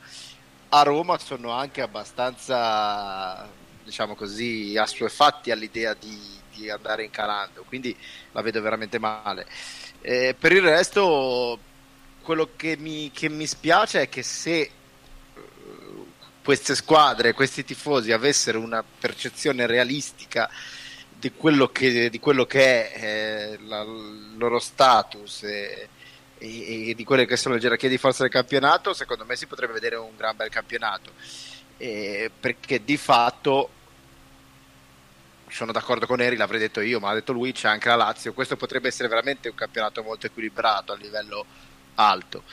A 0.69 0.81
Roma 0.81 1.19
sono 1.19 1.51
anche 1.51 1.81
abbastanza, 1.81 3.47
diciamo 3.83 4.15
così, 4.15 4.75
assuefatti 4.79 5.51
all'idea 5.51 5.93
di, 5.93 6.19
di 6.51 6.71
andare 6.71 7.03
incalando, 7.03 7.63
quindi 7.67 7.95
la 8.31 8.41
vedo 8.41 8.61
veramente 8.61 8.97
male. 8.97 9.45
Eh, 10.01 10.35
per 10.39 10.51
il 10.53 10.63
resto, 10.63 11.59
quello 12.23 12.49
che 12.55 12.77
mi, 12.77 13.11
che 13.13 13.29
mi 13.29 13.45
spiace 13.45 14.01
è 14.01 14.09
che 14.09 14.23
se 14.23 14.59
eh, 14.59 14.71
queste 16.43 16.73
squadre, 16.73 17.33
questi 17.33 17.63
tifosi 17.63 18.11
avessero 18.11 18.59
una 18.59 18.83
percezione 18.83 19.67
realistica 19.67 20.49
di 21.19 21.31
quello 21.33 21.67
che, 21.67 22.09
di 22.09 22.19
quello 22.19 22.45
che 22.45 22.91
è 22.91 23.03
eh, 23.53 23.59
la- 23.65 23.81
il 23.81 24.37
loro 24.37 24.57
status 24.59 25.43
e, 25.43 25.89
e- 26.37 26.89
e 26.89 26.95
di 26.95 27.03
quelle 27.03 27.25
che 27.25 27.35
sono 27.35 27.55
le 27.55 27.59
gerarchie 27.59 27.89
di 27.89 27.97
forza 27.97 28.23
del 28.23 28.31
campionato, 28.31 28.93
secondo 28.93 29.25
me 29.25 29.35
si 29.35 29.45
potrebbe 29.45 29.73
vedere 29.73 29.97
un 29.97 30.15
gran 30.15 30.35
bel 30.37 30.49
campionato. 30.49 31.11
Eh, 31.77 32.31
perché 32.39 32.83
di 32.83 32.97
fatto 32.97 33.69
sono 35.49 35.71
d'accordo 35.71 36.05
con 36.05 36.21
Eri, 36.21 36.35
l'avrei 36.37 36.59
detto 36.59 36.79
io, 36.79 36.99
ma 36.99 37.09
l'ha 37.09 37.15
detto 37.15 37.33
lui, 37.33 37.51
c'è 37.51 37.67
anche 37.67 37.89
la 37.89 37.95
Lazio. 37.95 38.33
Questo 38.33 38.55
potrebbe 38.55 38.87
essere 38.87 39.09
veramente 39.09 39.49
un 39.49 39.55
campionato 39.55 40.03
molto 40.03 40.27
equilibrato 40.27 40.93
a 40.93 40.95
livello 40.95 41.45
alto. 41.95 42.43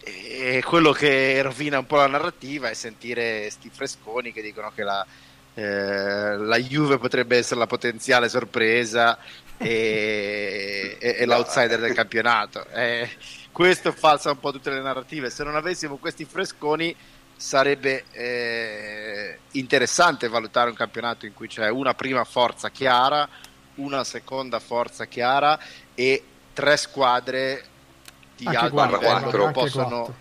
E 0.00 0.62
quello 0.64 0.92
che 0.92 1.40
rovina 1.42 1.78
un 1.78 1.86
po' 1.86 1.96
la 1.96 2.06
narrativa 2.06 2.68
è 2.68 2.74
sentire 2.74 3.48
sti 3.50 3.70
fresconi 3.70 4.32
che 4.32 4.42
dicono 4.42 4.72
che 4.74 4.82
la, 4.82 5.06
eh, 5.54 6.36
la 6.36 6.58
Juve 6.58 6.98
potrebbe 6.98 7.36
essere 7.36 7.60
la 7.60 7.66
potenziale 7.66 8.28
sorpresa 8.28 9.18
e, 9.56 10.96
e- 11.00 11.16
e 11.18 11.26
l'outsider 11.26 11.80
del 11.80 11.94
campionato. 11.94 12.66
Eh, 12.72 13.08
questo 13.52 13.92
falsa 13.92 14.30
un 14.30 14.38
po' 14.38 14.52
tutte 14.52 14.70
le 14.70 14.80
narrative. 14.80 15.30
Se 15.30 15.42
non 15.44 15.56
avessimo 15.56 15.96
questi 15.96 16.24
fresconi 16.24 16.94
sarebbe 17.36 18.04
eh, 18.10 19.38
interessante 19.52 20.28
valutare 20.28 20.70
un 20.70 20.76
campionato 20.76 21.24
in 21.24 21.34
cui 21.34 21.48
c'è 21.48 21.68
una 21.68 21.94
prima 21.94 22.24
forza 22.24 22.70
chiara, 22.70 23.28
una 23.76 24.04
seconda 24.04 24.58
forza 24.58 25.06
chiara 25.06 25.58
e 25.94 26.22
tre 26.52 26.76
squadre 26.76 27.64
di 28.36 28.46
Anche 28.46 28.58
alto 28.58 28.74
quattro, 28.74 28.98
livello 28.98 29.30
che 29.30 29.52
possono 29.52 29.88
quattro. 29.88 30.14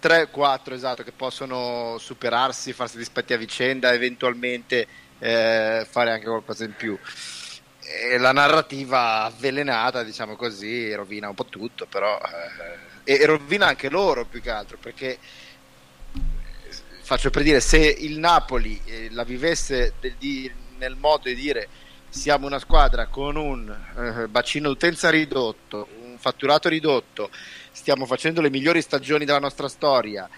3-4 0.00 0.72
esatto 0.72 1.02
che 1.02 1.12
possono 1.12 1.96
superarsi, 1.98 2.72
farsi 2.72 2.96
dispetti 2.96 3.32
a 3.32 3.36
vicenda, 3.38 3.92
eventualmente 3.92 4.86
eh, 5.18 5.86
fare 5.88 6.10
anche 6.10 6.26
qualcosa 6.26 6.64
in 6.64 6.74
più. 6.74 6.98
E 7.82 8.18
la 8.18 8.32
narrativa 8.32 9.24
avvelenata, 9.24 10.02
diciamo 10.02 10.36
così, 10.36 10.92
rovina 10.94 11.28
un 11.28 11.34
po' 11.34 11.46
tutto, 11.46 11.86
però 11.86 12.18
eh, 13.04 13.12
e, 13.12 13.26
rovina 13.26 13.66
anche 13.66 13.88
loro 13.88 14.24
più 14.24 14.40
che 14.40 14.50
altro 14.50 14.76
perché 14.78 15.18
faccio 17.02 17.30
per 17.30 17.42
dire 17.42 17.60
se 17.60 17.78
il 17.78 18.18
Napoli 18.18 18.80
eh, 18.84 19.08
la 19.10 19.24
vivesse 19.24 19.94
del- 20.00 20.14
di- 20.16 20.52
nel 20.78 20.96
modo 20.96 21.24
di 21.24 21.34
dire 21.34 21.68
siamo 22.08 22.46
una 22.46 22.58
squadra 22.58 23.06
con 23.06 23.36
un 23.36 23.68
eh, 23.96 24.28
bacino 24.28 24.68
d'utenza 24.68 25.10
ridotto, 25.10 25.88
un 26.02 26.16
fatturato 26.18 26.68
ridotto, 26.68 27.30
stiamo 27.72 28.06
facendo 28.06 28.40
le 28.40 28.50
migliori 28.50 28.82
stagioni 28.82 29.24
della 29.24 29.38
nostra 29.38 29.68
storia, 29.68 30.28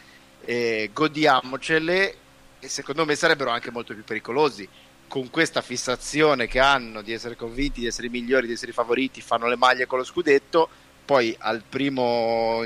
eh, 0.45 0.91
godiamocele 0.93 2.17
e 2.61 2.69
secondo 2.69 3.05
me 3.05 3.15
sarebbero 3.15 3.51
anche 3.51 3.71
molto 3.71 3.95
più 3.95 4.05
pericolosi 4.05 4.69
con 5.09 5.29
questa 5.31 5.61
fissazione 5.61 6.47
che 6.47 6.59
hanno 6.59 7.03
di 7.03 7.13
essere 7.13 7.37
convinti 7.37 7.81
di 7.81 7.87
essere 7.87 8.07
i 8.07 8.11
migliori, 8.11 8.47
di 8.47 8.55
essere 8.55 8.71
i 8.71 8.75
favoriti, 8.75 9.21
fanno 9.21 9.47
le 9.47 9.57
maglie 9.57 9.87
con 9.87 9.99
lo 9.99 10.05
scudetto, 10.05 10.69
poi 11.05 11.35
al 11.39 11.63
primo 11.69 12.63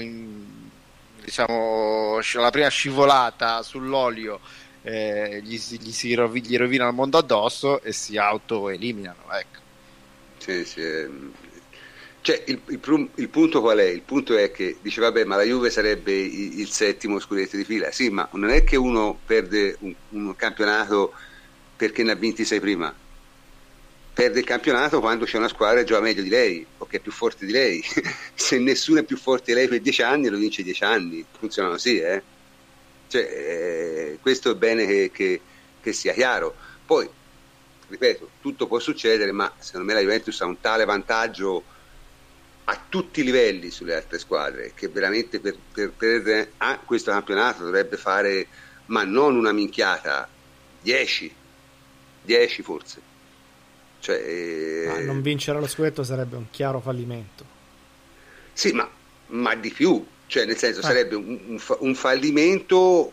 diciamo, 1.25 2.21
la 2.35 2.51
prima 2.51 2.69
scivolata 2.69 3.63
sull'olio 3.63 4.39
eh, 4.83 5.41
gli, 5.43 5.59
gli, 5.59 5.91
si 5.91 6.15
rovi, 6.15 6.41
gli 6.41 6.57
rovina 6.57 6.87
il 6.87 6.95
mondo 6.95 7.19
addosso 7.19 7.83
e 7.83 7.93
si 7.93 8.17
autoeliminano. 8.17 9.33
Ecco. 9.33 9.59
Sì, 10.39 10.65
sì. 10.65 11.35
Cioè, 12.27 12.43
il, 12.47 12.61
il, 12.67 13.09
il, 13.15 13.29
punto 13.29 13.61
qual 13.61 13.79
è? 13.79 13.85
Il 13.85 14.03
punto 14.03 14.37
è 14.37 14.51
che 14.51 14.79
dice 14.83 15.01
vabbè 15.01 15.23
ma 15.23 15.37
la 15.37 15.45
Juve 15.45 15.71
sarebbe 15.71 16.11
il, 16.13 16.59
il 16.59 16.69
settimo 16.69 17.21
scudetto 17.21 17.57
di 17.57 17.63
fila. 17.63 17.93
Sì, 17.93 18.11
ma 18.11 18.29
non 18.33 18.51
è 18.51 18.65
che 18.65 18.75
uno 18.75 19.17
perde 19.25 19.77
un, 19.79 19.95
un 20.09 20.35
campionato 20.35 21.13
perché 21.77 22.03
ne 22.03 22.11
ha 22.11 22.17
26 22.17 22.59
prima 22.59 22.93
perde 24.13 24.41
il 24.41 24.45
campionato 24.45 24.99
quando 24.99 25.25
c'è 25.25 25.37
una 25.37 25.47
squadra 25.47 25.79
che 25.79 25.85
gioca 25.85 26.01
meglio 26.01 26.23
di 26.23 26.29
lei 26.31 26.67
o 26.79 26.87
che 26.87 26.97
è 26.97 27.01
più 27.01 27.13
forte 27.13 27.47
di 27.47 27.53
lei. 27.53 27.81
Se 28.35 28.59
nessuno 28.59 28.99
è 28.99 29.05
più 29.05 29.17
forte 29.17 29.53
di 29.53 29.59
lei 29.59 29.69
per 29.69 29.81
10 29.81 30.03
anni, 30.03 30.29
lo 30.29 30.39
vince 30.39 30.65
10 30.65 30.83
anni. 30.83 31.25
Funziona 31.39 31.69
così, 31.69 32.01
eh? 32.01 32.23
Cioè, 33.07 33.23
eh, 33.23 34.19
questo 34.21 34.51
è 34.51 34.55
bene 34.57 34.85
che, 34.85 35.11
che, 35.13 35.41
che, 35.81 35.93
sia 35.93 36.13
chiaro. 36.13 36.57
Poi, 36.85 37.09
ripeto, 37.87 38.31
tutto 38.41 38.67
può 38.67 38.81
succedere, 38.81 39.31
ma 39.31 39.53
secondo 39.59 39.87
me 39.87 39.93
la 39.93 40.01
Juventus 40.01 40.41
ha 40.41 40.47
un 40.47 40.61
tale 40.61 40.85
vantaggio 40.85 41.75
a 42.69 42.81
tutti 42.89 43.21
i 43.21 43.25
livelli 43.25 43.71
sulle 43.71 43.95
altre 43.95 44.19
squadre 44.19 44.73
che 44.75 44.89
veramente 44.89 45.41
per, 45.41 45.57
per, 45.73 45.93
per 45.93 46.51
ah, 46.59 46.79
questo 46.85 47.11
campionato 47.11 47.65
dovrebbe 47.65 47.97
fare, 47.97 48.47
ma 48.87 49.05
non 49.05 49.37
una 49.37 49.53
minchiata, 49.53 50.29
10, 50.83 51.35
10 52.23 52.63
forse 52.63 53.15
cioè, 54.07 54.17
eh... 54.17 55.03
non 55.03 55.21
vincere 55.21 55.59
lo 55.59 55.67
scudetto 55.67 56.05
sarebbe 56.05 56.37
un 56.37 56.49
chiaro 56.51 56.79
fallimento. 56.79 57.45
Sì, 58.53 58.71
ma, 58.71 58.89
ma 59.29 59.55
di 59.57 59.71
più, 59.71 60.07
cioè 60.27 60.45
nel 60.45 60.57
senso 60.57 60.79
ah. 60.79 60.85
sarebbe 60.85 61.17
un, 61.17 61.39
un, 61.47 61.61
un, 61.81 61.95
fallimento 61.97 63.13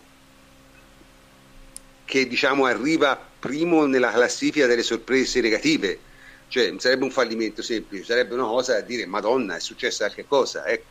che 2.05 2.27
diciamo 2.27 2.65
arriva 2.65 3.19
primo 3.39 3.87
nella 3.87 4.11
classifica 4.11 4.67
delle 4.67 4.83
sorprese 4.83 5.41
negative. 5.41 5.99
Cioè, 6.53 6.75
sarebbe 6.77 7.03
un 7.03 7.09
fallimento 7.09 7.63
semplice, 7.63 8.03
sarebbe 8.03 8.35
una 8.35 8.43
cosa 8.43 8.73
da 8.73 8.81
dire 8.81 9.07
Madonna, 9.07 9.55
è 9.55 9.59
successa 9.59 10.05
qualche 10.05 10.27
cosa. 10.27 10.67
Ecco. 10.67 10.85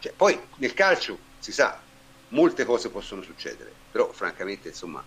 Cioè, 0.00 0.12
poi 0.14 0.38
nel 0.56 0.74
calcio 0.74 1.18
si 1.38 1.50
sa, 1.50 1.80
molte 2.28 2.66
cose 2.66 2.90
possono 2.90 3.22
succedere, 3.22 3.72
però 3.90 4.12
francamente 4.12 4.68
insomma 4.68 5.02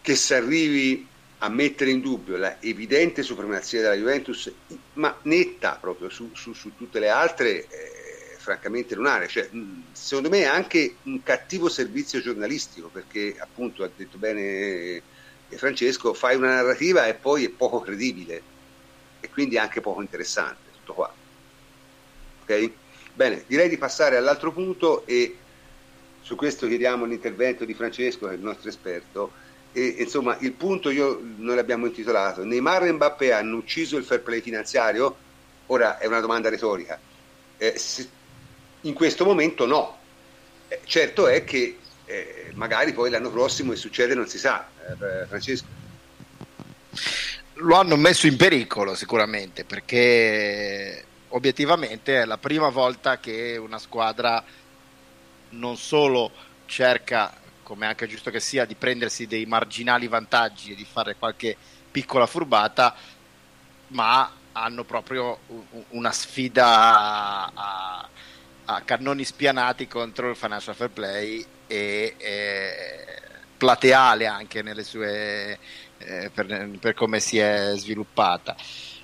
che 0.00 0.16
si 0.16 0.34
arrivi 0.34 1.06
a 1.38 1.48
mettere 1.50 1.92
in 1.92 2.00
dubbio 2.00 2.36
la 2.36 2.60
evidente 2.60 3.22
supremazia 3.22 3.80
della 3.80 3.94
Juventus, 3.94 4.52
ma 4.94 5.16
netta 5.22 5.78
proprio 5.80 6.08
su, 6.08 6.30
su, 6.34 6.52
su 6.54 6.74
tutte 6.74 6.98
le 6.98 7.10
altre, 7.10 7.64
eh, 7.68 8.34
francamente 8.38 8.96
lunare. 8.96 9.28
Cioè, 9.28 9.48
secondo 9.92 10.30
me 10.30 10.40
è 10.40 10.46
anche 10.46 10.96
un 11.04 11.22
cattivo 11.22 11.68
servizio 11.68 12.20
giornalistico, 12.20 12.88
perché 12.88 13.36
appunto 13.38 13.84
ha 13.84 13.90
detto 13.94 14.18
bene 14.18 15.00
Francesco, 15.56 16.14
fai 16.14 16.36
una 16.36 16.54
narrativa 16.54 17.06
e 17.06 17.14
poi 17.14 17.44
è 17.44 17.48
poco 17.48 17.80
credibile 17.80 18.42
e 19.20 19.28
quindi 19.30 19.58
anche 19.58 19.80
poco 19.80 20.00
interessante, 20.00 20.70
tutto 20.78 20.94
qua. 20.94 21.12
Ok? 22.42 22.70
Bene, 23.14 23.44
direi 23.46 23.68
di 23.68 23.78
passare 23.78 24.16
all'altro 24.16 24.52
punto 24.52 25.06
e 25.06 25.36
su 26.20 26.36
questo 26.36 26.66
chiediamo 26.66 27.04
l'intervento 27.04 27.64
di 27.64 27.74
Francesco, 27.74 28.26
che 28.26 28.32
è 28.32 28.36
il 28.36 28.42
nostro 28.42 28.68
esperto 28.68 29.32
e, 29.72 29.96
insomma, 29.98 30.36
il 30.40 30.52
punto 30.52 30.90
io, 30.90 31.20
noi 31.36 31.54
l'abbiamo 31.54 31.86
intitolato 31.86 32.44
Neymar 32.44 32.84
e 32.84 32.92
Mbappé 32.92 33.32
hanno 33.32 33.56
ucciso 33.56 33.96
il 33.96 34.04
fair 34.04 34.22
play 34.22 34.40
finanziario? 34.40 35.16
Ora 35.66 35.98
è 35.98 36.06
una 36.06 36.20
domanda 36.20 36.48
retorica. 36.48 36.98
Eh, 37.56 37.78
se, 37.78 38.08
in 38.82 38.94
questo 38.94 39.24
momento 39.24 39.66
no. 39.66 39.96
Eh, 40.68 40.80
certo 40.84 41.26
è 41.26 41.44
che 41.44 41.78
eh, 42.08 42.52
magari 42.54 42.94
poi 42.94 43.10
l'anno 43.10 43.30
prossimo 43.30 43.72
che 43.72 43.76
succede 43.76 44.14
non 44.14 44.26
si 44.26 44.38
sa, 44.38 44.66
eh, 44.88 45.26
Francesco. 45.26 45.66
Lo 47.54 47.76
hanno 47.76 47.96
messo 47.96 48.26
in 48.26 48.36
pericolo 48.36 48.94
sicuramente 48.94 49.64
perché 49.64 51.04
obiettivamente 51.28 52.22
è 52.22 52.24
la 52.24 52.38
prima 52.38 52.70
volta 52.70 53.18
che 53.18 53.58
una 53.58 53.78
squadra 53.78 54.42
non 55.50 55.76
solo 55.76 56.30
cerca 56.66 57.34
come 57.62 57.84
anche 57.84 58.06
giusto 58.06 58.30
che 58.30 58.40
sia, 58.40 58.64
di 58.64 58.74
prendersi 58.74 59.26
dei 59.26 59.44
marginali 59.44 60.08
vantaggi 60.08 60.72
e 60.72 60.74
di 60.74 60.86
fare 60.90 61.16
qualche 61.16 61.54
piccola 61.90 62.24
furbata, 62.24 62.94
ma 63.88 64.32
hanno 64.52 64.84
proprio 64.84 65.38
una 65.90 66.10
sfida 66.10 67.52
a, 67.52 68.08
a 68.64 68.80
cannoni 68.80 69.22
spianati 69.22 69.86
contro 69.86 70.30
il 70.30 70.36
financial 70.36 70.74
fair 70.74 70.88
play 70.90 71.46
e, 71.68 72.14
e 72.18 73.06
plateale 73.56 74.26
anche 74.26 74.62
nelle 74.62 74.82
sue, 74.82 75.58
eh, 75.98 76.30
per, 76.34 76.70
per, 76.80 76.94
come 76.94 77.20
si 77.20 77.38
è 77.38 77.74
sviluppata. 77.76 78.56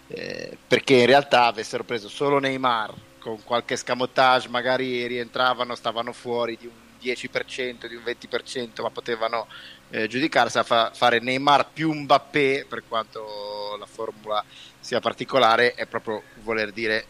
Eh, 0.09 0.57
perché 0.67 0.95
in 0.95 1.07
realtà 1.07 1.47
avessero 1.47 1.85
preso 1.85 2.09
solo 2.09 2.39
Neymar 2.39 2.93
con 3.19 3.43
qualche 3.43 3.77
scamotage, 3.77 4.49
magari 4.49 5.07
rientravano, 5.07 5.75
stavano 5.75 6.13
fuori 6.13 6.59
di 6.59 6.67
un 6.67 6.73
10%, 7.01 7.87
di 7.87 7.95
un 7.95 8.03
20%, 8.03 8.83
ma 8.83 8.91
potevano 8.91 9.47
eh, 9.91 10.07
giudicarsi 10.09 10.59
a 10.59 10.63
fa- 10.63 10.91
fare 10.95 11.21
Neymar 11.21 11.69
più 11.73 11.93
Mbappé, 11.93 12.67
per 12.69 12.83
quanto 12.87 13.77
la 13.79 13.87
formula 13.87 14.45
sia 14.79 15.01
particolare, 15.01 15.75
è 15.75 15.87
proprio 15.87 16.23
voler 16.43 16.73
dire 16.73 17.07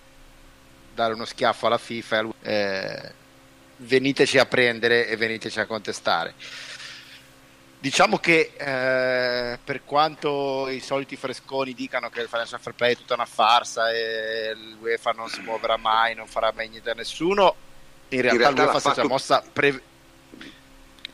dare 0.94 1.14
uno 1.14 1.24
schiaffo 1.24 1.66
alla 1.66 1.78
FIFA 1.78 2.28
eh, 2.42 3.12
veniteci 3.78 4.38
a 4.38 4.46
prendere 4.46 5.08
e 5.08 5.16
veniteci 5.16 5.60
a 5.60 5.66
contestare. 5.66 6.34
Diciamo 7.78 8.16
che 8.16 8.52
eh, 8.56 9.58
per 9.62 9.84
quanto 9.84 10.68
i 10.68 10.80
soliti 10.80 11.16
fresconi 11.16 11.74
dicano 11.74 12.08
che 12.08 12.22
il 12.22 12.28
financial 12.28 12.58
fair 12.58 12.74
play 12.74 12.92
è 12.92 12.96
tutta 12.96 13.12
una 13.12 13.26
farsa 13.26 13.92
e 13.92 14.54
l'UEFA 14.54 15.10
non 15.10 15.28
si 15.28 15.42
muoverà 15.42 15.76
mai, 15.76 16.14
non 16.14 16.26
farà 16.26 16.50
mai 16.54 16.70
niente 16.70 16.90
a 16.90 16.94
nessuno, 16.94 17.54
in 18.08 18.22
realtà, 18.22 18.48
in 18.48 18.54
realtà 18.54 18.62
l'UEFA 18.62 18.80
si 18.80 18.88
è 18.88 19.02
già 19.02 19.06
mossa 19.06 19.44
pre- 19.52 19.82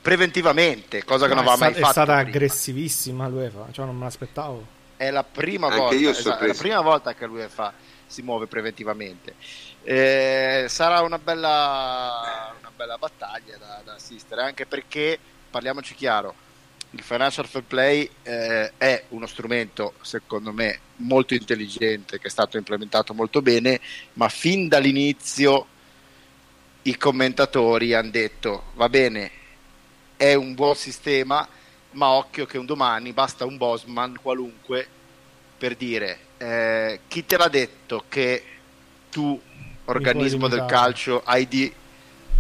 preventivamente, 0.01 1.05
cosa 1.05 1.27
che 1.27 1.35
no, 1.35 1.41
non 1.41 1.49
aveva 1.49 1.65
mai 1.65 1.75
fatto. 1.75 1.89
È 1.89 1.93
stata 1.93 2.15
prima. 2.15 2.29
aggressivissima 2.29 3.27
l'UEFA, 3.27 3.67
cioè 3.73 3.85
non 3.87 3.97
me 3.97 4.05
l'aspettavo. 4.05 4.67
È 4.97 5.11
la 5.11 5.25
prima, 5.25 5.69
volta, 5.75 5.97
esatto, 5.97 6.45
è 6.45 6.47
la 6.47 6.55
prima 6.55 6.81
volta 6.83 7.15
che 7.15 7.27
l'UEFA 7.27 7.73
si 8.07 8.23
muove 8.23 8.47
preventivamente. 8.47 9.35
Eh, 9.83 10.67
sarà 10.69 11.01
una 11.01 11.19
bella, 11.19 12.55
una 12.59 12.73
bella 12.75 12.99
battaglia 12.99 13.57
da, 13.57 13.81
da, 13.85 13.95
assistere, 13.95 14.43
anche 14.43 14.67
perché, 14.67 15.19
parliamoci 15.51 15.95
chiaro, 15.95 16.35
il 16.91 17.03
financial 17.03 17.47
fair 17.47 17.65
play 17.65 18.11
eh, 18.23 18.73
è 18.77 19.05
uno 19.09 19.27
strumento, 19.27 19.95
secondo 20.03 20.53
me, 20.53 20.81
molto 20.97 21.35
intelligente, 21.35 22.19
che 22.19 22.27
è 22.27 22.31
stato 22.31 22.57
implementato 22.57 23.15
molto 23.15 23.41
bene, 23.43 23.81
ma 24.15 24.29
fin 24.29 24.69
dall'inizio 24.69 25.67
i 26.83 26.97
commentatori 26.97 27.95
hanno 27.95 28.11
detto 28.11 28.65
va 28.75 28.89
bene, 28.89 29.31
è 30.17 30.35
un 30.35 30.55
buon 30.55 30.75
sistema, 30.75 31.47
ma 31.93 32.09
occhio 32.11 32.47
che 32.47 32.59
un 32.59 32.67
domani 32.67 33.13
basta 33.13 33.45
un 33.45 33.57
Bosman 33.57 34.17
qualunque 34.21 34.87
per 35.59 35.77
dire 35.77 36.19
eh, 36.39 37.01
chi 37.07 37.27
te 37.27 37.37
l'ha 37.37 37.49
detto 37.49 38.05
che 38.09 38.43
tu, 39.11 39.39
organismo 39.91 40.49
del 40.49 40.65
calcio, 40.67 41.23
hai, 41.25 41.47
di, 41.49 41.73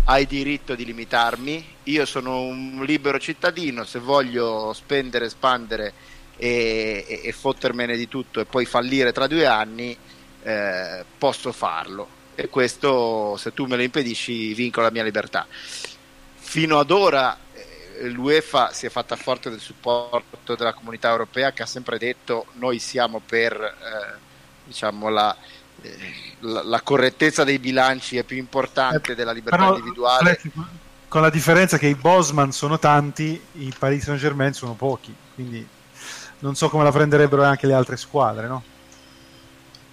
hai 0.05 0.27
diritto 0.27 0.75
di 0.75 0.85
limitarmi? 0.85 1.77
Io 1.85 2.07
sono 2.07 2.43
un 2.43 2.83
libero 2.85 3.19
cittadino, 3.19 3.85
se 3.85 3.99
voglio 3.99 4.73
spendere, 4.73 5.27
espandere 5.27 5.93
e, 6.37 7.05
e, 7.07 7.21
e 7.25 7.33
fottermene 7.33 7.97
di 7.97 8.09
tutto 8.09 8.41
e 8.41 8.45
poi 8.45 8.65
fallire 8.65 9.13
tra 9.13 9.27
due 9.27 9.47
anni, 9.47 9.97
eh, 10.43 11.05
posso 11.19 11.53
farlo 11.53 12.19
e 12.35 12.49
questo 12.49 13.37
se 13.37 13.53
tu 13.53 13.67
me 13.67 13.77
lo 13.77 13.83
impedisci 13.83 14.55
vinco 14.55 14.81
la 14.81 14.91
mia 14.91 15.03
libertà. 15.03 15.47
Fino 15.51 16.79
ad 16.79 16.91
ora 16.91 17.37
eh, 17.53 18.09
l'UEFA 18.09 18.73
si 18.73 18.87
è 18.87 18.89
fatta 18.89 19.15
forte 19.17 19.51
del 19.51 19.61
supporto 19.61 20.55
della 20.57 20.73
comunità 20.73 21.11
europea 21.11 21.53
che 21.53 21.63
ha 21.63 21.67
sempre 21.67 21.99
detto 21.99 22.47
noi 22.55 22.79
siamo 22.79 23.21
per 23.25 23.55
eh, 23.61 24.19
diciamo 24.65 25.11
la, 25.11 25.37
la, 26.41 26.63
la, 26.63 26.81
correttezza 26.83 27.45
dei 27.45 27.59
bilanci 27.59 28.17
è 28.17 28.25
più 28.25 28.37
importante 28.37 29.13
eh, 29.13 29.15
della 29.15 29.33
libertà 29.33 29.69
individuale. 29.69 30.41
Con 31.09 31.23
la 31.23 31.31
differenza 31.31 31.77
che 31.77 31.87
i 31.87 31.95
Bosman 31.95 32.53
sono 32.53 32.79
tanti, 32.79 33.41
i 33.55 33.75
Paris 33.77 34.05
Saint 34.05 34.21
Germain 34.21 34.53
sono 34.53 34.75
pochi, 34.75 35.15
quindi 35.35 35.67
non 36.41 36.55
so 36.55 36.69
come 36.69 36.85
la 36.85 36.93
prenderebbero 36.93 37.43
anche 37.43 37.67
le 37.67 37.75
altre 37.75 37.97
squadre, 37.97 38.47
no? 38.47 38.63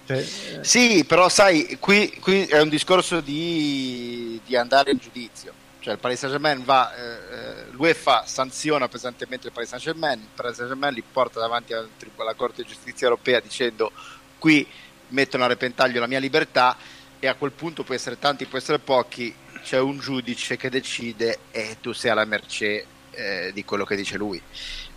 Cioè, 0.06 0.24
sì, 0.62 1.04
però 1.04 1.28
sai, 1.28 1.76
qui, 1.78 2.18
qui, 2.20 2.46
è 2.46 2.60
un 2.60 2.70
discorso 2.70 3.20
di, 3.20 4.40
di, 4.46 4.56
andare 4.56 4.90
in 4.90 4.96
giudizio. 4.96 5.52
Cioè 5.80 5.94
il 5.94 5.98
Paris 5.98 6.20
Saint-Germain 6.20 6.64
va, 6.64 6.94
eh, 6.94 7.02
eh 7.02 7.64
l'UEFA 7.72 8.24
sanziona 8.24 8.88
pesantemente 8.88 9.48
il 9.48 9.52
Paris 9.52 9.68
Saint-Germain, 9.68 10.18
il 10.18 10.28
Paris 10.34 10.56
Saint-Germain 10.56 10.94
li 10.94 11.02
porta 11.02 11.40
davanti 11.40 11.74
alla 11.74 12.34
Corte 12.34 12.62
di 12.62 12.68
Giustizia 12.68 13.06
Europea 13.06 13.40
dicendo 13.40 13.92
qui 14.38 14.66
mettono 15.08 15.44
a 15.44 15.48
repentaglio 15.48 16.00
la 16.00 16.06
mia 16.06 16.18
libertà 16.18 16.76
e 17.18 17.26
a 17.26 17.34
quel 17.34 17.52
punto 17.52 17.82
può 17.82 17.94
essere 17.94 18.18
tanti, 18.18 18.46
può 18.46 18.58
essere 18.58 18.78
pochi, 18.78 19.34
c'è 19.62 19.78
un 19.78 19.98
giudice 19.98 20.56
che 20.56 20.70
decide 20.70 21.38
e 21.50 21.78
tu 21.80 21.92
sei 21.92 22.10
alla 22.10 22.24
mercé 22.24 22.86
eh, 23.10 23.50
di 23.52 23.64
quello 23.64 23.84
che 23.84 23.96
dice 23.96 24.16
lui. 24.16 24.40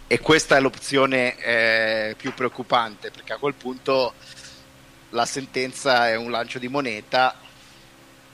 E 0.07 0.19
questa 0.19 0.57
è 0.57 0.59
l'opzione 0.59 1.37
eh, 1.37 2.15
più 2.17 2.33
preoccupante 2.33 3.11
perché 3.11 3.33
a 3.33 3.37
quel 3.37 3.53
punto 3.53 4.13
la 5.11 5.25
sentenza 5.25 6.09
è 6.09 6.15
un 6.15 6.31
lancio 6.31 6.59
di 6.59 6.67
moneta 6.67 7.39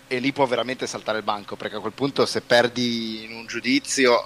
e 0.07 0.19
lì 0.19 0.31
può 0.31 0.45
veramente 0.45 0.87
saltare 0.87 1.19
il 1.19 1.23
banco 1.23 1.55
perché 1.55 1.75
a 1.75 1.79
quel 1.79 1.93
punto 1.93 2.25
se 2.25 2.41
perdi 2.41 3.25
in 3.25 3.33
un 3.33 3.45
giudizio 3.45 4.23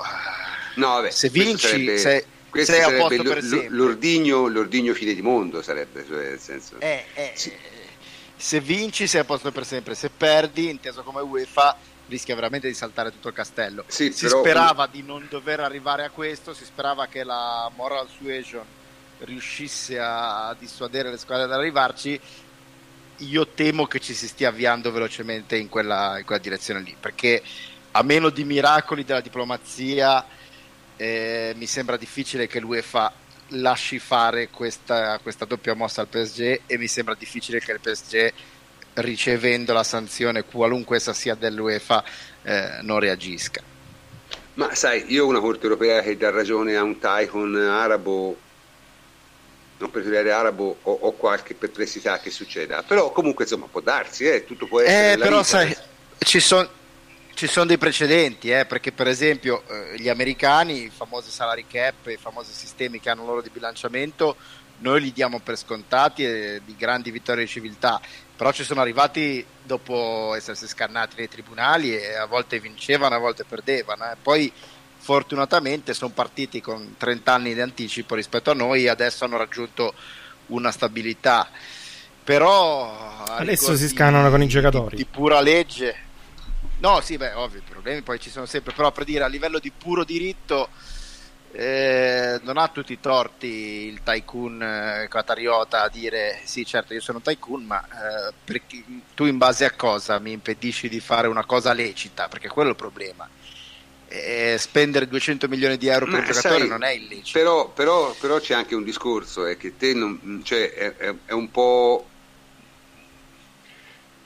no, 0.76 0.88
vabbè, 0.88 1.10
se 1.10 1.30
vinci 1.30 1.68
sarebbe, 1.68 1.98
sei, 1.98 2.24
questo 2.52 2.74
sarebbe 2.74 2.98
posto 2.98 3.66
l'ordigno, 3.70 4.48
l'ordigno 4.48 4.94
fine 4.94 5.14
di 5.14 5.22
mondo 5.22 5.62
sarebbe 5.62 6.06
cioè 6.06 6.30
nel 6.30 6.40
senso. 6.40 6.80
Eh, 6.80 7.06
eh, 7.14 7.32
sì. 7.34 7.52
se 8.36 8.60
vinci 8.60 9.08
sei 9.08 9.22
a 9.22 9.24
posto 9.24 9.52
per 9.52 9.66
sempre 9.66 9.96
se 9.96 10.10
perdi 10.10 10.70
inteso 10.70 11.02
come 11.02 11.22
UEFA 11.22 11.78
rischia 12.08 12.36
veramente 12.36 12.68
di 12.68 12.74
saltare 12.74 13.10
tutto 13.10 13.30
il 13.30 13.34
castello. 13.34 13.86
Sì, 13.88 14.12
si 14.12 14.26
però... 14.26 14.42
sperava 14.42 14.86
di 14.86 15.02
non 15.02 15.26
dover 15.30 15.62
arrivare 15.62 16.04
a 16.04 16.10
questo 16.10 16.54
si 16.54 16.66
sperava 16.66 17.08
che 17.08 17.24
la 17.24 17.72
moral 17.74 18.08
suasion 18.10 18.66
riuscisse 19.20 19.98
a 19.98 20.54
dissuadere 20.60 21.10
le 21.10 21.18
squadre 21.18 21.46
ad 21.46 21.54
arrivarci. 21.54 22.20
Io 23.18 23.48
temo 23.48 23.86
che 23.86 24.00
ci 24.00 24.14
si 24.14 24.28
stia 24.28 24.50
avviando 24.50 24.92
velocemente 24.92 25.56
in 25.56 25.70
quella, 25.70 26.18
in 26.18 26.26
quella 26.26 26.42
direzione 26.42 26.82
lì, 26.82 26.96
perché 27.00 27.42
a 27.92 28.04
meno 28.04 28.30
di 28.30 28.44
miracoli 28.44 29.06
della 29.06 29.22
diplomazia 29.22 30.26
eh, 30.98 31.54
mi 31.56 31.66
sembra 31.66 31.98
difficile 31.98 32.48
che 32.48 32.60
l'UEFA 32.60 33.12
lasci 33.50 34.00
fare 34.00 34.50
questa, 34.50 35.20
questa, 35.20 35.46
doppia 35.46 35.74
mossa 35.74 36.02
al 36.02 36.08
PSG 36.08 36.62
e 36.66 36.78
mi 36.78 36.88
sembra 36.88 37.16
difficile 37.16 37.60
che 37.60 37.72
il 37.72 37.80
PSG 37.80 38.34
ricevendo 38.96 39.74
la 39.74 39.84
sanzione 39.84 40.44
qualunque 40.44 40.98
essa 40.98 41.14
sia 41.14 41.36
dell'UEFA 41.36 42.04
eh, 42.44 42.80
non 42.82 43.00
reagisca. 43.00 43.62
Ma 44.56 44.76
sai, 44.76 45.06
io 45.08 45.28
una 45.28 45.40
corte 45.40 45.64
europea 45.64 46.02
che 46.02 46.18
dà 46.18 46.30
ragione 46.30 46.76
a 46.76 46.84
un 46.84 47.00
tycoon 47.00 47.56
arabo 47.56 48.38
non 49.82 49.90
petroliere 49.90 50.32
arabo 50.32 50.78
ho, 50.84 50.92
ho, 50.92 51.12
qualche 51.14 51.56
perplessità 51.56 52.20
che 52.20 52.30
succeda, 52.30 52.84
però 52.84 53.12
comunque 53.12 53.46
insomma 53.46 53.68
può 53.70 53.82
darsi, 53.82 54.26
eh, 54.26 54.46
tutto 54.46 54.68
può 54.68 54.80
essere. 54.80 55.14
Eh, 55.14 55.18
però 55.18 55.38
vita, 55.38 55.44
sai, 55.44 55.76
ci 56.20 56.40
sono 56.40 56.70
ci 57.42 57.48
sono 57.48 57.66
dei 57.66 57.80
precedenti, 57.80 58.52
eh, 58.52 58.68
perché 58.68 58.92
per 58.92 59.08
esempio 59.08 59.64
eh, 59.68 59.98
gli 59.98 60.10
americani, 60.10 60.84
i 60.84 60.92
famosi 60.96 61.32
salary 61.32 61.66
cap, 61.68 62.06
i 62.06 62.18
famosi 62.18 62.54
sistemi 62.54 63.00
che 63.00 63.10
hanno 63.10 63.26
loro 63.26 63.42
di 63.42 63.50
bilanciamento, 63.50 64.36
noi 64.82 65.02
li 65.02 65.12
diamo 65.12 65.40
per 65.40 65.58
scontati 65.58 66.24
e 66.24 66.62
di 66.64 66.76
grandi 66.78 67.10
vittorie 67.10 67.46
di 67.46 67.50
civiltà, 67.50 68.00
però 68.36 68.52
ci 68.52 68.64
sono 68.64 68.80
arrivati 68.80 69.44
dopo 69.64 70.36
essersi 70.36 70.68
scannati 70.68 71.16
nei 71.18 71.30
tribunali 71.30 71.98
e 71.98 72.14
a 72.14 72.28
volte 72.28 72.60
vincevano, 72.60 73.16
a 73.16 73.18
volte 73.18 73.44
perdevano. 73.44 74.04
Eh. 74.04 74.18
Poi 74.22 74.54
fortunatamente 74.98 75.96
sono 75.96 76.12
partiti 76.14 76.62
con 76.62 76.94
30 76.96 77.34
anni 77.34 77.56
di 77.56 77.62
anticipo 77.62 78.14
rispetto 78.14 78.52
a 78.52 78.54
noi 78.54 78.84
e 78.84 78.90
adesso 78.90 79.26
hanno 79.26 79.38
raggiunto 79.38 79.96
una 80.48 80.70
stabilità 80.70 81.50
però 82.24 83.24
adesso 83.26 83.76
si 83.76 83.88
scannano 83.88 84.30
con 84.30 84.44
i 84.44 84.48
giocatori 84.48 84.96
di, 84.96 85.06
pura 85.06 85.42
legge 85.42 86.10
no 86.82 87.02
sì 87.02 87.18
beh 87.18 87.34
ovvio 87.34 87.60
i 87.60 87.64
problemi 87.68 88.02
poi 88.02 88.20
ci 88.20 88.30
sono 88.30 88.46
sempre 88.46 88.74
però 88.74 88.92
per 88.92 89.06
dire 89.06 89.24
a 89.24 89.28
livello 89.28 89.60
di 89.60 89.72
puro 89.72 90.04
diritto 90.04 90.70
eh, 91.54 92.40
non 92.44 92.58
ha 92.58 92.68
tutti 92.70 92.94
i 92.94 93.00
torti 93.00 93.48
il 93.48 94.02
tycoon 94.04 94.62
eh, 94.62 95.08
qatariota 95.10 95.84
a 95.84 95.90
dire 95.90 96.42
sì 96.44 96.66
certo 96.66 96.94
io 96.94 97.02
sono 97.02 97.18
un 97.18 97.24
tycoon 97.24 97.64
ma 97.64 97.84
eh, 97.84 98.34
perché, 98.44 98.84
tu 99.16 99.26
in 99.26 99.38
base 99.38 99.66
a 99.66 99.72
cosa 99.72 100.20
mi 100.20 100.32
impedisci 100.32 100.90
di 100.90 101.00
fare 101.00 101.28
una 101.28 101.46
cosa 101.46 101.74
lecita 101.74 102.28
perché 102.28 102.48
quello 102.48 102.70
è 102.70 102.72
il 102.72 102.78
problema 102.78 103.28
eh, 104.12 104.58
spendere 104.60 105.08
200 105.08 105.48
milioni 105.48 105.78
di 105.78 105.88
euro 105.88 106.06
per 106.06 106.20
un 106.20 106.26
giocatore 106.26 106.60
sai, 106.60 106.68
non 106.68 106.84
è 106.84 106.92
illecito. 106.92 107.40
Però, 107.40 107.70
però, 107.70 108.14
però, 108.20 108.40
c'è 108.40 108.54
anche 108.54 108.76
un 108.76 108.84
discorso, 108.84 109.46
è 109.46 109.56
che 109.56 109.78
te 109.78 109.94
non, 109.94 110.42
cioè, 110.44 110.74
è, 110.74 110.96
è, 110.98 111.16
è, 111.28 111.32
un 111.32 111.50
po'... 111.50 112.06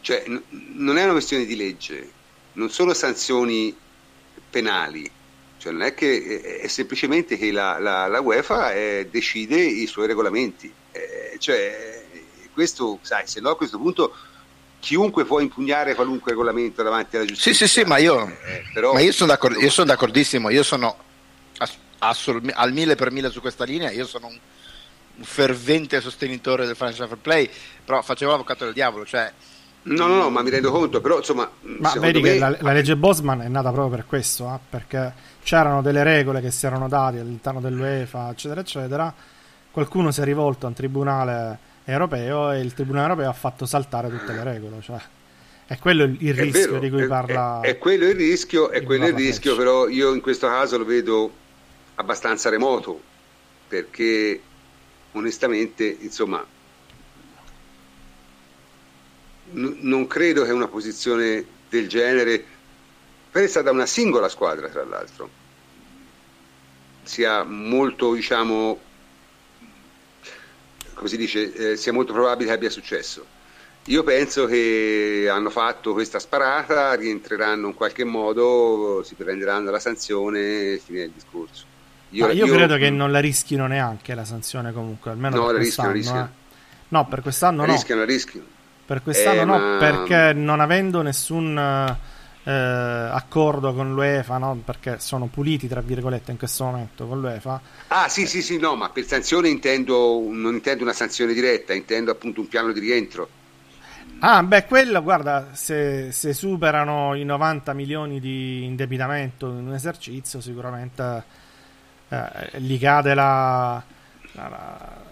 Cioè, 0.02 0.24
n- 0.26 0.42
non 0.74 0.98
è 0.98 1.04
una 1.04 1.12
questione 1.12 1.46
di 1.46 1.56
legge, 1.56 2.12
non 2.56 2.70
sono 2.70 2.94
sanzioni 2.94 3.76
penali, 4.50 5.10
cioè 5.58 5.72
non 5.72 5.84
è 5.84 5.94
che 5.94 6.60
è 6.62 6.68
semplicemente 6.68 7.38
che 7.38 7.52
la, 7.52 7.80
la, 7.80 8.08
la 8.08 8.20
UEFA 8.20 8.74
eh, 8.74 9.08
decide 9.10 9.60
i 9.60 9.88
suoi 9.88 10.08
regolamenti. 10.08 10.72
Eh, 10.92 11.36
cioè, 11.40 12.04
questo, 12.54 13.00
sai, 13.02 13.28
se 13.28 13.40
no 13.42 13.50
a 13.50 13.58
questo 13.58 13.78
punto 13.78 14.16
chiunque 14.80 15.26
può 15.26 15.40
impugnare 15.40 15.96
qualunque 15.96 16.32
regolamento 16.32 16.84
davanti 16.84 17.16
alla 17.16 17.26
giustizia. 17.26 17.54
Sì, 17.54 17.66
sì, 17.66 17.80
sì, 17.80 17.86
ma 17.86 17.98
io, 17.98 18.28
eh, 18.46 18.64
però, 18.74 18.94
ma 18.94 19.00
io, 19.00 19.12
sono, 19.12 19.32
d'accordo, 19.32 19.60
io 19.60 19.70
sono 19.70 19.88
d'accordissimo, 19.88 20.50
io 20.50 20.64
sono 20.64 20.96
assolut- 22.00 22.52
al 22.54 22.72
mille 22.72 22.96
per 22.96 23.12
mille 23.12 23.32
su 23.32 23.42
questa 23.42 23.64
linea, 23.64 23.90
io 23.90 24.06
sono 24.06 24.28
un, 24.28 24.40
un 25.16 25.24
fervente 25.24 26.00
sostenitore 26.02 26.66
del 26.66 26.76
financial 26.76 27.08
fair 27.08 27.20
play, 27.20 27.50
però 27.84 28.02
facevo 28.02 28.32
l'avvocato 28.32 28.66
del 28.66 28.74
diavolo, 28.74 29.06
cioè... 29.06 29.34
No, 29.88 30.08
no, 30.08 30.16
no, 30.16 30.30
ma 30.30 30.42
mi 30.42 30.50
rendo 30.50 30.72
conto, 30.72 31.00
però 31.00 31.18
insomma... 31.18 31.50
Ma 31.62 31.94
vedi 32.00 32.22
me... 32.22 32.34
che 32.34 32.40
la, 32.40 32.58
la, 32.60 32.72
legge 32.72 32.96
Bosman 32.96 33.42
è 33.42 33.48
nata 33.48 33.72
proprio 33.72 33.96
per 33.96 34.06
questo, 34.08 34.52
eh? 34.54 34.60
perché 34.68 35.14
c'erano 35.44 35.82
delle 35.84 36.04
regole 36.04 36.42
che 36.42 36.50
si 36.50 36.66
erano 36.66 36.88
date 36.88 37.20
all'interno 37.20 37.60
dell'UEFA, 37.60 38.32
eccetera, 38.32 38.62
eccetera, 38.62 39.14
qualcuno 39.70 40.10
si 40.10 40.22
è 40.22 40.24
rivolto 40.24 40.66
a 40.66 40.70
un 40.70 40.76
tribunale 40.76 41.60
europeo 41.86 42.52
e 42.52 42.62
il 42.62 42.74
Tribunale 42.74 43.10
europeo 43.10 43.30
ha 43.30 43.34
fatto 43.34 43.66
saltare 43.66 44.10
tutte 44.10 44.34
le 44.34 44.44
regole. 44.44 44.82
Cioè, 44.82 45.00
è 45.68 45.78
quello 45.78 46.04
il, 46.04 46.34
rischio 46.34 46.72
vero, 46.72 46.80
di 46.80 46.90
cui 46.90 47.06
parla. 47.08 47.60
È, 47.62 47.68
è, 47.68 47.78
quello 47.78 48.06
il 48.06 48.16
rischio, 48.16 48.70
è 48.70 48.84
quello 48.84 49.08
il 49.08 49.14
rischio, 49.14 49.56
però 49.56 49.88
io 49.88 50.14
in 50.14 50.22
questo 50.22 50.48
caso 50.48 50.78
lo 50.78 50.86
vedo 50.86 51.32
abbastanza 51.96 52.50
remoto 52.50 53.00
perché 53.68 54.42
onestamente, 55.14 55.98
insomma, 56.02 56.44
n- 59.52 59.78
non 59.82 60.08
credo 60.08 60.44
che 60.44 60.52
una 60.52 60.68
posizione 60.68 61.46
del 61.70 61.88
genere 61.88 62.44
presa 63.32 63.62
da 63.62 63.72
una 63.72 63.86
singola 63.86 64.30
squadra, 64.30 64.68
tra 64.70 64.84
l'altro, 64.86 65.30
sia 67.04 67.44
molto, 67.44 68.14
diciamo, 68.14 68.80
come 70.94 71.10
si 71.10 71.18
dice, 71.18 71.72
eh, 71.72 71.76
sia 71.76 71.94
molto 71.94 72.14
probabile 72.14 72.50
che 72.50 72.56
abbia 72.56 72.70
successo. 72.70 73.26
Io 73.88 74.04
penso 74.04 74.46
che 74.48 75.28
hanno 75.30 75.52
fatto 75.52 75.94
questa 75.94 76.18
sparata, 76.18 76.94
rientreranno 76.96 77.68
in 77.68 77.74
qualche 77.76 78.04
modo, 78.04 79.04
si 79.04 79.14
prenderanno 79.14 79.70
la 79.70 79.80
sanzione 79.80 80.72
e 80.74 80.82
fine 80.84 81.02
il 81.04 81.12
discorso. 81.12 81.66
Io, 82.12 82.32
io, 82.32 82.46
io, 82.46 82.54
credo 82.54 82.78
che 82.78 82.90
non 82.90 83.12
la 83.12 83.20
rischino 83.20 83.68
neanche 83.68 84.16
la 84.16 84.26
sanzione 84.26 84.72
comunque, 84.72 85.12
almeno 85.12 85.36
no, 85.36 85.46
per 85.46 85.54
la 85.54 85.60
quest'anno. 85.60 85.92
Rischiano, 85.92 86.26
eh. 86.26 86.44
No, 86.88 87.08
per 87.08 87.22
quest'anno 87.22 87.62
la 87.62 87.68
no. 87.68 87.74
Rischiano, 87.74 88.02
la 88.02 88.08
rischiano. 88.08 88.46
Per 88.86 89.02
quest'anno 89.02 89.42
eh, 89.42 89.46
no, 89.46 89.58
ma... 89.58 89.78
perché 89.78 90.34
non 90.34 90.60
avendo 90.60 91.02
nessun 91.02 91.58
eh, 91.58 92.52
accordo 92.52 93.74
con 93.74 93.94
l'UEFA, 93.94 94.38
no? 94.38 94.62
perché 94.64 95.00
sono 95.00 95.26
puliti 95.26 95.68
tra 95.68 95.82
virgolette 95.82 96.32
in 96.32 96.38
questo 96.38 96.66
momento 96.66 97.08
con 97.08 97.20
l'UEFA. 97.20 97.62
Ah 97.88 98.08
sì 98.08 98.28
sì 98.28 98.42
sì, 98.42 98.60
no, 98.60 98.76
ma 98.76 98.90
per 98.90 99.06
sanzione 99.06 99.50
intendo, 99.50 100.24
non 100.30 100.54
intendo 100.54 100.84
una 100.84 100.94
sanzione 100.94 101.34
diretta, 101.34 101.74
intendo 101.74 102.12
appunto 102.12 102.42
un 102.42 102.48
piano 102.48 102.72
di 102.72 102.80
rientro. 102.80 103.28
Ah, 104.20 104.44
beh, 104.44 104.66
quello, 104.66 105.04
guarda, 105.04 105.50
se, 105.54 106.12
se 106.12 106.34
superano 106.34 107.16
i 107.16 107.26
90 107.26 107.74
milioni 107.74 108.20
di 108.20 108.64
indebitamento 108.64 109.48
in 109.48 109.68
un 109.68 109.74
esercizio, 109.74 110.40
sicuramente 110.40 111.24
eh, 112.10 112.60
gli 112.60 112.80
cade 112.80 113.14
la, 113.14 113.84
la, 114.34 114.48
la, 114.48 115.04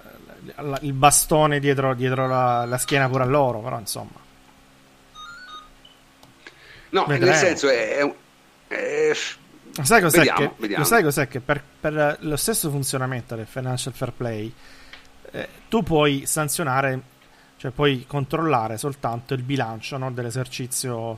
il 0.82 0.94
bastone 0.94 1.60
dietro, 1.60 1.94
dietro 1.94 2.28
la, 2.28 2.78
schiena 2.78 3.08
pure 3.10 3.24
a 3.24 3.28
loro, 3.28 3.60
però 3.60 3.80
insomma. 3.80 4.22
No, 6.90 7.06
Vedremo. 7.06 7.32
nel 7.32 7.40
senso 7.40 7.70
è... 7.70 7.98
è, 7.98 8.14
è... 8.68 9.12
Sai 9.82 10.02
cos'è 10.02 10.18
vediamo, 10.20 10.40
che, 10.40 10.52
vediamo. 10.58 10.84
Sai 10.84 11.02
cos'è 11.02 11.28
che 11.28 11.40
per, 11.40 11.64
per, 11.80 12.18
lo 12.20 12.36
stesso 12.36 12.70
funzionamento 12.70 13.36
del 13.36 13.48
financial 13.48 13.94
fair 13.94 14.12
play 14.12 14.54
eh, 15.32 15.50
tu 15.68 15.82
puoi 15.82 16.28
sanzionare, 16.28 17.02
cioè 17.58 17.72
puoi 17.72 18.06
controllare 18.06 18.78
soltanto 18.78 19.34
il 19.34 19.42
bilancio 19.42 19.98
no, 19.98 20.12
dell'esercizio 20.12 21.18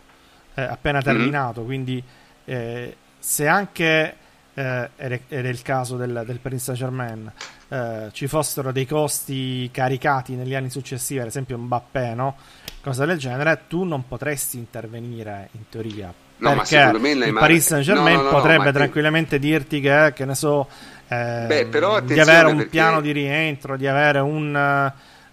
eh, 0.53 0.61
appena 0.61 0.99
mm-hmm. 0.99 1.06
terminato. 1.06 1.60
Mm-hmm. 1.60 1.68
Quindi 1.68 2.03
eh, 2.45 2.95
se 3.19 3.47
anche, 3.47 4.15
eh, 4.56 4.90
ed 4.95 5.22
è, 5.27 5.48
il 5.48 5.61
caso 5.61 5.98
del, 5.98 6.23
del 6.26 6.40
Paris 6.40 6.64
Saint 6.64 6.80
Germain, 6.80 7.32
eh, 7.68 8.10
ci 8.11 8.27
fossero 8.27 8.72
dei 8.72 8.88
costi 8.88 9.69
caricati 9.72 10.34
negli 10.34 10.56
anni 10.56 10.69
successivi, 10.69 11.19
ad 11.19 11.27
esempio 11.27 11.57
Mbappé, 11.57 12.14
no? 12.15 12.36
cosa 12.82 13.06
del 13.06 13.18
genere, 13.18 13.64
tu 13.68 13.84
non 13.84 14.07
potresti 14.07 14.57
intervenire 14.57 15.49
in 15.53 15.61
teoria. 15.69 16.14
No, 16.38 16.53
perché 16.53 16.77
il 16.77 17.34
Paris 17.34 17.65
Saint 17.65 17.84
Germain 17.84 18.18
no, 18.18 18.23
no, 18.23 18.30
potrebbe 18.30 18.72
tranquillamente 18.72 19.40
ti... 19.40 19.48
dirti 19.48 19.80
che, 19.80 20.14
che 20.15 20.26
ne 20.26 20.36
so, 20.36 20.68
eh, 21.07 21.45
Beh, 21.48 21.69
di 22.03 22.19
avere 22.19 22.48
un 22.48 22.57
perché... 22.57 22.69
piano 22.69 23.02
di 23.02 23.11
rientro, 23.11 23.76
di 23.76 23.88
avere 23.88 24.19
un... 24.19 24.56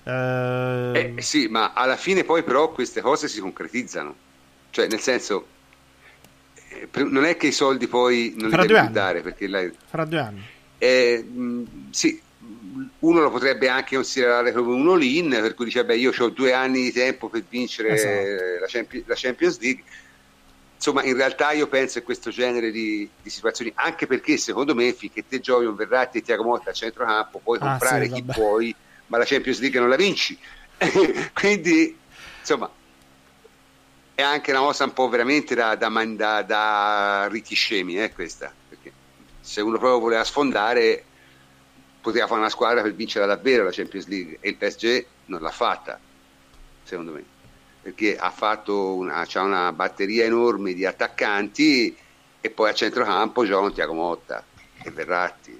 Eh... 0.04 1.14
Eh, 1.14 1.14
sì, 1.18 1.46
ma 1.48 1.72
alla 1.74 1.96
fine 1.96 2.24
poi 2.24 2.42
però 2.42 2.70
queste 2.72 3.00
cose 3.00 3.28
si 3.28 3.40
concretizzano. 3.40 4.14
Cioè, 4.70 4.88
nel 4.88 5.00
senso, 5.00 5.46
non 7.10 7.24
è 7.24 7.36
che 7.36 7.48
i 7.48 7.52
soldi 7.52 7.86
poi 7.88 8.34
non 8.36 8.50
Fra 8.50 8.62
li 8.62 8.66
devi 8.68 8.90
dare 8.90 9.22
perché 9.22 9.48
la- 9.48 9.70
Fra 9.86 10.04
due 10.04 10.18
anni. 10.18 10.42
eh, 10.78 11.22
mh, 11.22 11.90
sì, 11.90 12.20
uno 13.00 13.20
lo 13.20 13.30
potrebbe 13.30 13.68
anche 13.68 13.94
considerare 13.96 14.52
come 14.52 14.74
un 14.74 14.88
all-in, 14.88 15.28
per 15.30 15.54
cui 15.54 15.66
dice, 15.66 15.84
beh, 15.84 15.96
io 15.96 16.12
ho 16.16 16.28
due 16.30 16.52
anni 16.52 16.82
di 16.82 16.92
tempo 16.92 17.28
per 17.28 17.44
vincere 17.46 17.92
Esatto. 17.92 18.60
la, 18.60 18.66
Champi- 18.66 19.04
la 19.06 19.14
Champions 19.16 19.58
League. 19.60 19.84
Insomma, 20.74 21.04
in 21.04 21.14
realtà 21.14 21.52
io 21.52 21.68
penso 21.68 22.00
a 22.00 22.02
questo 22.02 22.30
genere 22.30 22.72
di, 22.72 23.08
di 23.20 23.30
situazioni, 23.30 23.70
anche 23.74 24.06
perché 24.08 24.36
secondo 24.36 24.74
me 24.74 24.92
finché 24.94 25.24
te 25.24 25.38
giochi 25.38 25.64
un 25.66 25.76
Verratti 25.76 26.18
e 26.18 26.22
Tiago 26.22 26.42
Motta 26.42 26.70
a 26.70 26.72
centrocampo, 26.72 27.40
puoi 27.40 27.58
Ah, 27.60 27.68
comprare 27.68 28.06
sì, 28.06 28.10
chi 28.10 28.20
vabbè. 28.22 28.32
puoi, 28.32 28.76
ma 29.06 29.18
la 29.18 29.24
Champions 29.24 29.60
League 29.60 29.78
non 29.78 29.88
la 29.88 29.94
vinci. 29.96 30.36
Quindi, 31.32 31.96
insomma, 32.40 32.74
è 34.22 34.24
anche 34.24 34.52
una 34.52 34.60
mossa 34.60 34.84
un 34.84 34.92
po' 34.92 35.08
veramente 35.08 35.54
da, 35.54 35.74
da, 35.74 35.88
da, 35.88 36.42
da 36.42 37.28
ricchi 37.30 37.54
scemi, 37.54 38.00
eh, 38.00 38.12
questa. 38.12 38.52
Perché 38.68 38.92
se 39.40 39.60
uno 39.60 39.78
proprio 39.78 40.00
voleva 40.00 40.24
sfondare, 40.24 41.04
poteva 42.00 42.26
fare 42.26 42.40
una 42.40 42.48
squadra 42.48 42.82
per 42.82 42.94
vincere 42.94 43.26
davvero 43.26 43.64
la 43.64 43.70
Champions 43.72 44.06
League 44.06 44.38
e 44.40 44.48
il 44.48 44.56
PSG 44.56 45.06
non 45.26 45.40
l'ha 45.40 45.50
fatta, 45.50 45.98
secondo 46.84 47.12
me, 47.12 47.24
perché 47.82 48.16
ha 48.16 48.30
fatto 48.30 48.94
una, 48.94 49.24
c'ha 49.26 49.42
una 49.42 49.72
batteria 49.72 50.24
enorme 50.24 50.72
di 50.72 50.86
attaccanti 50.86 51.96
e 52.40 52.50
poi 52.50 52.70
a 52.70 52.74
centrocampo 52.74 53.44
giocano 53.44 53.72
Tiago 53.72 53.92
Motta 53.92 54.44
e 54.82 54.90
Verratti. 54.90 55.58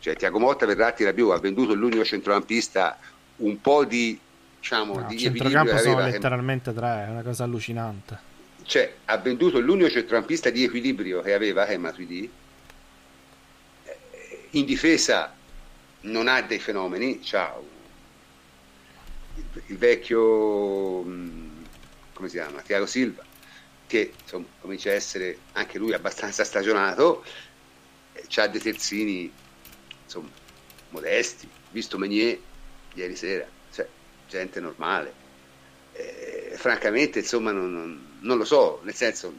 Cioè 0.00 0.16
Tiago 0.16 0.38
Motta 0.38 0.66
Verratti 0.66 1.04
Rabiot 1.04 1.32
ha 1.32 1.40
venduto 1.40 1.74
l'unico 1.74 2.04
centrocampista 2.04 2.98
un 3.36 3.60
po' 3.60 3.84
di 3.84 4.18
diciamo 4.60 4.98
No, 4.98 5.04
di 5.04 5.16
centrocampo 5.16 5.76
equilibrio 5.76 5.78
sono 5.78 6.00
letteralmente 6.00 6.72
tre, 6.72 7.06
è 7.06 7.08
una 7.10 7.22
cosa 7.22 7.44
allucinante. 7.44 8.18
cioè 8.64 8.98
ha 9.06 9.16
venduto 9.18 9.58
l'unico 9.60 9.90
centrocampista 9.90 10.50
di 10.50 10.62
equilibrio 10.64 11.22
che 11.22 11.32
aveva 11.34 11.64
che 11.64 11.72
è 11.74 11.76
Matuidi 11.76 12.30
Eh, 13.82 13.98
in 14.50 14.64
difesa 14.64 15.34
non 16.02 16.28
ha 16.28 16.42
dei 16.42 16.58
fenomeni 16.60 17.20
un- 17.58 17.66
il, 19.34 19.62
il 19.66 19.78
vecchio 19.78 21.02
mh, 21.02 21.64
come 22.12 22.28
si 22.28 22.36
chiama 22.36 22.62
Tiago 22.62 22.86
Silva 22.86 23.24
che 23.86 24.12
insomma 24.22 24.46
comincia 24.60 24.90
a 24.90 24.94
essere 24.94 25.38
anche 25.52 25.78
lui 25.78 25.92
abbastanza 25.94 26.44
stagionato 26.44 27.24
eh, 28.12 28.24
c'ha 28.28 28.46
dei 28.48 28.60
terzini 28.60 29.32
insomma 30.04 30.30
modesti 30.90 31.48
visto 31.70 31.98
Meunier 31.98 32.38
ieri 32.94 33.16
sera 33.16 33.46
gente 34.28 34.60
normale 34.60 35.18
eh, 35.90 36.54
francamente 36.56 37.20
insomma 37.20 37.52
non, 37.52 37.72
non- 37.72 38.18
non 38.20 38.38
lo 38.38 38.44
so 38.44 38.80
nel 38.84 38.94
senso 38.94 39.32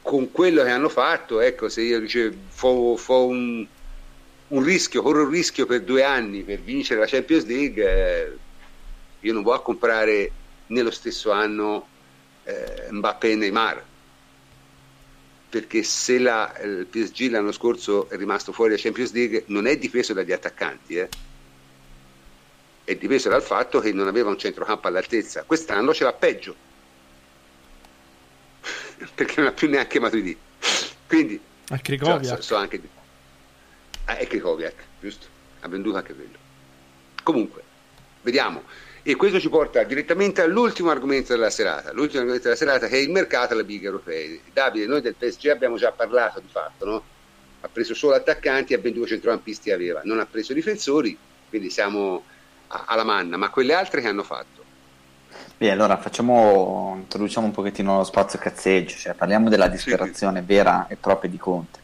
con 0.00 0.30
quello 0.30 0.62
che 0.62 0.70
hanno 0.70 0.88
fatto 0.88 1.40
ecco 1.40 1.68
se 1.68 1.82
io 1.82 2.00
dicevo 2.00 2.46
fo, 2.50 2.96
fo 2.96 3.26
un, 3.26 3.68
un 4.48 4.62
rischio 4.62 5.02
corro 5.02 5.24
un 5.24 5.30
rischio 5.30 5.66
per 5.66 5.84
due 5.84 6.02
anni 6.04 6.44
per 6.44 6.60
vincere 6.62 7.00
la 7.00 7.06
Champions 7.06 7.44
League 7.46 7.84
eh, 7.84 8.40
io 9.20 9.32
non 9.32 9.46
a 9.52 9.60
comprare 9.62 10.38
nello 10.66 10.90
stesso 10.90 11.30
anno 11.30 11.92
eh, 12.42 12.88
Mbappé 12.90 13.32
e 13.32 13.36
Neymar 13.36 13.90
perché 15.48 15.82
se 15.82 16.18
la, 16.18 16.52
il 16.62 16.88
PSG 16.88 17.30
l'anno 17.30 17.52
scorso 17.52 18.08
è 18.08 18.16
rimasto 18.16 18.52
fuori 18.52 18.70
dalla 18.70 18.82
Champions 18.82 19.12
League 19.12 19.44
non 19.48 19.66
è 19.66 19.76
difeso 19.78 20.12
dagli 20.12 20.32
attaccanti 20.32 20.94
eh. 20.96 21.14
È 22.88 22.96
dipeso 22.96 23.28
dal 23.28 23.42
fatto 23.42 23.80
che 23.80 23.92
non 23.92 24.08
aveva 24.08 24.30
un 24.30 24.38
centrocampo 24.38 24.88
all'altezza. 24.88 25.42
Quest'anno 25.42 25.92
ce 25.92 26.04
l'ha 26.04 26.12
peggio. 26.14 26.56
Perché 29.14 29.34
non 29.36 29.50
ha 29.50 29.52
più 29.52 29.68
neanche 29.68 30.00
Matuidi. 30.00 30.34
Quindi 31.06 31.38
A 31.68 31.76
cioè, 31.76 31.80
Krikoviak. 31.82 32.36
so, 32.36 32.40
so 32.40 32.56
anche 32.56 32.80
ah, 34.06 34.16
è 34.16 34.26
Krikoviak 34.26 34.74
giusto? 35.00 35.26
Ha 35.60 35.68
venduto 35.68 35.98
anche 35.98 36.14
quello. 36.14 36.38
Comunque 37.22 37.62
vediamo. 38.22 38.62
E 39.02 39.16
questo 39.16 39.38
ci 39.38 39.50
porta 39.50 39.82
direttamente 39.82 40.40
all'ultimo 40.40 40.88
argomento 40.88 41.34
della 41.34 41.50
serata. 41.50 41.92
L'ultimo 41.92 42.20
argomento 42.20 42.44
della 42.44 42.56
serata 42.56 42.86
che 42.86 42.96
è 42.96 43.00
il 43.00 43.10
mercato 43.10 43.52
alle 43.52 43.64
big 43.64 43.84
europee. 43.84 44.40
Davide 44.50 44.86
noi 44.86 45.02
del 45.02 45.14
PSG 45.14 45.48
abbiamo 45.48 45.76
già 45.76 45.92
parlato 45.92 46.40
di 46.40 46.48
fatto 46.50 46.86
no? 46.86 47.04
ha 47.60 47.68
preso 47.68 47.92
solo 47.92 48.14
attaccanti 48.14 48.72
e 48.72 48.78
ben 48.78 48.94
due 48.94 49.06
centrocampisti 49.06 49.72
aveva. 49.72 50.00
Non 50.04 50.20
ha 50.20 50.24
preso 50.24 50.54
difensori 50.54 51.18
quindi 51.48 51.70
siamo 51.70 52.24
alla 52.68 53.04
manna 53.04 53.36
ma 53.36 53.48
quelle 53.50 53.74
altre 53.74 54.00
che 54.00 54.08
hanno 54.08 54.22
fatto 54.22 54.56
Beh, 55.56 55.70
allora 55.72 55.96
facciamo, 55.96 56.94
introduciamo 56.98 57.46
un 57.46 57.52
pochettino 57.52 57.96
lo 57.96 58.04
spazio 58.04 58.38
cazzeggio, 58.38 58.94
cioè 58.96 59.14
parliamo 59.14 59.48
della 59.48 59.66
disperazione 59.66 60.40
vera 60.42 60.86
e 60.88 60.94
propria 60.96 61.28
di 61.28 61.36
Conte. 61.36 61.80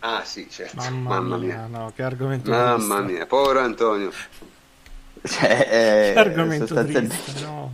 ah 0.00 0.22
sì 0.24 0.46
certo 0.48 0.76
Mamma, 0.76 1.18
mamma 1.20 1.36
mia, 1.36 1.66
mia 1.66 1.78
no, 1.78 1.92
che 1.94 2.02
argomento 2.04 2.50
mamma 2.50 2.96
triste. 2.98 3.12
mia 3.12 3.26
povero 3.26 3.60
Antonio 3.60 4.12
Cioè, 5.22 5.68
eh, 5.70 6.12
Che 6.14 6.18
argomento 6.20 6.66
sostanzialmente- 6.66 7.16
triste, 7.22 7.44
no. 7.44 7.72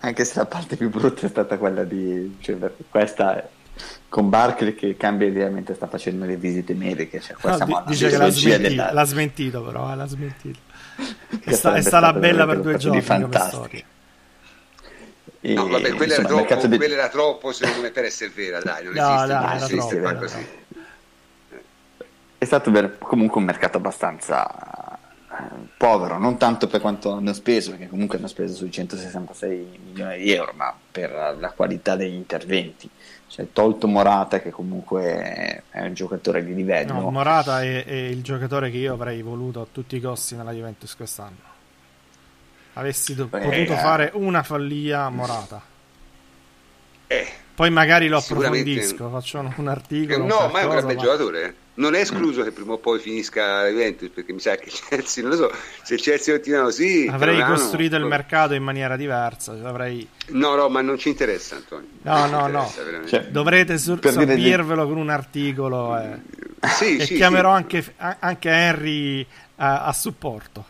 Anche 0.00 0.24
se 0.24 0.34
la 0.38 0.46
parte 0.46 0.76
più 0.76 0.90
brutta 0.90 1.26
è 1.26 1.28
stata 1.28 1.56
quella 1.58 1.82
di 1.82 2.36
cioè, 2.40 2.56
questa 2.88 3.48
con 4.08 4.28
Barkley 4.28 4.74
che 4.74 4.96
cambia 4.96 5.26
idealmente 5.26 5.74
sta 5.74 5.88
facendo 5.88 6.24
le 6.24 6.36
visite 6.36 6.72
mediche. 6.74 7.20
Cioè, 7.20 7.34
qua 7.36 7.50
No, 7.50 7.56
siamo 7.56 7.72
di- 7.72 7.78
alla 7.78 7.88
dice 7.90 8.08
che 8.10 8.16
l'ha 8.16 8.28
smentito, 8.30 8.68
della- 8.68 8.92
l'ha 8.92 9.04
smentito 9.04 9.62
però, 9.62 9.92
eh, 9.92 9.96
l'ha 9.96 10.06
smentito. 10.06 10.58
È, 11.44 11.52
sta- 11.52 11.74
è 11.74 11.80
stata 11.80 12.12
bella 12.12 12.46
per 12.46 12.60
due 12.60 12.76
giorni 12.76 13.00
storia. 13.02 13.84
E, 15.40 15.54
No, 15.54 15.68
vabbè, 15.68 15.94
quella, 15.94 16.14
era 16.14 16.22
insomma, 16.22 16.40
mercato 16.40 16.60
troppo, 16.60 16.66
di- 16.66 16.76
quella 16.76 16.94
era 16.94 17.08
troppo, 17.08 17.52
secondo 17.52 17.80
me, 17.80 17.90
per 17.90 18.04
essere 18.04 18.30
vera, 18.30 18.60
dai, 18.60 18.84
non 18.84 18.94
No, 18.94 19.00
esiste, 19.10 19.26
dai, 19.26 19.40
non 19.40 19.56
era 19.56 19.64
esiste 19.66 19.74
troppo, 19.74 20.08
era 20.08 20.14
così. 20.16 20.46
È 22.38 22.44
stato 22.44 22.70
ver- 22.70 22.98
comunque 22.98 23.38
un 23.40 23.46
mercato 23.46 23.78
abbastanza 23.78 24.46
eh, 25.30 25.68
povero, 25.76 26.18
non 26.18 26.36
tanto 26.38 26.68
per 26.68 26.80
quanto 26.80 27.12
hanno 27.12 27.32
speso, 27.32 27.70
perché 27.70 27.88
comunque 27.88 28.18
hanno 28.18 28.28
speso 28.28 28.54
sui 28.54 28.70
166 28.70 29.78
milioni 29.82 30.18
di 30.18 30.32
euro, 30.32 30.52
ma 30.54 30.78
per 30.90 31.36
la 31.38 31.52
qualità 31.52 31.96
degli 31.96 32.14
interventi. 32.14 32.88
Cioè, 33.28 33.46
tolto 33.52 33.86
Morata, 33.86 34.40
che 34.40 34.50
comunque 34.50 35.62
è 35.70 35.80
un 35.82 35.92
giocatore 35.94 36.42
di 36.44 36.54
livello, 36.54 36.94
No, 36.94 37.10
Morata 37.10 37.62
è, 37.62 37.84
è 37.84 37.92
il 37.92 38.22
giocatore 38.22 38.70
che 38.70 38.78
io 38.78 38.94
avrei 38.94 39.20
voluto 39.22 39.60
a 39.60 39.66
tutti 39.70 39.96
i 39.96 40.00
costi 40.00 40.34
nella 40.34 40.52
Juventus 40.52 40.96
quest'anno. 40.96 41.36
Avessi 42.74 43.14
do- 43.14 43.26
Beh, 43.26 43.40
potuto 43.40 43.72
eh. 43.72 43.76
fare 43.76 44.10
una 44.14 44.42
follia 44.42 45.08
Morata. 45.10 45.60
Eh, 47.06 47.32
Poi 47.54 47.70
magari 47.70 48.08
lo 48.08 48.18
approfondisco, 48.18 49.08
faccio 49.10 49.38
un, 49.40 49.66
eh, 49.66 49.70
articolo. 49.70 50.24
no, 50.26 50.44
un 50.46 50.50
ma 50.52 50.60
è 50.60 50.64
un 50.64 50.70
gran 50.70 50.84
qualcosa, 50.84 50.86
bel 50.86 50.96
ma- 50.96 51.02
giocatore. 51.02 51.54
Non 51.78 51.94
è 51.94 52.00
escluso 52.00 52.42
che 52.42 52.50
prima 52.50 52.72
o 52.72 52.78
poi 52.78 52.98
finisca 52.98 53.62
la 53.62 53.68
Juventus, 53.68 54.08
perché 54.10 54.32
mi 54.32 54.40
sa 54.40 54.56
che 54.56 54.64
il 54.68 54.72
Chelsea, 54.88 55.22
non 55.22 55.36
lo 55.38 55.48
so, 55.48 55.56
se 55.84 55.94
il 55.94 56.00
Chelsea 56.00 56.34
continua 56.34 56.62
così... 56.64 57.08
Avrei 57.08 57.36
piano- 57.36 57.54
costruito 57.54 57.94
il 57.94 58.04
mercato 58.04 58.54
in 58.54 58.64
maniera 58.64 58.96
diversa. 58.96 59.52
Avrei... 59.62 60.06
No, 60.30 60.56
no, 60.56 60.68
ma 60.68 60.80
non 60.80 60.98
ci 60.98 61.08
interessa, 61.08 61.54
Antonio. 61.54 61.86
No, 62.02 62.26
no, 62.26 62.46
no. 62.48 62.72
Cioè, 63.06 63.26
Dovrete 63.28 63.78
sur- 63.78 64.00
Per 64.00 64.12
dire 64.12 64.34
di- 64.34 64.42
sorbirvelo 64.42 64.88
con 64.88 64.96
un 64.96 65.08
articolo. 65.10 65.96
eh. 65.98 66.18
sì, 66.66 66.96
E 66.96 67.06
sì, 67.06 67.14
chiamerò 67.14 67.50
sì. 67.50 67.56
Anche, 67.56 67.94
anche 68.18 68.48
Henry 68.50 69.26
a, 69.56 69.84
a 69.84 69.92
supporto. 69.92 70.64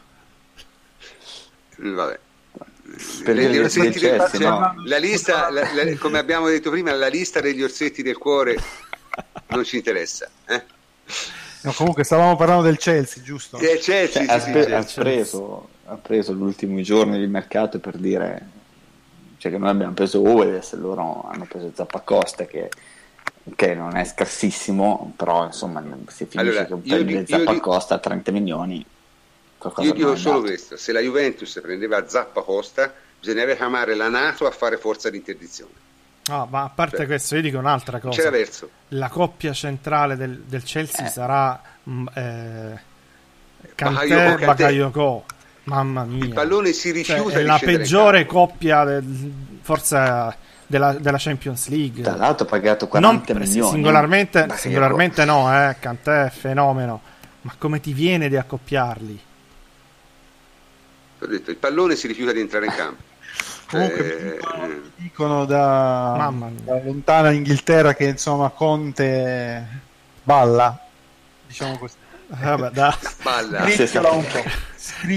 Vabbè. 1.79 2.19
Per 3.25 3.37
gli 3.37 3.57
orsetti 3.59 3.99
del- 3.99 4.11
Chelsea, 4.19 4.41
cioè, 4.41 4.49
no. 4.49 4.75
la 4.85 4.99
lista, 4.99 5.51
la- 5.51 5.73
la- 5.73 5.97
come 5.99 6.19
abbiamo 6.19 6.49
detto 6.49 6.71
prima, 6.71 6.93
la 6.93 7.09
lista 7.09 7.41
degli 7.41 7.63
orsetti 7.63 8.03
del 8.03 8.19
cuore 8.19 8.57
non 9.49 9.65
ci 9.65 9.77
interessa. 9.77 10.29
Eh? 10.47 10.77
No, 11.61 11.73
comunque 11.73 12.05
stavamo 12.05 12.37
parlando 12.37 12.63
del 12.63 12.79
Chelsea, 12.79 13.23
giusto? 13.23 13.59
Eh, 13.59 13.79
Chelsea, 13.79 14.25
Cioè, 14.27 14.41
sì, 14.41 14.51
ha, 14.73 14.85
sì. 14.85 14.99
ha 14.99 15.03
preso, 15.03 15.69
ha 15.87 15.95
preso 15.97 16.33
gli 16.35 16.41
ultimi 16.41 16.83
giorni 16.83 17.19
di 17.19 17.27
mercato 17.27 17.79
per 17.81 17.97
dire 17.97 18.57
cioè 19.39 19.53
che 19.53 19.59
noi 19.59 19.69
abbiamo 19.71 19.93
preso 19.93 20.21
Uedes, 20.21 20.75
loro 20.75 21.29
hanno 21.31 21.47
preso 21.47 21.71
Zappacosta 21.75 22.45
che, 22.45 22.71
che 23.55 23.75
non 23.75 23.97
è 23.97 24.05
scarsissimo, 24.05 25.15
però 25.17 25.45
insomma 25.47 25.83
se 26.09 26.27
finisce 26.27 26.59
Allora, 26.59 26.65
che 26.67 26.73
un 26.93 27.05
di- 27.07 27.25
Zappacosta 27.27 27.95
a 27.95 27.99
30 27.99 28.33
milioni, 28.33 28.85
Io 29.79 29.93
dico 29.93 30.17
solo 30.17 30.41
questo: 30.41 30.77
se 30.77 30.93
la 30.93 31.01
Juventus 31.01 31.59
prendeva 31.63 32.07
Zappa 32.09 32.43
Costa, 32.43 32.93
bisognava 33.19 33.55
chiamare 33.55 33.95
la 33.95 34.09
Nato 34.09 34.47
a 34.47 34.51
fare 34.51 34.77
forza 34.77 35.09
di 35.09 35.19
interdizione. 35.19 35.87
No, 36.29 36.47
ma 36.51 36.63
a 36.65 36.69
parte 36.75 36.97
Cioè, 36.99 37.07
questo, 37.07 37.37
io 37.37 37.43
dico 37.43 37.59
un'altra 37.59 37.99
Non 38.03 38.11
cosa. 38.11 38.17
c'era 38.23 38.31
verso. 38.37 38.71
La 38.89 39.09
coppia 39.09 39.53
centrale 39.53 40.17
del, 40.17 40.43
del 40.47 40.63
Chelsea 40.63 41.07
Eh. 41.07 41.09
sarà 41.11 41.61
mm, 41.89 42.07
eh, 42.15 42.79
Kanté 43.75 44.37
Bakayoko. 44.45 45.25
Mamma 45.65 46.05
mia. 46.05 46.25
Il 46.25 46.33
pallone 46.33 46.73
si 46.73 46.89
Cioè, 47.05 47.17
rifiuta 47.17 47.37
è 47.39 47.41
di 47.41 47.47
la 47.47 47.59
peggiore 47.63 48.25
coppia 48.27 48.85
del- 48.85 49.33
forse 49.61 50.37
della, 50.67 50.93
della 50.95 51.19
Champions 51.19 51.69
League. 51.69 52.03
Tra 52.03 52.17
l'altro 52.17 52.47
ha 52.47 52.49
pagato 52.49 52.85
Non 52.93 53.21
40 53.21 53.33
per- 53.35 53.43
milioni. 53.43 53.71
singolarmente, 53.71 54.47
singolarmente 54.57 55.25
no, 55.27 55.51
eh, 55.53 55.77
Kanté 55.79 56.27
è 56.27 56.31
fenomeno. 56.31 57.03
Ma 57.43 57.55
come 57.59 57.81
ti 57.81 57.93
viene 57.93 58.29
di 58.29 58.37
accoppiarli? 58.37 59.21
Ho 61.21 61.27
detto, 61.27 61.51
il 61.51 61.57
pallone 61.57 61.97
si 61.97 62.07
rifiuta 62.07 62.33
di 62.33 62.41
entrare 62.41 62.67
in 62.67 62.73
campo. 62.73 63.03
Comunque 63.69 64.37
eh, 64.37 64.81
dicono 64.97 65.45
da, 65.45 66.33
da, 66.65 66.81
lontana 66.83 67.31
Inghilterra 67.31 67.95
che 67.95 68.05
insomma 68.05 68.49
Conte 68.49 69.67
balla, 70.23 70.79
diciamo 71.47 71.79
così. 71.79 71.95
Vabbè, 72.29 72.71
da... 72.71 72.97
Balla. 73.23 73.65
un 73.65 74.27
po'. 74.27 74.45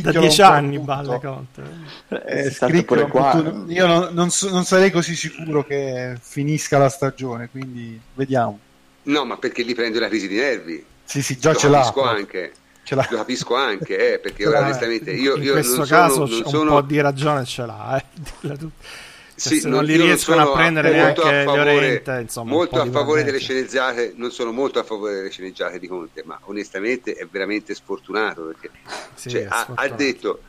da 0.02 0.12
dieci 0.12 0.42
anni 0.42 0.80
balla 0.80 1.20
Conte. 1.20 1.64
Eh, 2.08 2.84
pure 2.84 3.08
qua. 3.08 3.64
Io 3.68 3.86
non, 3.86 4.10
non, 4.14 4.30
so, 4.30 4.50
non 4.50 4.64
sarei 4.64 4.92
così 4.92 5.16
sicuro 5.16 5.66
che 5.66 6.18
finisca 6.22 6.78
la 6.78 6.90
stagione, 6.90 7.50
quindi 7.50 8.00
vediamo. 8.14 8.60
No, 9.04 9.26
ma 9.26 9.38
perché 9.38 9.66
gli 9.66 9.76
prende 9.76 10.00
la 10.00 10.08
crisi 10.08 10.28
di 10.28 10.38
nervi. 10.38 10.86
Sì, 11.04 11.22
sì, 11.22 11.38
già 11.38 11.52
Lo 11.52 11.58
ce 11.58 11.68
l'ha. 11.68 11.94
anche. 12.06 12.54
Ce. 12.84 12.96
Lo 12.96 13.06
capisco 13.10 13.56
anche, 13.56 14.14
eh, 14.14 14.20
perché 14.20 14.46
ora 14.48 14.60
onestamente 14.60 15.12
io, 15.12 15.38
io 15.38 15.50
in 15.50 15.52
questo 15.52 15.78
non 15.78 15.88
caso 15.88 16.26
sono, 16.26 16.28
non 16.28 16.42
un 16.44 16.50
sono... 16.50 16.70
po' 16.72 16.82
di 16.82 17.00
ragione 17.00 17.46
ce 17.46 17.66
l'ha, 17.66 17.98
eh. 17.98 18.58
Cioè, 19.42 19.54
sì, 19.54 19.60
se 19.62 19.70
non 19.70 19.84
li 19.84 19.96
riescono 19.96 20.40
a 20.40 20.52
prendere 20.52 20.92
neanche 20.92 21.22
a 21.22 21.44
favore, 21.46 21.74
Llorente, 21.74 22.20
insomma, 22.22 22.52
molto 22.52 22.80
a 22.80 22.86
favore 22.86 23.24
delle 23.24 23.40
sceneggiate, 23.40 24.14
non 24.16 24.30
sono 24.30 24.52
molto 24.52 24.78
a 24.78 24.84
favore 24.84 25.16
delle 25.16 25.32
sceneggiate 25.32 25.80
di 25.80 25.88
Conte, 25.88 26.22
ma 26.24 26.40
onestamente 26.44 27.14
è 27.14 27.26
veramente 27.26 27.74
sfortunato 27.74 28.44
perché 28.44 28.70
sì, 29.16 29.32
cioè, 29.32 29.48
ha, 29.50 29.68
ha, 29.74 29.88
detto, 29.88 30.42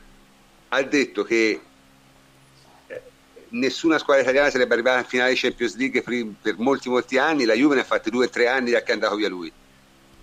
ha 0.67 0.83
detto 0.83 1.23
che 1.23 1.59
eh, 2.85 3.01
nessuna 3.49 3.97
squadra 3.97 4.21
italiana 4.21 4.51
sarebbe 4.51 4.75
arrivata 4.75 4.99
in 4.99 5.05
finale 5.05 5.31
di 5.31 5.39
Champions 5.39 5.75
League 5.75 6.03
per, 6.03 6.27
per 6.39 6.55
molti 6.59 6.87
molti 6.87 7.17
anni, 7.17 7.45
la 7.45 7.55
Juve 7.55 7.73
ne 7.73 7.81
ha 7.81 7.85
fatti 7.85 8.11
due 8.11 8.27
o 8.27 8.29
tre 8.29 8.47
anni 8.47 8.69
da 8.69 8.83
che 8.83 8.91
è 8.91 8.93
andato 8.93 9.15
via 9.15 9.29
lui. 9.29 9.51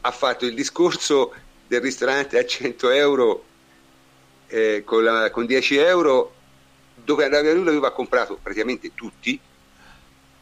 Ha 0.03 0.11
fatto 0.13 0.47
il 0.47 0.55
discorso 0.55 1.35
del 1.71 1.81
ristorante 1.81 2.37
a 2.37 2.45
100 2.45 2.91
euro 2.91 3.45
eh, 4.49 4.83
con, 4.85 5.05
la, 5.05 5.31
con 5.31 5.47
10 5.47 5.77
euro 5.77 6.35
dove 6.97 7.23
andava 7.23 7.53
lui 7.53 7.63
l'aveva 7.63 7.93
comprato 7.93 8.37
praticamente 8.43 8.91
tutti 8.93 9.39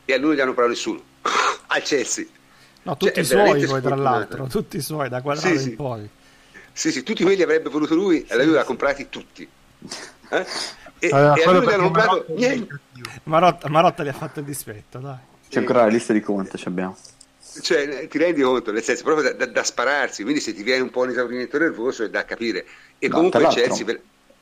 e 0.07 0.13
a 0.15 0.17
lui 0.17 0.29
non 0.29 0.35
gli 0.35 0.41
hanno 0.41 0.55
comprato 0.55 0.71
nessuno 0.71 1.03
al 1.69 1.83
Chelsea. 1.83 2.25
No 2.85 2.97
tutti 2.97 3.13
cioè, 3.13 3.23
i 3.23 3.27
suoi 3.27 3.67
poi 3.67 3.83
tra 3.83 3.95
l'altro 3.95 4.47
tutti 4.47 4.79
i 4.79 4.81
suoi 4.81 5.11
da 5.11 5.21
quadrato 5.21 5.49
sì, 5.49 5.53
in 5.53 5.61
sì. 5.61 5.71
poi. 5.73 6.09
Sì 6.73 6.93
sì 6.93 7.03
tutti 7.03 7.23
quelli 7.25 7.43
avrebbe 7.43 7.69
voluto 7.69 7.95
lui 7.95 8.25
e 8.27 8.33
a 8.33 8.37
lui 8.37 8.53
li 8.53 8.57
ha 8.57 8.65
comprati 8.65 9.11
tutti. 9.11 9.47
Eh? 10.31 10.47
e, 10.99 11.09
allora, 11.11 11.35
e 11.35 11.43
a 11.43 11.51
lui 11.51 11.67
gli 11.67 11.71
hanno 11.71 11.83
comprato 11.83 12.11
Marotta 12.11 12.33
niente. 12.33 12.81
Marotta, 13.25 13.69
Marotta 13.69 14.03
gli 14.03 14.09
ha 14.09 14.15
fatto 14.15 14.41
il 14.41 14.47
dispetto 14.47 14.99
dai. 14.99 15.19
C'è 15.47 15.59
ancora 15.59 15.81
la 15.81 15.89
lista 15.89 16.15
di 16.15 16.23
conto 16.23 16.59
abbiamo 16.65 16.97
cioè, 17.61 18.07
ti 18.09 18.19
rendi 18.19 18.43
conto, 18.43 18.73
nel 18.73 18.83
senso 18.83 19.05
proprio 19.05 19.31
da, 19.31 19.37
da, 19.37 19.47
da, 19.47 19.63
spararsi, 19.63 20.23
quindi 20.23 20.41
se 20.41 20.55
ti 20.55 20.63
viene 20.63 20.83
un 20.83 20.91
po' 20.91 21.03
un 21.03 21.11
esaurimento 21.11 21.59
nervoso 21.59 22.05
è 22.05 22.11
da 22.11 22.25
capire. 22.25 22.65
E 22.99 23.09
no, 23.09 23.17
comunque 23.17 23.43
il 23.43 23.49
Chelsea, 23.49 23.85
per, 23.85 24.01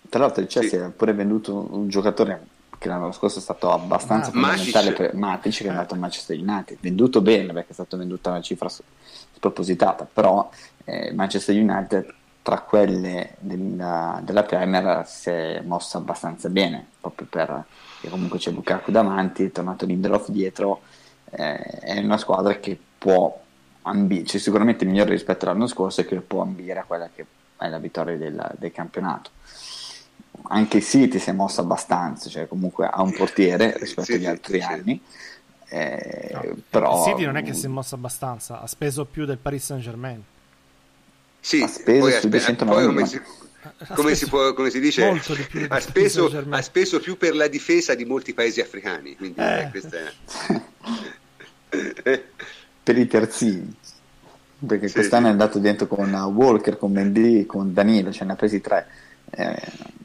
tra 0.09 0.21
l'altro 0.21 0.43
il 0.43 0.49
Chelsea 0.49 0.79
sì. 0.79 0.85
ha 0.85 0.93
pure 0.95 1.13
venduto 1.13 1.69
un 1.71 1.89
giocatore 1.89 2.55
che 2.79 2.89
l'anno 2.89 3.13
scorso 3.13 3.39
è 3.39 3.43
stato 3.43 3.73
abbastanza 3.73 4.29
ah, 4.29 4.33
fondamentale 4.33 4.91
Matic. 4.91 4.97
per 4.97 5.15
Matic 5.15 5.57
che 5.57 5.65
è 5.65 5.69
andato 5.69 5.95
a 5.95 5.99
Manchester 5.99 6.39
United 6.39 6.79
venduto 6.81 7.21
bene 7.21 7.53
perché 7.53 7.71
è 7.71 7.73
stata 7.73 7.97
venduta 7.97 8.31
una 8.31 8.43
cifra 8.43 8.69
spropositata 8.69 10.07
però 10.11 10.49
eh, 10.85 11.13
Manchester 11.13 11.57
United 11.57 12.15
tra 12.43 12.61
quelle 12.61 13.35
della, 13.41 14.21
della, 14.23 14.45
Premier 14.45 15.05
si 15.07 15.31
è 15.31 15.63
mossa 15.65 15.99
abbastanza 15.99 16.49
bene 16.49 16.87
proprio 17.01 17.27
perché 17.29 18.09
comunque 18.09 18.39
c'è 18.39 18.51
Lukaku 18.51 18.91
davanti 18.91 19.47
è 19.47 19.51
tornato 19.51 19.87
Lindelof 19.87 20.29
dietro 20.29 20.83
eh, 21.31 21.57
è 21.57 21.99
una 21.99 22.19
squadra 22.19 22.55
che 22.59 22.79
può 22.99 23.43
ambire 23.83 24.25
cioè 24.25 24.41
sicuramente 24.41 24.85
migliore 24.85 25.11
rispetto 25.11 25.45
all'anno 25.45 25.67
scorso 25.67 26.01
e 26.01 26.07
che 26.07 26.17
può 26.21 26.43
ambire 26.43 26.81
a 26.81 26.85
quella 26.85 27.09
che 27.15 27.25
è 27.57 27.69
la 27.69 27.79
vittoria 27.79 28.17
del, 28.17 28.55
del 28.59 28.73
campionato 28.73 29.31
anche 30.49 30.81
City 30.81 31.19
si 31.19 31.31
è 31.31 31.33
mossa 31.33 31.63
abbastanza, 31.63 32.29
cioè 32.29 32.47
comunque 32.47 32.87
ha 32.87 33.03
un 33.03 33.13
portiere 33.13 33.77
rispetto 33.81 34.07
sì, 34.07 34.15
agli 34.15 34.27
altri 34.27 34.61
sì, 34.61 34.67
anni. 34.67 35.01
Eh, 35.69 36.31
no, 36.33 36.57
però... 36.69 37.05
City 37.05 37.25
non 37.25 37.37
è 37.37 37.43
che 37.43 37.53
si 37.53 37.67
è 37.67 37.69
mossa 37.69 37.97
abbastanza, 37.97 38.61
ha 38.61 38.67
speso 38.67 39.05
più 39.05 39.25
del 39.25 39.39
Paris 39.39 39.65
Saint 39.65 39.83
Germain. 39.83 40.23
Sì, 41.41 41.63
ha 41.63 41.69
speso 41.69 42.01
poi, 42.01 42.13
su 42.13 42.29
290 42.29 43.23
come, 43.95 44.15
si, 44.15 44.29
può, 44.29 44.53
come 44.53 44.71
si 44.71 44.81
dice, 44.81 45.09
ha 45.69 45.81
speso, 45.81 46.45
ha 46.49 46.63
speso, 46.63 47.01
più 47.01 47.17
per 47.17 47.35
la 47.35 47.49
difesa 47.49 47.95
di 47.95 48.05
molti 48.05 48.33
paesi 48.35 48.61
africani. 48.61 49.17
Quindi, 49.17 49.41
eh. 49.41 49.63
Eh, 49.63 49.71
questa 49.71 49.97
è... 49.99 50.13
per 52.87 52.97
i 52.99 53.09
terzini 53.09 53.75
perché 54.65 54.93
quest'anno 54.93 55.27
è 55.27 55.31
andato 55.31 55.59
dentro 55.59 55.89
con 55.89 56.09
Walker, 56.15 56.79
con 56.79 56.93
Mendy, 56.93 57.45
con 57.45 57.75
Danilo, 57.75 58.13
ce 58.13 58.25
ne 58.25 58.33
ha 58.33 58.37
presi 58.37 58.61
tre 58.61 58.87
eh, 59.31 59.61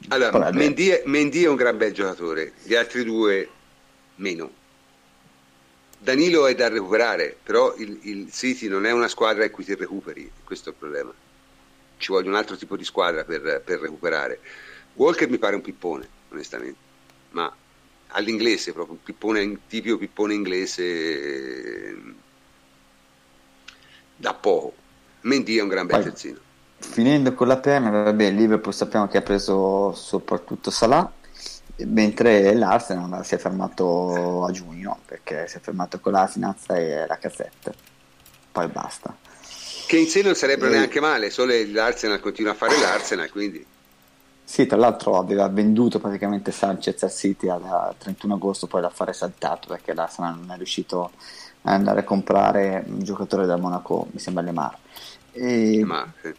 allora, 0.08 0.52
Mendy 0.52 0.88
è, 0.88 1.04
Mendy 1.06 1.44
è 1.44 1.48
un 1.48 1.56
gran 1.58 1.78
bel 1.78 1.94
giocatore, 1.94 2.54
gli 2.64 2.74
altri 2.74 3.04
due 3.04 3.48
meno. 4.16 4.52
Danilo 6.00 6.48
è 6.48 6.56
da 6.56 6.70
recuperare, 6.70 7.38
però 7.44 7.76
il, 7.76 8.00
il, 8.02 8.32
City 8.32 8.68
non 8.68 8.88
è 8.88 8.92
una 8.92 9.08
squadra 9.08 9.46
in 9.46 9.52
cui 9.52 9.64
ti 9.64 9.76
recuperi, 9.76 10.30
questo 10.44 10.70
è 10.70 10.72
il 10.72 10.80
problema. 10.80 11.14
Ci 11.98 12.08
vuole 12.08 12.28
un 12.28 12.34
altro 12.34 12.58
tipo 12.58 12.76
di 12.76 12.84
squadra 12.84 13.24
per, 13.24 13.62
per 13.64 13.80
recuperare. 13.80 14.40
Walker 14.96 15.30
mi 15.30 15.38
pare 15.38 15.54
un 15.54 15.62
pippone, 15.62 16.10
onestamente, 16.30 16.80
ma 17.30 17.56
all'inglese 18.08 18.74
proprio, 18.74 18.96
un 18.96 19.04
pippone, 19.04 19.60
tipico 19.68 20.00
pippone 20.00 20.34
inglese 20.34 21.96
da 24.22 24.34
poco. 24.34 24.74
Mendy 25.22 25.58
è 25.58 25.62
un 25.62 25.68
gran 25.68 25.86
bel 25.86 26.04
terzino 26.04 26.40
finendo 26.82 27.34
con 27.34 27.48
la 27.48 27.58
Premier, 27.58 28.04
vabbè, 28.04 28.26
il 28.26 28.36
Liverpool 28.36 28.74
sappiamo 28.74 29.08
che 29.08 29.18
ha 29.18 29.22
preso 29.22 29.94
soprattutto 29.94 30.72
Salah, 30.72 31.10
mentre 31.86 32.54
l'Arsenal 32.54 33.26
si 33.26 33.36
è 33.36 33.38
fermato 33.38 34.46
a 34.46 34.52
giugno 34.52 35.00
perché 35.06 35.48
si 35.48 35.58
è 35.58 35.60
fermato 35.60 36.00
con 36.00 36.12
la 36.12 36.28
finanza 36.28 36.76
e 36.76 37.06
la 37.08 37.18
cassetta. 37.18 37.72
Poi 38.52 38.68
basta. 38.68 39.16
Che 39.88 39.98
in 39.98 40.08
sé 40.08 40.22
non 40.22 40.36
sarebbe 40.36 40.68
e... 40.68 40.72
neanche 40.72 41.00
male, 41.00 41.30
solo 41.30 41.54
l'Arsenal 41.72 42.20
continua 42.20 42.52
a 42.52 42.56
fare 42.56 42.78
l'Arsenal, 42.78 43.30
quindi. 43.30 43.66
Sì, 44.44 44.66
tra 44.66 44.78
l'altro 44.78 45.18
aveva 45.18 45.48
venduto 45.48 46.00
praticamente 46.00 46.52
Sanchez 46.52 47.02
al 47.04 47.12
City 47.12 47.48
al 47.48 47.96
31 47.98 48.34
agosto, 48.34 48.68
poi 48.68 48.82
l'affare 48.82 49.14
saltato 49.14 49.70
perché 49.70 49.94
l'Arsenal 49.94 50.38
non 50.38 50.52
è 50.52 50.58
riuscito 50.58 51.12
andare 51.64 52.02
a 52.02 52.04
comprare 52.04 52.84
un 52.88 53.04
giocatore 53.04 53.46
da 53.46 53.58
Monaco, 53.58 54.08
mi 54.12 54.20
sembra 54.20 54.44
Lemar. 54.44 54.78
E... 55.32 55.82
Ma, 55.86 56.12
sì 56.22 56.34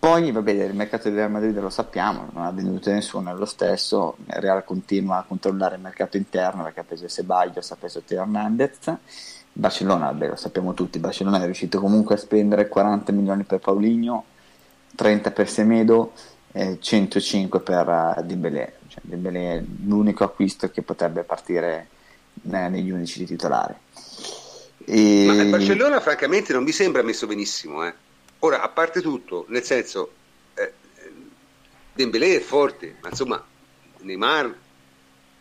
poi, 0.00 0.32
vabbè, 0.32 0.50
il 0.50 0.74
mercato 0.74 1.10
di 1.10 1.14
Real 1.14 1.30
Madrid 1.30 1.60
lo 1.60 1.68
sappiamo, 1.68 2.30
non 2.32 2.46
ha 2.46 2.50
venduto 2.50 2.90
nessuno, 2.90 3.32
è 3.32 3.34
lo 3.34 3.44
stesso. 3.44 4.16
Il 4.28 4.40
Real 4.40 4.64
continua 4.64 5.18
a 5.18 5.24
controllare 5.24 5.74
il 5.74 5.82
mercato 5.82 6.16
interno 6.16 6.62
perché 6.62 6.80
ha 6.80 6.84
preso 6.84 7.06
Ceballos, 7.06 7.70
ha 7.70 7.76
preso 7.76 8.00
Teo 8.00 8.22
Hernandez. 8.22 8.96
Barcellona, 9.52 10.06
vabbè, 10.06 10.28
lo 10.28 10.36
sappiamo 10.36 10.72
tutti, 10.72 10.98
Barcellona 10.98 11.42
è 11.42 11.44
riuscito 11.44 11.80
comunque 11.80 12.14
a 12.14 12.18
spendere 12.18 12.66
40 12.68 13.12
milioni 13.12 13.42
per 13.42 13.58
Paulinho, 13.58 14.24
30 14.96 15.32
per 15.32 15.50
Semedo, 15.50 16.12
e 16.50 16.78
105 16.80 17.60
per 17.60 17.86
uh, 17.86 18.22
Dembélé. 18.22 18.78
Cioè, 18.86 19.02
Dembélé 19.04 19.58
è 19.58 19.64
l'unico 19.84 20.24
acquisto 20.24 20.70
che 20.70 20.80
potrebbe 20.80 21.24
partire 21.24 21.88
eh, 22.50 22.68
negli 22.70 22.90
unici 22.90 23.18
di 23.18 23.26
titolare. 23.26 23.76
E... 24.84 25.24
Ma 25.26 25.34
il 25.34 25.50
Barcellona 25.50 26.00
francamente 26.00 26.52
non 26.52 26.62
mi 26.62 26.72
sembra 26.72 27.02
messo 27.02 27.26
benissimo, 27.26 27.86
eh. 27.86 27.94
Ora, 28.40 28.62
a 28.62 28.68
parte 28.68 29.02
tutto, 29.02 29.44
nel 29.48 29.62
senso, 29.62 30.12
eh, 30.54 30.72
Dembélé 31.92 32.36
è 32.36 32.40
forte, 32.40 32.96
ma 33.02 33.08
insomma, 33.08 33.44
Neymar 33.98 34.56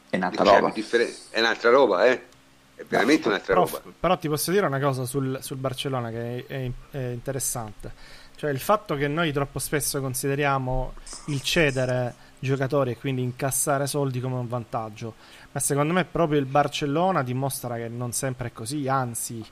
è 0.09 0.15
un'altra 0.17 0.43
roba. 0.43 0.71
Differen- 0.71 1.13
è 1.29 1.39
un'altra 1.39 1.69
roba, 1.69 2.05
eh? 2.07 2.27
È 2.75 2.83
veramente 2.87 3.23
no, 3.23 3.33
un'altra 3.33 3.53
però, 3.53 3.65
roba. 3.65 3.81
Però 3.99 4.17
ti 4.17 4.27
posso 4.27 4.51
dire 4.51 4.65
una 4.65 4.79
cosa 4.79 5.05
sul, 5.05 5.39
sul 5.41 5.57
Barcellona 5.57 6.09
che 6.09 6.45
è, 6.45 6.53
è, 6.53 6.71
è, 6.91 7.09
interessante. 7.11 7.91
Cioè 8.35 8.49
il 8.51 8.59
fatto 8.59 8.95
che 8.95 9.07
noi 9.07 9.31
troppo 9.31 9.59
spesso 9.59 9.99
consideriamo 9.99 10.93
il 11.27 11.41
cedere 11.41 12.15
giocatori 12.39 12.91
e 12.91 12.97
quindi 12.97 13.21
incassare 13.21 13.87
soldi 13.87 14.19
come 14.19 14.35
un 14.35 14.47
vantaggio. 14.47 15.15
Ma 15.51 15.59
secondo 15.59 15.93
me 15.93 16.05
proprio 16.05 16.39
il 16.39 16.45
Barcellona 16.45 17.23
dimostra 17.23 17.75
che 17.75 17.87
non 17.87 18.11
sempre 18.11 18.47
è 18.47 18.51
così, 18.51 18.87
anzi, 18.87 19.43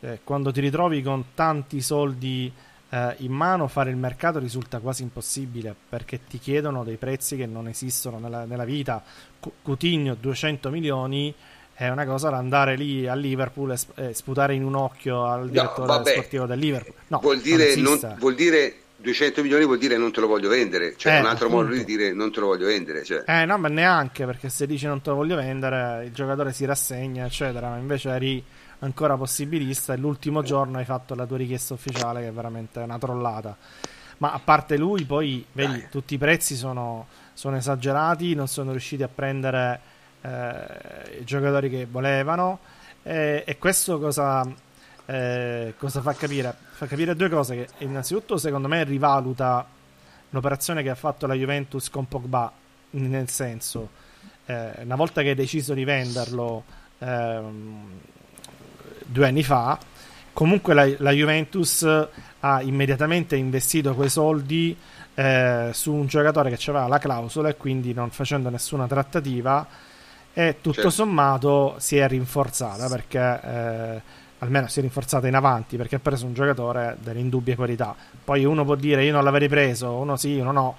eh, 0.00 0.20
quando 0.24 0.50
ti 0.50 0.60
ritrovi 0.60 1.02
con 1.02 1.26
tanti 1.34 1.80
soldi 1.80 2.52
eh, 2.88 3.14
in 3.18 3.32
mano 3.32 3.68
fare 3.68 3.90
il 3.90 3.96
mercato 3.96 4.38
risulta 4.38 4.78
quasi 4.78 5.02
impossibile 5.02 5.74
perché 5.88 6.20
ti 6.26 6.38
chiedono 6.38 6.84
dei 6.84 6.96
prezzi 6.96 7.36
che 7.36 7.46
non 7.46 7.68
esistono 7.68 8.18
nella, 8.18 8.44
nella 8.44 8.64
vita. 8.64 9.02
Coutinho 9.62 10.14
200 10.14 10.70
milioni 10.70 11.34
è 11.74 11.88
una 11.88 12.04
cosa 12.04 12.28
da 12.28 12.36
andare 12.36 12.76
lì 12.76 13.08
a 13.08 13.14
Liverpool 13.14 13.74
e, 13.94 14.14
sputare 14.14 14.54
in 14.54 14.62
un 14.62 14.74
occhio 14.74 15.24
al 15.24 15.48
direttore 15.48 15.98
no, 15.98 16.04
sportivo 16.04 16.46
del 16.46 16.58
Liverpool. 16.58 16.94
No, 17.08 17.18
vuol, 17.20 17.40
dire, 17.40 17.74
non 17.76 17.98
non, 18.00 18.16
vuol 18.18 18.34
dire 18.34 18.81
200 19.02 19.42
milioni 19.42 19.64
vuol 19.64 19.78
dire 19.78 19.96
non 19.96 20.12
te 20.12 20.20
lo 20.20 20.26
voglio 20.26 20.48
vendere, 20.48 20.94
cioè 20.96 21.16
eh, 21.16 21.20
un 21.20 21.26
altro 21.26 21.46
appunto. 21.46 21.64
modo 21.66 21.76
di 21.76 21.84
dire 21.84 22.12
non 22.12 22.32
te 22.32 22.40
lo 22.40 22.46
voglio 22.46 22.66
vendere. 22.66 23.04
Cioè. 23.04 23.24
Eh 23.26 23.44
no, 23.44 23.58
ma 23.58 23.68
neanche 23.68 24.24
perché 24.24 24.48
se 24.48 24.66
dici 24.66 24.86
non 24.86 25.02
te 25.02 25.10
lo 25.10 25.16
voglio 25.16 25.36
vendere 25.36 26.06
il 26.06 26.12
giocatore 26.12 26.52
si 26.52 26.64
rassegna, 26.64 27.26
eccetera. 27.26 27.68
Ma 27.68 27.76
invece 27.76 28.08
eri 28.10 28.42
ancora 28.78 29.16
possibilista 29.16 29.92
e 29.92 29.96
l'ultimo 29.96 30.42
giorno 30.42 30.78
hai 30.78 30.84
fatto 30.84 31.14
la 31.14 31.26
tua 31.26 31.36
richiesta 31.36 31.74
ufficiale 31.74 32.20
che 32.22 32.28
è 32.28 32.32
veramente 32.32 32.78
una 32.78 32.98
trollata. 32.98 33.56
Ma 34.18 34.32
a 34.32 34.38
parte 34.38 34.76
lui, 34.76 35.04
poi 35.04 35.44
vedi, 35.52 35.86
tutti 35.90 36.14
i 36.14 36.18
prezzi 36.18 36.54
sono 36.54 37.06
sono 37.34 37.56
esagerati, 37.56 38.34
non 38.34 38.46
sono 38.46 38.70
riusciti 38.70 39.02
a 39.02 39.08
prendere 39.08 39.80
eh, 40.20 41.18
i 41.20 41.24
giocatori 41.24 41.70
che 41.70 41.86
volevano 41.90 42.60
e, 43.02 43.42
e 43.44 43.58
questo 43.58 43.98
cosa, 43.98 44.46
eh, 45.06 45.74
cosa 45.76 46.00
fa 46.00 46.14
capire? 46.14 46.54
Fa 46.72 46.86
capire 46.86 47.14
due 47.14 47.28
cose, 47.28 47.54
che 47.56 47.84
innanzitutto 47.84 48.36
secondo 48.36 48.68
me 48.68 48.84
rivaluta 48.84 49.66
l'operazione 50.30 50.82
che 50.82 50.90
ha 50.90 50.94
fatto 50.94 51.26
la 51.26 51.34
Juventus 51.34 51.90
con 51.90 52.08
Pogba, 52.08 52.50
nel 52.90 53.28
senso, 53.28 53.88
eh, 54.46 54.72
una 54.82 54.96
volta 54.96 55.22
che 55.22 55.30
hai 55.30 55.34
deciso 55.34 55.74
di 55.74 55.84
venderlo 55.84 56.64
ehm, 56.98 58.00
due 59.06 59.26
anni 59.26 59.42
fa, 59.42 59.78
comunque 60.32 60.74
la, 60.74 60.88
la, 60.98 61.10
Juventus 61.10 61.86
ha 62.40 62.62
immediatamente 62.62 63.36
investito 63.36 63.94
quei 63.94 64.08
soldi 64.08 64.76
eh, 65.14 65.70
su 65.72 65.92
un 65.92 66.06
giocatore 66.06 66.50
che 66.50 66.70
aveva 66.70 66.86
la 66.88 66.98
clausola 66.98 67.50
e 67.50 67.56
quindi 67.56 67.92
non 67.92 68.10
facendo 68.10 68.48
nessuna 68.48 68.86
trattativa 68.86 69.66
e 70.32 70.56
tutto 70.62 70.74
certo. 70.74 70.90
sommato 70.90 71.74
si 71.78 71.98
è 71.98 72.08
rinforzata 72.08 72.88
perché 72.88 73.40
eh, 73.44 74.02
almeno 74.42 74.68
si 74.68 74.78
è 74.78 74.82
rinforzata 74.82 75.26
in 75.26 75.34
avanti 75.34 75.76
perché 75.76 75.96
ha 75.96 76.00
preso 76.00 76.26
un 76.26 76.34
giocatore 76.34 76.96
delle 77.00 77.20
indubbie 77.20 77.56
qualità 77.56 77.94
poi 78.24 78.44
uno 78.44 78.64
può 78.64 78.74
dire 78.74 79.04
io 79.04 79.12
non 79.12 79.24
l'avrei 79.24 79.48
preso 79.48 79.92
uno 79.92 80.16
sì, 80.16 80.38
uno 80.38 80.52
no 80.52 80.76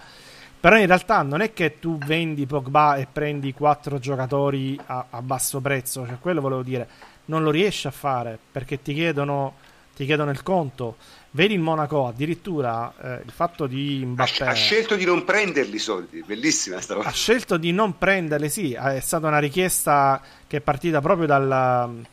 però 0.60 0.78
in 0.78 0.88
realtà 0.88 1.22
non 1.24 1.42
è 1.42 1.52
che 1.52 1.80
tu 1.80 1.98
vendi 1.98 2.46
Pogba 2.46 2.96
e 2.96 3.08
prendi 3.12 3.54
quattro 3.54 4.00
giocatori 4.00 4.80
a, 4.86 5.08
a 5.10 5.22
basso 5.22 5.60
prezzo 5.60 6.06
cioè 6.06 6.18
quello 6.20 6.40
volevo 6.40 6.64
dire 6.64 6.88
non 7.26 7.44
lo 7.44 7.52
riesci 7.52 7.88
a 7.88 7.92
fare 7.92 8.38
perché 8.52 8.82
ti 8.82 8.94
chiedono, 8.94 9.56
ti 9.96 10.06
chiedono 10.06 10.32
il 10.32 10.44
conto. 10.44 10.98
Vedi 11.32 11.54
il 11.54 11.60
Monaco, 11.60 12.08
addirittura 12.08 12.94
eh, 13.02 13.22
il 13.26 13.32
fatto 13.32 13.66
di 13.66 14.04
Mbappé... 14.06 14.44
Ha, 14.44 14.50
ha, 14.50 14.54
scelto 14.54 14.96
di 14.96 15.06
non 15.06 15.24
prenderli 15.24 15.76
i 15.76 15.80
soldi, 15.80 16.24
bellissima 16.26 16.80
sta 16.80 16.96
cosa. 16.96 17.08
Ha 17.08 17.12
scelto 17.12 17.58
di 17.58 17.72
non 17.72 17.98
prenderli, 17.98 18.50
sì, 18.50 18.74
è 18.74 19.00
stata 19.00 19.28
una 19.28 19.40
richiesta 19.40 20.22
che 20.46 20.58
è 20.58 20.62
partita 20.62 21.02
proprio 21.02 21.26
dal, 21.26 22.06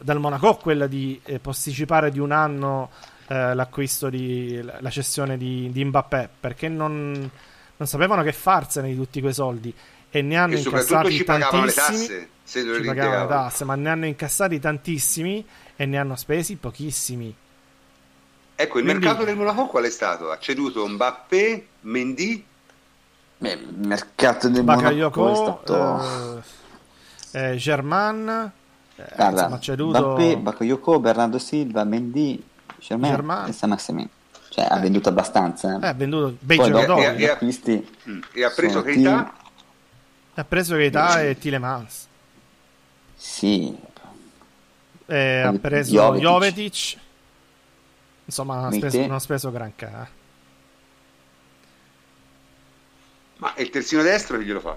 dal 0.00 0.20
Monaco, 0.20 0.56
quella 0.56 0.86
di 0.86 1.20
eh, 1.24 1.38
posticipare 1.38 2.10
di 2.10 2.18
un 2.18 2.32
anno 2.32 2.90
eh, 3.28 3.54
l'acquisto 3.54 4.08
di 4.08 4.60
la 4.62 4.90
cessione 4.90 5.36
di, 5.36 5.70
di 5.72 5.84
Mbappé, 5.84 6.28
perché 6.40 6.68
non, 6.68 7.30
non 7.76 7.88
sapevano 7.88 8.22
che 8.22 8.32
farsene 8.32 8.88
di 8.88 8.96
tutti 8.96 9.20
quei 9.20 9.32
soldi 9.32 9.74
e 10.10 10.22
ne 10.22 10.36
hanno 10.36 10.54
e 10.54 10.58
incassati 10.58 11.24
tantissimi 11.24 12.28
se 12.42 12.62
lo 12.64 12.74
ci 12.74 12.82
pagavano 12.82 13.22
le 13.22 13.28
tasse, 13.28 13.64
ma 13.64 13.76
ne 13.76 13.88
hanno 13.88 14.06
incassati 14.06 14.58
tantissimi 14.58 15.46
e 15.76 15.86
ne 15.86 15.98
hanno 15.98 16.16
spesi 16.16 16.56
pochissimi. 16.56 17.34
Ecco, 18.56 18.78
il 18.78 18.84
Quindi... 18.84 19.04
mercato 19.04 19.24
del 19.24 19.36
Monaco 19.36 19.66
qual 19.66 19.84
è 19.84 19.90
stato? 19.90 20.30
Ha 20.30 20.38
ceduto 20.38 20.86
Mbappé, 20.86 21.66
Mendy? 21.82 22.44
Beh, 23.38 23.52
il 23.52 23.86
mercato 23.86 24.48
del 24.48 24.64
Bakayoko, 24.64 25.20
Monaco 25.22 25.32
è 25.32 25.44
stato... 25.62 26.42
Eh, 27.32 27.52
eh, 27.52 27.56
German, 27.56 28.28
eh, 28.28 28.59
Guarda, 29.14 29.42
insomma, 29.42 29.60
ceduto... 29.60 29.98
Mbappé, 29.98 30.36
Bakayoko, 30.36 31.00
Bernardo 31.00 31.38
Silva, 31.38 31.84
Mendy, 31.84 32.42
Germain, 32.78 33.14
German. 33.14 33.48
e 33.48 33.52
Saint-Maximin. 33.52 34.08
Cioè, 34.48 34.66
ha 34.68 34.78
venduto 34.78 35.08
abbastanza. 35.08 35.78
Eh, 35.80 35.86
ha 35.86 35.92
venduto 35.92 36.36
bei 36.40 36.56
giocatori. 36.56 37.04
E, 37.04 37.24
e, 37.24 37.60
e, 37.64 37.84
e, 38.32 38.44
ha 38.44 38.50
preso 38.50 38.82
Keita? 38.82 39.34
Ha 40.34 40.44
preso 40.44 40.74
Keita 40.76 41.22
e 41.22 41.38
Tilemans. 41.38 42.08
Sì. 43.14 43.76
Eh, 45.06 45.40
ha 45.40 45.52
preso 45.52 45.92
Jovetic. 45.92 46.22
Jovetic. 46.22 46.98
Insomma, 48.24 48.54
non 48.56 48.64
ha, 48.66 48.72
speso, 48.72 49.00
non 49.00 49.12
ha 49.12 49.18
speso 49.18 49.50
granché. 49.50 49.86
Eh. 49.86 50.18
Ma 53.36 53.54
il 53.56 53.70
terzino 53.70 54.02
destro 54.02 54.38
chi 54.38 54.44
glielo 54.44 54.60
fa? 54.60 54.76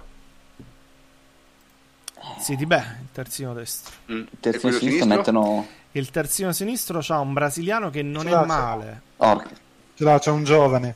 Sì, 2.39 2.55
di 2.55 2.65
beh, 2.65 2.75
il 2.75 3.07
terzino 3.11 3.53
destro. 3.53 3.93
Mm. 4.11 4.19
Il 4.19 4.27
terzino 4.39 4.71
sinistro, 4.71 4.87
sinistro 4.87 5.15
mettono... 5.15 5.67
Il 5.91 6.09
terzino 6.09 6.51
sinistro 6.51 6.99
c'ha 7.01 7.19
un 7.19 7.33
brasiliano 7.33 7.89
che 7.89 8.01
non 8.01 8.27
è 8.27 8.45
male. 8.45 9.01
Oh. 9.17 9.43
Ce 9.93 10.03
l'ha, 10.03 10.17
c'è 10.19 10.31
un 10.31 10.43
giovane. 10.43 10.95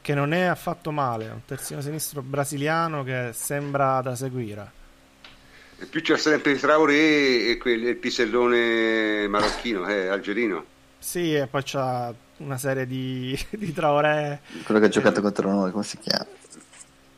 Che 0.00 0.14
non 0.14 0.32
è 0.32 0.42
affatto 0.42 0.90
male. 0.90 1.28
Un 1.28 1.44
terzino 1.44 1.80
sinistro 1.80 2.22
brasiliano 2.22 3.04
che 3.04 3.30
sembra 3.34 4.00
da 4.00 4.14
seguire 4.14 4.80
più 5.86 6.00
c'è 6.02 6.16
sempre 6.16 6.56
Traoré 6.56 7.48
e 7.48 7.58
quel, 7.58 7.82
il 7.82 7.96
pisellone 7.96 9.26
marocchino, 9.28 9.86
eh, 9.88 10.08
algerino. 10.08 10.64
Sì, 10.98 11.34
e 11.34 11.46
poi 11.46 11.62
c'ha 11.64 12.12
una 12.38 12.58
serie 12.58 12.86
di, 12.86 13.38
di 13.50 13.72
Traoré. 13.72 14.40
Quello 14.64 14.80
che 14.80 14.86
ha 14.86 14.90
giocato 14.90 15.18
eh. 15.18 15.22
contro 15.22 15.50
noi, 15.50 15.70
come 15.70 15.84
si 15.84 15.98
chiama? 15.98 16.26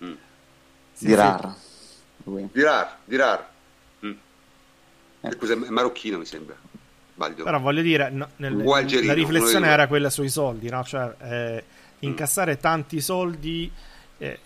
Mm. 0.05 0.15
Sì, 0.93 1.07
Dirar. 1.07 1.55
Sì. 1.57 1.64
Dirar, 2.25 2.99
Dirar. 3.05 3.49
Mm. 4.05 4.13
Eh. 5.21 5.31
Scusa, 5.33 5.53
è 5.53 5.57
marocchino 5.57 6.19
mi 6.19 6.25
sembra. 6.25 6.57
Sbaglio. 7.15 7.45
Però 7.45 7.61
voglio 7.61 7.83
dire, 7.83 8.11
no, 8.11 8.29
nel, 8.37 8.57
la 8.57 9.13
riflessione 9.13 9.69
era 9.69 9.87
quella 9.87 10.11
sui 10.11 10.29
soldi, 10.29 10.69
no? 10.69 10.83
Cioè, 10.83 11.15
eh, 11.21 11.65
incassare 12.01 12.55
mm. 12.55 12.61
tanti 12.61 13.01
soldi... 13.01 13.71
Eh, 14.19 14.39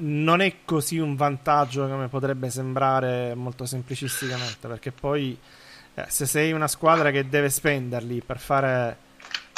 non 0.00 0.40
è 0.40 0.56
così 0.64 0.98
un 0.98 1.16
vantaggio 1.16 1.88
come 1.88 2.08
potrebbe 2.08 2.50
sembrare 2.50 3.34
molto 3.34 3.66
semplicisticamente, 3.66 4.68
perché 4.68 4.92
poi 4.92 5.36
eh, 5.94 6.04
se 6.08 6.26
sei 6.26 6.52
una 6.52 6.68
squadra 6.68 7.10
che 7.10 7.28
deve 7.28 7.48
spenderli 7.48 8.22
per 8.24 8.38
fare 8.38 8.96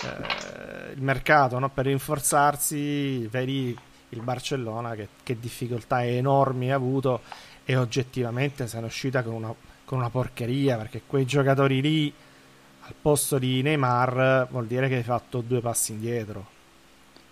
eh, 0.02 0.92
il 0.94 1.02
mercato, 1.02 1.58
no? 1.58 1.68
per 1.68 1.86
rinforzarsi, 1.86 3.26
vedi 3.26 3.76
il 4.12 4.22
Barcellona 4.22 4.94
che, 4.94 5.08
che, 5.22 5.38
difficoltà 5.38 6.04
enormi 6.04 6.72
ha 6.72 6.74
avuto 6.74 7.20
e 7.70 7.76
oggettivamente 7.76 8.64
è 8.64 8.78
uscita 8.78 9.22
con 9.22 9.34
una, 9.34 9.54
con 9.84 9.98
una 9.98 10.10
porcheria, 10.10 10.76
perché 10.76 11.02
quei 11.06 11.24
giocatori 11.24 11.80
lì 11.80 12.12
al 12.80 12.94
posto 13.00 13.38
di 13.38 13.62
Neymar 13.62 14.48
vuol 14.50 14.66
dire 14.66 14.88
che 14.88 14.96
hai 14.96 15.02
fatto 15.04 15.40
due 15.40 15.60
passi 15.60 15.92
indietro 15.92 16.58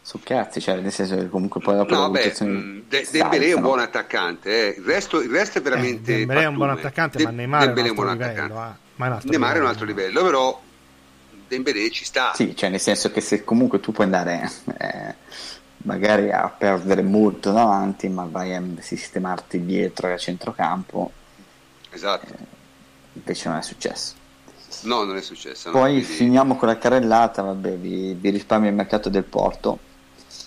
su 0.00 0.20
cazzi, 0.22 0.60
cioè 0.60 0.76
nel 0.76 0.92
senso 0.92 1.16
che 1.16 1.28
comunque 1.28 1.60
poi 1.60 1.74
dopo 1.74 1.92
no, 1.92 2.08
beh, 2.08 2.34
mm, 2.42 2.78
De- 2.88 3.06
Dembélé 3.10 3.48
è 3.48 3.52
un 3.54 3.62
buon 3.62 3.80
attaccante, 3.80 4.74
eh. 4.74 4.78
il, 4.78 4.84
resto, 4.84 5.20
il, 5.20 5.28
resto, 5.28 5.58
è 5.58 5.60
veramente 5.60 6.14
eh, 6.14 6.18
Dembélé 6.18 6.42
è 6.42 6.46
un 6.46 6.54
buon 6.54 6.70
attaccante, 6.70 7.18
De- 7.18 7.24
ma 7.24 7.30
Neymar 7.30 7.60
è 7.60 7.66
un, 7.66 7.94
buon 7.94 8.12
livello, 8.12 8.12
attaccante. 8.12 8.52
Eh. 8.52 8.76
Ma 8.94 9.04
è 9.04 9.08
un 9.08 9.14
altro 9.14 9.30
Neymar 9.30 9.48
livello. 9.48 9.54
è 9.54 9.60
un 9.60 9.66
altro 9.66 9.86
livello, 9.86 10.22
però 10.22 10.62
Dembélé 11.48 11.90
ci 11.90 12.04
sta. 12.04 12.32
Sì, 12.34 12.54
cioè 12.56 12.70
nel 12.70 12.80
senso 12.80 13.10
che 13.10 13.20
se 13.20 13.44
comunque 13.44 13.80
tu 13.80 13.92
puoi 13.92 14.06
andare 14.06 14.50
eh, 14.78 15.14
magari 15.78 16.30
a 16.30 16.48
perdere 16.48 17.02
molto 17.02 17.52
davanti, 17.52 18.08
ma 18.08 18.26
vai 18.30 18.54
a 18.54 18.62
sistemarti 18.78 19.64
dietro 19.64 20.12
a 20.12 20.16
centrocampo. 20.16 21.12
Esatto. 21.90 22.26
Eh, 22.26 22.46
invece 23.14 23.48
non 23.48 23.58
è 23.58 23.62
successo. 23.62 24.14
No, 24.82 25.04
non 25.04 25.16
è 25.16 25.22
successo. 25.22 25.70
Poi 25.70 25.96
no, 25.96 26.02
finiamo 26.02 26.56
con 26.56 26.68
la 26.68 26.78
carrellata, 26.78 27.42
vabbè, 27.42 27.76
vi, 27.76 28.14
vi 28.14 28.30
risparmio 28.30 28.68
il 28.68 28.74
mercato 28.74 29.08
del 29.08 29.24
Porto 29.24 29.78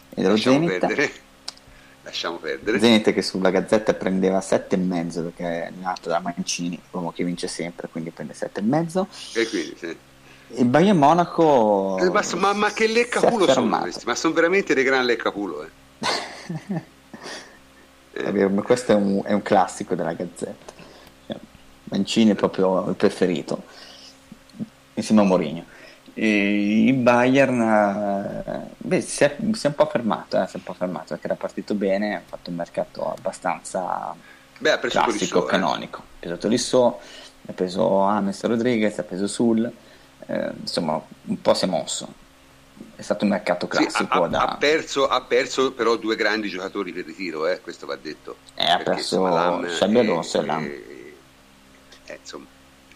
e 0.10 0.22
dello 0.22 0.34
Lasciamo 0.34 0.68
Zenit. 0.68 0.80
Perdere. 0.80 1.12
Lasciamo 2.04 2.38
perdere. 2.38 2.80
Zenit 2.80 3.14
che 3.14 3.22
sulla 3.22 3.50
Gazzetta 3.50 3.94
prendeva 3.94 4.40
7,5 4.40 5.24
perché 5.24 5.68
è 5.68 5.72
nato 5.80 6.10
da 6.10 6.20
Mancini, 6.20 6.80
uomo 6.92 7.12
che 7.12 7.24
vince 7.24 7.48
sempre, 7.48 7.88
quindi 7.90 8.12
prende 8.12 8.34
7,5. 8.34 9.06
E 9.34 9.48
quindi 9.48 9.76
sì. 9.78 9.98
Il 10.56 10.66
Bayern 10.66 10.98
Monaco. 10.98 11.98
Eh, 12.00 12.10
ma, 12.10 12.24
ma, 12.36 12.54
ma, 12.54 12.72
che 12.72 12.88
leccaculo 12.88 13.48
sono 13.52 13.80
questi? 13.80 14.06
Ma 14.06 14.16
sono 14.16 14.34
veramente 14.34 14.74
dei 14.74 14.84
gran 14.84 15.06
leccaculo. 15.06 15.64
Eh. 15.64 16.84
eh. 18.14 18.48
ma 18.50 18.62
questo 18.62 18.92
è 18.92 18.96
un, 18.96 19.22
è 19.24 19.34
un, 19.34 19.42
classico 19.42 19.96
della 19.96 20.14
Gazzetta. 20.14 20.74
Cioè, 21.28 21.38
Mancini 21.86 22.32
è 22.32 22.36
proprio 22.36 22.90
il 22.90 22.96
preferito, 22.96 23.64
insieme 24.96 25.22
a 25.22 25.24
Mourinho. 25.26 25.66
Il 26.14 26.94
Bayern 26.96 27.62
eh, 27.62 28.74
beh, 28.78 29.02
si, 29.02 29.24
è, 29.24 29.38
si, 29.54 29.66
è, 29.66 29.70
un 29.70 29.76
po' 29.76 29.86
fermato, 29.86 30.42
eh, 30.42 30.46
si 30.48 30.56
è 30.56 30.58
un 30.58 30.64
po' 30.64 30.74
fermato 30.74 31.06
perché 31.10 31.26
era 31.28 31.36
partito 31.36 31.74
bene, 31.74 32.16
ha 32.16 32.22
fatto 32.26 32.50
un 32.50 32.58
mercato 32.58 33.10
abbastanza 33.10 34.14
beh, 34.58 34.80
classico, 34.80 35.06
Tolisso, 35.06 35.46
eh. 35.46 35.50
canonico. 35.50 36.00
Ha 36.00 36.20
preso 36.20 36.38
Tolisso, 36.38 37.00
ha 37.48 37.54
preso 37.54 38.02
Ames 38.02 38.44
Rodriguez, 38.44 39.00
ha 39.00 39.04
preso 39.04 39.28
Sul, 39.28 39.72
eh, 40.28 40.52
insomma 40.60 41.02
un 41.26 41.42
po' 41.42 41.54
si 41.54 41.66
è 41.66 41.68
mosso. 41.68 42.20
È 42.96 43.02
stato 43.02 43.24
un 43.24 43.32
mercato 43.32 43.68
classico. 43.68 43.92
Sì, 43.92 44.08
ha, 44.10 44.28
da... 44.28 44.46
ha, 44.46 44.58
perso, 44.58 45.08
ha, 45.08 45.22
perso, 45.22 45.72
però 45.72 45.96
due 45.96 46.16
grandi 46.16 46.50
giocatori 46.50 46.92
per 46.92 47.06
ritiro, 47.06 47.48
eh, 47.48 47.62
questo 47.62 47.86
va 47.86 47.96
detto. 47.96 48.38
Eh, 48.56 48.70
ha 48.70 48.78
perso 48.78 49.22
Xabi 49.66 50.00
Alonso 50.00 50.42
e 50.42 50.46
Lam. 50.46 50.72
insomma, 52.20 52.46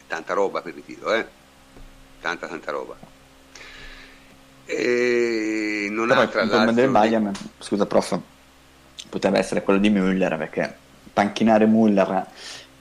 tanta 0.07 0.34
roba 0.34 0.61
per 0.61 0.73
ritiro, 0.73 1.14
eh 1.14 1.43
tanta 2.26 2.47
tanta 2.47 2.72
roba. 2.72 2.95
E 4.65 5.88
non 5.91 6.07
Però 6.07 6.22
ha 6.22 6.27
tra 6.27 6.43
l'altro... 6.43 6.72
del 6.72 6.89
Bayern, 6.89 7.31
scusa 7.60 7.85
prof, 7.85 8.19
potrebbe 9.10 9.38
essere 9.38 9.61
quello 9.61 9.80
di 9.80 9.91
Müller 9.91 10.35
perché 10.38 10.76
panchinare 11.14 11.68
Müller 11.68 12.26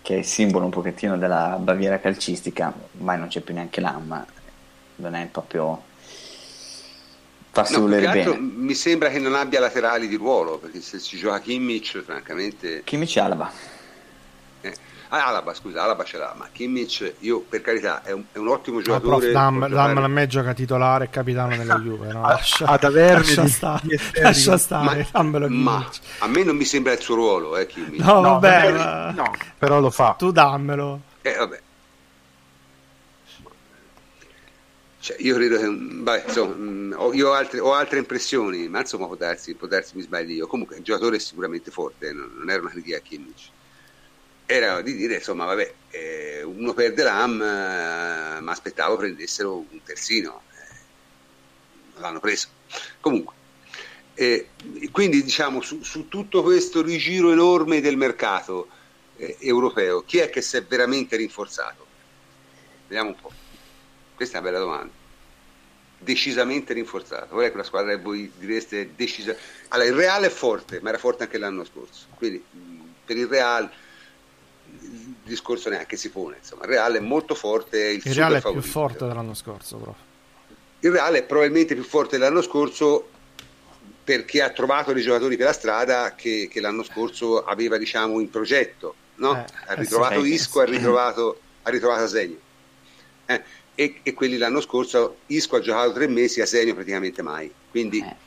che 0.05 0.17
è 0.17 0.19
il 0.19 0.27
simbolo 0.27 0.67
un 0.67 0.71
pochettino 0.71 1.17
della 1.17 1.57
Baviera 1.59 1.99
calcistica, 1.99 2.71
ormai 2.99 3.17
non 3.19 3.29
c'è 3.29 3.41
più 3.41 3.55
neanche 3.55 3.81
l'AMMA, 3.81 4.27
non 4.97 5.15
è 5.15 5.27
proprio 5.33 5.83
farsi 7.51 7.73
No, 7.73 7.81
volere 7.81 8.11
bene. 8.11 8.37
mi 8.39 8.75
sembra 8.75 9.09
che 9.09 9.19
non 9.19 9.35
abbia 9.35 9.61
laterali 9.61 10.07
di 10.07 10.17
ruolo, 10.17 10.59
perché 10.59 10.83
se 10.83 11.01
ci 11.01 11.17
gioca 11.17 11.41
Kimmich, 11.41 12.03
francamente... 12.03 12.83
Kimmich 12.85 13.17
e 13.17 13.21
Alaba. 13.21 13.51
Ah, 15.09 15.27
Alaba, 15.27 15.55
scusa, 15.55 15.83
Alaba 15.83 16.03
ce 16.05 16.19
l'ha, 16.19 16.35
ma 16.37 16.49
Kimmich, 16.51 17.15
io 17.21 17.41
per 17.41 17.61
carità, 17.61 18.03
è 18.03 18.11
un, 18.13 18.25
è 18.33 18.39
un 18.39 18.49
ottimo 18.49 18.81
giocatore. 18.81 19.31
prof, 19.31 19.69
dam, 19.71 19.99
a 19.99 20.09
me 20.09 20.27
gioca 20.27 20.53
titolare 20.55 21.05
e 21.05 21.11
capitano 21.11 21.57
della 21.57 21.77
Juve. 21.81 22.13
No? 22.13 22.23
Lascia, 22.23 22.67
ad 22.67 22.83
averne 22.85 23.19
lascia 23.19 23.47
stare, 23.47 23.83
lascia 24.21 24.57
stare, 24.59 24.97
ma, 24.97 25.09
dammelo 25.13 25.49
ma 25.49 25.91
a 26.19 26.27
me 26.27 26.43
non 26.43 26.57
mi 26.57 26.65
sembra 26.65 26.93
il 26.93 27.01
suo 27.01 27.15
ruolo, 27.15 27.57
eh, 27.57 27.67
Kimmich. 27.67 28.01
No, 28.03 28.15
No, 28.21 28.39
vabbè, 28.41 28.73
ma- 28.73 29.11
no, 29.13 29.33
però 29.59 29.79
lo 29.81 29.91
fa. 29.91 30.15
tu 30.19 30.33
dammelo. 30.33 31.01
Eh, 31.23 31.35
vabbè. 31.37 31.61
Cioè, 35.01 35.17
io 35.21 35.35
credo 35.35 35.59
che, 35.59 35.67
vabbè, 35.67 36.25
insomma, 36.27 36.97
ho, 36.99 37.13
io 37.13 37.29
ho 37.29 37.33
altre, 37.35 37.61
ho 37.61 37.75
altre 37.75 37.99
impressioni, 37.99 38.69
ma 38.69 38.81
insomma 38.81 39.07
può 39.07 39.17
darsi, 39.17 39.55
può 39.55 39.67
darsi 39.67 39.97
mi 39.97 40.03
sbagli 40.03 40.33
io. 40.37 40.47
Comunque 40.47 40.77
il 40.77 40.83
giocatore 40.83 41.17
è 41.17 41.19
sicuramente 41.19 41.71
forte, 41.71 42.09
eh, 42.09 42.13
non, 42.13 42.33
non 42.39 42.49
era 42.49 42.63
una 42.63 42.71
critica 42.71 42.97
a 42.97 43.01
Kimmich. 43.01 43.51
Era 44.47 44.83
di 44.83 44.95
dire, 44.95 45.15
insomma, 45.17 45.47
vabbè, 45.47 45.75
eh, 45.91 46.43
uno 46.43 46.75
perde 46.75 47.03
l'AM, 47.03 47.41
eh, 47.41 48.41
ma 48.41 48.53
aspettavo 48.53 48.97
prendessero 48.97 49.57
un 49.57 49.83
terzino. 49.83 50.43
Eh, 50.53 52.01
l'hanno 52.01 52.21
preso. 52.21 52.49
Comunque, 53.01 53.35
eh, 54.15 54.49
quindi 54.91 55.23
diciamo 55.23 55.61
su, 55.61 55.83
su 55.83 56.09
tutto 56.09 56.43
questo 56.43 56.83
rigiro 56.83 57.33
enorme 57.33 57.81
del 57.81 57.97
mercato 57.97 58.69
eh, 59.17 59.37
europeo, 59.41 60.03
chi 60.03 60.19
è 60.19 60.31
che 60.31 60.43
si 60.43 60.57
è 60.57 60.63
veramente 60.63 61.17
rinforzato? 61.17 61.87
Vediamo 62.87 63.11
un 63.11 63.17
po'. 63.21 63.33
Questa 64.15 64.37
è 64.37 64.41
una 64.41 64.51
bella 64.51 64.63
domanda. 64.63 64.93
Decisamente 65.99 66.75
rinforzato. 66.75 67.29
Qual 67.29 67.47
è 67.47 67.51
quella 67.51 67.65
squadra 67.65 67.97
che 67.97 68.03
voi 68.03 68.31
direste 68.39 68.91
decisa? 68.95 69.35
Allora, 69.69 69.89
il 69.89 69.95
Real 69.95 70.23
è 70.23 70.29
forte, 70.29 70.81
ma 70.81 70.91
era 70.91 70.99
forte 70.99 71.23
anche 71.25 71.39
l'anno 71.39 71.65
scorso. 71.65 72.07
Quindi 72.15 72.45
mh, 72.49 72.81
per 73.07 73.17
il 73.17 73.27
Real 73.27 73.71
il 74.81 75.15
discorso 75.23 75.69
neanche 75.69 75.97
si 75.97 76.11
pone. 76.11 76.37
Insomma, 76.39 76.65
il 76.65 76.71
Real 76.71 76.95
è 76.95 77.01
molto 77.01 77.35
forte. 77.35 77.79
Il, 77.79 78.03
Il 78.05 78.15
Real 78.15 78.35
è 78.35 78.41
più 78.41 78.61
forte 78.63 79.07
dell'anno 79.07 79.35
scorso, 79.35 79.77
prof. 79.77 79.97
Il 80.81 80.91
Real 80.91 81.15
è 81.15 81.23
probabilmente 81.23 81.75
più 81.75 81.85
forte 81.85 82.19
dell'anno 82.19 82.43
scorso 82.43 83.09
perché 84.05 84.43
ha 84.43 84.51
trovato 84.51 84.93
dei 84.93 85.03
giocatori 85.03 85.37
per 85.37 85.47
la 85.47 85.53
strada 85.53 86.15
che, 86.15 86.49
che 86.51 86.61
l'anno 86.61 86.83
scorso 86.83 87.45
aveva 87.45 87.79
diciamo 87.79 88.21
in 88.21 88.29
progetto. 88.29 88.95
No? 89.17 89.35
Eh, 89.35 89.45
ha 89.67 89.73
eh 89.73 89.77
ritrovato 89.77 90.23
sì, 90.23 90.33
Isco, 90.33 90.61
ha 90.61 90.67
sì. 90.67 90.73
ritrovato, 90.73 91.41
ha 91.63 91.71
ritrovato 91.71 92.03
Asenio. 92.03 92.39
Eh, 93.27 93.43
e, 93.75 94.01
e 94.03 94.13
quelli 94.13 94.37
l'anno 94.37 94.61
scorso 94.61 95.19
Isco 95.27 95.57
ha 95.57 95.61
giocato 95.61 95.93
tre 95.93 96.07
mesi, 96.07 96.41
Asenio 96.43 96.75
praticamente 96.75 97.23
mai. 97.23 97.51
Quindi 97.71 98.01
Eh. 98.01 98.24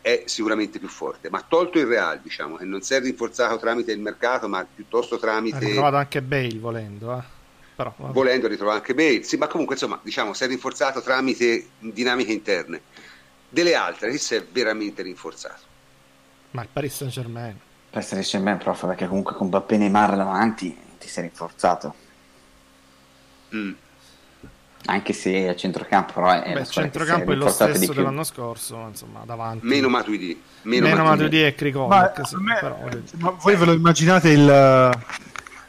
È 0.00 0.22
sicuramente 0.26 0.78
più 0.78 0.88
forte. 0.88 1.30
Ma 1.30 1.44
tolto 1.46 1.78
il 1.78 1.86
Real, 1.86 2.20
diciamo, 2.20 2.56
che 2.56 2.64
non 2.64 2.82
si 2.82 2.94
è 2.94 3.00
rinforzato 3.00 3.58
tramite 3.58 3.92
il 3.92 4.00
mercato, 4.00 4.48
ma 4.48 4.66
piuttosto 4.72 5.16
Ha 5.16 5.18
tramite 5.18 5.58
ritrovato 5.58 5.96
anche 5.96 6.22
Bale 6.22 6.58
volendo, 6.58 7.16
eh. 7.16 7.38
Però, 7.74 7.94
volendo 7.96 8.46
ritrova 8.46 8.74
anche 8.74 8.94
Bale, 8.94 9.22
sì, 9.22 9.36
ma 9.36 9.46
comunque 9.46 9.74
insomma 9.74 9.98
diciamo 10.02 10.34
si 10.34 10.44
è 10.44 10.46
rinforzato 10.46 11.00
tramite 11.00 11.70
dinamiche 11.78 12.32
interne. 12.32 12.82
Delle 13.48 13.74
altre 13.74 14.10
chi 14.10 14.18
si 14.18 14.34
è 14.34 14.44
veramente 14.44 15.02
rinforzato? 15.02 15.68
ma 16.50 16.62
il 16.62 16.68
Paris 16.72 16.94
Saint 16.94 17.12
Germain. 17.12 17.58
Per 17.90 18.00
essere 18.00 18.22
Germain, 18.22 18.58
prof, 18.58 18.86
perché 18.86 19.06
comunque 19.06 19.34
con 19.34 19.48
Mbappé 19.48 19.74
e 19.74 19.78
Neymar 19.78 20.16
davanti 20.16 20.76
ti 20.98 21.08
sei 21.08 21.24
rinforzato. 21.24 21.94
Mm. 23.54 23.72
Anche 24.86 25.12
se 25.12 25.48
a 25.48 25.54
centrocampo, 25.54 26.14
però 26.14 26.42
è 26.42 26.54
Beh, 26.54 26.66
centrocampo 26.66 27.32
è 27.32 27.34
lo 27.34 27.48
stesso 27.48 27.92
dell'anno 27.92 28.24
scorso, 28.24 28.76
ma 28.76 28.88
insomma, 28.88 29.22
davanti. 29.24 29.66
Meno 29.66 29.88
Matuidi, 29.88 30.42
meno, 30.62 30.88
Meno 30.88 31.04
Matuidi. 31.04 31.42
E 31.42 31.50
Ma, 31.50 31.54
Krikovic, 31.54 32.26
sì, 32.26 32.36
me- 32.36 32.58
però, 32.58 32.78
ma 33.18 33.30
voi 33.30 33.56
ve 33.56 33.64
lo 33.66 33.72
immaginate 33.72 34.30
il, 34.30 34.98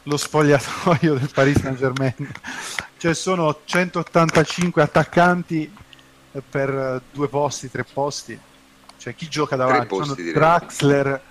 lo 0.02 0.16
spogliatoio 0.16 1.14
del 1.18 1.30
Paris 1.32 1.60
Saint 1.60 1.76
Germain? 1.78 2.32
Cioè 2.96 3.14
sono 3.14 3.60
185 3.64 4.82
attaccanti 4.82 5.70
per 6.48 6.70
eh, 6.70 7.00
due 7.12 7.28
posti, 7.28 7.70
tre 7.70 7.84
posti. 7.84 8.38
Cioè 8.96 9.14
chi 9.14 9.28
gioca 9.28 9.56
davanti? 9.56 9.88
posti, 9.88 10.04
sono 10.04 10.14
direi. 10.14 10.32
Draxler, 10.32 11.22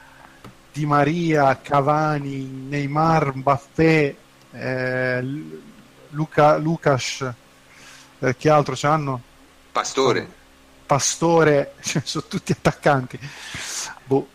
Di 0.71 0.85
Maria, 0.85 1.59
Cavani, 1.61 2.67
Neymar, 2.69 3.35
Mbappé, 3.35 4.15
eh, 4.51 5.21
Lu- 5.23 5.61
Luca, 6.11 6.57
Lucas, 6.57 7.33
eh, 8.21 8.35
che 8.37 8.49
altro 8.49 8.73
c'hanno? 8.77 9.21
Pastore. 9.71 10.39
Pastore, 10.85 11.75
cioè, 11.83 12.01
sono 12.05 12.25
tutti 12.27 12.51
attaccanti. 12.51 13.19
Boh, 14.05 14.27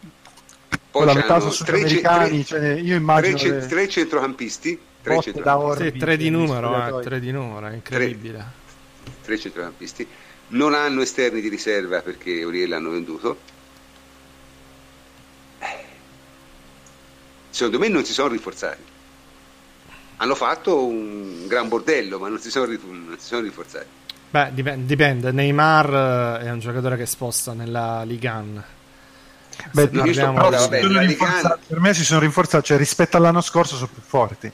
Poi 0.90 1.04
la 1.04 1.14
metà 1.14 1.38
sono 1.40 1.52
tre, 1.52 1.88
ce- 1.88 1.98
sudamericani, 1.98 2.44
tre- 2.44 2.58
cioè, 2.58 2.68
io 2.80 2.94
immagino 2.96 3.36
tre 3.36 3.50
le 3.60 3.66
tre 3.66 3.88
centrocampisti, 3.88 4.80
tre, 5.02 5.20
centrocampisti, 5.20 5.90
Sì, 5.92 5.98
tre 5.98 6.16
di 6.16 6.30
numero, 6.30 7.00
eh, 7.00 7.02
tre 7.02 7.20
di 7.20 7.30
numero, 7.30 7.66
è 7.68 7.74
incredibile. 7.74 8.44
tre 9.22 9.38
centrocampisti. 9.38 10.06
Non 10.48 10.74
hanno 10.74 11.02
esterni 11.02 11.40
di 11.40 11.48
riserva 11.48 12.00
perché 12.02 12.42
Uriel 12.44 12.68
l'hanno 12.70 12.90
venduto. 12.90 13.38
Eh. 15.58 15.84
Secondo 17.50 17.78
me 17.78 17.88
non 17.88 18.04
si 18.04 18.12
sono 18.12 18.28
rinforzati. 18.28 18.82
Hanno 20.18 20.34
fatto 20.34 20.84
un 20.84 21.46
gran 21.46 21.68
bordello, 21.68 22.18
ma 22.18 22.28
non 22.28 22.38
si 22.38 22.50
sono, 22.50 22.66
non 22.66 23.16
si 23.18 23.26
sono 23.26 23.42
rinforzati. 23.42 23.86
Beh, 24.30 24.50
dipende, 24.52 24.86
dipende. 24.86 25.32
Neymar 25.32 26.40
eh, 26.42 26.46
è 26.46 26.50
un 26.50 26.58
giocatore 26.58 26.96
che 26.96 27.06
sposta 27.06 27.52
nella 27.52 28.02
Ligue 28.04 28.28
1. 28.28 28.64
Beh, 29.72 29.88
No, 29.92 30.02
parliamo 30.02 30.34
però, 30.34 30.50
vabbè, 30.50 30.82
Ligan- 30.82 31.58
per 31.66 31.80
me 31.80 31.94
si 31.94 32.04
sono 32.04 32.20
rinforzati, 32.20 32.64
cioè 32.64 32.76
rispetto 32.76 33.16
all'anno 33.16 33.40
scorso 33.40 33.76
sono 33.76 33.90
più 33.92 34.02
forti. 34.02 34.50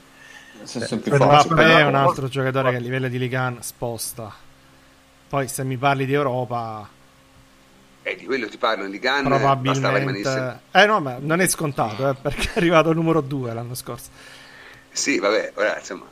Sono, 0.63 0.85
sono 0.85 1.01
più 1.01 1.15
forti. 1.15 1.53
Mbappé 1.53 1.77
è 1.79 1.85
un 1.85 1.95
altro 1.95 2.27
giocatore 2.27 2.71
che 2.71 2.77
a 2.77 2.79
livello 2.79 3.07
di 3.07 3.17
Ligue 3.17 3.37
1 3.37 3.57
sposta. 3.61 4.33
Poi 5.27 5.47
se 5.47 5.63
mi 5.63 5.77
parli 5.77 6.05
di 6.05 6.13
Europa, 6.13 6.87
Eh, 8.03 8.15
di 8.15 8.25
quello 8.25 8.47
ti 8.47 8.57
parlo 8.57 8.83
in 8.85 8.91
Ligan, 8.91 9.23
probabilmente... 9.23 10.59
Eh 10.71 10.85
no, 10.85 10.99
ma 10.99 11.17
non 11.19 11.39
è 11.41 11.47
scontato, 11.47 12.09
eh, 12.09 12.13
perché 12.13 12.49
è 12.53 12.57
arrivato 12.57 12.89
al 12.89 12.95
numero 12.95 13.21
2 13.21 13.53
l'anno 13.53 13.75
scorso. 13.75 14.09
Sì, 14.93 15.17
vabbè, 15.17 15.53
ora 15.55 15.77
insomma, 15.79 16.05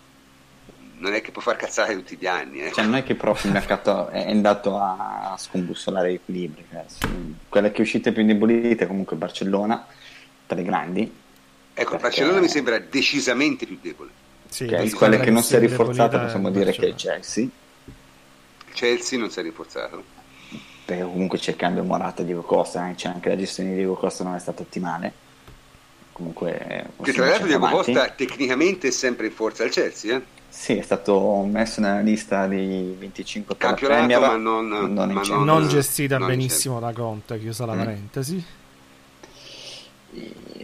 non 0.98 1.14
è 1.14 1.22
che 1.22 1.32
può 1.32 1.42
far 1.42 1.56
cazzare 1.56 1.96
tutti 1.96 2.18
gli 2.20 2.26
anni. 2.26 2.62
Eh. 2.62 2.72
Cioè, 2.72 2.84
non 2.84 2.96
è 2.96 3.04
che 3.04 3.16
proprio 3.16 3.48
il 3.48 3.54
mercato 3.54 4.10
è 4.10 4.30
andato 4.30 4.78
a 4.78 5.36
scombussolare 5.38 6.12
gli 6.12 6.16
equilibri. 6.16 6.66
cioè, 6.70 6.84
sì. 6.88 7.36
Quelle 7.48 7.72
che 7.72 7.82
uscite 7.82 8.12
più 8.12 8.22
indebolite, 8.22 8.88
comunque 8.88 9.16
Barcellona, 9.16 9.86
tra 10.46 10.56
le 10.56 10.64
grandi, 10.64 11.14
ecco, 11.74 11.98
Barcellona 11.98 12.40
mi 12.40 12.50
sembra 12.50 12.80
decisamente 12.80 13.66
più 13.66 13.78
debole. 13.82 14.10
Sì, 14.48 14.66
che 14.66 14.70
è 14.70 14.72
la 14.72 14.78
quelle 14.78 14.90
squadra 14.90 15.20
che 15.20 15.32
non 15.32 15.44
si 15.44 15.54
è 15.54 15.58
è 15.58 15.60
rinforzata, 15.60 16.18
indebolita 16.18 16.24
possiamo 16.26 16.48
è 16.48 16.52
dire 16.52 16.72
che 16.72 16.88
è. 16.90 16.96
Chelsea, 16.96 17.48
Chelsea 18.74 19.20
non 19.20 19.30
si 19.30 19.40
è 19.40 19.44
rinforzato. 19.44 20.04
perché 20.86 21.04
comunque 21.04 21.38
c'è 21.38 21.52
il 21.52 21.58
cambio 21.58 21.84
Morata 21.84 22.24
Diego 22.24 22.42
Costa, 22.42 22.90
eh, 22.90 22.96
c'è 22.96 23.10
anche 23.10 23.30
la 23.30 23.38
gestione 23.38 23.70
di 23.70 23.76
Diego 23.76 23.94
Costa 23.96 24.24
non 24.24 24.36
è 24.36 24.40
stata 24.40 24.62
ottimale. 24.62 25.30
Comunque, 26.14 26.86
Che 27.02 27.14
tra 27.14 27.26
l'altro 27.28 27.48
Diego. 27.48 27.68
Costa 27.70 28.10
tecnicamente 28.10 28.90
è 28.90 28.92
sempre 28.92 29.28
in 29.28 29.32
forza 29.34 29.64
al 29.64 29.70
Chelsea, 29.70 30.18
eh? 30.18 30.22
Sì, 30.50 30.76
è 30.78 30.82
stato 30.82 31.48
messo 31.50 31.80
nella 31.80 32.02
lista 32.02 32.46
di 32.48 32.94
25 33.00 33.56
per 33.56 33.64
la 33.70 33.74
Campionato, 33.76 34.06
Premier, 34.08 34.20
ma 34.30 34.36
non- 34.36 34.68
non 34.68 34.94
ma 35.14 35.22
non- 35.24 35.44
Non 35.46 35.68
gestita 35.70 36.18
non 36.18 36.28
benissimo 36.28 36.80
da 36.82 36.92
Conte, 36.92 37.40
chiusa 37.40 37.66
la 37.66 37.74
Mm. 37.74 37.78
parentesi. 37.78 38.46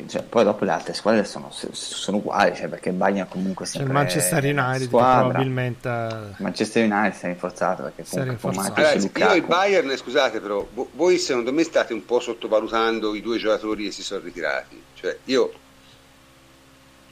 Cioè, 0.07 0.24
poi 0.24 0.44
dopo 0.44 0.65
le 0.65 0.72
altre 0.72 0.94
squadre 0.94 1.24
sono, 1.26 1.52
sono 1.52 2.18
uguali, 2.18 2.56
cioè, 2.56 2.68
perché 2.68 2.90
il 2.90 2.95
Bayern 2.95 3.28
comunque 3.28 3.65
C'è 3.65 3.72
sempre 3.72 3.90
il 3.90 3.94
Manchester 3.94 4.44
United 4.44 4.90
probabilmente... 4.90 5.90
Manchester 6.38 6.91
United 6.91 7.14
si 7.14 7.26
è 7.26 7.28
rinforzato 7.28 7.84
perché 7.84 8.03
comunque 8.10 8.34
rinforzato. 8.34 8.69
Matic 8.69 8.78
e 8.78 8.82
Ragazzi, 8.84 9.11
io 9.18 9.32
e 9.32 9.41
Bayern, 9.41 9.98
scusate 9.98 10.40
però, 10.40 10.68
vo- 10.74 10.90
voi 10.94 11.18
secondo 11.18 11.52
me 11.53 11.64
state 11.64 11.94
un 11.94 12.06
po' 12.06 12.19
sottovalutando 12.19 13.15
i 13.15 13.22
due 13.22 13.38
giocatori 13.38 13.86
che 13.86 13.91
si 13.91 14.03
sono 14.03 14.22
ritirati. 14.24 14.82
Cioè, 14.94 15.18
io 15.26 15.53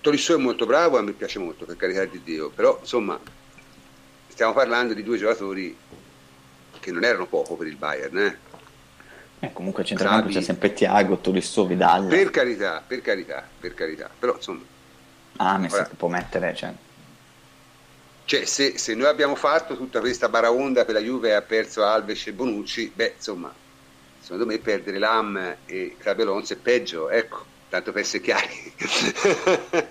Tolisso 0.05 0.35
è 0.35 0.37
molto 0.37 0.67
bravo, 0.67 0.99
a 0.99 1.01
me 1.01 1.13
piace 1.13 1.39
molto, 1.39 1.65
per 1.65 1.77
carità 1.77 2.05
di 2.05 2.21
Dio, 2.23 2.51
però 2.51 2.77
insomma 2.79 3.19
stiamo 4.27 4.53
parlando 4.53 4.93
di 4.93 5.01
due 5.01 5.17
giocatori 5.17 5.75
che 6.79 6.91
non 6.91 7.03
erano 7.03 7.25
poco 7.25 7.55
per 7.55 7.65
il 7.65 7.75
Bayern, 7.75 8.17
eh? 8.19 8.37
Eh, 9.39 9.53
comunque 9.53 9.83
a 9.83 9.85
centrocampo 9.85 10.29
c'è 10.29 10.41
sempre 10.41 10.73
Tiago, 10.73 11.17
Tolisso, 11.17 11.65
Vidal, 11.65 12.07
Per 12.07 12.29
carità, 12.29 12.83
per 12.85 13.01
carità, 13.01 13.47
per 13.59 13.73
carità, 13.73 14.09
però 14.17 14.35
insomma, 14.35 14.63
Ames 15.37 15.73
Ora- 15.73 15.87
che 15.87 15.95
può 15.95 16.07
mettere, 16.07 16.55
cioè, 16.55 16.73
cioè, 18.25 18.45
se, 18.45 18.77
se 18.77 18.95
noi 18.95 19.07
abbiamo 19.07 19.35
fatto 19.35 19.77
tutta 19.77 19.99
questa 19.99 20.29
baraonda 20.29 20.83
per 20.83 20.95
la 20.95 21.01
Juve 21.01 21.29
e 21.29 21.33
ha 21.33 21.41
perso 21.43 21.85
Alves 21.85 22.25
e 22.25 22.33
Bonucci, 22.33 22.91
beh, 22.95 23.13
insomma, 23.17 23.53
secondo 24.19 24.47
me 24.47 24.57
perdere 24.57 24.97
Lam 24.97 25.55
e 25.65 25.95
Crabelons 25.99 26.51
è 26.51 26.55
peggio, 26.55 27.09
ecco, 27.11 27.45
tanto 27.69 27.91
per 27.91 28.01
essere 28.01 28.23
chiari. 28.23 28.73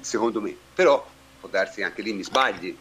secondo 0.00 0.40
me, 0.40 0.54
però 0.74 1.04
può 1.40 1.48
darsi 1.48 1.76
che 1.76 1.84
anche 1.84 2.02
lì 2.02 2.12
mi 2.12 2.22
sbagli. 2.22 2.76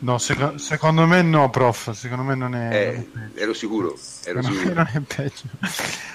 No, 0.00 0.18
seco- 0.18 0.58
secondo 0.58 1.06
me 1.06 1.22
no, 1.22 1.50
prof. 1.50 1.90
Secondo 1.90 2.22
me 2.22 2.34
non 2.34 2.54
è. 2.54 2.74
Eh, 2.74 3.08
non 3.12 3.32
è 3.34 3.40
ero 3.42 3.52
sicuro, 3.52 3.88
ero 4.24 4.42
secondo 4.42 4.48
me 4.50 4.54
sicuro. 4.56 4.74
non 4.74 4.88
è 4.92 5.00
peggio. 5.00 5.42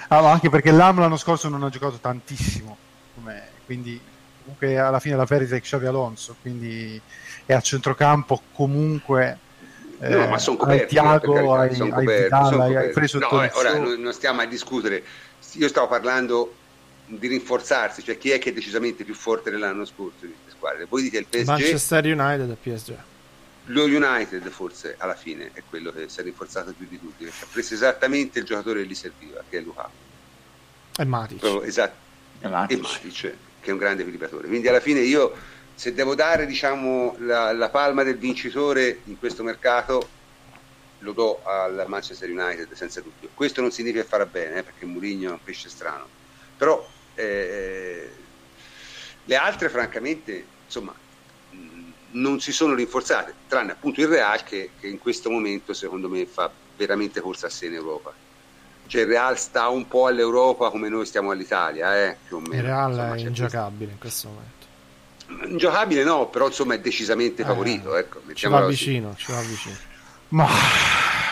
Ah, 0.08 0.20
ma 0.22 0.30
anche 0.32 0.48
perché 0.48 0.70
l'AM 0.70 0.98
l'anno 1.00 1.16
scorso 1.16 1.48
non 1.48 1.62
ha 1.62 1.68
giocato 1.68 1.98
tantissimo. 2.00 2.76
com'è, 3.14 3.42
Quindi, 3.66 4.00
comunque, 4.42 4.78
alla 4.78 5.00
fine 5.00 5.16
la 5.16 5.26
perdita 5.26 5.56
è 5.56 5.60
Xavi 5.60 5.86
Alonso. 5.86 6.36
Quindi 6.40 7.00
è 7.44 7.52
a 7.52 7.60
centrocampo 7.60 8.42
comunque. 8.52 9.38
No, 9.98 10.26
ma 10.28 10.38
sono 10.38 10.56
hai 10.56 10.62
coperti. 10.62 10.94
per 10.94 11.02
Tiago, 11.02 11.54
hai, 11.54 11.74
sono 11.74 11.94
hai 11.94 12.04
coperti, 12.04 12.22
Vidal, 12.24 12.46
sono 12.46 12.62
hai, 12.62 12.68
hai 12.68 12.74
coperti. 12.74 12.94
preso 12.94 13.18
No, 13.18 13.28
Tolisso. 13.28 13.54
eh, 13.54 13.58
ora 13.58 13.78
non 13.78 14.00
non 14.00 14.12
stiamo 14.12 14.40
a 14.40 14.44
discutere. 14.46 15.02
Io 15.52 15.68
stavo 15.68 15.86
parlando 15.88 16.54
di 17.06 17.26
rinforzarsi, 17.28 18.02
cioè 18.02 18.16
chi 18.18 18.30
è 18.30 18.38
che 18.38 18.48
è 18.50 18.52
decisamente 18.52 19.04
più 19.04 19.14
forte 19.14 19.50
dell'anno 19.50 19.84
scorso 19.84 20.24
di 20.26 20.32
queste 20.32 20.50
squadre. 20.56 20.86
Voi 20.88 21.02
dite 21.02 21.18
il 21.18 21.26
PSG, 21.26 21.46
Manchester 21.46 22.04
United 22.06 22.50
e 22.50 22.54
PSG. 22.54 22.94
Lo 23.66 23.84
United 23.84 24.48
forse 24.50 24.96
alla 24.98 25.14
fine 25.14 25.50
è 25.54 25.62
quello 25.68 25.90
che 25.90 26.08
si 26.08 26.20
è 26.20 26.22
rinforzato 26.22 26.72
più 26.76 26.86
di 26.86 26.98
tutti, 26.98 27.24
perché 27.24 27.44
ha 27.44 27.48
preso 27.50 27.74
esattamente 27.74 28.38
il 28.38 28.44
giocatore 28.44 28.82
che 28.82 28.88
gli 28.88 28.94
serviva, 28.94 29.42
che 29.48 29.58
è 29.58 29.60
Lukaku. 29.60 29.90
E 30.98 31.04
Matic. 31.04 31.38
Proprio 31.38 31.62
esatto. 31.62 31.96
E 32.40 32.48
Matic. 32.48 32.76
e 32.76 32.80
Matic, 32.80 33.20
che 33.60 33.70
è 33.70 33.70
un 33.70 33.78
grande 33.78 34.02
equilibratore. 34.02 34.48
Quindi 34.48 34.68
alla 34.68 34.80
fine 34.80 35.00
io, 35.00 35.34
se 35.74 35.94
devo 35.94 36.14
dare 36.14 36.46
diciamo, 36.46 37.16
la, 37.20 37.52
la 37.52 37.70
palma 37.70 38.02
del 38.02 38.18
vincitore 38.18 39.00
in 39.04 39.18
questo 39.18 39.42
mercato, 39.42 40.08
lo 40.98 41.12
do 41.12 41.42
al 41.44 41.84
Manchester 41.86 42.30
United 42.30 42.72
senza 42.72 43.00
dubbio. 43.00 43.30
Questo 43.34 43.60
non 43.60 43.70
significa 43.70 44.04
fare 44.04 44.26
bene, 44.26 44.58
eh, 44.58 44.62
perché 44.62 44.84
Mourinho 44.84 45.30
è 45.30 45.32
un 45.32 45.42
pesce 45.42 45.68
strano. 45.68 46.06
Però 46.56 46.86
eh, 47.14 48.10
le 49.24 49.36
altre, 49.36 49.68
francamente, 49.68 50.44
insomma, 50.64 50.94
non 52.16 52.40
si 52.40 52.52
sono 52.52 52.74
rinforzate, 52.74 53.34
tranne 53.48 53.72
appunto 53.72 54.00
il 54.00 54.08
Real 54.08 54.42
che, 54.44 54.70
che 54.78 54.86
in 54.88 54.98
questo 54.98 55.30
momento 55.30 55.72
secondo 55.72 56.08
me 56.08 56.26
fa 56.26 56.50
veramente 56.76 57.20
corsa 57.20 57.46
a 57.46 57.50
sé 57.50 57.66
in 57.66 57.74
Europa. 57.74 58.12
Cioè 58.86 59.02
il 59.02 59.06
Real 59.08 59.38
sta 59.38 59.68
un 59.68 59.88
po' 59.88 60.06
all'Europa 60.06 60.70
come 60.70 60.88
noi 60.88 61.06
stiamo 61.06 61.30
all'Italia, 61.30 61.96
eh, 62.06 62.16
più 62.26 62.36
o 62.36 62.40
meno. 62.40 62.54
Il 62.54 62.62
Real 62.62 62.90
Insomma, 62.90 63.14
è 63.14 63.18
ingiocabile 63.20 63.92
in 63.92 63.98
questo 63.98 64.28
momento. 64.28 64.52
questo- 65.26 65.46
Ingiocabile 65.48 66.04
no, 66.04 66.28
però 66.28 66.46
insomma 66.48 66.74
è 66.74 66.80
decisamente 66.80 67.42
Eh, 67.42 67.44
favorito. 67.46 67.96
ecco, 67.96 68.20
Ci 68.34 68.46
va 68.46 68.66
vicino, 68.66 69.14
ci 69.16 69.32
va 69.32 69.40
vicino. 69.40 69.74
Ma 70.28 70.46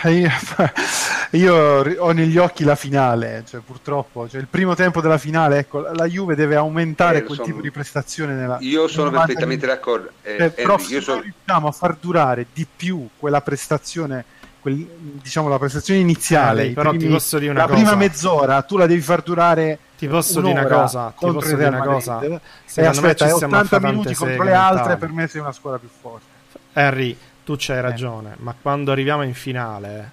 io, 1.32 1.54
ho 1.98 2.12
negli 2.12 2.36
occhi 2.38 2.64
la 2.64 2.74
finale, 2.74 3.44
cioè 3.48 3.60
purtroppo, 3.60 4.28
cioè 4.28 4.40
il 4.40 4.46
primo 4.48 4.74
tempo 4.74 5.00
della 5.00 5.18
finale, 5.18 5.58
ecco, 5.58 5.80
la 5.92 6.06
Juve 6.06 6.34
deve 6.34 6.56
aumentare 6.56 7.18
Eh, 7.18 7.22
quel 7.24 7.38
so. 7.38 7.44
tipo 7.44 7.60
di 7.60 7.70
prestazione 7.70 8.34
nella 8.34 8.58
Io 8.60 8.88
sono 8.88 9.06
90 9.06 9.26
perfettamente 9.26 9.66
d'accordo. 9.66 10.10
Eh, 10.22 10.36
Cioè, 10.38 10.50
però 10.50 10.74
Henry, 10.74 10.84
se 10.86 11.00
sono... 11.00 11.20
riusciamo 11.20 11.68
a 11.68 11.72
far 11.72 11.96
durare 12.00 12.46
di 12.52 12.66
più 12.74 13.08
quella 13.16 13.40
prestazione, 13.40 14.24
quel- 14.60 14.86
diciamo 15.22 15.48
la 15.48 15.58
prestazione 15.58 16.00
iniziale, 16.00 16.66
Eh, 16.66 16.70
però 16.70 16.90
ti 16.92 16.98
primi- 16.98 17.12
posso 17.12 17.38
dire 17.38 17.50
una 17.50 17.60
la 17.60 17.66
cosa. 17.68 17.80
prima 17.80 17.94
mezz'ora, 17.96 18.62
tu 18.62 18.76
la 18.76 18.86
devi 18.86 19.00
far 19.00 19.22
durare 19.22 19.78
Ti 19.98 20.08
posso 20.08 20.40
dire 20.40 20.60
una 20.60 20.66
cosa, 20.66 21.06
ti 21.08 21.14
contro 21.16 21.40
posso 21.40 21.56
dire 21.56 21.68
una 21.68 21.80
cosa. 21.82 22.12
Madrid, 22.14 22.32
e 22.32 22.40
Secondo 22.64 23.00
me 23.00 23.06
aspetta, 23.10 23.26
ci 23.26 23.30
è 23.30 23.34
stiamo 23.36 23.54
a 23.54 23.58
80 23.60 23.80
fare 23.80 23.92
minuti 23.92 24.14
contro 24.14 24.42
le 24.42 24.52
altre, 24.54 24.96
per 24.96 25.12
me 25.12 25.28
sei 25.28 25.40
una 25.40 25.52
squadra 25.52 25.78
più 25.78 25.88
forte. 26.00 26.26
Harry, 26.74 27.16
tu 27.44 27.52
Eh. 27.52 27.56
c'hai 27.58 27.80
ragione, 27.80 28.34
ma 28.38 28.54
quando 28.60 28.92
arriviamo 28.92 29.22
in 29.22 29.34
finale, 29.34 30.10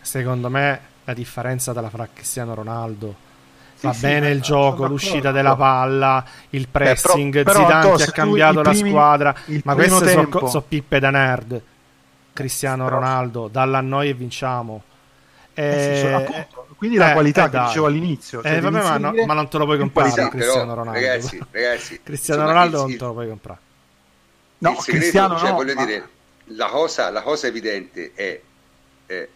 secondo 0.00 0.48
me 0.48 0.80
la 1.04 1.14
differenza 1.14 1.72
tra 1.72 1.88
fra 1.88 2.08
Cristiano 2.12 2.54
Ronaldo 2.54 3.14
va 3.80 3.92
sì, 3.92 4.00
bene 4.00 4.28
eh, 4.28 4.32
il 4.32 4.40
gioco, 4.40 4.86
l'uscita 4.86 5.30
della 5.30 5.54
palla, 5.56 6.24
il 6.50 6.66
pressing, 6.68 7.42
però, 7.44 7.64
però, 7.66 7.96
Zidane 7.96 8.02
ha 8.02 8.12
cambiato 8.12 8.60
i 8.60 8.64
la 8.64 8.70
primi- 8.70 8.90
squadra, 8.90 9.34
ma 9.64 9.74
queste 9.74 10.08
sono 10.10 10.48
sono 10.48 10.64
pippe 10.66 10.98
da 10.98 11.10
nerd. 11.10 11.62
Cristiano 12.32 12.84
Però- 12.84 12.96
Ronaldo, 12.98 13.48
dalla 13.48 13.80
noi 13.80 14.08
e 14.10 14.14
vinciamo. 14.14 14.82
Eh 15.54 15.72
sì, 15.72 16.06
Eh, 16.06 16.10
so- 16.10 16.16
appunto, 16.16 16.66
quindi 16.76 16.96
la 16.96 17.10
eh, 17.10 17.12
qualità 17.14 17.46
eh, 17.46 17.50
che 17.50 17.58
dicevo 17.60 17.86
all'inizio. 17.86 18.42
cioè 18.42 18.52
Eh, 18.56 18.60
vabbè, 18.60 18.82
ma, 18.82 18.96
no- 18.98 19.24
ma 19.26 19.34
non 19.34 19.48
te 19.48 19.58
lo 19.58 19.64
puoi 19.64 19.78
comprare 19.78 20.08
Sì, 20.10 20.14
qualità. 20.14 20.36
Cristiano 20.36 20.68
però, 20.68 20.82
Ronaldo. 20.84 21.00
ragazzi, 21.00 21.42
ragazzi, 21.50 22.00
Cristiano 22.04 22.42
Ronaldo 22.46 22.76
il- 22.82 22.88
non 22.88 22.96
te 22.98 23.04
lo 23.04 23.12
puoi 23.12 23.28
comprare. 23.28 23.58
No, 24.58 24.70
il 24.70 24.76
segreto, 24.78 24.98
Cristiano 25.00 25.38
cioè, 25.38 25.48
no, 25.50 25.54
voglio 25.56 25.74
ma- 25.74 25.84
dire, 25.84 26.08
la 26.48 26.68
cosa, 26.68 27.10
la 27.10 27.22
cosa 27.22 27.46
evidente 27.46 28.12
è, 28.14 28.40
è 29.06 29.28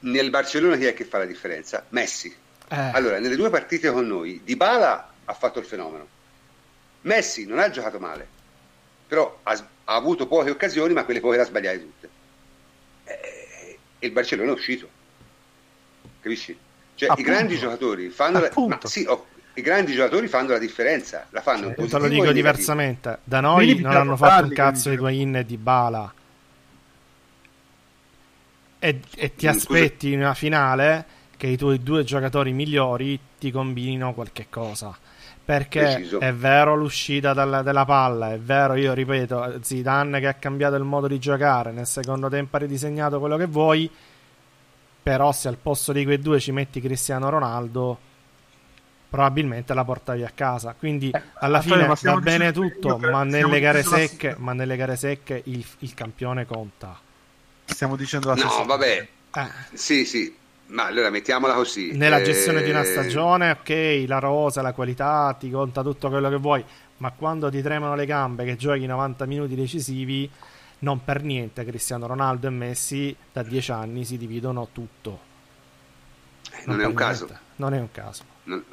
nel 0.00 0.30
Barcellona 0.30 0.76
chi 0.76 0.86
è 0.86 0.94
che 0.94 1.04
fa 1.04 1.18
la 1.18 1.24
differenza? 1.26 1.84
Messi. 1.90 2.34
Eh, 2.68 2.76
Allora, 2.76 3.18
nelle 3.18 3.36
due 3.36 3.50
partite 3.50 3.90
con 3.90 4.06
noi, 4.06 4.40
Dybala 4.44 5.12
ha 5.24 5.32
fatto 5.34 5.58
il 5.58 5.64
fenomeno. 5.64 6.08
Messi 7.02 7.46
non 7.46 7.58
ha 7.58 7.70
giocato 7.70 7.98
male, 7.98 8.26
però 9.06 9.40
ha, 9.42 9.52
ha 9.52 9.94
avuto 9.94 10.26
poche 10.26 10.50
occasioni, 10.50 10.92
ma 10.92 11.04
quelle 11.04 11.20
poche 11.20 11.36
le 11.36 11.42
ha 11.42 11.46
sbagliate 11.46 11.80
tutte. 11.80 12.08
Eh, 13.04 13.78
E 13.98 14.06
il 14.06 14.12
Barcellona 14.12 14.50
è 14.50 14.54
uscito. 14.54 14.88
Capisci? 16.20 16.56
Cioè, 16.94 17.10
Appunto. 17.10 17.28
i 17.28 17.32
grandi 17.32 17.56
giocatori 17.58 18.08
fanno 18.10 18.40
la, 18.40 18.50
ma 18.66 18.78
sì, 18.84 19.04
oh, 19.08 19.26
i 19.54 19.62
grandi 19.62 19.92
giocatori 19.94 20.28
fanno 20.28 20.50
la 20.50 20.58
differenza, 20.58 21.26
la 21.30 21.40
fanno 21.42 21.68
in 21.68 21.74
te 21.74 21.98
lo 21.98 22.08
dico 22.08 22.32
diversamente. 22.32 23.18
Da 23.24 23.40
noi 23.40 23.64
Quindi 23.66 23.82
non 23.82 23.96
hanno 23.96 24.16
fatto 24.16 24.42
un 24.42 24.52
cazzo 24.52 24.88
di. 24.88 24.94
Higuain 24.94 25.36
e 25.36 25.44
di 25.44 25.56
Bala. 25.56 26.12
E, 28.78 29.00
e 29.16 29.34
ti 29.36 29.46
Mm, 29.46 29.48
aspetti 29.48 30.12
in 30.12 30.20
una 30.20 30.34
finale 30.34 31.06
che 31.36 31.46
i 31.46 31.56
tuoi 31.56 31.82
due 31.82 32.02
giocatori 32.04 32.52
migliori 32.52 33.18
ti 33.38 33.50
combinino 33.50 34.12
qualche 34.14 34.46
cosa. 34.50 34.96
Perché 35.44 35.78
Preciso. 35.96 36.18
è 36.18 36.32
vero 36.32 36.74
l'uscita 36.76 37.32
dalla- 37.32 37.62
della 37.62 37.84
palla, 37.84 38.32
è 38.32 38.38
vero, 38.38 38.74
io 38.74 38.92
ripeto, 38.92 39.58
Zidane 39.62 40.20
che 40.20 40.26
ha 40.28 40.34
cambiato 40.34 40.76
il 40.76 40.84
modo 40.84 41.08
di 41.08 41.18
giocare, 41.18 41.72
nel 41.72 41.86
secondo 41.86 42.28
tempo 42.28 42.56
ha 42.56 42.60
ridisegnato 42.60 43.18
quello 43.18 43.36
che 43.36 43.46
vuoi, 43.46 43.90
però 45.02 45.32
se 45.32 45.48
al 45.48 45.56
posto 45.58 45.92
di 45.92 46.04
quei 46.04 46.18
due 46.20 46.38
ci 46.38 46.52
metti 46.52 46.80
Cristiano 46.80 47.28
Ronaldo, 47.28 47.98
probabilmente 49.12 49.74
la 49.74 49.84
portavi 49.84 50.24
a 50.24 50.30
casa. 50.34 50.74
Quindi 50.78 51.10
Eh, 51.10 51.22
alla 51.34 51.60
fine 51.60 51.84
va 51.86 52.16
bene 52.16 52.50
tutto, 52.50 52.88
io 52.88 52.96
credo- 52.96 53.12
ma 53.12 53.24
nelle 53.24 53.60
gare 53.60 53.82
la- 53.82 53.88
secche, 53.96 54.34
ma 54.38 54.54
nelle 54.54 54.74
gare 54.76 54.96
secche 54.96 55.42
il, 55.44 55.62
il 55.80 55.92
campione 55.92 56.46
conta. 56.46 56.98
Stiamo 57.66 57.94
dicendo 57.96 58.28
la 58.28 58.34
No, 58.34 58.40
stessa 58.40 58.62
vabbè, 58.62 59.08
Eh, 59.34 59.48
sì, 59.74 60.06
sì, 60.06 60.34
ma 60.68 60.86
allora 60.86 61.10
mettiamola 61.10 61.52
così. 61.52 61.92
nella 61.92 62.20
Eh, 62.20 62.22
gestione 62.24 62.62
di 62.62 62.70
una 62.70 62.84
stagione, 62.84 63.50
ok, 63.50 64.04
la 64.06 64.18
rosa, 64.18 64.62
la 64.62 64.72
qualità, 64.72 65.36
ti 65.38 65.50
conta 65.50 65.82
tutto 65.82 66.08
quello 66.08 66.30
che 66.30 66.36
vuoi, 66.36 66.64
ma 66.98 67.10
quando 67.10 67.50
ti 67.50 67.60
tremano 67.60 67.94
le 67.94 68.06
gambe 68.06 68.44
che 68.46 68.56
giochi 68.56 68.86
90 68.86 69.26
minuti 69.26 69.54
decisivi, 69.54 70.28
non 70.80 71.04
per 71.04 71.22
niente 71.22 71.64
Cristiano 71.66 72.06
Ronaldo 72.06 72.46
e 72.46 72.50
Messi 72.50 73.14
da 73.30 73.42
10 73.42 73.72
anni 73.72 74.04
si 74.06 74.16
dividono 74.16 74.68
tutto. 74.72 75.20
Non 76.66 76.76
è 76.76 76.78
per 76.80 76.88
un 76.88 76.94
caso. 76.94 77.24
niente. 77.26 77.42
Non 77.56 77.74
è 77.74 77.78
un 77.80 77.90
caso. 77.92 78.24
Non, 78.44 78.64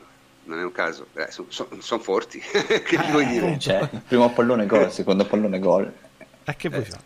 non 0.50 0.60
è 0.60 0.64
un 0.64 0.72
caso, 0.72 1.08
sono 1.50 2.02
forti. 2.02 2.40
che 2.42 2.98
gli 2.98 3.12
vuoi 3.12 3.28
dire? 3.28 3.60
Cioè, 3.60 3.88
primo 4.08 4.32
pallone 4.34 4.66
gol, 4.66 4.92
secondo 4.92 5.26
pallone 5.26 5.60
gol. 5.60 5.92
E 6.44 6.56
che 6.56 6.70
vuoi 6.70 6.82
Eh, 6.82 6.86
fare? 6.86 7.04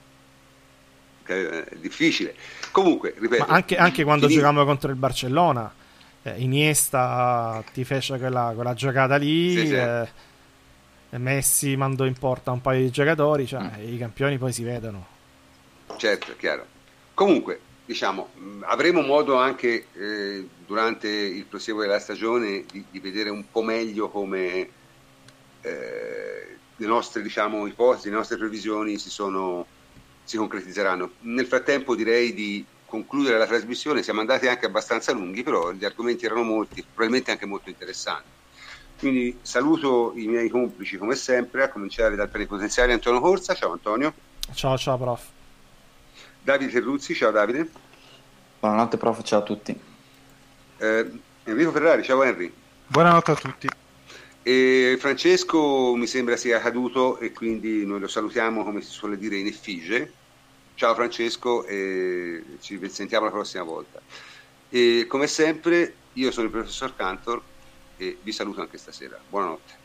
Che 1.25 1.63
È 1.65 1.75
difficile. 1.75 2.35
Comunque, 2.71 3.13
ripeto, 3.17 3.45
Ma 3.45 3.53
anche, 3.53 3.75
anche 3.77 4.03
quando 4.03 4.27
finì- 4.27 4.39
giocavamo 4.39 4.65
contro 4.65 4.89
il 4.89 4.95
Barcellona, 4.95 5.71
eh, 6.23 6.35
Iniesta 6.37 7.61
ti 7.73 7.83
fece 7.83 8.17
quella, 8.17 8.53
quella 8.55 8.73
giocata 8.73 9.17
lì, 9.17 9.51
Sì, 9.51 9.67
sì. 9.67 9.75
eh, 9.75 10.07
Messi 11.17 11.75
mandò 11.75 12.05
in 12.05 12.13
porta 12.17 12.51
un 12.51 12.61
paio 12.61 12.79
di 12.81 12.89
giocatori, 12.89 13.45
cioè 13.45 13.61
Mm. 13.61 13.93
i 13.93 13.97
campioni 13.97 14.37
poi 14.37 14.51
si 14.53 14.63
vedono. 14.63 15.05
Certo, 15.97 16.31
è 16.31 16.35
chiaro. 16.37 16.65
Comunque, 17.13 17.59
diciamo, 17.85 18.29
mh, 18.33 18.63
avremo 18.65 19.01
modo 19.01 19.35
anche 19.35 19.87
eh, 19.93 20.47
durante 20.65 21.07
il 21.07 21.45
proseguo 21.45 21.81
della 21.81 21.99
stagione 21.99 22.65
di, 22.71 22.85
di 22.89 22.99
vedere 22.99 23.29
un 23.29 23.43
po' 23.51 23.61
meglio 23.61 24.09
come 24.09 24.69
eh, 25.61 26.57
le 26.75 26.87
nostre 26.87 27.21
diciamo, 27.21 27.67
ipotesi, 27.67 28.09
le 28.09 28.15
nostre 28.15 28.37
previsioni 28.37 28.97
si, 28.97 29.09
sono, 29.09 29.65
si 30.23 30.37
concretizzeranno. 30.37 31.11
Nel 31.21 31.45
frattempo 31.45 31.95
direi 31.95 32.33
di 32.33 32.65
concludere 32.85 33.37
la 33.37 33.47
trasmissione, 33.47 34.03
siamo 34.03 34.19
andati 34.19 34.47
anche 34.47 34.67
abbastanza 34.67 35.11
lunghi, 35.13 35.43
però 35.43 35.71
gli 35.71 35.83
argomenti 35.83 36.25
erano 36.25 36.43
molti, 36.43 36.83
probabilmente 36.83 37.31
anche 37.31 37.45
molto 37.45 37.69
interessanti. 37.69 38.29
Quindi 38.99 39.37
saluto 39.41 40.13
i 40.15 40.27
miei 40.27 40.47
complici 40.47 40.97
come 40.97 41.15
sempre, 41.15 41.63
a 41.63 41.69
cominciare 41.69 42.15
dal 42.15 42.29
plenipotenziario 42.29 42.93
Antonio 42.93 43.19
Corsa. 43.19 43.53
Ciao 43.53 43.71
Antonio. 43.71 44.13
Ciao 44.53 44.77
ciao 44.77 44.97
prof. 44.97 45.42
Davide 46.43 46.71
Terruzzi, 46.71 47.15
ciao 47.15 47.31
Davide. 47.31 47.69
Buonanotte 48.59 48.97
prof, 48.97 49.21
ciao 49.23 49.39
a 49.39 49.43
tutti. 49.43 49.79
Eh, 50.77 51.11
Enrico 51.45 51.71
Ferrari, 51.71 52.03
ciao 52.03 52.21
Henry. 52.21 52.51
Buonanotte 52.85 53.31
a 53.31 53.35
tutti. 53.35 53.67
E 54.43 54.97
Francesco 54.99 55.95
mi 55.95 56.05
sembra 56.05 56.35
sia 56.35 56.59
caduto 56.59 57.17
e 57.19 57.31
quindi 57.31 57.85
noi 57.85 58.01
lo 58.01 58.09
salutiamo 58.09 58.65
come 58.65 58.81
si 58.81 58.91
suole 58.91 59.17
dire 59.17 59.37
in 59.37 59.47
effigie. 59.47 60.11
Ciao 60.75 60.93
Francesco 60.93 61.63
e 61.65 62.43
ci 62.59 62.77
sentiamo 62.89 63.23
la 63.23 63.31
prossima 63.31 63.63
volta. 63.63 64.01
E 64.67 65.05
come 65.07 65.27
sempre 65.27 65.95
io 66.11 66.29
sono 66.31 66.47
il 66.47 66.51
professor 66.51 66.93
Cantor 66.93 67.41
e 67.95 68.17
vi 68.21 68.33
saluto 68.33 68.59
anche 68.59 68.77
stasera. 68.77 69.17
Buonanotte. 69.29 69.82